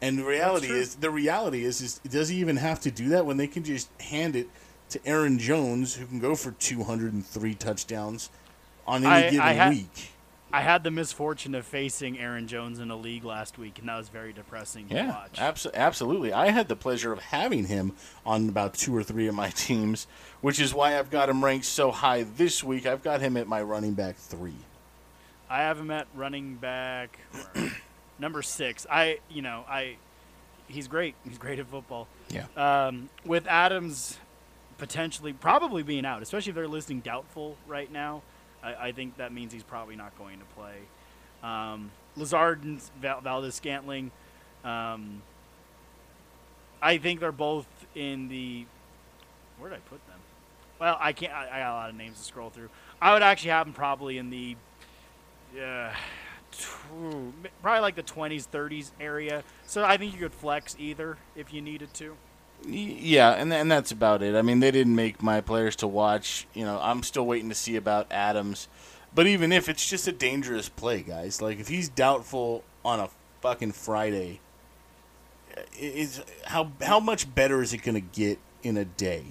And 0.00 0.18
the 0.18 0.24
reality 0.24 0.68
is, 0.68 0.96
the 0.96 1.10
reality 1.10 1.64
is, 1.64 1.80
is 1.80 2.00
does 2.08 2.28
he 2.28 2.36
even 2.36 2.56
have 2.56 2.80
to 2.80 2.90
do 2.90 3.10
that 3.10 3.24
when 3.24 3.36
they 3.36 3.46
can 3.46 3.64
just 3.64 3.88
hand 4.00 4.36
it 4.36 4.48
to 4.92 5.06
Aaron 5.06 5.38
Jones, 5.38 5.94
who 5.94 6.06
can 6.06 6.18
go 6.18 6.34
for 6.34 6.52
203 6.52 7.54
touchdowns 7.54 8.30
on 8.86 9.04
any 9.04 9.12
I- 9.14 9.22
given 9.30 9.40
I 9.40 9.54
ha- 9.54 9.68
week? 9.70 10.08
I 10.54 10.60
had 10.60 10.84
the 10.84 10.90
misfortune 10.90 11.54
of 11.54 11.64
facing 11.64 12.18
Aaron 12.18 12.46
Jones 12.46 12.78
in 12.78 12.90
a 12.90 12.96
league 12.96 13.24
last 13.24 13.56
week, 13.56 13.78
and 13.78 13.88
that 13.88 13.96
was 13.96 14.10
very 14.10 14.34
depressing 14.34 14.86
to 14.90 14.94
Yeah, 14.94 15.08
watch. 15.08 15.32
abso- 15.38 15.72
absolutely. 15.72 16.30
I 16.34 16.50
had 16.50 16.68
the 16.68 16.76
pleasure 16.76 17.10
of 17.10 17.20
having 17.20 17.64
him 17.68 17.92
on 18.26 18.50
about 18.50 18.74
two 18.74 18.94
or 18.94 19.02
three 19.02 19.26
of 19.26 19.34
my 19.34 19.48
teams, 19.54 20.06
which 20.42 20.60
is 20.60 20.74
why 20.74 20.98
I've 20.98 21.08
got 21.10 21.30
him 21.30 21.42
ranked 21.42 21.64
so 21.64 21.90
high 21.90 22.24
this 22.24 22.62
week. 22.62 22.84
I've 22.84 23.02
got 23.02 23.22
him 23.22 23.38
at 23.38 23.48
my 23.48 23.62
running 23.62 23.94
back 23.94 24.16
three. 24.16 24.56
I 25.48 25.60
have 25.60 25.78
him 25.78 25.90
at 25.90 26.06
running 26.14 26.56
back 26.56 27.18
number 28.18 28.42
six. 28.42 28.86
I, 28.90 29.20
you 29.30 29.40
know, 29.40 29.64
I, 29.66 29.96
he's 30.68 30.86
great. 30.86 31.14
He's 31.26 31.38
great 31.38 31.60
at 31.60 31.66
football. 31.68 32.08
Yeah. 32.28 32.44
Um, 32.58 33.08
with 33.24 33.46
Adams 33.46 34.18
potentially, 34.82 35.32
probably 35.32 35.84
being 35.84 36.04
out, 36.04 36.22
especially 36.22 36.50
if 36.50 36.56
they're 36.56 36.66
listing 36.66 36.98
doubtful 36.98 37.56
right 37.68 37.92
now, 37.92 38.20
I, 38.64 38.88
I 38.88 38.92
think 38.92 39.16
that 39.16 39.32
means 39.32 39.52
he's 39.52 39.62
probably 39.62 39.94
not 39.94 40.18
going 40.18 40.40
to 40.40 40.44
play. 40.56 40.74
Um, 41.40 41.92
Lazard 42.16 42.64
and 42.64 42.82
Val- 43.00 43.20
Valdes 43.20 43.54
Scantling, 43.54 44.10
um, 44.64 45.22
I 46.82 46.98
think 46.98 47.20
they're 47.20 47.30
both 47.30 47.68
in 47.94 48.26
the. 48.26 48.66
Where 49.56 49.70
did 49.70 49.76
I 49.76 49.80
put 49.88 50.04
them? 50.08 50.18
Well, 50.80 50.96
I 50.98 51.12
can't. 51.12 51.32
I, 51.32 51.44
I 51.44 51.58
got 51.60 51.70
a 51.70 51.74
lot 51.74 51.90
of 51.90 51.94
names 51.94 52.18
to 52.18 52.24
scroll 52.24 52.50
through. 52.50 52.68
I 53.00 53.12
would 53.12 53.22
actually 53.22 53.50
have 53.50 53.66
them 53.66 53.74
probably 53.74 54.18
in 54.18 54.30
the 54.30 54.56
tw- 56.50 57.52
probably 57.62 57.80
like 57.82 57.94
the 57.94 58.02
20s, 58.02 58.48
30s 58.48 58.90
area. 58.98 59.44
So 59.64 59.84
I 59.84 59.96
think 59.96 60.12
you 60.12 60.18
could 60.18 60.34
flex 60.34 60.74
either 60.76 61.18
if 61.36 61.54
you 61.54 61.62
needed 61.62 61.94
to. 61.94 62.16
Yeah, 62.66 63.32
and 63.32 63.52
and 63.52 63.70
that's 63.70 63.90
about 63.90 64.22
it. 64.22 64.34
I 64.34 64.42
mean, 64.42 64.60
they 64.60 64.70
didn't 64.70 64.94
make 64.94 65.22
my 65.22 65.40
players 65.40 65.76
to 65.76 65.86
watch. 65.86 66.46
You 66.54 66.64
know, 66.64 66.78
I'm 66.80 67.02
still 67.02 67.26
waiting 67.26 67.48
to 67.48 67.54
see 67.54 67.76
about 67.76 68.06
Adams. 68.10 68.68
But 69.14 69.26
even 69.26 69.52
if 69.52 69.68
it's 69.68 69.88
just 69.88 70.08
a 70.08 70.12
dangerous 70.12 70.68
play, 70.68 71.02
guys, 71.02 71.42
like 71.42 71.60
if 71.60 71.68
he's 71.68 71.88
doubtful 71.88 72.64
on 72.84 73.00
a 73.00 73.08
fucking 73.40 73.72
Friday, 73.72 74.40
is 75.78 76.22
how 76.44 76.72
how 76.82 77.00
much 77.00 77.34
better 77.34 77.62
is 77.62 77.72
it 77.72 77.78
going 77.82 77.94
to 77.94 78.00
get 78.00 78.38
in 78.62 78.76
a 78.76 78.84
day? 78.84 79.24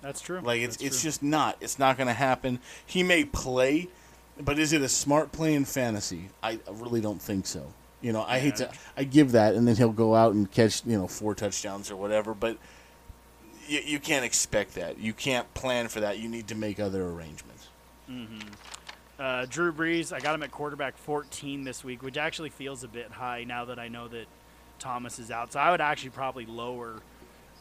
That's 0.00 0.20
true. 0.20 0.40
Like 0.40 0.60
it's 0.60 0.76
That's 0.76 0.86
it's 0.86 1.00
true. 1.00 1.08
just 1.08 1.22
not. 1.22 1.56
It's 1.60 1.78
not 1.78 1.96
going 1.96 2.08
to 2.08 2.14
happen. 2.14 2.60
He 2.86 3.02
may 3.02 3.24
play, 3.24 3.88
but 4.40 4.58
is 4.58 4.72
it 4.72 4.82
a 4.82 4.88
smart 4.88 5.32
play 5.32 5.54
in 5.54 5.64
fantasy? 5.64 6.28
I 6.42 6.60
really 6.70 7.00
don't 7.00 7.20
think 7.20 7.46
so. 7.46 7.72
You 8.04 8.12
know, 8.12 8.22
I 8.22 8.38
hate 8.38 8.56
to 8.56 8.70
I 8.98 9.04
give 9.04 9.32
that, 9.32 9.54
and 9.54 9.66
then 9.66 9.76
he'll 9.76 9.88
go 9.88 10.14
out 10.14 10.34
and 10.34 10.50
catch 10.50 10.84
you 10.84 10.98
know 10.98 11.08
four 11.08 11.34
touchdowns 11.34 11.90
or 11.90 11.96
whatever. 11.96 12.34
But 12.34 12.58
you, 13.66 13.80
you 13.82 13.98
can't 13.98 14.26
expect 14.26 14.74
that. 14.74 14.98
You 14.98 15.14
can't 15.14 15.52
plan 15.54 15.88
for 15.88 16.00
that. 16.00 16.18
You 16.18 16.28
need 16.28 16.48
to 16.48 16.54
make 16.54 16.78
other 16.78 17.02
arrangements. 17.02 17.68
Uh, 19.18 19.46
Drew 19.48 19.72
Brees, 19.72 20.12
I 20.12 20.20
got 20.20 20.34
him 20.34 20.42
at 20.42 20.50
quarterback 20.50 20.98
14 20.98 21.64
this 21.64 21.82
week, 21.82 22.02
which 22.02 22.18
actually 22.18 22.50
feels 22.50 22.84
a 22.84 22.88
bit 22.88 23.10
high 23.10 23.44
now 23.44 23.64
that 23.64 23.78
I 23.78 23.88
know 23.88 24.06
that 24.08 24.26
Thomas 24.78 25.18
is 25.18 25.30
out. 25.30 25.54
So 25.54 25.60
I 25.60 25.70
would 25.70 25.80
actually 25.80 26.10
probably 26.10 26.44
lower 26.44 27.00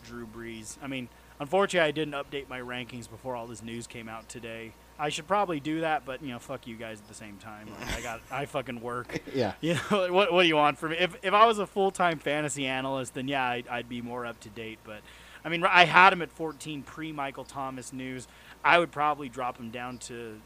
Drew 0.03 0.27
Brees. 0.27 0.77
I 0.83 0.87
mean, 0.87 1.07
unfortunately, 1.39 1.87
I 1.87 1.91
didn't 1.91 2.15
update 2.15 2.49
my 2.49 2.59
rankings 2.59 3.09
before 3.09 3.37
all 3.37 3.47
this 3.47 3.63
news 3.63 3.87
came 3.87 4.09
out 4.09 4.27
today. 4.27 4.73
I 4.99 5.09
should 5.09 5.27
probably 5.27 5.59
do 5.59 5.81
that, 5.81 6.05
but 6.05 6.21
you 6.21 6.29
know, 6.29 6.39
fuck 6.39 6.67
you 6.67 6.75
guys 6.75 6.99
at 6.99 7.07
the 7.07 7.13
same 7.13 7.37
time. 7.37 7.67
Like, 7.79 7.97
I 7.97 8.01
got, 8.01 8.21
I 8.31 8.45
fucking 8.45 8.79
work. 8.81 9.21
Yeah. 9.33 9.53
You 9.61 9.73
know, 9.89 10.11
what, 10.13 10.31
what 10.31 10.43
do 10.43 10.47
you 10.47 10.55
want 10.55 10.77
from 10.77 10.91
me? 10.91 10.97
If, 10.99 11.15
if 11.23 11.33
I 11.33 11.45
was 11.47 11.57
a 11.59 11.65
full 11.67 11.91
time 11.91 12.19
fantasy 12.19 12.65
analyst, 12.67 13.13
then 13.15 13.27
yeah, 13.27 13.43
I'd, 13.45 13.67
I'd 13.67 13.89
be 13.89 14.01
more 14.01 14.25
up 14.25 14.39
to 14.41 14.49
date. 14.49 14.79
But 14.83 15.01
I 15.43 15.49
mean, 15.49 15.63
I 15.63 15.85
had 15.85 16.13
him 16.13 16.21
at 16.21 16.31
14 16.31 16.83
pre 16.83 17.11
Michael 17.11 17.43
Thomas 17.43 17.91
news. 17.91 18.27
I 18.63 18.77
would 18.79 18.91
probably 18.91 19.27
drop 19.29 19.57
him 19.57 19.71
down 19.71 19.97
to, 19.99 20.39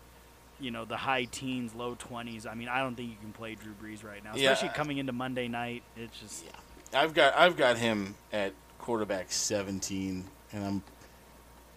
you 0.60 0.72
know, 0.72 0.86
the 0.86 0.98
high 0.98 1.26
teens, 1.26 1.76
low 1.76 1.96
20s. 1.96 2.48
I 2.50 2.56
mean, 2.56 2.68
I 2.70 2.80
don't 2.80 2.96
think 2.96 3.10
you 3.12 3.18
can 3.22 3.34
play 3.34 3.56
Drew 3.56 3.74
Brees 3.74 4.04
right 4.04 4.24
now, 4.24 4.32
Yeah. 4.36 4.52
especially 4.54 4.76
coming 4.76 4.98
into 4.98 5.12
Monday 5.12 5.48
night. 5.48 5.84
It's 5.96 6.18
just, 6.20 6.46
Yeah. 6.46 7.02
I've 7.02 7.14
got 7.14 7.36
I've 7.36 7.58
got 7.58 7.78
him 7.78 8.16
at 8.32 8.54
quarterback 8.80 9.32
17, 9.32 10.24
and 10.54 10.64
I'm. 10.66 10.84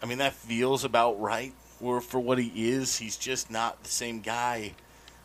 I 0.03 0.07
mean, 0.07 0.19
that 0.19 0.33
feels 0.35 0.85
about 0.85 1.21
right. 1.21 1.53
Or 1.81 2.01
for 2.01 2.21
what 2.21 2.39
he 2.39 2.71
is, 2.71 2.99
he's 2.99 3.17
just 3.17 3.51
not 3.51 3.83
the 3.83 3.91
same 3.91 4.21
guy. 4.21 4.73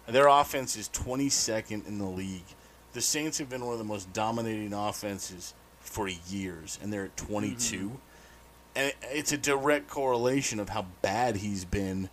Their 0.07 0.27
offense 0.27 0.75
is 0.77 0.89
22nd 0.89 1.87
in 1.87 1.97
the 1.97 2.05
league. 2.05 2.45
The 2.93 3.01
Saints 3.01 3.39
have 3.39 3.49
been 3.49 3.65
one 3.65 3.73
of 3.73 3.79
the 3.79 3.85
most 3.85 4.13
dominating 4.13 4.73
offenses 4.73 5.53
for 5.81 6.07
years, 6.07 6.79
and 6.81 6.93
they're 6.93 7.05
at 7.05 7.17
22. 7.17 7.77
Mm-hmm. 7.77 7.95
And 8.77 8.93
it's 9.03 9.31
a 9.31 9.37
direct 9.37 9.87
correlation 9.87 10.59
of 10.59 10.69
how 10.69 10.85
bad 11.01 11.37
he's 11.37 11.65
been 11.65 12.09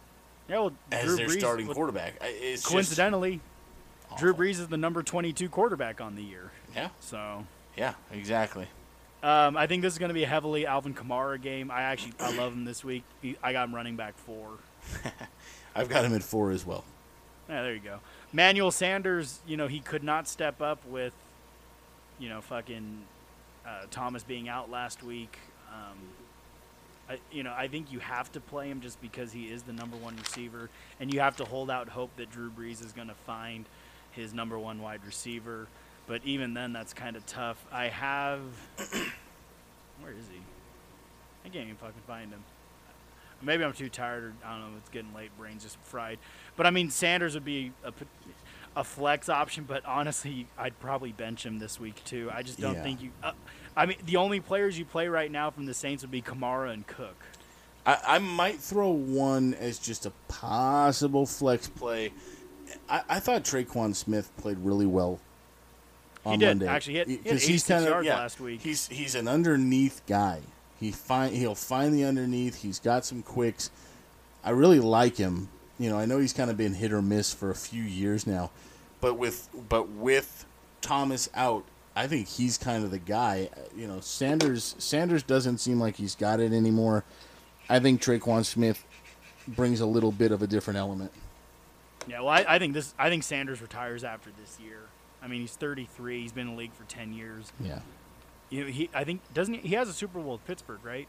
yeah, 0.48 0.60
well, 0.60 0.72
as 0.90 1.04
Drew 1.04 1.16
their 1.16 1.28
Brees, 1.28 1.38
starting 1.38 1.66
quarterback. 1.66 2.14
It's 2.20 2.64
Coincidentally, 2.66 3.40
Drew. 4.18 4.34
Brees 4.34 4.60
is 4.60 4.68
the 4.68 4.76
number 4.76 5.02
22 5.02 5.48
quarterback 5.48 6.00
on 6.00 6.14
the 6.14 6.22
year. 6.22 6.52
Yeah, 6.74 6.88
So. 7.00 7.46
yeah, 7.76 7.94
exactly. 8.12 8.66
Um, 9.22 9.56
I 9.56 9.66
think 9.68 9.82
this 9.82 9.92
is 9.92 9.98
going 9.98 10.08
to 10.08 10.14
be 10.14 10.24
a 10.24 10.28
heavily 10.28 10.66
Alvin 10.66 10.94
Kamara 10.94 11.40
game. 11.40 11.70
I 11.70 11.82
actually 11.82 12.14
I 12.18 12.36
love 12.36 12.52
him 12.52 12.64
this 12.64 12.82
week. 12.82 13.04
He, 13.20 13.36
I 13.42 13.52
got 13.52 13.68
him 13.68 13.74
running 13.74 13.94
back 13.94 14.18
four. 14.18 14.48
I've 15.76 15.88
got 15.88 16.04
him 16.04 16.14
at 16.14 16.22
four 16.22 16.50
as 16.50 16.66
well. 16.66 16.84
Yeah, 17.48 17.62
there 17.62 17.74
you 17.74 17.80
go. 17.80 18.00
Emmanuel 18.32 18.70
Sanders, 18.70 19.40
you 19.46 19.56
know, 19.56 19.68
he 19.68 19.80
could 19.80 20.02
not 20.02 20.26
step 20.26 20.60
up 20.60 20.84
with, 20.86 21.12
you 22.18 22.28
know, 22.28 22.40
fucking 22.40 23.02
uh, 23.66 23.82
Thomas 23.90 24.22
being 24.22 24.48
out 24.48 24.70
last 24.70 25.02
week. 25.02 25.38
Um, 25.72 25.98
I, 27.08 27.18
you 27.30 27.42
know, 27.42 27.52
I 27.56 27.68
think 27.68 27.92
you 27.92 28.00
have 28.00 28.32
to 28.32 28.40
play 28.40 28.68
him 28.68 28.80
just 28.80 29.00
because 29.00 29.32
he 29.32 29.44
is 29.44 29.62
the 29.62 29.72
number 29.72 29.96
one 29.96 30.16
receiver, 30.16 30.68
and 30.98 31.12
you 31.12 31.20
have 31.20 31.36
to 31.36 31.44
hold 31.44 31.70
out 31.70 31.88
hope 31.88 32.10
that 32.16 32.30
Drew 32.30 32.50
Brees 32.50 32.84
is 32.84 32.92
going 32.92 33.08
to 33.08 33.14
find 33.14 33.66
his 34.12 34.34
number 34.34 34.58
one 34.58 34.80
wide 34.80 35.04
receiver. 35.04 35.68
But 36.06 36.22
even 36.24 36.54
then, 36.54 36.72
that's 36.72 36.92
kind 36.92 37.16
of 37.16 37.24
tough. 37.26 37.64
I 37.72 37.86
have. 37.86 38.40
where 40.00 40.12
is 40.12 40.26
he? 40.30 40.40
I 41.44 41.48
can't 41.48 41.64
even 41.64 41.76
fucking 41.76 42.02
find 42.06 42.30
him. 42.30 42.42
Maybe 43.40 43.64
I'm 43.64 43.72
too 43.72 43.88
tired, 43.88 44.24
or 44.24 44.32
I 44.44 44.52
don't 44.52 44.72
know. 44.72 44.78
It's 44.78 44.88
getting 44.90 45.12
late. 45.14 45.30
Brain's 45.36 45.64
just 45.64 45.76
fried. 45.82 46.18
But 46.56 46.66
I 46.66 46.70
mean, 46.70 46.90
Sanders 46.90 47.34
would 47.34 47.44
be 47.44 47.72
a 48.76 48.84
flex 48.84 49.28
option. 49.28 49.64
But 49.64 49.84
honestly, 49.84 50.46
I'd 50.56 50.78
probably 50.78 51.12
bench 51.12 51.44
him 51.44 51.58
this 51.58 51.80
week 51.80 52.02
too. 52.04 52.30
I 52.32 52.42
just 52.42 52.60
don't 52.60 52.74
Yeah. 52.76 52.82
think 52.82 53.02
you. 53.02 53.10
Uh, 53.22 53.32
I 53.76 53.86
mean, 53.86 53.96
the 54.04 54.16
only 54.16 54.40
players 54.40 54.78
you 54.78 54.84
play 54.84 55.08
right 55.08 55.30
now 55.30 55.50
from 55.50 55.66
the 55.66 55.74
Saints 55.74 56.02
would 56.02 56.10
be 56.10 56.22
Kamara 56.22 56.72
and 56.72 56.86
Cook. 56.86 57.16
I, 57.84 57.98
I 58.06 58.18
might 58.18 58.60
throw 58.60 58.90
one 58.90 59.54
as 59.54 59.78
just 59.78 60.06
a 60.06 60.12
possible 60.28 61.26
flex 61.26 61.68
play. 61.68 62.12
I, 62.88 63.02
I 63.08 63.18
thought 63.20 63.42
Tre'Quan 63.42 63.94
Smith 63.96 64.30
played 64.36 64.58
really 64.58 64.86
well 64.86 65.18
on 66.24 66.32
He 66.34 66.38
did, 66.38 66.46
Monday. 66.58 66.66
actually. 66.68 66.92
He 66.94 66.98
had- 66.98 67.08
he 67.08 67.14
had 67.16 67.24
'Cause 67.24 67.42
86 67.44 67.66
kinda- 67.66 67.88
yards 67.90 68.08
last 68.08 68.40
week. 68.40 68.60
He's 68.62 68.88
he's 68.88 69.14
an 69.14 69.28
underneath 69.28 70.02
guy. 70.06 70.40
He 70.78 70.90
find 70.92 71.34
he'll 71.36 71.54
find 71.54 71.94
the 71.94 72.04
underneath. 72.04 72.62
He's 72.62 72.78
got 72.78 73.04
some 73.04 73.22
quicks. 73.22 73.70
I 74.44 74.50
really 74.50 74.80
like 74.80 75.16
him. 75.16 75.48
You 75.78 75.90
know, 75.90 75.98
I 75.98 76.04
know 76.06 76.18
he's 76.18 76.32
kind 76.32 76.50
of 76.50 76.56
been 76.56 76.74
hit 76.74 76.92
or 76.92 77.02
miss 77.02 77.32
for 77.32 77.50
a 77.50 77.54
few 77.54 77.82
years 77.82 78.26
now, 78.26 78.50
but 79.00 79.14
with 79.14 79.48
but 79.68 79.88
with 79.88 80.44
Thomas 80.80 81.28
out, 81.34 81.64
I 81.96 82.06
think 82.06 82.28
he's 82.28 82.58
kind 82.58 82.84
of 82.84 82.90
the 82.90 82.98
guy. 82.98 83.48
You 83.76 83.86
know, 83.88 84.00
Sanders 84.00 84.74
Sanders 84.78 85.22
doesn't 85.22 85.58
seem 85.58 85.80
like 85.80 85.96
he's 85.96 86.14
got 86.14 86.40
it 86.40 86.52
anymore. 86.52 87.04
I 87.68 87.78
think 87.80 88.00
Tre'Quan 88.02 88.44
Smith 88.44 88.84
brings 89.48 89.80
a 89.80 89.86
little 89.86 90.12
bit 90.12 90.30
of 90.32 90.42
a 90.42 90.46
different 90.46 90.78
element. 90.78 91.10
Yeah, 92.08 92.18
well, 92.20 92.28
I, 92.30 92.44
I 92.48 92.58
think 92.58 92.74
this. 92.74 92.94
I 92.98 93.08
think 93.08 93.22
Sanders 93.22 93.62
retires 93.62 94.02
after 94.04 94.30
this 94.40 94.58
year. 94.60 94.80
I 95.22 95.28
mean, 95.28 95.40
he's 95.40 95.54
33. 95.54 96.22
He's 96.22 96.32
been 96.32 96.48
in 96.48 96.54
the 96.54 96.58
league 96.58 96.74
for 96.74 96.84
10 96.84 97.12
years. 97.12 97.52
Yeah. 97.60 97.80
You 98.50 98.64
know, 98.64 98.70
he, 98.70 98.90
I 98.92 99.04
think 99.04 99.20
doesn't 99.32 99.54
he, 99.54 99.68
he 99.68 99.74
has 99.76 99.88
a 99.88 99.92
Super 99.92 100.18
Bowl 100.18 100.32
with 100.32 100.46
Pittsburgh, 100.46 100.80
right? 100.84 101.08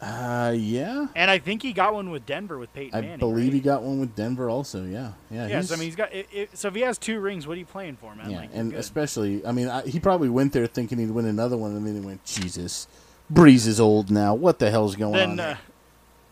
Uh, 0.00 0.52
yeah. 0.56 1.06
And 1.14 1.30
I 1.30 1.38
think 1.38 1.62
he 1.62 1.72
got 1.72 1.94
one 1.94 2.10
with 2.10 2.26
Denver 2.26 2.58
with 2.58 2.74
Peyton 2.74 2.98
I 2.98 3.02
Manning. 3.02 3.18
believe 3.18 3.46
right? 3.46 3.52
he 3.52 3.60
got 3.60 3.82
one 3.82 4.00
with 4.00 4.16
Denver 4.16 4.50
also. 4.50 4.84
Yeah. 4.84 5.12
Yeah. 5.30 5.46
Yes, 5.46 5.70
I 5.70 5.76
mean 5.76 5.84
he's 5.84 5.94
got. 5.94 6.12
It, 6.12 6.28
it, 6.32 6.58
so 6.58 6.66
if 6.68 6.74
he 6.74 6.80
has 6.80 6.98
two 6.98 7.20
rings, 7.20 7.46
what 7.46 7.54
are 7.54 7.60
you 7.60 7.66
playing 7.66 7.96
for, 7.96 8.12
man? 8.16 8.30
Yeah, 8.30 8.38
like, 8.38 8.50
and 8.52 8.72
especially, 8.72 9.46
I 9.46 9.52
mean, 9.52 9.68
I, 9.68 9.82
he 9.82 10.00
probably 10.00 10.28
went 10.28 10.52
there 10.52 10.66
thinking 10.66 10.98
he'd 10.98 11.12
win 11.12 11.26
another 11.26 11.56
one, 11.56 11.76
and 11.76 11.86
then 11.86 11.94
he 11.94 12.00
went, 12.00 12.24
Jesus, 12.24 12.88
Brees 13.32 13.68
is 13.68 13.78
old 13.78 14.10
now. 14.10 14.34
What 14.34 14.58
the 14.58 14.72
hell's 14.72 14.96
going 14.96 15.14
on? 15.14 15.36
then 15.36 15.40
uh, 15.52 15.56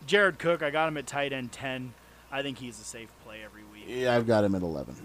Jared 0.05 0.37
Cook, 0.37 0.61
I 0.61 0.69
got 0.69 0.89
him 0.89 0.97
at 0.97 1.07
tight 1.07 1.31
end 1.31 1.53
10. 1.53 1.93
I 2.29 2.41
think 2.41 2.57
he's 2.57 2.77
a 2.79 2.83
safe 2.83 3.09
play 3.23 3.39
every 3.43 3.63
week. 3.71 3.85
yeah, 3.87 4.15
I've 4.15 4.27
got 4.27 4.43
him 4.43 4.53
at 4.55 4.61
11. 4.63 4.95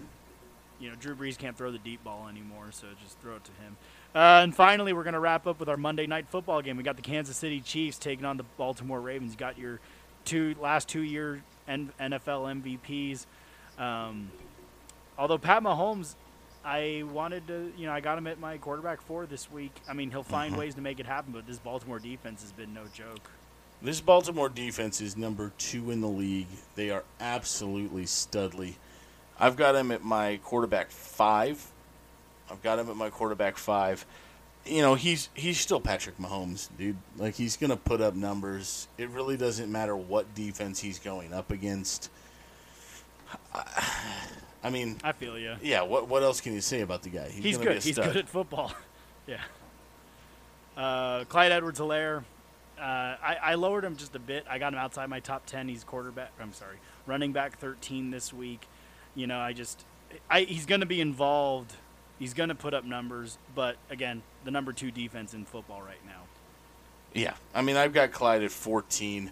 You 0.79 0.89
know, 0.89 0.95
Drew 0.99 1.15
Brees 1.15 1.37
can't 1.37 1.57
throw 1.57 1.71
the 1.71 1.79
deep 1.79 2.03
ball 2.03 2.27
anymore, 2.29 2.67
so 2.71 2.87
just 3.03 3.19
throw 3.19 3.35
it 3.35 3.43
to 3.45 3.51
him. 3.53 3.75
Uh, 4.13 4.41
and 4.43 4.55
finally, 4.55 4.93
we're 4.93 5.03
going 5.03 5.13
to 5.13 5.19
wrap 5.19 5.47
up 5.47 5.59
with 5.59 5.69
our 5.69 5.77
Monday 5.77 6.07
night 6.07 6.27
football 6.29 6.61
game. 6.61 6.77
We 6.77 6.83
got 6.83 6.95
the 6.95 7.01
Kansas 7.01 7.35
City 7.37 7.59
Chiefs 7.61 7.97
taking 7.97 8.25
on 8.25 8.37
the 8.37 8.43
Baltimore 8.57 9.01
Ravens. 9.01 9.33
You 9.33 9.37
got 9.37 9.57
your 9.57 9.79
two 10.25 10.55
last 10.61 10.87
two 10.87 11.01
year 11.03 11.41
NFL 11.67 12.79
MVPs. 12.79 13.25
Um, 13.81 14.31
although 15.17 15.37
Pat 15.37 15.63
Mahomes, 15.63 16.15
I 16.65 17.03
wanted 17.11 17.47
to, 17.47 17.71
you 17.77 17.85
know, 17.85 17.93
I 17.93 17.99
got 17.99 18.17
him 18.17 18.27
at 18.27 18.39
my 18.39 18.57
quarterback 18.57 19.01
four 19.01 19.25
this 19.25 19.51
week. 19.51 19.71
I 19.87 19.93
mean, 19.93 20.11
he'll 20.11 20.23
find 20.23 20.51
Mm-hmm. 20.51 20.59
ways 20.59 20.75
to 20.75 20.81
make 20.81 20.99
it 20.99 21.05
happen, 21.05 21.31
but 21.33 21.45
this 21.47 21.59
Baltimore 21.59 21.99
defense 21.99 22.41
has 22.41 22.51
been 22.51 22.73
no 22.73 22.83
joke. 22.93 23.29
This 23.81 24.01
Baltimore 24.01 24.49
defense 24.49 25.01
is 25.01 25.15
number 25.15 25.51
two 25.57 25.91
in 25.91 26.01
the 26.01 26.07
league. 26.07 26.47
They 26.75 26.89
are 26.89 27.03
absolutely 27.19 28.03
studly. 28.05 28.73
I've 29.39 29.55
got 29.55 29.75
him 29.75 29.91
at 29.91 30.03
my 30.03 30.37
quarterback 30.43 30.91
five. 30.91 31.65
I've 32.49 32.61
got 32.63 32.79
him 32.79 32.89
at 32.89 32.95
my 32.95 33.09
quarterback 33.09 33.57
five. 33.57 34.05
You 34.65 34.81
know, 34.81 34.95
he's 34.95 35.29
he's 35.33 35.59
still 35.59 35.79
Patrick 35.79 36.17
Mahomes, 36.17 36.69
dude. 36.77 36.97
Like 37.17 37.35
he's 37.35 37.55
gonna 37.55 37.77
put 37.77 38.01
up 38.01 38.15
numbers. 38.15 38.87
It 38.97 39.09
really 39.09 39.37
doesn't 39.37 39.71
matter 39.71 39.95
what 39.95 40.33
defense 40.35 40.79
he's 40.79 40.99
going 40.99 41.33
up 41.33 41.51
against. 41.51 42.09
I 44.63 44.69
mean, 44.69 44.97
I 45.03 45.11
feel 45.11 45.37
you. 45.37 45.55
yeah. 45.61 45.83
What 45.83 46.07
what 46.09 46.23
else 46.23 46.41
can 46.41 46.53
you 46.53 46.61
say 46.61 46.81
about 46.81 47.03
the 47.03 47.09
guy? 47.09 47.29
He's, 47.29 47.57
be 47.57 47.63
good. 47.63 47.83
He's 47.83 47.95
good 47.95 48.17
at 48.17 48.27
football. 48.27 48.73
yeah. 49.27 49.41
Uh, 50.75 51.23
Clyde 51.25 51.51
Edwards-Helaire. 51.51 52.23
Uh, 52.79 52.81
I, 52.81 53.37
I 53.41 53.55
lowered 53.55 53.83
him 53.83 53.95
just 53.95 54.15
a 54.15 54.19
bit. 54.19 54.45
I 54.47 54.59
got 54.59 54.73
him 54.73 54.79
outside 54.79 55.09
my 55.09 55.19
top 55.19 55.47
10. 55.47 55.67
He's 55.67 55.83
quarterback. 55.83 56.31
I'm 56.39 56.53
sorry. 56.53 56.77
Running 57.07 57.31
back 57.31 57.57
13 57.57 58.11
this 58.11 58.31
week. 58.31 58.67
You 59.17 59.27
know, 59.27 59.39
I 59.39 59.51
just. 59.51 59.83
I, 60.29 60.41
he's 60.41 60.65
going 60.65 60.79
to 60.79 60.85
be 60.87 61.01
involved. 61.01 61.73
He's 62.19 62.33
going 62.33 62.49
to 62.49 62.55
put 62.55 62.73
up 62.73 62.85
numbers. 62.85 63.37
But 63.53 63.75
again, 63.89 64.21
the 64.45 64.51
number 64.51 64.71
two 64.71 64.91
defense 64.91 65.33
in 65.33 65.43
football 65.43 65.81
right 65.81 66.03
now. 66.05 66.21
Yeah, 67.13 67.33
I 67.53 67.61
mean, 67.63 67.75
I've 67.77 67.93
got 67.93 68.11
Clyde 68.11 68.43
at 68.43 68.51
14. 68.51 69.31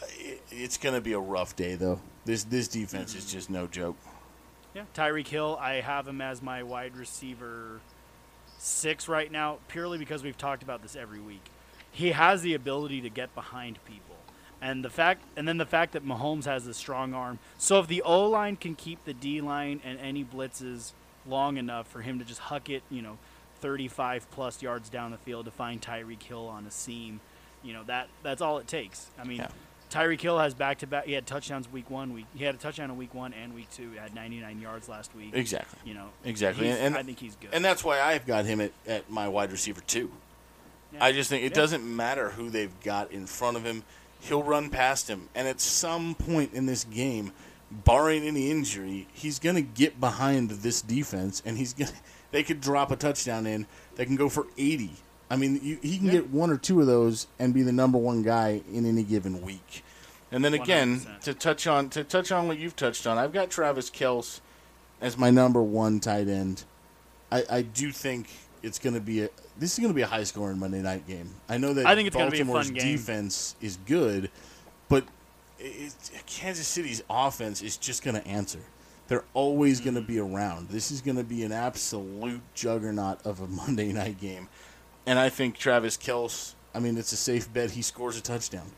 Uh, 0.00 0.06
It's 0.50 0.78
going 0.78 0.94
to 0.94 1.00
be 1.00 1.12
a 1.12 1.18
rough 1.18 1.54
day, 1.54 1.74
though. 1.74 2.00
This 2.24 2.44
this 2.44 2.66
defense 2.68 3.14
is 3.14 3.30
just 3.30 3.50
no 3.50 3.66
joke. 3.66 3.96
Yeah. 4.74 4.84
Tyreek 4.94 5.26
Hill, 5.26 5.58
I 5.60 5.74
have 5.74 6.08
him 6.08 6.20
as 6.20 6.40
my 6.42 6.62
wide 6.62 6.96
receiver 6.96 7.80
six 8.58 9.08
right 9.08 9.30
now, 9.30 9.58
purely 9.68 9.98
because 9.98 10.22
we've 10.22 10.38
talked 10.38 10.62
about 10.62 10.82
this 10.82 10.96
every 10.96 11.20
week. 11.20 11.42
he 11.92 12.12
has 12.12 12.42
the 12.42 12.54
ability 12.54 13.00
to 13.02 13.08
get 13.10 13.34
behind 13.34 13.78
people. 13.84 14.09
And 14.62 14.84
the 14.84 14.90
fact, 14.90 15.22
and 15.36 15.48
then 15.48 15.56
the 15.58 15.64
fact 15.66 15.92
that 15.92 16.04
Mahomes 16.04 16.44
has 16.44 16.66
a 16.66 16.74
strong 16.74 17.14
arm. 17.14 17.38
So 17.58 17.80
if 17.80 17.86
the 17.86 18.02
O 18.02 18.26
line 18.28 18.56
can 18.56 18.74
keep 18.74 19.04
the 19.04 19.14
D 19.14 19.40
line 19.40 19.80
and 19.84 19.98
any 20.00 20.24
blitzes 20.24 20.92
long 21.26 21.56
enough 21.56 21.86
for 21.88 22.02
him 22.02 22.18
to 22.18 22.24
just 22.24 22.40
huck 22.40 22.68
it, 22.68 22.82
you 22.90 23.00
know, 23.02 23.16
35 23.60 24.30
plus 24.30 24.62
yards 24.62 24.88
down 24.88 25.10
the 25.10 25.18
field 25.18 25.44
to 25.46 25.50
find 25.50 25.80
Tyreek 25.80 26.22
Hill 26.22 26.46
on 26.48 26.66
a 26.66 26.70
seam, 26.70 27.20
you 27.62 27.72
know 27.74 27.82
that 27.84 28.08
that's 28.22 28.40
all 28.40 28.58
it 28.58 28.66
takes. 28.66 29.06
I 29.18 29.24
mean, 29.24 29.38
Yeah. 29.38 29.48
Tyreek 29.90 30.20
Hill 30.20 30.38
has 30.38 30.54
back 30.54 30.78
to 30.78 30.86
back. 30.86 31.04
He 31.06 31.12
had 31.14 31.26
touchdowns 31.26 31.70
week 31.70 31.90
one. 31.90 32.12
Week 32.12 32.24
he 32.34 32.44
had 32.44 32.54
a 32.54 32.58
touchdown 32.58 32.90
in 32.90 32.96
week 32.96 33.12
one 33.12 33.32
and 33.34 33.54
week 33.54 33.70
two. 33.72 33.90
He 33.90 33.96
had 33.98 34.14
99 34.14 34.60
yards 34.60 34.88
last 34.88 35.14
week. 35.16 35.32
Exactly. 35.34 35.78
You 35.84 35.94
know, 35.94 36.08
Exactly. 36.24 36.68
And- 36.68 36.96
I 36.96 37.02
think 37.02 37.18
he's 37.18 37.34
good. 37.36 37.50
And 37.52 37.64
that's 37.64 37.82
why 37.82 38.00
I've 38.00 38.24
got 38.26 38.44
him 38.44 38.60
at, 38.60 38.72
at 38.86 39.10
my 39.10 39.26
wide 39.28 39.50
receiver 39.52 39.80
too. 39.80 40.10
Yeah. 40.92 41.04
I 41.04 41.12
just 41.12 41.28
think 41.28 41.44
it 41.44 41.52
Yeah. 41.52 41.56
doesn't 41.56 41.84
matter 41.96 42.30
who 42.30 42.50
they've 42.50 42.78
got 42.82 43.10
in 43.12 43.26
front 43.26 43.56
of 43.56 43.64
him. 43.64 43.82
He'll 44.20 44.42
run 44.42 44.70
past 44.70 45.08
him, 45.08 45.28
and 45.34 45.48
at 45.48 45.60
some 45.60 46.14
point 46.14 46.52
in 46.52 46.66
this 46.66 46.84
game, 46.84 47.32
barring 47.70 48.22
any 48.24 48.50
injury, 48.50 49.06
he's 49.12 49.38
going 49.38 49.56
to 49.56 49.62
get 49.62 49.98
behind 50.00 50.50
this 50.50 50.82
defense, 50.82 51.42
and 51.44 51.56
he's 51.58 51.72
going. 51.72 51.90
They 52.32 52.44
could 52.44 52.60
drop 52.60 52.92
a 52.92 52.96
touchdown 52.96 53.44
in. 53.44 53.66
They 53.96 54.04
can 54.04 54.14
go 54.14 54.28
for 54.28 54.46
eighty. 54.56 54.92
I 55.28 55.34
mean, 55.34 55.58
you, 55.64 55.80
he 55.82 55.96
can 55.98 56.06
Yeah. 56.06 56.12
get 56.12 56.30
one 56.30 56.50
or 56.50 56.56
two 56.56 56.80
of 56.80 56.86
those 56.86 57.26
and 57.40 57.52
be 57.52 57.62
the 57.64 57.72
number 57.72 57.98
one 57.98 58.22
guy 58.22 58.60
in 58.72 58.86
any 58.86 59.02
given 59.02 59.42
week. 59.42 59.82
And 60.30 60.44
then 60.44 60.54
again, 60.54 61.00
100%. 61.00 61.20
to 61.22 61.34
touch 61.34 61.66
on 61.66 61.88
to 61.90 62.04
touch 62.04 62.30
on 62.30 62.46
what 62.46 62.56
you've 62.56 62.76
touched 62.76 63.04
on, 63.08 63.18
I've 63.18 63.32
got 63.32 63.50
Travis 63.50 63.90
Kelce 63.90 64.38
as 65.00 65.18
my 65.18 65.30
number 65.30 65.60
one 65.60 65.98
tight 65.98 66.28
end. 66.28 66.62
I, 67.32 67.42
I 67.50 67.62
do 67.62 67.90
think 67.90 68.28
it's 68.62 68.78
going 68.78 68.94
to 68.94 69.00
be 69.00 69.22
a 69.22 69.28
this 69.58 69.72
is 69.72 69.78
going 69.78 69.90
to 69.90 69.94
be 69.94 70.02
a 70.02 70.06
high 70.06 70.24
scoring 70.24 70.58
Monday 70.58 70.82
night 70.82 71.06
game. 71.06 71.30
I 71.48 71.58
know 71.58 71.72
that 71.74 71.86
I 71.86 71.94
think 71.94 72.06
it's 72.06 72.16
gonna 72.16 72.30
be 72.30 72.40
a 72.40 72.44
Baltimore's 72.44 72.66
fun 72.66 72.74
game. 72.74 72.96
defense 72.96 73.56
is 73.60 73.78
good, 73.86 74.30
but 74.88 75.04
it, 75.58 75.94
Kansas 76.26 76.66
City's 76.66 77.02
offense 77.08 77.62
is 77.62 77.76
just 77.76 78.02
going 78.02 78.20
to 78.20 78.26
answer. 78.26 78.60
They're 79.08 79.24
always 79.34 79.80
going 79.80 79.94
to 79.94 80.00
be 80.00 80.16
mm-hmm. 80.16 80.34
around. 80.34 80.68
This 80.68 80.90
is 80.90 81.00
going 81.00 81.16
to 81.16 81.24
be 81.24 81.42
an 81.42 81.52
absolute 81.52 82.40
juggernaut 82.54 83.24
of 83.26 83.40
a 83.40 83.46
Monday 83.48 83.92
night 83.92 84.20
game, 84.20 84.48
and 85.06 85.18
I 85.18 85.28
think 85.28 85.58
Travis 85.58 85.96
Kelce. 85.96 86.54
I 86.74 86.78
mean, 86.78 86.96
it's 86.96 87.12
a 87.12 87.16
safe 87.16 87.52
bet 87.52 87.72
he 87.72 87.82
scores 87.82 88.16
a 88.16 88.20
touchdown 88.20 88.70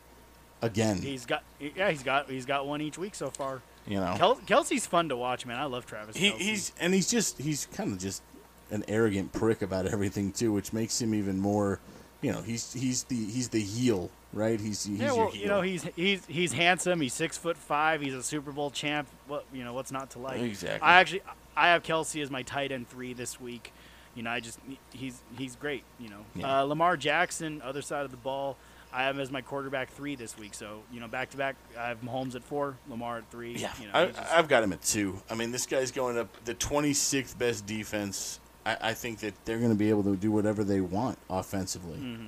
again. 0.63 0.97
he's 0.97 1.25
got 1.25 1.43
yeah 1.59 1.91
he's 1.91 2.01
got 2.01 2.29
he's 2.29 2.45
got 2.45 2.65
one 2.65 2.81
each 2.81 2.97
week 2.97 3.13
so 3.13 3.29
far. 3.29 3.61
you 3.85 3.99
know, 3.99 4.15
Kel- 4.17 4.37
Kelce's 4.47 4.87
fun 4.87 5.09
to 5.09 5.15
watch, 5.15 5.45
man. 5.45 5.59
I 5.59 5.65
love 5.65 5.85
Travis. 5.85 6.15
He, 6.15 6.31
Kelce. 6.31 6.37
he's 6.37 6.71
and 6.79 6.93
he's 6.93 7.09
just 7.09 7.39
he's 7.39 7.67
kind 7.67 7.91
of 7.91 7.99
just 7.99 8.23
an 8.71 8.83
arrogant 8.87 9.31
prick 9.33 9.61
about 9.61 9.85
everything 9.93 10.31
too, 10.31 10.51
which 10.53 10.73
makes 10.73 11.01
him 11.01 11.13
even 11.13 11.39
more. 11.39 11.79
You 12.21 12.31
know, 12.31 12.41
he's 12.41 12.71
he's 12.73 13.03
the 13.03 13.15
he's 13.15 13.49
the 13.49 13.61
heel, 13.61 14.09
right? 14.31 14.59
He's 14.59 14.85
he's 14.85 14.99
yeah, 14.99 15.11
well, 15.11 15.29
heel. 15.29 15.41
you 15.41 15.47
know, 15.47 15.61
he's 15.61 15.83
he's 15.95 16.25
he's 16.25 16.53
handsome. 16.53 17.01
He's 17.01 17.13
six 17.13 17.37
foot 17.37 17.57
five. 17.57 17.99
He's 18.01 18.13
a 18.13 18.23
Super 18.23 18.51
Bowl 18.51 18.71
champ. 18.71 19.07
What 19.27 19.43
you 19.53 19.63
know, 19.65 19.73
what's 19.73 19.91
not 19.91 20.11
to 20.11 20.19
like? 20.19 20.39
Exactly. 20.41 20.81
I 20.87 20.99
actually 21.01 21.21
I 21.57 21.67
have 21.69 21.83
Kelce 21.83 22.21
as 22.21 22.31
my 22.31 22.41
tight 22.43 22.71
end 22.71 22.87
three 22.87 23.13
this 23.13 23.41
week. 23.41 23.73
You 24.15 24.23
know, 24.23 24.29
I 24.29 24.39
just 24.39 24.57
he's 24.93 25.21
he's 25.37 25.55
great. 25.57 25.83
You 25.99 26.09
know, 26.09 26.25
Yeah. 26.35 26.59
uh, 26.59 26.63
Lamar 26.63 26.95
Jackson, 26.95 27.61
other 27.61 27.81
side 27.81 28.05
of 28.05 28.11
the 28.11 28.17
ball. 28.17 28.55
I 28.95 29.03
have 29.05 29.15
him 29.15 29.21
as 29.21 29.31
my 29.31 29.41
quarterback 29.41 29.89
three 29.89 30.15
this 30.15 30.37
week. 30.37 30.53
So 30.53 30.83
you 30.93 30.99
know, 31.01 31.07
back 31.09 31.31
to 31.31 31.37
back, 31.37 31.55
I 31.77 31.87
have 31.89 32.01
Mahomes 32.03 32.35
at 32.35 32.43
four, 32.43 32.77
Lamar 32.87 33.17
at 33.17 33.31
three. 33.31 33.55
yeah, 33.57 33.73
you 33.81 33.87
know, 33.87 33.91
I, 33.95 34.05
just- 34.05 34.31
I've 34.31 34.47
got 34.47 34.63
him 34.63 34.71
at 34.71 34.81
two. 34.83 35.19
I 35.29 35.35
mean, 35.35 35.51
this 35.51 35.65
guy's 35.65 35.91
going 35.91 36.17
up 36.17 36.29
the 36.45 36.53
26th 36.53 37.37
best 37.37 37.65
defense. 37.65 38.39
I, 38.65 38.77
I 38.81 38.93
think 38.93 39.19
that 39.19 39.33
they're 39.45 39.57
going 39.59 39.71
to 39.71 39.75
be 39.77 39.89
able 39.89 40.03
to 40.03 40.15
do 40.15 40.31
whatever 40.31 40.63
they 40.63 40.81
want 40.81 41.17
offensively. 41.29 41.97
Mm-hmm. 41.99 42.27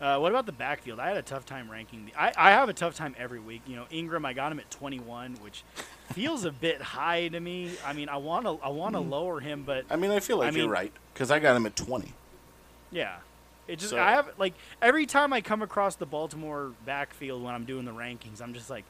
Uh, 0.00 0.16
what 0.20 0.30
about 0.30 0.46
the 0.46 0.52
backfield? 0.52 1.00
I 1.00 1.08
had 1.08 1.16
a 1.16 1.22
tough 1.22 1.44
time 1.44 1.68
ranking. 1.68 2.06
The, 2.06 2.14
I, 2.20 2.32
I 2.36 2.50
have 2.52 2.68
a 2.68 2.72
tough 2.72 2.94
time 2.94 3.16
every 3.18 3.40
week. 3.40 3.62
You 3.66 3.74
know, 3.76 3.84
Ingram, 3.90 4.24
I 4.24 4.32
got 4.32 4.52
him 4.52 4.60
at 4.60 4.70
21, 4.70 5.34
which 5.42 5.64
feels 6.12 6.44
a 6.44 6.52
bit 6.52 6.80
high 6.80 7.26
to 7.28 7.40
me. 7.40 7.72
I 7.84 7.92
mean, 7.94 8.08
I 8.08 8.16
want 8.18 8.44
to 8.46 8.58
I 8.64 8.68
want 8.68 8.94
to 8.94 9.00
Mm-hmm. 9.00 9.10
lower 9.10 9.40
him, 9.40 9.64
but 9.66 9.84
I 9.90 9.96
mean, 9.96 10.12
I 10.12 10.20
feel 10.20 10.38
like 10.38 10.48
I 10.48 10.50
mean- 10.52 10.60
you're 10.64 10.68
right 10.72 10.92
because 11.12 11.30
I 11.32 11.40
got 11.40 11.56
him 11.56 11.66
at 11.66 11.74
20. 11.74 12.12
yeah, 12.92 13.16
it 13.66 13.80
just 13.80 13.90
So- 13.90 13.98
I 13.98 14.12
have 14.12 14.28
like 14.38 14.54
every 14.80 15.04
time 15.04 15.32
I 15.32 15.40
come 15.40 15.62
across 15.62 15.96
the 15.96 16.06
Baltimore 16.06 16.72
backfield 16.86 17.42
when 17.42 17.52
I'm 17.54 17.64
doing 17.64 17.84
the 17.84 17.92
rankings, 17.92 18.40
I'm 18.40 18.54
just 18.54 18.70
like, 18.70 18.84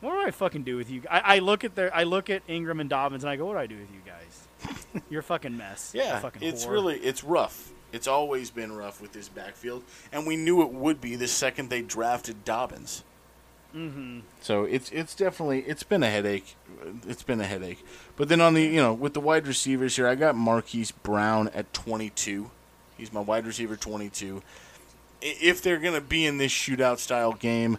what 0.00 0.12
do 0.12 0.24
I 0.24 0.30
fucking 0.30 0.62
do 0.62 0.76
with 0.76 0.88
you? 0.88 1.02
I, 1.10 1.36
I 1.36 1.38
look 1.40 1.64
at 1.64 1.74
their 1.74 1.92
I 1.92 2.04
look 2.04 2.30
at 2.30 2.42
Ingram 2.46 2.78
and 2.78 2.88
Dobbins 2.88 3.24
and 3.24 3.30
I 3.30 3.34
go, 3.34 3.46
what 3.46 3.54
do 3.54 3.58
I 3.58 3.66
do 3.66 3.76
with 3.76 3.90
you 3.90 4.00
guys? 4.06 4.46
You're 5.10 5.20
a 5.20 5.24
fucking 5.24 5.56
mess. 5.56 5.92
You're 5.94 6.04
a 6.04 6.06
Yeah, 6.06 6.18
fucking 6.20 6.42
it's 6.42 6.64
whore. 6.66 6.70
really 6.72 6.96
it's 6.98 7.22
rough. 7.24 7.70
It's 7.92 8.08
always 8.08 8.50
been 8.50 8.72
rough 8.72 9.00
with 9.00 9.12
this 9.12 9.28
backfield, 9.28 9.84
and 10.12 10.26
we 10.26 10.36
knew 10.36 10.62
it 10.62 10.72
would 10.72 11.00
be 11.00 11.14
the 11.16 11.28
second 11.28 11.70
they 11.70 11.80
drafted 11.82 12.44
Dobbins. 12.44 13.04
Mm-hmm. 13.74 14.20
So 14.40 14.64
it's 14.64 14.90
it's 14.90 15.14
definitely 15.14 15.60
it's 15.62 15.82
been 15.82 16.02
a 16.02 16.10
headache. 16.10 16.56
It's 17.08 17.22
been 17.24 17.40
a 17.40 17.46
headache. 17.46 17.84
But 18.16 18.28
then 18.28 18.40
on 18.40 18.54
the 18.54 18.62
you 18.62 18.80
know 18.80 18.92
with 18.92 19.14
the 19.14 19.20
wide 19.20 19.46
receivers 19.46 19.96
here, 19.96 20.06
I 20.08 20.14
got 20.14 20.36
Marquise 20.36 20.90
Brown 20.92 21.48
at 21.54 21.72
22. 21.72 22.50
He's 22.96 23.12
my 23.12 23.20
wide 23.20 23.46
receiver 23.46 23.74
22. 23.76 24.42
If 25.20 25.62
they're 25.62 25.78
gonna 25.78 26.00
be 26.00 26.24
in 26.26 26.38
this 26.38 26.52
shootout 26.52 26.98
style 26.98 27.32
game, 27.32 27.78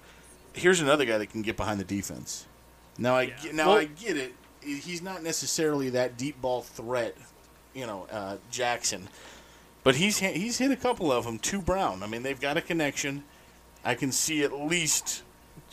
here's 0.54 0.82
another 0.82 1.06
guy 1.06 1.18
that 1.18 1.28
can 1.30 1.42
get 1.42 1.56
behind 1.56 1.80
the 1.80 1.84
defense. 1.86 2.46
Now 2.98 3.16
I 3.16 3.34
Yeah. 3.44 3.52
now 3.54 3.68
Well- 3.70 3.78
I 3.78 3.86
get 3.86 4.18
it. 4.18 4.34
He's 4.66 5.02
not 5.02 5.24
necessarily 5.24 5.90
that 5.92 6.18
deep 6.18 6.42
ball 6.42 6.62
threat, 6.62 7.16
you 7.74 7.86
know, 7.86 8.08
uh, 8.12 8.38
Jackson. 8.52 9.08
But 9.84 9.96
he's 9.96 10.18
he's 10.20 10.58
hit 10.58 10.72
a 10.72 10.76
couple 10.76 11.12
of 11.12 11.26
them 11.26 11.38
to 11.40 11.62
Brown. 11.62 12.02
I 12.02 12.08
mean, 12.08 12.24
they've 12.24 12.40
got 12.40 12.58
a 12.58 12.62
connection. 12.62 13.24
I 13.84 13.94
can 13.94 14.12
see 14.12 14.44
at 14.44 14.52
least 14.52 15.22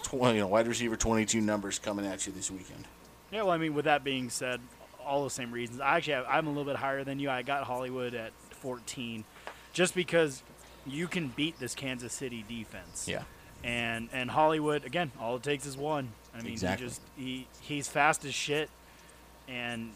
tw- 0.03 0.13
you 0.13 0.35
know 0.35 0.47
wide 0.49 0.69
receiver 0.69 0.97
22 0.97 1.41
numbers 1.41 1.79
coming 1.79 2.05
at 2.05 2.27
you 2.27 2.33
this 2.33 2.51
weekend. 2.51 2.85
Yeah, 3.31 3.43
well, 3.45 3.53
I 3.53 3.57
mean, 3.57 3.73
with 3.73 3.87
that 3.87 4.05
being 4.05 4.29
said, 4.29 4.61
all 5.03 5.25
the 5.25 5.31
same 5.31 5.51
reasons. 5.51 5.81
I 5.81 5.97
actually 5.97 6.13
have, 6.15 6.27
I'm 6.29 6.47
a 6.47 6.51
little 6.51 6.65
bit 6.67 6.77
higher 6.77 7.03
than 7.05 7.19
you. 7.19 7.31
I 7.31 7.41
got 7.41 7.65
Hollywood 7.65 8.13
at 8.15 8.33
14, 8.51 9.25
just 9.73 9.95
because 9.95 10.43
you 10.87 11.09
can 11.09 11.29
beat 11.29 11.59
this 11.59 11.75
Kansas 11.75 12.13
City 12.13 12.45
defense. 12.47 13.09
Yeah. 13.09 13.23
And 13.65 14.11
and 14.13 14.31
Hollywood 14.31 14.85
again, 14.85 15.13
all 15.19 15.37
it 15.37 15.43
takes 15.43 15.65
is 15.65 15.77
one. 15.77 16.11
I 16.35 16.43
mean, 16.43 16.53
Exactly. 16.53 16.85
he 16.85 16.89
just 16.91 17.01
he 17.17 17.47
he's 17.61 17.89
fast 17.89 18.25
as 18.27 18.35
shit, 18.35 18.69
and 19.49 19.91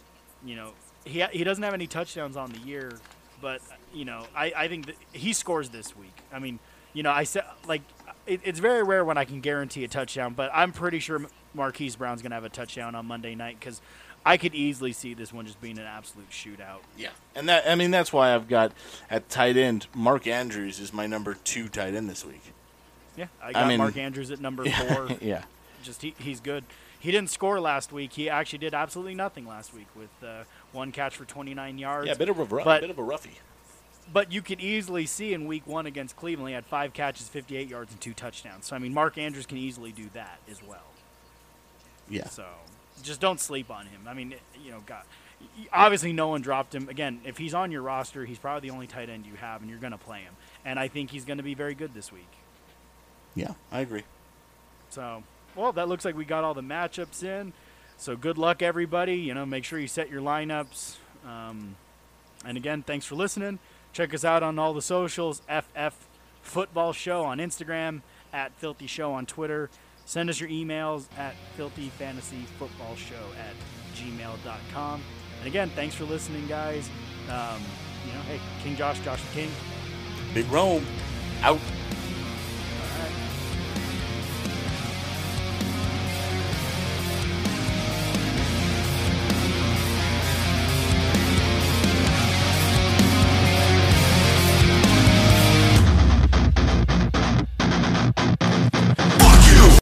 you 0.45 0.57
know 0.57 0.73
he 1.05 1.23
he 1.33 1.45
doesn't 1.45 1.63
have 1.63 1.75
any 1.75 1.87
touchdowns 1.87 2.37
on 2.37 2.51
the 2.53 2.59
year, 2.61 2.93
but 3.41 3.61
you 3.95 4.05
know 4.05 4.27
I 4.35 4.53
I 4.57 4.69
think 4.69 4.87
that 4.87 4.97
he 5.13 5.33
scores 5.33 5.69
this 5.71 5.97
week. 5.97 6.15
I 6.33 6.39
mean, 6.39 6.59
you 6.93 7.03
know 7.03 7.11
I 7.11 7.25
said 7.25 7.45
like 7.67 7.83
it, 8.27 8.41
it's 8.45 8.59
very 8.59 8.83
rare 8.83 9.05
when 9.05 9.19
I 9.19 9.25
can 9.25 9.41
guarantee 9.41 9.85
a 9.85 9.89
touchdown, 9.89 10.35
but 10.35 10.51
I'm 10.53 10.73
pretty 10.73 10.99
sure 10.99 11.21
Marquise 11.55 11.97
Brown's 11.97 12.23
gonna 12.23 12.35
have 12.35 12.45
a 12.45 12.49
touchdown 12.49 12.95
on 12.95 13.07
Monday 13.07 13.35
night 13.35 13.59
because 13.61 13.81
I 14.25 14.37
could 14.37 14.55
easily 14.57 14.93
see 14.93 15.15
this 15.15 15.33
one 15.33 15.47
just 15.47 15.61
being 15.61 15.79
an 15.79 15.87
absolute 15.87 16.29
shootout. 16.31 16.81
Yeah, 16.99 17.11
and 17.37 17.49
that 17.49 17.69
I 17.69 17.77
mean 17.77 17.91
that's 17.93 18.13
why 18.13 18.35
I've 18.35 18.49
got 18.49 18.73
at 19.09 19.29
tight 19.29 19.57
end 19.57 19.87
Mark 19.95 20.27
Andrews 20.27 20.81
is 20.81 20.93
my 20.93 21.07
number 21.07 21.35
two 21.45 21.69
tight 21.69 21.95
end 21.95 22.11
this 22.11 22.25
week. 22.25 22.43
Yeah, 23.17 23.27
I 23.43 23.53
got 23.53 23.69
mean- 23.69 23.79
Mark 23.79 23.97
Andrews 23.97 24.31
at 24.31 24.41
number 24.41 24.65
four. 24.71 25.09
yeah, 25.21 25.45
just 25.85 26.03
he, 26.03 26.15
he's 26.19 26.41
good. 26.41 26.65
He 27.07 27.13
didn't 27.13 27.31
score 27.31 27.61
last 27.61 27.93
week. 27.93 28.15
He 28.15 28.29
actually 28.29 28.59
did 28.59 28.75
absolutely 28.75 29.15
nothing 29.15 29.47
last 29.47 29.73
week 29.73 29.87
with 29.95 30.11
uh, 30.25 30.43
one 30.73 30.91
catch 30.91 31.17
for 31.17 31.25
29 31.25 31.79
yards. 31.79 32.09
yeah, 32.09 32.14
a 32.14 32.17
bit 32.17 32.29
of 32.29 32.41
a 32.41 32.43
rough, 32.45 32.64
But- 32.64 32.80
bit 32.80 32.91
of 32.91 32.99
a 32.99 33.03
roughie. 33.03 33.39
But 34.13 34.33
you 34.33 34.43
could 34.43 34.61
easily 34.61 35.07
see 35.07 35.33
in 35.33 35.47
week 35.47 35.68
one 35.68 35.87
against 35.87 36.17
Cleveland, 36.17 36.49
he 36.49 36.55
had 36.55 36.67
five 36.67 36.93
catches, 36.93 37.29
58 37.29 37.68
yards, 37.68 37.93
and 37.93 38.01
two 38.01 38.13
touchdowns. 38.13 38.67
So 38.67 38.75
I 38.75 38.80
mean, 38.80 38.93
Mark 38.93 39.18
Andrews 39.18 39.47
can 39.47 39.57
easily 39.57 39.93
do 39.93 40.09
that 40.14 40.41
as 40.51 40.61
well. 40.64 40.83
Yeah, 42.09 42.26
So 42.29 42.45
just 43.05 43.21
don't 43.21 43.39
sleep 43.41 43.71
on 43.71 43.87
him. 43.87 44.01
I 44.09 44.14
mean, 44.14 44.35
you 44.64 44.72
know, 44.72 44.83
God, 44.85 45.03
obviously 45.72 46.13
no 46.13 46.26
one 46.26 46.41
dropped 46.43 46.75
him. 46.75 46.89
Again, 46.89 47.21
if 47.25 47.39
he's 47.39 47.55
on 47.55 47.71
your 47.71 47.83
roster, 47.83 48.25
he's 48.25 48.39
probably 48.39 48.68
the 48.68 48.75
only 48.75 48.89
tight 48.89 49.09
end 49.11 49.26
you 49.26 49.37
have, 49.37 49.61
and 49.61 49.71
you're 49.71 49.79
going 49.79 49.93
to 49.93 49.99
play 49.99 50.22
him. 50.22 50.35
And 50.64 50.76
I 50.80 50.89
think 50.89 51.11
he's 51.13 51.25
going 51.25 51.37
to 51.39 51.45
be 51.45 51.55
very 51.55 51.75
good 51.76 51.95
this 51.95 52.11
week. 52.13 52.30
yeah, 53.37 53.53
I 53.71 53.80
agree. 53.80 54.03
So, 54.91 55.22
well, 55.57 55.72
that 55.72 55.88
looks 55.88 56.04
like 56.04 56.16
we 56.16 56.24
got 56.24 56.45
all 56.45 56.54
the 56.54 56.62
matchups 56.62 57.22
in. 57.22 57.53
So 57.96 58.16
good 58.16 58.38
luck, 58.38 58.62
everybody. 58.62 59.16
You 59.16 59.34
know, 59.34 59.46
make 59.46 59.64
sure 59.64 59.78
you 59.78 59.88
set 59.88 60.11
your 60.11 60.20
lineups. 60.20 60.96
Um, 61.26 61.76
and 62.45 62.57
again, 62.57 62.83
thanks 62.83 63.07
for 63.07 63.14
listening. 63.14 63.58
Check 63.92 64.12
us 64.14 64.24
out 64.24 64.42
on 64.42 64.58
all 64.58 64.74
the 64.74 64.83
socials. 64.83 65.41
FF 65.49 65.95
Football 66.42 66.92
Show 66.92 67.24
on 67.24 67.38
Instagram, 67.38 68.03
at 68.33 68.53
Filthy 68.58 68.87
Show 68.87 69.12
on 69.12 69.26
Twitter. 69.26 69.70
Send 70.04 70.30
us 70.30 70.38
your 70.38 70.49
emails 70.49 71.07
at 71.18 71.34
filthyfantasyfootballshow 71.58 73.34
at 73.41 73.54
gmail.com. 73.96 75.03
And 75.38 75.46
again, 75.46 75.70
thanks 75.70 75.95
for 75.95 76.04
listening, 76.04 76.46
guys. 76.46 76.88
Um, 77.28 77.61
you 78.07 78.12
know, 78.12 78.20
hey, 78.28 78.41
King 78.62 78.76
Josh, 78.76 79.00
Josh 79.00 79.20
the 79.22 79.33
King. 79.33 79.50
Big 80.33 80.46
Rome 80.50 80.87
out. 81.42 81.58